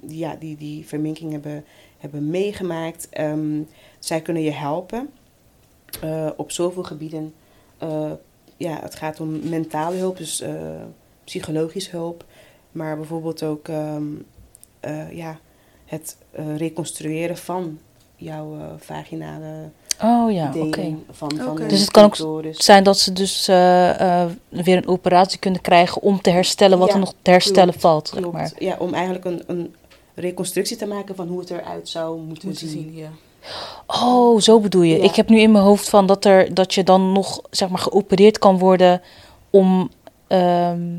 die, 0.00 0.18
ja, 0.18 0.36
die, 0.38 0.56
die 0.56 0.86
verminking 0.86 1.32
hebben, 1.32 1.64
hebben 1.98 2.30
meegemaakt. 2.30 3.08
Ehm, 3.08 3.62
zij 3.98 4.20
kunnen 4.20 4.42
je 4.42 4.52
helpen 4.52 5.08
op 6.36 6.50
zoveel 6.50 6.82
gebieden. 6.82 7.34
Ja, 8.56 8.78
het 8.82 8.94
gaat 8.94 9.20
om 9.20 9.48
mentale 9.48 9.96
hulp, 9.96 10.16
dus 10.16 10.40
eh 10.40 10.50
psychologische 11.24 11.90
hulp. 11.90 12.24
Maar 12.72 12.96
bijvoorbeeld 12.96 13.42
ook 13.42 13.68
ehm, 13.68 14.02
eh, 14.80 15.12
ja, 15.12 15.38
het 15.84 16.16
eh, 16.30 16.56
reconstrueren 16.56 17.36
van 17.36 17.78
jouw 18.16 18.58
eh, 18.58 18.64
vaginale 18.78 19.70
oh 20.02 20.32
ja, 20.32 20.52
oké. 20.56 20.94
Van, 21.10 21.30
van 21.36 21.56
Dus 21.56 21.80
het 21.80 21.90
kan 21.90 22.04
ook. 22.04 22.44
Zijn 22.50 22.84
dat 22.84 22.98
ze 22.98 23.12
dus 23.12 23.48
eh, 23.48 24.22
eh, 24.22 24.30
weer 24.48 24.76
een 24.76 24.86
operatie 24.88 25.38
kunnen 25.38 25.60
krijgen 25.60 26.02
om 26.02 26.20
te 26.20 26.30
herstellen 26.30 26.78
wat 26.78 26.88
Ja, 26.88 26.94
er 26.94 27.00
nog 27.00 27.14
te 27.22 27.30
herstellen 27.30 27.68
klopt, 27.68 27.80
valt, 27.80 28.08
zeg 28.08 28.18
Klopt. 28.20 28.34
maar. 28.34 28.52
Ja, 28.58 28.76
om 28.78 28.94
eigenlijk 28.94 29.24
een, 29.24 29.42
een 29.46 29.74
reconstructie 30.14 30.76
te 30.76 30.86
maken 30.86 31.14
van 31.16 31.28
hoe 31.28 31.40
het 31.40 31.50
eruit 31.50 31.88
zou 31.88 32.20
moeten, 32.20 32.48
Moeten 32.48 32.68
zien. 32.68 32.82
zien, 32.82 32.94
ja. 32.96 33.10
Oh, 33.86 34.40
zo 34.40 34.60
bedoel 34.60 34.82
je. 34.82 34.96
Ja. 34.96 35.04
Ik 35.04 35.14
heb 35.14 35.28
nu 35.28 35.40
in 35.40 35.52
mijn 35.52 35.64
hoofd 35.64 35.88
van 35.88 36.06
dat, 36.06 36.24
er, 36.24 36.54
dat 36.54 36.74
je 36.74 36.84
dan 36.84 37.12
nog 37.12 37.40
zeg 37.50 37.68
maar 37.68 37.78
geopereerd 37.78 38.38
kan 38.38 38.58
worden 38.58 39.00
om. 39.50 39.90
ehm, 40.26 40.94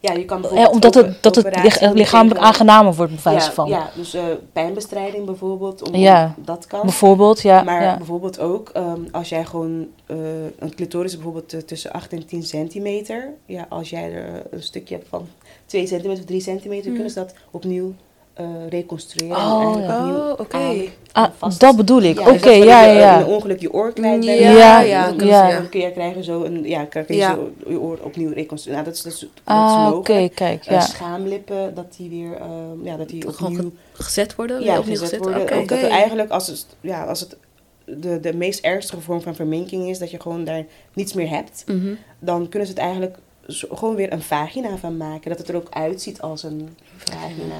Ja, 0.00 0.12
je 0.12 0.24
kan 0.24 0.42
ja, 0.42 0.48
bijvoorbeeld 0.48 0.74
omdat 0.74 0.94
het, 0.94 1.22
dat 1.22 1.34
het 1.36 1.62
lich- 1.62 1.92
lichamelijk 1.92 2.40
aangenamer 2.40 2.94
wordt, 2.94 3.12
bij 3.12 3.32
wijze 3.32 3.46
ja, 3.46 3.52
van. 3.52 3.68
Ja, 3.68 3.90
dus 3.94 4.14
eh, 4.14 4.22
pijnbestrijding 4.52 5.24
bijvoorbeeld, 5.26 5.82
om, 5.88 5.94
Ja. 5.94 6.34
dat 6.36 6.66
kan. 6.66 6.80
Bijvoorbeeld, 6.82 7.40
ja. 7.40 7.62
maar 7.62 7.82
ja. 7.82 7.96
bijvoorbeeld 7.96 8.38
ook 8.40 8.46
ook 8.48 8.72
als 9.12 9.28
jij 9.28 9.44
gewoon 9.44 9.86
eh, 10.06 10.16
een 10.58 10.74
clitoris 10.74 11.10
is 11.10 11.14
bijvoorbeeld 11.16 11.52
eh, 11.52 11.60
tussen 11.60 11.92
8 11.92 12.12
en 12.12 12.26
10 12.26 12.42
centimeter. 12.42 13.34
Ja, 13.46 13.66
als 13.68 13.90
jij 13.90 14.12
er 14.12 14.34
eh, 14.34 14.40
een 14.50 14.62
stukje 14.62 14.94
hebt 14.94 15.08
van 15.08 15.26
2 15.66 15.86
centimeter 15.86 16.22
of 16.22 16.28
3 16.28 16.40
centimeter, 16.40 16.84
Hmm. 16.84 16.94
kunnen 16.94 17.10
ze 17.12 17.18
dat 17.18 17.34
opnieuw 17.50 17.94
eh, 18.38 18.44
reconstrueren. 18.68 19.36
Oh, 19.36 19.42
en 19.52 19.58
eigenlijk 19.58 19.86
ja. 19.86 19.98
opnieuw 20.00 20.16
Oh, 20.16 20.90
aan- 21.12 21.32
Ah, 21.38 21.58
dat 21.58 21.76
bedoel 21.76 22.02
ik. 22.02 22.18
Ja, 22.18 22.22
Oké, 22.22 22.32
dus 22.32 22.42
dat 22.42 22.54
ja, 22.54 22.62
ja, 22.62 22.82
je 22.82 22.90
in 22.92 22.96
een 23.22 23.28
ja. 23.28 23.34
ongeluk 23.34 23.60
je 23.60 23.72
oor 23.72 23.92
kwijt 23.92 24.20
bent. 24.20 24.24
Ja, 24.40 24.50
Ja, 24.50 24.80
ja. 24.80 25.12
Dan 25.12 25.26
ja. 25.26 25.60
kun 25.70 25.80
je 25.80 25.92
krijgen 25.92 26.24
zo 26.24 26.42
een, 26.42 26.64
ja, 26.64 26.84
kan 26.84 27.04
je 27.08 27.14
Ja. 27.14 27.34
zo 27.34 27.50
je 27.70 27.80
oor 27.80 27.98
opnieuw 28.02 28.32
reconstrueren. 28.32 28.84
Nou, 28.84 28.84
dat 28.84 28.94
is, 28.94 29.02
dat 29.02 29.12
is, 29.12 29.18
dat 29.20 29.28
is 29.30 29.42
Ah, 29.44 29.90
oké, 29.94 30.28
kijk, 30.34 30.64
Eh, 30.66 30.72
ja. 30.72 30.80
schaamlippen, 30.80 31.74
dat 31.74 31.94
die 31.96 32.08
weer, 32.10 32.32
eh, 32.36 32.46
ja, 32.82 32.96
dat 32.96 33.08
die 33.08 33.30
Gewoon 33.30 33.52
opnieuw 33.52 33.72
Gezet 33.92 34.34
worden? 34.34 34.62
ja, 34.62 34.78
opnieuw 34.78 34.92
gezet 34.94 35.08
gezet? 35.08 35.24
worden. 35.24 35.46
Dat 35.66 35.78
Oké. 35.78 35.86
eigenlijk, 35.86 36.30
als 36.30 36.46
het, 36.46 36.66
ja, 36.80 37.04
als 37.04 37.20
het 37.20 37.36
de, 37.84 38.20
de 38.20 38.34
meest 38.34 38.64
ernstige 38.64 39.00
vorm 39.00 39.20
van 39.20 39.34
verminking 39.34 39.88
is, 39.88 39.98
dat 39.98 40.10
je 40.10 40.20
gewoon 40.20 40.44
daar 40.44 40.64
niets 40.94 41.12
meer 41.12 41.28
hebt, 41.28 41.64
Mhm. 41.66 41.94
dan 42.18 42.48
kunnen 42.48 42.68
ze 42.68 42.74
het 42.74 42.82
eigenlijk 42.82 43.16
zo- 43.46 43.68
gewoon 43.74 43.94
weer 43.94 44.12
een 44.12 44.22
vagina 44.22 44.76
van 44.76 44.96
maken. 44.96 45.28
Dat 45.30 45.38
het 45.38 45.48
er 45.48 45.56
ook 45.56 45.66
uitziet 45.70 46.20
als 46.20 46.42
een 46.42 46.76
vagina. 46.96 47.54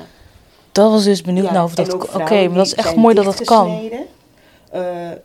Dat 0.83 0.91
was 0.91 1.05
dus 1.05 1.23
benieuwd 1.23 1.47
Ja, 1.47 1.53
naar 1.53 1.65
of 1.65 1.75
dat... 1.75 1.89
en 1.89 1.95
ook 1.95 2.03
Oké, 2.03 2.11
vrouwen 2.15 2.47
maar 2.49 2.57
dat 2.57 2.67
is 2.67 2.73
die 2.73 2.79
echt 2.79 2.89
zijn 2.89 3.01
mooi 3.01 3.15
dat 3.15 3.25
dat 3.25 3.45
kan. 3.45 3.81
Eh, 4.71 5.11
eh, 5.11 5.17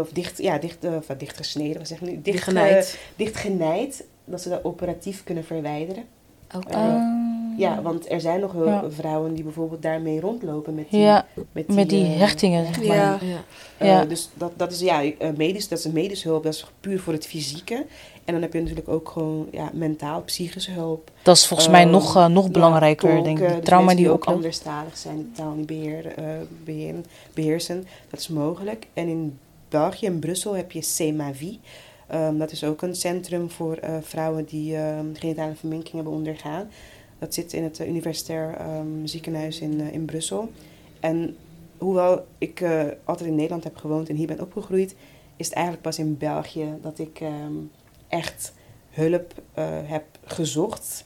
of 0.00 0.08
dicht, 0.12 0.38
ja, 0.38 0.58
dicht, 0.58 0.84
eh, 0.84 0.90
of 0.96 1.06
dichtgesneden, 1.18 1.78
wat 1.78 1.88
zeg 1.88 2.00
ik 2.00 2.08
nu? 2.08 2.20
Dicht, 2.22 2.42
genaaid. 2.42 2.84
eh, 2.86 3.16
dichtgenaaid, 3.16 4.04
dat 4.24 4.40
ze 4.42 4.48
dat 4.48 4.64
operatief 4.64 5.24
kunnen 5.24 5.44
verwijderen. 5.44 6.04
Oké. 6.56 6.68
Eh, 6.72 6.76
Ah, 6.94 7.17
Ja, 7.58 7.82
want 7.82 8.10
er 8.10 8.20
zijn 8.20 8.40
nog 8.40 8.52
wel 8.52 8.66
Ja. 8.66 8.84
vrouwen 8.90 9.34
die 9.34 9.44
bijvoorbeeld 9.44 9.82
daarmee 9.82 10.20
rondlopen 10.20 10.74
met 10.74 10.90
die, 10.90 11.00
ja, 11.00 11.26
met 11.52 11.74
met 11.74 11.88
die 11.88 12.04
eh, 12.04 12.18
hechtingen, 12.18 12.66
zeg 12.66 12.84
maar. 12.86 12.96
Ja. 12.96 13.18
Ja. 13.22 13.42
Eh, 13.78 13.88
Ja. 13.88 14.04
dus 14.04 14.28
dat, 14.34 14.52
dat 14.56 14.72
is 14.72 14.80
ja, 14.80 15.02
eh, 15.02 15.28
medisch, 15.36 15.68
dat 15.68 15.78
is 15.78 15.84
een 15.84 15.92
medische 15.92 16.28
hulp, 16.28 16.42
dat 16.42 16.54
is 16.54 16.66
puur 16.80 17.00
voor 17.00 17.12
het 17.12 17.26
fysieke. 17.26 17.86
En 18.24 18.34
dan 18.34 18.42
heb 18.42 18.52
je 18.52 18.60
natuurlijk 18.60 18.88
ook 18.88 19.08
gewoon 19.08 19.46
ja, 19.52 19.70
mentaal, 19.72 20.22
psychische 20.22 20.70
hulp. 20.70 21.10
Dat 21.22 21.36
is 21.36 21.46
volgens 21.46 21.68
mij 21.68 21.82
Ehm, 21.82 21.90
nog, 21.90 22.16
eh, 22.16 22.26
nog 22.26 22.44
Ja, 22.44 22.50
belangrijker, 22.50 23.08
tolken, 23.08 23.24
denk 23.24 23.38
ik. 23.38 23.44
dus 23.44 23.54
Die 23.54 23.62
trauma 23.64 23.86
mensen 23.86 24.04
die 24.04 24.12
ook 24.14 24.24
anderstalig 24.24 24.96
zijn, 24.96 25.16
die 25.16 25.30
taal 25.32 25.52
niet 25.52 25.66
beheer, 25.66 26.06
eh, 26.06 26.24
beheersen. 27.34 27.86
Dat 28.10 28.20
is 28.20 28.28
mogelijk. 28.28 28.86
En 28.94 29.08
in 29.08 29.38
België, 29.68 30.06
in 30.06 30.18
Brussel, 30.18 30.56
heb 30.56 30.72
je 30.72 30.82
CEMAVI. 30.82 31.60
Ehm, 32.06 32.36
dat 32.38 32.50
is 32.52 32.64
ook 32.64 32.82
een 32.82 32.94
centrum 32.94 33.50
voor 33.50 33.74
eh, 33.76 33.94
vrouwen 34.02 34.44
die 34.44 34.76
ehm 34.76 35.06
genitale 35.14 35.54
verminking 35.54 35.94
hebben 35.94 36.12
ondergaan. 36.12 36.68
Dat 37.18 37.34
zit 37.34 37.52
in 37.52 37.62
het 37.62 37.80
eh, 37.80 37.88
universitair 37.88 38.54
ehm, 38.58 39.04
ziekenhuis 39.06 39.60
in, 39.60 39.80
eh, 39.80 39.92
in 39.92 40.04
Brussel. 40.04 40.50
En 41.00 41.36
hoewel 41.78 42.26
ik 42.38 42.60
eh, 42.60 42.82
altijd 43.04 43.28
in 43.28 43.34
Nederland 43.34 43.64
heb 43.64 43.76
gewoond 43.76 44.08
en 44.08 44.16
hier 44.16 44.26
ben 44.26 44.40
opgegroeid, 44.40 44.94
is 45.36 45.46
het 45.46 45.54
eigenlijk 45.54 45.84
pas 45.84 45.98
in 45.98 46.16
België 46.18 46.66
dat 46.82 46.98
ik 46.98 47.20
ehm, 47.20 47.52
echt 48.08 48.52
hulp 48.90 49.32
heb 49.84 50.04
gezocht. 50.24 51.04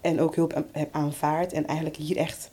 En 0.00 0.20
ook 0.20 0.34
hulp 0.34 0.62
heb 0.72 0.88
aanvaard. 0.94 1.52
En 1.52 1.66
eigenlijk 1.66 1.96
hier 1.96 2.16
echt 2.16 2.50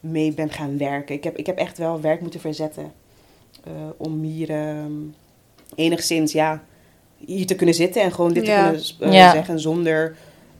mee 0.00 0.32
ben 0.32 0.50
gaan 0.50 0.78
werken. 0.78 1.14
Ik 1.14 1.24
heb, 1.24 1.36
ik 1.36 1.46
heb 1.46 1.58
echt 1.58 1.78
wel 1.78 2.00
werk 2.00 2.20
moeten 2.20 2.40
verzetten. 2.40 2.92
om 3.96 4.22
hier 4.22 4.50
ehm, 4.50 4.92
enigszins, 5.74 6.32
ja, 6.32 6.64
hier 7.16 7.46
te 7.46 7.54
kunnen 7.54 7.74
zitten 7.74 8.02
en 8.02 8.12
gewoon 8.12 8.32
dit 8.32 8.46
Ja. 8.46 8.72
te 8.72 8.94
kunnen 8.98 9.16
Ja. 9.16 9.32
zeggen 9.32 9.60
zonder 9.60 10.16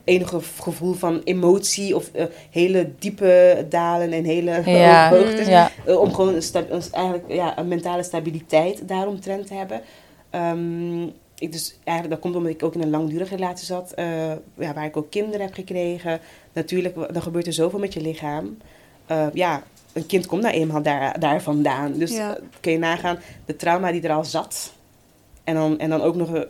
enige 0.07 0.39
gevoel 0.59 0.93
van 0.93 1.21
emotie 1.23 1.95
of 1.95 2.09
eh, 2.13 2.25
hele 2.51 2.89
diepe 2.99 3.65
dalen 3.69 4.11
en 4.11 4.23
hele 4.23 4.61
Ja, 4.65 5.09
hoogtes. 5.15 5.47
ja. 5.47 5.71
Eh, 5.85 5.99
om 5.99 6.13
gewoon 6.13 6.33
een, 6.35 6.41
sta- 6.43 6.65
een- 6.69 6.81
eigenlijk, 6.91 7.23
ja, 7.31 7.57
een 7.57 7.67
mentale 7.67 8.03
stabiliteit 8.03 8.87
daaromtrent 8.87 9.47
te 9.47 9.53
hebben. 9.53 9.81
Ehm, 10.29 11.03
ik 11.39 11.51
dus 11.51 11.75
eigenlijk, 11.83 12.09
dat 12.09 12.19
komt 12.19 12.35
omdat 12.35 12.51
ik 12.51 12.63
ook 12.63 12.73
in 12.75 12.81
een 12.81 12.89
langdurige 12.89 13.35
relatie 13.35 13.65
zat, 13.65 13.91
eh, 13.91 14.29
ja, 14.57 14.73
waar 14.73 14.85
ik 14.85 14.97
ook 14.97 15.11
kinderen 15.11 15.41
heb 15.41 15.53
gekregen. 15.53 16.19
Natuurlijk, 16.53 16.95
dan 17.13 17.21
gebeurt 17.21 17.47
er 17.47 17.53
zoveel 17.53 17.79
met 17.79 17.93
je 17.93 18.01
lichaam. 18.01 18.57
Eh, 19.05 19.27
ja, 19.33 19.63
een 19.93 20.05
kind 20.05 20.25
komt 20.25 20.41
nou 20.41 20.53
eenmaal 20.53 20.81
daar, 20.81 21.19
daar 21.19 21.41
vandaan. 21.41 21.93
Dus 21.93 22.11
Ja. 22.15 22.37
kun 22.59 22.71
je 22.71 22.77
nagaan, 22.77 23.19
de 23.45 23.55
trauma 23.55 23.91
die 23.91 24.01
er 24.01 24.11
al 24.11 24.25
zat. 24.25 24.73
En 25.43 25.55
dan, 25.55 25.79
en 25.79 25.89
dan 25.89 26.01
ook 26.01 26.15
nog, 26.15 26.29
een- 26.33 26.45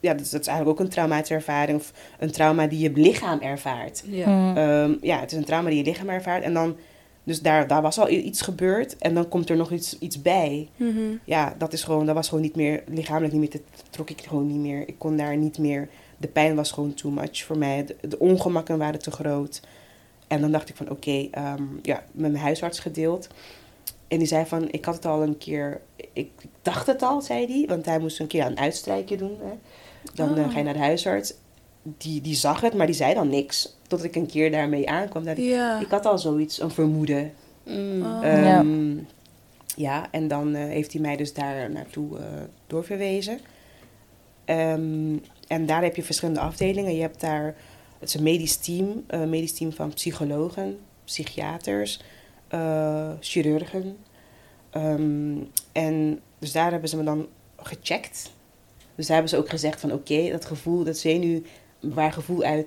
ja, 0.00 0.12
dat 0.12 0.20
is, 0.20 0.30
dat 0.30 0.40
is 0.40 0.46
eigenlijk 0.46 0.78
ook 0.78 0.86
een 0.86 0.92
traumatische 0.92 1.34
ervaring. 1.34 1.78
Of 1.78 1.92
een 2.18 2.30
trauma 2.30 2.66
die 2.66 2.78
je 2.78 2.90
lichaam 2.94 3.40
ervaart. 3.40 4.02
Ja. 4.06 4.28
Mm. 4.28 4.56
Ehm, 4.56 4.94
ja, 5.00 5.20
het 5.20 5.32
is 5.32 5.38
een 5.38 5.44
trauma 5.44 5.68
die 5.68 5.78
je 5.78 5.84
lichaam 5.84 6.08
ervaart. 6.08 6.42
En 6.42 6.54
dan, 6.54 6.76
dus 7.24 7.40
daar, 7.40 7.66
daar 7.66 7.82
was 7.82 7.98
al 7.98 8.08
iets 8.08 8.42
gebeurd. 8.42 8.96
En 8.98 9.14
dan 9.14 9.28
komt 9.28 9.50
er 9.50 9.56
nog 9.56 9.70
iets, 9.70 9.98
iets 9.98 10.22
bij. 10.22 10.68
Mhm. 10.76 11.00
Ja, 11.24 11.54
dat 11.58 11.72
is 11.72 11.84
gewoon, 11.84 12.06
dat 12.06 12.14
was 12.14 12.28
gewoon 12.28 12.44
niet 12.44 12.56
meer, 12.56 12.82
lichamelijk 12.86 13.32
niet 13.32 13.40
meer, 13.40 13.50
te, 13.50 13.60
trok 13.90 14.10
ik 14.10 14.20
gewoon 14.26 14.46
niet 14.46 14.60
meer. 14.60 14.88
Ik 14.88 14.98
kon 14.98 15.16
daar 15.16 15.36
niet 15.36 15.58
meer, 15.58 15.88
de 16.16 16.28
pijn 16.28 16.54
was 16.54 16.72
gewoon 16.72 16.94
too 16.94 17.10
much 17.10 17.44
voor 17.44 17.58
mij. 17.58 17.84
De, 17.84 18.08
de 18.08 18.18
ongemakken 18.18 18.78
waren 18.78 19.00
te 19.00 19.10
groot. 19.10 19.60
En 20.26 20.40
dan 20.40 20.52
dacht 20.52 20.68
ik 20.68 20.76
van, 20.76 20.90
oké, 20.90 21.28
ehm, 21.30 21.62
ja, 21.82 22.04
met 22.12 22.30
mijn 22.30 22.42
huisarts 22.42 22.78
gedeeld. 22.78 23.28
En 24.08 24.18
die 24.18 24.26
zei 24.26 24.46
van, 24.46 24.68
ik 24.70 24.84
had 24.84 24.94
het 24.94 25.04
al 25.04 25.22
een 25.22 25.38
keer, 25.38 25.80
ik 26.12 26.30
dacht 26.62 26.86
het 26.86 27.02
al, 27.02 27.20
zei 27.20 27.46
hij. 27.46 27.64
Want 27.68 27.84
hij 27.84 27.98
moest 27.98 28.20
een 28.20 28.26
keer 28.26 28.46
een 28.46 28.58
uitstrijkje 28.58 29.16
doen. 29.16 29.36
Hè. 29.42 29.52
Dan 30.14 30.36
eh, 30.38 30.44
Oh. 30.44 30.52
ga 30.52 30.58
je 30.58 30.64
naar 30.64 30.72
de 30.72 30.78
huisarts. 30.78 31.34
die, 31.82 32.20
die 32.20 32.34
zag 32.34 32.60
het, 32.60 32.74
maar 32.74 32.86
die 32.86 32.94
zei 32.94 33.14
dan 33.14 33.28
niks. 33.28 33.76
Tot 33.86 34.04
ik 34.04 34.16
een 34.16 34.26
keer 34.26 34.50
daarmee 34.50 34.88
aankwam. 34.88 35.24
Dat 35.24 35.38
ik, 35.38 35.44
Ja. 35.44 35.80
ik 35.80 35.90
had 35.90 36.06
al 36.06 36.18
zoiets, 36.18 36.60
een 36.60 36.70
vermoeden. 36.70 37.32
Mm. 37.66 38.02
Oh. 38.02 38.26
Ehm, 38.26 38.96
ja. 39.76 40.06
en 40.10 40.28
dan 40.28 40.54
eh, 40.54 40.64
heeft 40.64 40.92
hij 40.92 41.00
mij 41.00 41.16
dus 41.16 41.34
daar 41.34 41.70
naartoe 41.70 42.18
eh, 42.18 42.24
doorverwezen. 42.66 43.38
Ehm, 44.44 45.16
en 45.46 45.66
daar 45.66 45.82
heb 45.82 45.96
je 45.96 46.02
verschillende 46.02 46.40
afdelingen. 46.40 46.94
Je 46.94 47.00
hebt 47.00 47.20
daar, 47.20 47.54
het 47.98 48.08
is 48.08 48.14
een 48.14 48.22
medisch 48.22 48.56
team, 48.56 49.04
een 49.06 49.28
medisch 49.30 49.52
team 49.54 49.72
van 49.72 49.94
psychologen, 49.94 50.78
psychiaters, 51.04 52.00
eh, 52.48 53.10
chirurgen. 53.20 53.96
Ehm, 54.70 55.36
en 55.72 56.20
dus 56.38 56.52
daar 56.52 56.70
hebben 56.70 56.88
ze 56.88 56.96
me 56.96 57.02
dan 57.02 57.26
gecheckt. 57.56 58.30
Dus 58.94 59.06
daar 59.06 59.16
hebben 59.16 59.34
ze 59.34 59.42
ook 59.42 59.48
gezegd 59.48 59.80
van 59.80 59.92
oké, 59.92 60.30
dat 60.30 60.44
gevoel, 60.44 60.84
dat 60.84 60.98
zenuw, 60.98 61.42
waar 61.80 62.12
gevoel 62.12 62.42
uit 62.42 62.66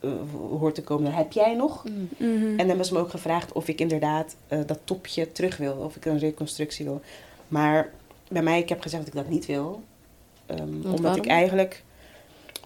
eh, 0.00 0.10
hoort 0.58 0.74
te 0.74 0.82
komen, 0.82 1.04
dat 1.04 1.14
heb 1.14 1.32
jij 1.32 1.54
nog. 1.54 1.84
Mm. 1.84 2.08
Mhm. 2.16 2.46
En 2.46 2.56
dan 2.56 2.68
hebben 2.68 2.86
ze 2.86 2.92
me 2.92 2.98
ook 2.98 3.10
gevraagd 3.10 3.52
of 3.52 3.68
ik 3.68 3.80
inderdaad 3.80 4.36
eh, 4.48 4.58
dat 4.66 4.78
topje 4.84 5.32
terug 5.32 5.56
wil. 5.56 5.74
Of 5.74 5.96
ik 5.96 6.04
een 6.04 6.18
reconstructie 6.18 6.84
wil. 6.84 7.00
Maar 7.48 7.90
bij 8.28 8.42
mij, 8.42 8.58
ik 8.58 8.68
heb 8.68 8.80
gezegd 8.80 9.04
dat 9.04 9.14
ik 9.14 9.20
dat 9.20 9.30
niet 9.30 9.46
wil. 9.46 9.82
Ehm, 10.46 10.62
omdat 10.62 11.00
waarom? 11.00 11.22
ik 11.22 11.30
eigenlijk... 11.30 11.84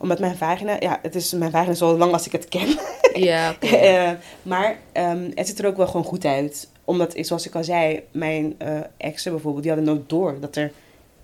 Omdat 0.01 0.19
mijn 0.19 0.37
vagina... 0.37 0.77
Ja, 0.81 0.99
het 1.03 1.15
is, 1.15 1.33
mijn 1.33 1.51
vagina 1.51 1.73
is 1.73 1.83
al 1.83 1.97
lang 1.97 2.13
als 2.13 2.27
ik 2.27 2.33
het 2.33 2.49
ken. 2.49 2.79
Ja. 3.15 3.57
Eh, 3.61 4.11
maar 4.43 4.79
ehm, 4.93 5.31
het 5.35 5.47
ziet 5.47 5.59
er 5.59 5.67
ook 5.67 5.77
wel 5.77 5.87
gewoon 5.87 6.05
goed 6.05 6.25
uit. 6.25 6.69
Omdat, 6.85 7.15
zoals 7.17 7.47
ik 7.47 7.55
al 7.55 7.65
zei, 7.65 8.03
mijn 8.11 8.55
eh, 8.59 8.79
exen 8.97 9.33
bijvoorbeeld... 9.33 9.63
Die 9.65 9.73
hadden 9.73 9.95
nooit 9.95 10.09
door 10.09 10.41
dat 10.41 10.57
er, 10.57 10.73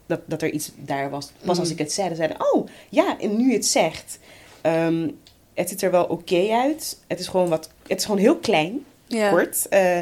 dat, 0.07 0.21
dat 0.27 0.43
er 0.43 0.51
iets 0.51 0.71
daar 0.77 1.11
was. 1.11 1.31
Pas 1.45 1.59
als 1.59 1.69
Mhm. 1.69 1.73
ik 1.73 1.79
het 1.79 1.93
zei, 1.93 2.07
dan 2.09 2.17
zeiden 2.17 2.37
oh, 2.53 2.67
ja, 2.89 3.17
en 3.21 3.37
nu 3.37 3.53
het 3.53 3.67
zegt... 3.67 4.19
Ehm, 4.61 5.09
het 5.55 5.69
ziet 5.69 5.83
er 5.83 5.91
wel 5.91 6.05
oké 6.05 6.49
uit. 6.51 6.99
Het 7.07 7.21
is 7.21 7.29
gewoon 7.29 7.49
wat... 7.49 7.71
Het 7.87 7.99
is 7.99 8.05
gewoon 8.05 8.21
heel 8.21 8.37
klein 8.37 8.85
ja. 9.07 9.31
kort. 9.31 9.69
Eh, 9.69 9.99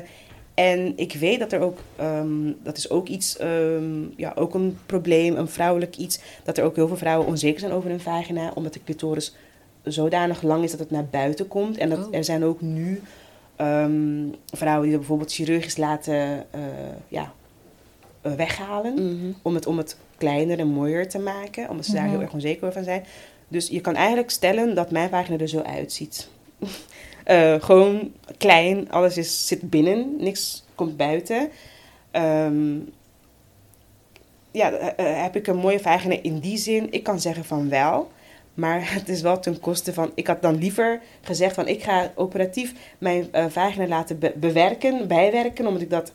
en 0.60 0.92
ik 0.96 1.12
weet 1.12 1.38
dat 1.38 1.52
er 1.52 1.60
ook, 1.60 1.78
ehm, 1.96 2.52
dat 2.62 2.76
is 2.76 2.90
ook 2.90 3.08
iets, 3.08 3.36
ehm, 3.36 4.02
ja, 4.16 4.32
ook 4.34 4.54
een 4.54 4.78
probleem, 4.86 5.36
een 5.36 5.48
vrouwelijk 5.48 5.96
iets, 5.96 6.20
dat 6.44 6.58
er 6.58 6.64
ook 6.64 6.76
heel 6.76 6.88
veel 6.88 6.96
vrouwen 6.96 7.26
onzeker 7.26 7.60
zijn 7.60 7.72
over 7.72 7.90
hun 7.90 8.00
vagina, 8.00 8.52
omdat 8.54 8.72
de 8.72 8.84
clitoris 8.84 9.36
zodanig 9.84 10.42
lang 10.42 10.64
is 10.64 10.70
dat 10.70 10.80
het 10.80 10.90
naar 10.90 11.06
buiten 11.10 11.48
komt. 11.48 11.78
En 11.78 11.88
dat, 11.88 11.98
Oh. 12.06 12.14
er 12.14 12.24
zijn 12.24 12.44
ook 12.44 12.60
nu 12.60 13.02
ehm, 13.56 14.26
vrouwen 14.52 14.82
die 14.82 14.90
dat 14.90 14.98
bijvoorbeeld 15.00 15.32
chirurgisch 15.32 15.76
laten 15.76 16.46
eh, 16.50 16.60
ja, 17.08 17.32
eh, 18.20 18.32
weghalen, 18.32 18.94
Mhm. 18.94 19.32
om 19.42 19.54
het, 19.54 19.66
om 19.66 19.78
het 19.78 19.96
kleiner 20.16 20.58
en 20.58 20.66
mooier 20.68 21.08
te 21.08 21.18
maken, 21.18 21.68
omdat 21.68 21.84
ze 21.86 21.92
daar 21.92 22.02
Mhm. 22.02 22.10
heel 22.10 22.20
erg 22.20 22.32
onzeker 22.32 22.60
over 22.62 22.72
van 22.72 22.84
zijn. 22.84 23.04
Dus 23.48 23.68
je 23.68 23.80
kan 23.80 23.94
eigenlijk 23.94 24.30
stellen 24.30 24.74
dat 24.74 24.90
mijn 24.90 25.08
vagina 25.08 25.38
er 25.38 25.48
zo 25.48 25.60
uitziet. 25.60 26.28
Eh, 27.30 27.54
gewoon 27.60 28.12
klein, 28.38 28.90
alles 28.90 29.16
is, 29.16 29.46
zit 29.46 29.70
binnen, 29.70 30.16
niks 30.18 30.64
komt 30.74 30.96
buiten. 30.96 31.50
Ehm, 32.10 32.78
ja, 34.50 34.72
eh, 34.72 34.88
eh, 34.96 35.22
heb 35.22 35.36
ik 35.36 35.46
een 35.46 35.56
mooie 35.56 35.80
vagina 35.80 36.16
in 36.22 36.38
die 36.38 36.56
zin? 36.56 36.86
Ik 36.92 37.02
kan 37.02 37.20
zeggen 37.20 37.44
van 37.44 37.68
wel. 37.68 38.10
Maar 38.54 38.92
het 38.94 39.08
is 39.08 39.20
wel 39.20 39.40
ten 39.40 39.60
koste 39.60 39.92
van... 39.92 40.12
Ik 40.14 40.26
had 40.26 40.42
dan 40.42 40.58
liever 40.58 41.00
gezegd 41.20 41.54
van... 41.54 41.68
Ik 41.68 41.82
ga 41.82 42.12
operatief 42.14 42.74
mijn 42.98 43.28
vagina 43.48 43.86
laten 43.86 44.18
be- 44.18 44.34
bewerken, 44.36 45.08
bijwerken. 45.08 45.66
Omdat 45.66 45.82
ik 45.82 45.90
dat 45.90 46.12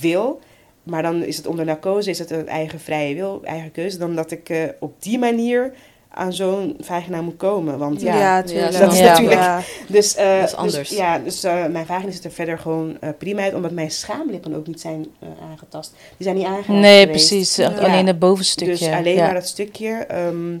wil. 0.00 0.40
Maar 0.82 1.02
dan 1.02 1.24
is 1.24 1.36
het 1.36 1.46
onder 1.46 1.64
narcose, 1.64 2.10
is 2.10 2.18
het 2.18 2.30
een 2.30 2.48
eigen 2.48 2.80
vrije 2.80 3.14
wil, 3.14 3.40
eigen 3.44 3.72
keuze. 3.72 3.98
Dan 3.98 4.14
dat 4.14 4.30
ik 4.30 4.74
op 4.78 5.02
die 5.02 5.18
manier 5.18 5.72
aan 6.16 6.32
zo'n 6.32 6.76
vagina 6.80 7.20
moet 7.20 7.36
komen. 7.36 7.78
Want 7.78 8.00
ja, 8.00 8.42
dat 8.42 8.50
is 8.50 8.78
natuurlijk- 8.78 9.30
Ja. 9.30 9.60
dus, 9.88 10.14
eh, 10.14 10.38
Dat 10.40 10.48
is 10.48 10.54
anders. 10.54 10.88
Dus, 10.88 10.98
ja, 10.98 11.18
dus 11.18 11.44
eh, 11.44 11.66
mijn 11.66 11.86
vagina 11.86 12.10
ziet 12.12 12.24
er 12.24 12.30
verder 12.30 12.58
gewoon 12.58 12.96
eh, 13.00 13.08
prima 13.18 13.42
uit. 13.42 13.54
Omdat 13.54 13.70
mijn 13.70 13.90
schaamlippen 13.90 14.54
ook 14.54 14.66
niet 14.66 14.80
zijn 14.80 15.06
eh, 15.20 15.28
aangetast. 15.50 15.90
Die 16.16 16.26
zijn 16.26 16.36
niet 16.36 16.44
aangeraakt 16.46 16.68
Nee, 16.80 17.00
geweest. 17.06 17.28
precies. 17.28 17.56
Ja. 17.56 17.68
Alleen 17.72 18.06
het 18.06 18.18
bovenstukje. 18.18 18.72
Dus 18.76 18.88
alleen 18.88 19.14
ja. 19.14 19.24
maar 19.24 19.34
dat 19.34 19.46
stukje. 19.46 19.88
ehm, 19.90 20.56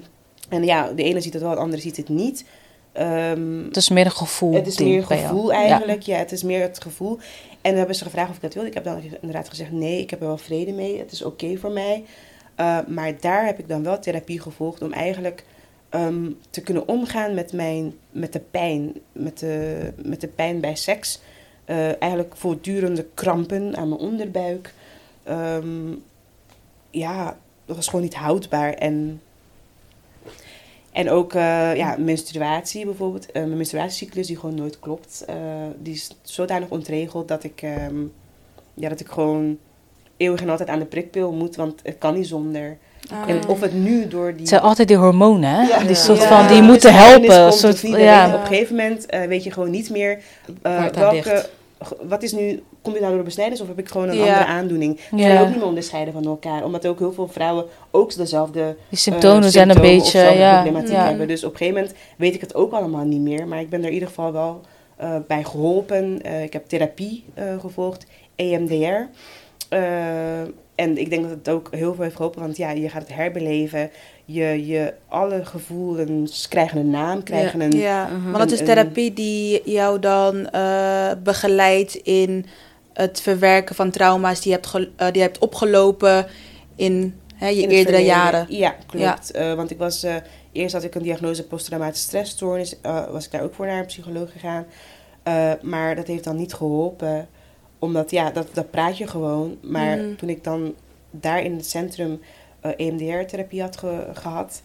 en 0.48 0.64
ja, 0.64 0.90
de 0.96 1.02
ene 1.02 1.20
ziet 1.20 1.32
het 1.32 1.42
wel, 1.42 1.50
de 1.54 1.60
andere 1.60 1.82
ziet 1.82 1.96
het 1.96 2.08
niet. 2.08 2.44
Ehm, 2.92 3.64
Het 3.64 3.76
is 3.76 3.88
meer 3.88 4.04
een 4.04 4.10
gevoel. 4.10 4.52
het 4.54 4.66
is 4.66 4.78
meer 4.78 4.96
een 4.96 5.06
gevoel 5.06 5.52
eigenlijk. 5.52 6.02
Ja. 6.02 6.16
het 6.16 6.32
is 6.32 6.42
meer 6.42 6.60
het 6.62 6.80
gevoel. 6.82 7.18
En 7.60 7.70
dan 7.72 7.74
hebben 7.78 7.96
ze 7.96 8.04
gevraagd 8.04 8.30
of 8.30 8.36
ik 8.36 8.42
dat 8.42 8.54
wilde. 8.54 8.68
Ik 8.68 8.74
heb 8.74 8.84
dan 8.84 9.00
inderdaad 9.20 9.48
gezegd 9.48 9.72
nee, 9.72 10.00
ik 10.00 10.10
heb 10.10 10.20
er 10.20 10.26
wel 10.26 10.38
vrede 10.38 10.72
mee. 10.72 10.98
Het 10.98 11.12
is 11.12 11.22
oké 11.24 11.56
voor 11.56 11.70
mij. 11.70 12.04
Uh, 12.60 12.78
maar 12.86 13.20
daar 13.20 13.46
heb 13.46 13.58
ik 13.58 13.68
dan 13.68 13.82
wel 13.82 13.98
therapie 13.98 14.40
gevolgd 14.40 14.82
om 14.82 14.92
eigenlijk 14.92 15.44
ehm, 15.88 16.30
te 16.50 16.60
kunnen 16.60 16.88
omgaan 16.88 17.34
met, 17.34 17.52
mijn, 17.52 17.94
met 18.10 18.32
de 18.32 18.40
pijn. 18.40 18.92
Met 19.12 19.38
de, 19.38 19.92
met 19.96 20.20
de 20.20 20.28
pijn 20.28 20.60
bij 20.60 20.76
seks. 20.76 21.20
Uh, 21.66 22.02
eigenlijk 22.02 22.36
voortdurende 22.36 23.06
krampen 23.14 23.76
aan 23.76 23.88
mijn 23.88 24.00
onderbuik. 24.00 24.74
Ehm, 25.22 25.92
ja, 26.90 27.38
dat 27.64 27.76
was 27.76 27.86
gewoon 27.86 28.04
niet 28.04 28.14
houdbaar. 28.14 28.72
En 28.72 29.20
en 30.92 31.10
ook 31.10 31.34
uh, 31.34 31.76
ja, 31.76 31.96
menstruatie 31.98 32.84
bijvoorbeeld. 32.84 33.32
Mijn 33.32 33.56
menstruatiecyclus 33.56 34.26
die 34.26 34.38
gewoon 34.38 34.54
nooit 34.54 34.78
klopt. 34.78 35.24
Die 35.78 35.94
is 35.94 36.16
zodanig 36.22 36.68
ontregeld 36.68 37.28
dat 37.28 37.44
ik, 37.44 37.62
um, 37.62 38.12
ja, 38.74 38.88
dat 38.88 39.00
ik 39.00 39.08
gewoon 39.08 39.58
eeuwig 40.16 40.40
en 40.40 40.48
altijd 40.48 40.68
aan 40.68 40.78
de 40.78 40.84
prikpil 40.84 41.32
moet. 41.32 41.56
Want 41.56 41.80
het 41.82 41.96
kan 41.98 42.14
niet 42.14 42.26
zonder. 42.26 42.76
Ah. 43.10 43.28
En 43.28 43.48
of 43.48 43.60
het 43.60 43.74
nu 43.74 44.08
door 44.08 44.30
die... 44.30 44.40
Het 44.40 44.48
zijn 44.48 44.60
altijd 44.60 44.88
die 44.88 44.96
hormonen, 44.96 45.50
hè? 45.50 45.62
Ja, 45.62 45.78
die 45.78 45.88
ja. 45.88 45.94
soort 45.94 46.22
Ja. 46.22 46.28
van, 46.28 46.46
die 46.46 46.56
Ja. 46.56 46.62
moeten 46.62 46.92
Dus 46.92 47.00
helpen. 47.00 47.52
Soort, 47.52 47.80
ja. 47.80 48.34
Op 48.34 48.40
een 48.40 48.46
gegeven 48.46 48.76
moment 48.76 49.14
uh, 49.14 49.24
weet 49.24 49.44
je 49.44 49.50
gewoon 49.50 49.70
niet 49.70 49.90
meer 49.90 50.18
aan 50.62 50.90
welke... 50.92 51.46
Wat 52.02 52.22
is 52.22 52.32
nu... 52.32 52.62
Komt 52.82 52.98
dit 52.98 53.04
nou 53.04 53.16
door 53.16 53.24
de 53.24 53.28
besnijders 53.28 53.60
of 53.60 53.68
heb 53.68 53.78
ik 53.78 53.88
gewoon 53.88 54.08
een 54.08 54.16
Ja. 54.16 54.22
andere 54.22 54.44
aandoening? 54.44 54.92
Ik 54.92 55.18
Ja. 55.18 55.26
kan 55.26 55.34
je 55.34 55.40
ook 55.40 55.46
niet 55.46 55.56
meer 55.56 55.66
onderscheiden 55.66 56.12
van 56.12 56.24
elkaar. 56.24 56.64
Omdat 56.64 56.86
ook 56.86 56.98
heel 56.98 57.12
veel 57.12 57.28
vrouwen 57.28 57.64
ook 57.90 58.14
dezelfde 58.16 58.76
Die 58.88 58.98
symptomen 58.98 59.44
eh, 59.44 59.50
zijn 59.50 59.70
een 59.70 59.80
beetje, 59.80 60.12
dezelfde 60.12 60.38
ja. 60.38 60.54
problematiek 60.54 60.94
ja. 60.94 61.06
hebben. 61.06 61.28
Dus 61.28 61.44
op 61.44 61.50
een 61.50 61.56
gegeven 61.56 61.80
moment 61.80 61.98
weet 62.16 62.34
ik 62.34 62.40
het 62.40 62.54
ook 62.54 62.72
allemaal 62.72 63.04
niet 63.04 63.20
meer. 63.20 63.46
Maar 63.48 63.60
ik 63.60 63.70
ben 63.70 63.80
er 63.80 63.86
in 63.86 63.92
ieder 63.92 64.08
geval 64.08 64.32
wel 64.32 64.60
uh, 65.02 65.16
bij 65.26 65.44
geholpen. 65.44 66.20
Uh, 66.26 66.42
ik 66.42 66.52
heb 66.52 66.68
therapie 66.68 67.24
uh, 67.38 67.44
gevolgd, 67.60 68.06
EMDR. 68.36 69.08
Uh, 69.70 70.40
en 70.74 70.98
ik 70.98 71.10
denk 71.10 71.22
dat 71.22 71.30
het 71.30 71.48
ook 71.48 71.68
heel 71.70 71.94
veel 71.94 72.02
heeft 72.04 72.16
geholpen. 72.16 72.40
Want 72.40 72.56
ja, 72.56 72.70
je 72.70 72.88
gaat 72.88 73.02
het 73.02 73.14
herbeleven. 73.14 73.90
Je, 74.24 74.66
je, 74.66 74.94
alle 75.08 75.44
gevoelens 75.44 76.48
krijgen 76.48 76.78
een 76.78 76.90
naam, 76.90 77.22
krijgen 77.22 77.60
een... 77.60 77.70
Ja, 77.70 78.08
want 78.24 78.50
het 78.50 78.60
is 78.60 78.66
therapie 78.66 79.12
die 79.12 79.62
jou 79.64 79.98
dan 79.98 80.48
eh, 80.50 81.10
begeleidt 81.22 81.94
in 81.94 82.46
het 82.92 83.20
verwerken 83.20 83.74
van 83.74 83.90
trauma's 83.90 84.40
die 84.40 84.52
je 84.52 84.58
hebt, 84.62 84.90
eh, 84.96 85.06
die 85.06 85.16
je 85.16 85.20
hebt 85.20 85.38
opgelopen 85.38 86.26
in 86.76 87.20
hè, 87.34 87.48
je 87.48 87.62
in 87.62 87.68
eerdere 87.70 87.98
jaren. 88.04 88.46
Ja, 88.48 88.74
klopt. 88.86 89.30
Eh, 89.30 89.54
want 89.54 89.70
ik 89.70 89.78
was... 89.78 90.02
eh, 90.02 90.14
eerst 90.52 90.74
had 90.74 90.84
ik 90.84 90.94
een 90.94 91.02
diagnose 91.02 91.46
posttraumatische 91.46 92.06
stressstoornis. 92.06 92.80
eh, 92.80 93.10
was 93.10 93.24
ik 93.24 93.30
daar 93.30 93.42
ook 93.42 93.54
voor 93.54 93.66
naar 93.66 93.78
een 93.78 93.86
psycholoog 93.86 94.32
gegaan. 94.32 94.66
Eh, 95.22 95.52
maar 95.62 95.96
dat 95.96 96.06
heeft 96.06 96.24
dan 96.24 96.36
niet 96.36 96.54
geholpen. 96.54 97.28
Omdat, 97.78 98.10
ja, 98.10 98.30
dat, 98.30 98.48
dat 98.52 98.70
praat 98.70 98.98
je 98.98 99.06
gewoon. 99.06 99.56
Maar 99.62 99.96
Mhm. 99.98 100.14
toen 100.16 100.28
ik 100.28 100.44
dan 100.44 100.74
daar 101.10 101.42
in 101.42 101.56
het 101.56 101.66
centrum 101.66 102.20
eh, 102.60 102.70
EMDR-therapie 102.76 103.60
had 103.60 103.76
ge- 103.76 104.10
gehad... 104.12 104.62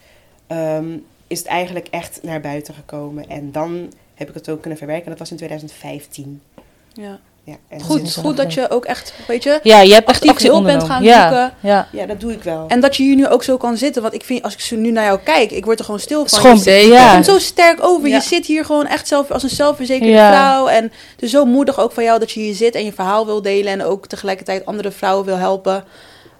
ehm, 0.48 0.98
is 1.28 1.38
het 1.40 1.48
eigenlijk 1.48 1.88
echt 1.88 2.20
naar 2.24 2.42
buiten 2.42 2.74
gekomen. 2.74 3.30
En 3.30 3.52
dan 3.52 3.92
heb 4.14 4.28
ik 4.30 4.34
het 4.34 4.50
ook 4.50 4.60
kunnen 4.62 4.78
verwerken. 4.80 5.10
Dat 5.10 5.20
was 5.20 5.32
in 5.32 5.38
2015. 5.38 6.42
Ja. 6.94 7.20
Ja, 7.44 7.56
en 7.70 7.82
Goed, 7.82 8.16
goed 8.16 8.38
dat 8.38 8.54
je 8.54 8.70
ook 8.70 8.86
echt, 8.86 9.14
weet 9.28 9.44
je, 9.44 9.60
Ja, 9.64 9.80
je 9.80 9.94
hebt 9.94 10.08
echt 10.08 10.16
actief 10.18 10.32
actie 10.32 10.50
hulp 10.50 10.64
bent 10.64 10.84
gaan 10.84 11.04
ja, 11.04 11.22
zoeken. 11.22 11.54
Ja, 11.60 11.88
Ja, 11.92 12.06
dat 12.06 12.20
doe 12.20 12.32
ik 12.32 12.44
wel. 12.44 12.66
En 12.68 12.80
dat 12.80 12.96
je 12.96 13.04
hier 13.04 13.16
nu 13.16 13.28
ook 13.28 13.44
zo 13.44 13.58
kan 13.58 13.78
zitten. 13.78 14.02
Want 14.02 14.14
ik 14.14 14.24
vind, 14.24 14.44
als 14.44 14.54
ik 14.54 14.60
zo 14.60 14.76
nu 14.76 14.92
naar 14.92 15.06
jou 15.06 15.20
kijk, 15.24 15.52
ik 15.52 15.66
word 15.66 15.80
er 15.80 15.86
gewoon 15.86 16.00
stil 16.00 16.20
van. 16.28 16.40
Schoon, 16.40 16.74
Je 16.74 16.88
ja. 16.88 17.08
Je 17.08 17.14
komt 17.14 17.26
zo 17.26 17.40
sterk 17.40 17.84
over. 17.84 18.08
Ja. 18.08 18.16
Je 18.16 18.22
zit 18.22 18.46
hier 18.46 18.66
gewoon 18.66 18.86
echt 18.88 19.08
zelf 19.08 19.32
als 19.32 19.44
een 19.44 19.50
zelfverzekerde 19.50 20.14
Ja. 20.14 20.32
vrouw. 20.32 20.68
En 20.68 20.84
het 20.84 21.22
is 21.22 21.32
zo 21.32 21.46
moedig 21.46 21.80
ook 21.80 21.92
van 21.92 22.04
jou 22.04 22.20
dat 22.20 22.32
je 22.32 22.40
hier 22.40 22.56
zit 22.56 22.76
en 22.76 22.86
je 22.86 22.94
verhaal 22.94 23.26
wil 23.26 23.42
delen. 23.42 23.72
En 23.72 23.84
ook 23.84 24.08
tegelijkertijd 24.08 24.66
andere 24.66 24.92
vrouwen 24.92 25.26
wil 25.26 25.38
helpen 25.38 25.84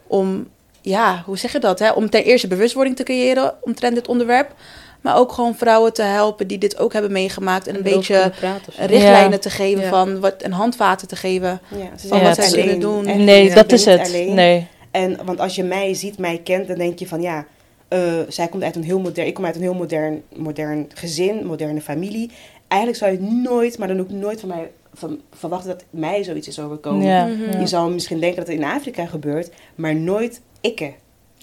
om, 0.08 0.48
ja, 0.82 1.24
hoe 1.26 1.38
zeg 1.38 1.52
je 1.52 1.60
dat? 1.60 1.80
Hè? 1.80 1.92
Om 1.92 2.10
ten 2.10 2.24
eerste 2.24 2.48
bewustwording 2.48 2.96
te 2.96 3.04
creëren 3.04 3.54
omtrent 3.62 3.96
dit 3.96 4.08
onderwerp. 4.08 4.54
Maar 5.02 5.18
ook 5.18 5.32
gewoon 5.32 5.56
vrouwen 5.56 5.94
te 5.94 6.02
helpen 6.02 6.48
die 6.48 6.58
dit 6.58 6.78
ook 6.78 6.94
hebben 6.94 7.12
meegemaakt. 7.12 7.68
En 7.68 7.76
een 7.76 7.82
beetje 7.84 8.32
richtlijnen 8.78 9.40
te 9.40 9.50
geven 9.50 9.84
Ja. 9.84 9.90
van 9.90 10.20
wat, 10.20 10.42
en 10.42 10.52
handvaten 10.52 11.08
te 11.08 11.16
geven. 11.16 11.62
Ja, 11.68 11.78
van 11.96 12.00
zijn 12.10 12.24
wat 12.24 12.36
zij 12.36 12.52
kunnen 12.52 12.80
doen. 12.80 13.06
Echt 13.08 13.18
nee, 13.18 13.54
dat 13.54 13.72
is 13.72 13.86
het. 13.86 14.08
alleen. 14.08 14.34
Nee. 14.34 14.68
En 14.92 15.18
want 15.26 15.40
als 15.40 15.56
je 15.56 15.64
mij 15.64 15.94
ziet, 15.94 16.18
mij 16.18 16.38
kent, 16.44 16.68
dan 16.68 16.78
denk 16.78 17.00
je 17.00 17.08
van 17.08 17.22
ja, 17.22 17.46
eh, 17.88 18.00
zij 18.28 18.48
komt 18.48 18.64
uit 18.64 18.76
een 18.76 18.84
heel 18.84 19.00
modern, 19.00 19.28
ik 19.28 19.34
kom 19.34 19.46
uit 19.46 19.56
een 19.56 19.62
heel 19.62 19.74
modern, 19.74 20.22
modern 20.36 20.90
gezin, 20.94 21.46
moderne 21.46 21.82
familie. 21.82 22.32
Eigenlijk 22.68 23.02
zou 23.02 23.12
je 23.12 23.20
nooit, 23.22 23.78
maar 23.78 23.88
dan 23.88 24.00
ook 24.00 24.10
nooit 24.10 24.40
van 24.40 24.50
mij 24.50 24.72
van, 24.94 25.20
verwachten 25.38 25.70
dat 25.70 25.84
mij 25.90 26.24
zoiets 26.24 26.48
is 26.48 26.60
overkomen. 26.60 27.06
Ja, 27.08 27.26
Mhm. 27.26 27.60
Je 27.60 27.68
zou 27.68 27.92
misschien 27.92 28.20
denken 28.20 28.38
dat 28.40 28.48
het 28.48 28.58
in 28.58 28.64
Afrika 28.64 29.06
gebeurt, 29.06 29.50
maar 29.76 29.96
nooit 29.96 30.42
ikke. 30.62 30.92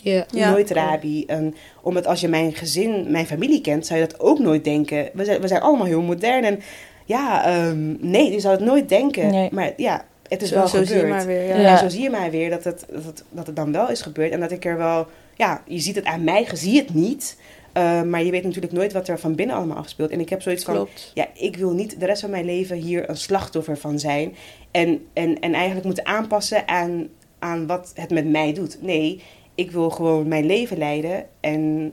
Ja. 0.03 0.25
Ja. 0.31 0.51
nooit 0.51 0.71
Rabi. 0.71 1.25
En 1.27 1.55
omdat 1.83 2.07
als 2.07 2.21
je 2.21 2.29
mijn 2.29 2.55
gezin, 2.55 3.11
mijn 3.11 3.27
familie 3.27 3.61
kent, 3.61 3.87
zou 3.87 4.01
je 4.01 4.07
dat 4.07 4.21
ook 4.21 4.39
nooit 4.39 4.65
denken. 4.65 5.09
We 5.13 5.25
zijn, 5.25 5.41
we 5.41 5.49
zijn 5.49 5.61
allemaal 5.61 5.87
heel 5.87 6.03
modern. 6.03 6.45
En 6.45 6.61
ja, 7.05 7.45
ehm, 7.45 8.11
nee, 8.11 8.33
je 8.33 8.41
zou 8.41 8.55
het 8.57 8.65
nooit 8.65 8.89
denken. 8.89 9.31
Nee. 9.31 9.49
Maar 9.53 9.73
ja, 9.77 10.05
het 10.29 10.43
is 10.43 10.49
Zo, 10.49 10.55
wel 10.55 10.69
zo 10.69 10.77
zie 10.85 10.95
je 10.95 11.01
gebeurd. 11.01 11.09
maar 11.17 11.27
weer. 11.27 11.47
Ja. 11.47 11.57
Ja. 11.61 11.71
En 11.73 11.79
zo 11.79 11.89
zie 11.89 12.03
je 12.03 12.11
mij 12.11 12.31
weer 12.31 12.51
dat 12.51 12.65
het, 12.65 12.85
dat, 12.93 13.05
het, 13.05 13.25
dat 13.31 13.47
het 13.47 13.57
dan 13.57 13.73
wel 13.73 13.91
is 13.91 14.03
gebeurd. 14.03 14.33
En 14.33 14.41
dat 14.41 14.51
ik 14.51 14.65
er 14.65 14.77
wel, 14.77 15.07
ja, 15.37 15.63
je 15.67 15.79
ziet 15.79 15.95
het 15.95 16.05
aan 16.05 16.25
mij, 16.25 16.47
je 16.51 16.57
ziet 16.57 16.81
het 16.87 16.95
niet. 16.95 17.37
Eh, 17.73 18.03
maar 18.03 18.23
je 18.25 18.31
weet 18.31 18.45
natuurlijk 18.45 18.73
nooit 18.73 18.93
wat 18.93 19.09
er 19.09 19.19
van 19.19 19.35
binnen 19.35 19.57
allemaal 19.57 19.77
afspeelt. 19.77 20.11
En 20.11 20.21
ik 20.21 20.29
heb 20.29 20.43
zoiets 20.43 20.65
van, 20.65 20.75
Klopt. 20.75 21.11
ja, 21.15 21.27
ik 21.35 21.57
wil 21.57 21.71
niet 21.73 22.01
de 22.01 22.07
rest 22.07 22.21
van 22.21 22.31
mijn 22.31 22.45
leven 22.45 22.77
hier 22.77 23.09
een 23.09 23.17
slachtoffer 23.17 23.79
van 23.79 23.99
zijn. 23.99 24.35
En, 24.71 25.07
en, 25.13 25.41
en 25.41 25.55
eigenlijk 25.55 25.87
moeten 25.87 26.07
aanpassen 26.07 26.69
aan, 26.69 27.09
aan 27.39 27.67
wat 27.67 27.93
het 27.95 28.11
met 28.11 28.29
mij 28.31 28.53
doet. 28.53 28.83
Nee, 28.83 29.23
ik 29.59 29.71
wil 29.71 29.91
gewoon 29.91 30.29
mijn 30.29 30.47
leven 30.47 30.79
leiden. 30.79 31.27
En 31.41 31.93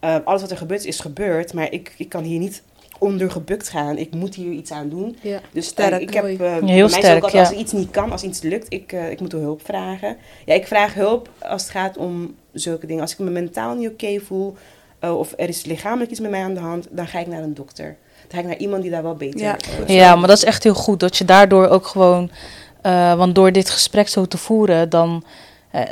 eh, 0.00 0.16
alles 0.24 0.40
wat 0.40 0.50
er 0.50 0.56
gebeurt 0.56 0.84
is 0.84 1.00
gebeurd. 1.00 1.52
Maar 1.52 1.72
ik, 1.72 1.94
ik 1.96 2.08
kan 2.08 2.22
hier 2.22 2.38
niet 2.38 2.62
onder 2.98 3.30
gebukt 3.30 3.68
gaan. 3.68 3.98
Ik 3.98 4.14
moet 4.14 4.34
hier 4.34 4.52
iets 4.52 4.70
aan 4.70 4.88
doen. 4.88 5.16
Ja. 5.20 5.40
Dus 5.52 5.66
Sterk, 5.66 5.92
eh, 5.92 6.00
ik 6.00 6.14
heb, 6.14 6.24
eh, 6.24 6.36
bij 6.36 6.60
Heel 6.64 6.84
ook 6.84 6.90
sterk, 6.90 7.22
altijd, 7.22 7.32
ja. 7.32 7.48
als 7.48 7.58
iets 7.58 7.72
niet 7.72 7.90
kan, 7.90 8.12
als 8.12 8.22
iets 8.22 8.42
lukt, 8.42 8.66
ik, 8.68 8.92
eh, 8.92 9.10
ik 9.10 9.20
moet 9.20 9.32
hulp 9.32 9.64
vragen. 9.64 10.16
Ja, 10.44 10.54
ik 10.54 10.66
vraag 10.66 10.94
hulp 10.94 11.28
als 11.38 11.62
het 11.62 11.70
gaat 11.70 11.96
om 11.96 12.34
zulke 12.52 12.86
dingen. 12.86 13.02
Als 13.02 13.12
ik 13.12 13.18
me 13.18 13.30
mentaal 13.30 13.74
niet 13.74 13.88
oké 13.88 14.20
voel, 14.20 14.56
of 15.00 15.32
er 15.36 15.48
is 15.48 15.64
lichamelijk 15.64 16.10
iets 16.10 16.20
met 16.20 16.30
mij 16.30 16.42
aan 16.42 16.54
de 16.54 16.60
hand, 16.60 16.86
dan 16.90 17.06
ga 17.06 17.18
ik 17.18 17.26
naar 17.26 17.42
een 17.42 17.54
dokter. 17.54 17.96
Dan 18.20 18.30
ga 18.30 18.38
ik 18.38 18.46
naar 18.46 18.56
iemand 18.56 18.82
die 18.82 18.90
daar 18.90 19.02
wel 19.02 19.14
beter 19.14 19.40
Ja, 19.40 19.56
Ja, 19.86 20.16
maar 20.16 20.28
dat 20.28 20.36
is 20.36 20.44
echt 20.44 20.62
heel 20.62 20.74
goed. 20.74 21.00
Dat 21.00 21.16
je 21.16 21.24
daardoor 21.24 21.68
ook 21.68 21.86
gewoon... 21.86 22.30
eh, 22.82 23.14
want 23.14 23.34
door 23.34 23.52
dit 23.52 23.70
gesprek 23.70 24.08
zo 24.08 24.26
te 24.26 24.38
voeren, 24.38 24.88
dan 24.90 25.24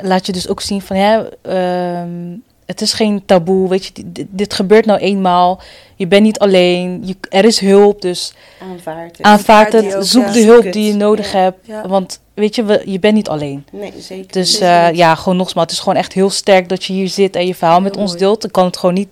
laat 0.01 0.25
je 0.25 0.31
dus 0.31 0.47
ook 0.47 0.61
zien 0.61 0.81
van... 0.81 0.97
Ja, 0.97 1.25
ehm, 1.41 2.37
het 2.69 2.81
is 2.81 2.93
geen 2.93 3.25
taboe, 3.25 3.69
weet 3.69 3.85
je. 3.85 3.91
Dit, 4.05 4.25
dit 4.29 4.53
gebeurt 4.53 4.85
nou 4.85 4.99
eenmaal. 4.99 5.61
Je 5.95 6.07
bent 6.07 6.23
niet 6.23 6.39
alleen. 6.39 7.01
Je, 7.05 7.15
er 7.29 7.45
is 7.45 7.59
hulp, 7.59 8.01
dus 8.01 8.33
aanvaard. 8.71 9.17
het. 9.17 9.25
aanvaard 9.25 9.75
ook, 9.75 9.83
het. 9.83 10.07
Zoek 10.07 10.25
ja. 10.25 10.31
de 10.31 10.43
hulp 10.43 10.71
die 10.71 10.85
je 10.85 10.93
nodig 10.93 11.31
Ja. 11.31 11.39
hebt. 11.39 11.67
Ja. 11.67 11.87
Want 11.87 12.19
weet 12.33 12.55
je, 12.55 12.63
we, 12.63 12.81
je 12.85 12.99
bent 12.99 13.13
niet 13.13 13.29
alleen. 13.29 13.65
Nee, 13.71 13.93
zeker. 13.99 14.31
Dus 14.31 14.59
eh, 14.59 14.91
ja, 14.91 15.15
gewoon 15.15 15.37
nogmaals, 15.37 15.65
het 15.67 15.75
is 15.75 15.79
gewoon 15.83 15.97
echt 15.97 16.13
heel 16.13 16.29
sterk 16.29 16.69
dat 16.69 16.83
je 16.83 16.93
hier 16.93 17.09
zit 17.09 17.35
en 17.35 17.47
je 17.47 17.55
verhaal 17.55 17.75
Heel 17.75 17.83
met 17.83 17.97
ons 17.97 18.17
deelt. 18.17 18.43
Ik 18.45 18.51
kan 18.51 18.65
het 18.65 18.77
gewoon 18.77 18.95
niet 18.95 19.09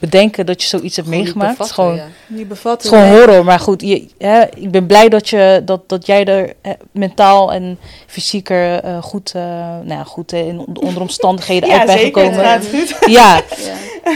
bedenken 0.00 0.46
dat 0.46 0.62
je 0.62 0.68
zoiets 0.68 0.96
hebt 0.96 1.08
Gewoon 1.08 1.24
niet 1.24 1.34
meegemaakt. 1.34 1.58
Het 1.58 1.68
is 1.68 1.74
bevatten, 1.74 1.96
gewoon, 2.04 2.10
ja. 2.28 2.36
Die 2.36 2.44
bevat 2.46 2.72
het 2.72 2.82
is 2.82 2.88
gewoon 2.88 3.08
horror. 3.18 3.44
Maar 3.44 3.58
goed, 3.60 3.80
je, 3.82 4.06
hè, 4.18 4.42
ik 4.54 4.70
ben 4.70 4.86
blij 4.86 5.08
dat, 5.08 5.28
je, 5.28 5.62
dat, 5.64 5.88
dat 5.88 6.06
jij 6.06 6.24
er 6.24 6.52
mentaal 6.92 7.52
en 7.52 7.78
fysieker 8.06 8.80
eh, 8.80 9.02
goed, 9.02 9.32
eh, 9.34 9.42
nou 9.42 9.88
ja, 9.88 10.04
goed 10.04 10.32
in, 10.32 10.64
onder 10.80 11.00
omstandigheden 11.02 11.68
ja, 11.68 11.78
uit 11.78 11.86
bent 11.86 12.00
gekomen. 12.00 12.34
gaat 12.34 12.66
goed. 12.66 12.96
Ja, 13.10 13.40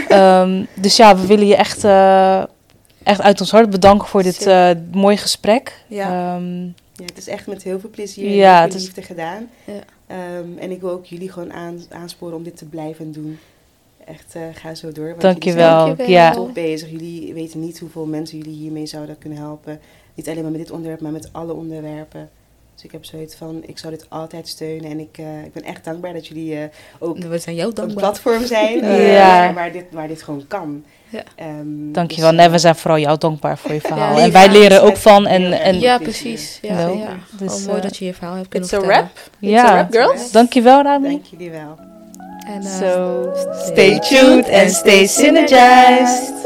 Ja. 0.08 0.40
ehm, 0.42 0.64
dus 0.74 0.96
ja, 0.96 1.16
we 1.16 1.26
willen 1.26 1.46
je 1.46 1.56
echt, 1.56 1.84
eh, 1.84 2.42
echt 3.02 3.20
uit 3.20 3.40
ons 3.40 3.50
hart 3.50 3.70
bedanken 3.70 4.08
voor 4.08 4.22
dit 4.22 4.46
eh, 4.46 4.70
mooie 4.92 5.16
gesprek. 5.16 5.84
Ja. 5.86 6.34
Ehm, 6.34 6.62
Ja, 6.96 7.04
het 7.04 7.18
is 7.18 7.28
echt 7.28 7.46
met 7.46 7.62
heel 7.62 7.80
veel 7.80 7.90
plezier 7.90 8.26
en 8.26 8.32
Ja, 8.34 8.52
heel 8.54 8.62
het 8.62 8.70
veel 8.72 8.80
is- 8.80 8.86
liefde 8.86 9.02
gedaan. 9.02 9.48
Ja. 9.64 9.72
Ehm, 10.06 10.58
en 10.58 10.70
ik 10.70 10.80
wil 10.80 10.90
ook 10.90 11.04
jullie 11.06 11.30
gewoon 11.32 11.52
aan, 11.52 11.80
aansporen 11.90 12.36
om 12.36 12.42
dit 12.42 12.56
te 12.56 12.64
blijven 12.64 13.12
doen. 13.12 13.38
Echt, 14.06 14.34
eh, 14.34 14.42
ga 14.54 14.74
zo 14.74 14.92
door. 14.92 15.08
want 15.08 15.20
dankjewel. 15.20 15.78
jullie 15.80 15.86
Dankjewel. 15.96 16.14
Ja. 16.22 16.30
top 16.32 16.54
bezig. 16.54 16.90
Jullie 16.90 17.34
weten 17.34 17.60
niet 17.60 17.78
hoeveel 17.78 18.06
mensen 18.06 18.38
jullie 18.38 18.54
hiermee 18.54 18.86
zouden 18.86 19.18
kunnen 19.18 19.38
helpen. 19.38 19.80
Niet 20.14 20.28
alleen 20.28 20.42
maar 20.42 20.50
met 20.50 20.60
dit 20.60 20.70
onderwerp, 20.70 21.00
maar 21.00 21.12
met 21.12 21.28
alle 21.32 21.52
onderwerpen. 21.52 22.28
Dus 22.74 22.84
ik 22.84 22.92
heb 22.92 23.04
zoiets 23.04 23.34
van, 23.34 23.62
ik 23.66 23.78
zal 23.78 23.90
dit 23.90 24.06
altijd 24.08 24.48
steunen. 24.48 24.90
En 24.90 24.98
ik, 25.00 25.18
eh, 25.18 25.44
ik 25.44 25.52
ben 25.52 25.62
echt 25.62 25.84
dankbaar 25.84 26.12
dat 26.12 26.26
jullie 26.26 26.56
eh, 26.56 26.64
ook 26.98 27.18
We 27.18 27.38
zijn 27.38 27.56
jou 27.56 27.68
een 27.68 27.74
dankbaar. 27.74 28.02
platform 28.02 28.46
zijn 28.46 28.78
Ja. 29.12 29.38
waar, 29.38 29.54
waar 29.54 29.72
dit, 29.72 29.84
waar 29.90 30.08
dit 30.08 30.22
gewoon 30.22 30.44
kan. 30.48 30.84
Ja. 31.08 31.22
Ehm, 31.36 31.92
Dankjewel. 31.92 32.30
dus, 32.30 32.38
Nee, 32.40 32.48
we 32.48 32.58
zijn 32.58 32.74
vooral 32.76 32.98
jou 32.98 33.18
dankbaar 33.18 33.58
voor 33.58 33.72
je 33.72 33.80
verhaal. 33.80 34.18
en 34.18 34.32
wij 34.32 34.48
leren 34.48 34.82
is 34.82 34.88
ook 34.88 34.96
van. 34.96 35.26
En, 35.26 35.52
en 35.52 35.80
Ja, 35.80 35.98
precies. 35.98 36.58
Ja, 36.62 36.86
No. 36.86 36.96
ja. 36.96 37.16
Dus, 37.38 37.52
Gewoon 37.52 37.66
mooi 37.66 37.80
dat 37.80 37.96
je 37.96 38.04
je 38.04 38.14
verhaal 38.14 38.34
hebt 38.34 38.48
kunnen 38.48 38.68
It's 38.68 38.78
a 38.78 38.82
vertellen. 38.82 39.10
Ja. 39.38 39.62
It's 39.62 39.70
a 39.70 39.74
wrap, 39.74 39.92
girls. 39.92 40.30
dankjewel, 40.32 40.82
Rami. 40.82 41.08
Dank 41.08 41.24
jullie 41.24 41.50
wel. 41.50 41.78
And, 42.46 42.66
uh, 42.66 42.68
so 42.68 43.34
stay 43.72 43.98
tuned 44.00 44.46
and 44.46 44.70
stay 44.70 45.04
synergized. 45.04 46.44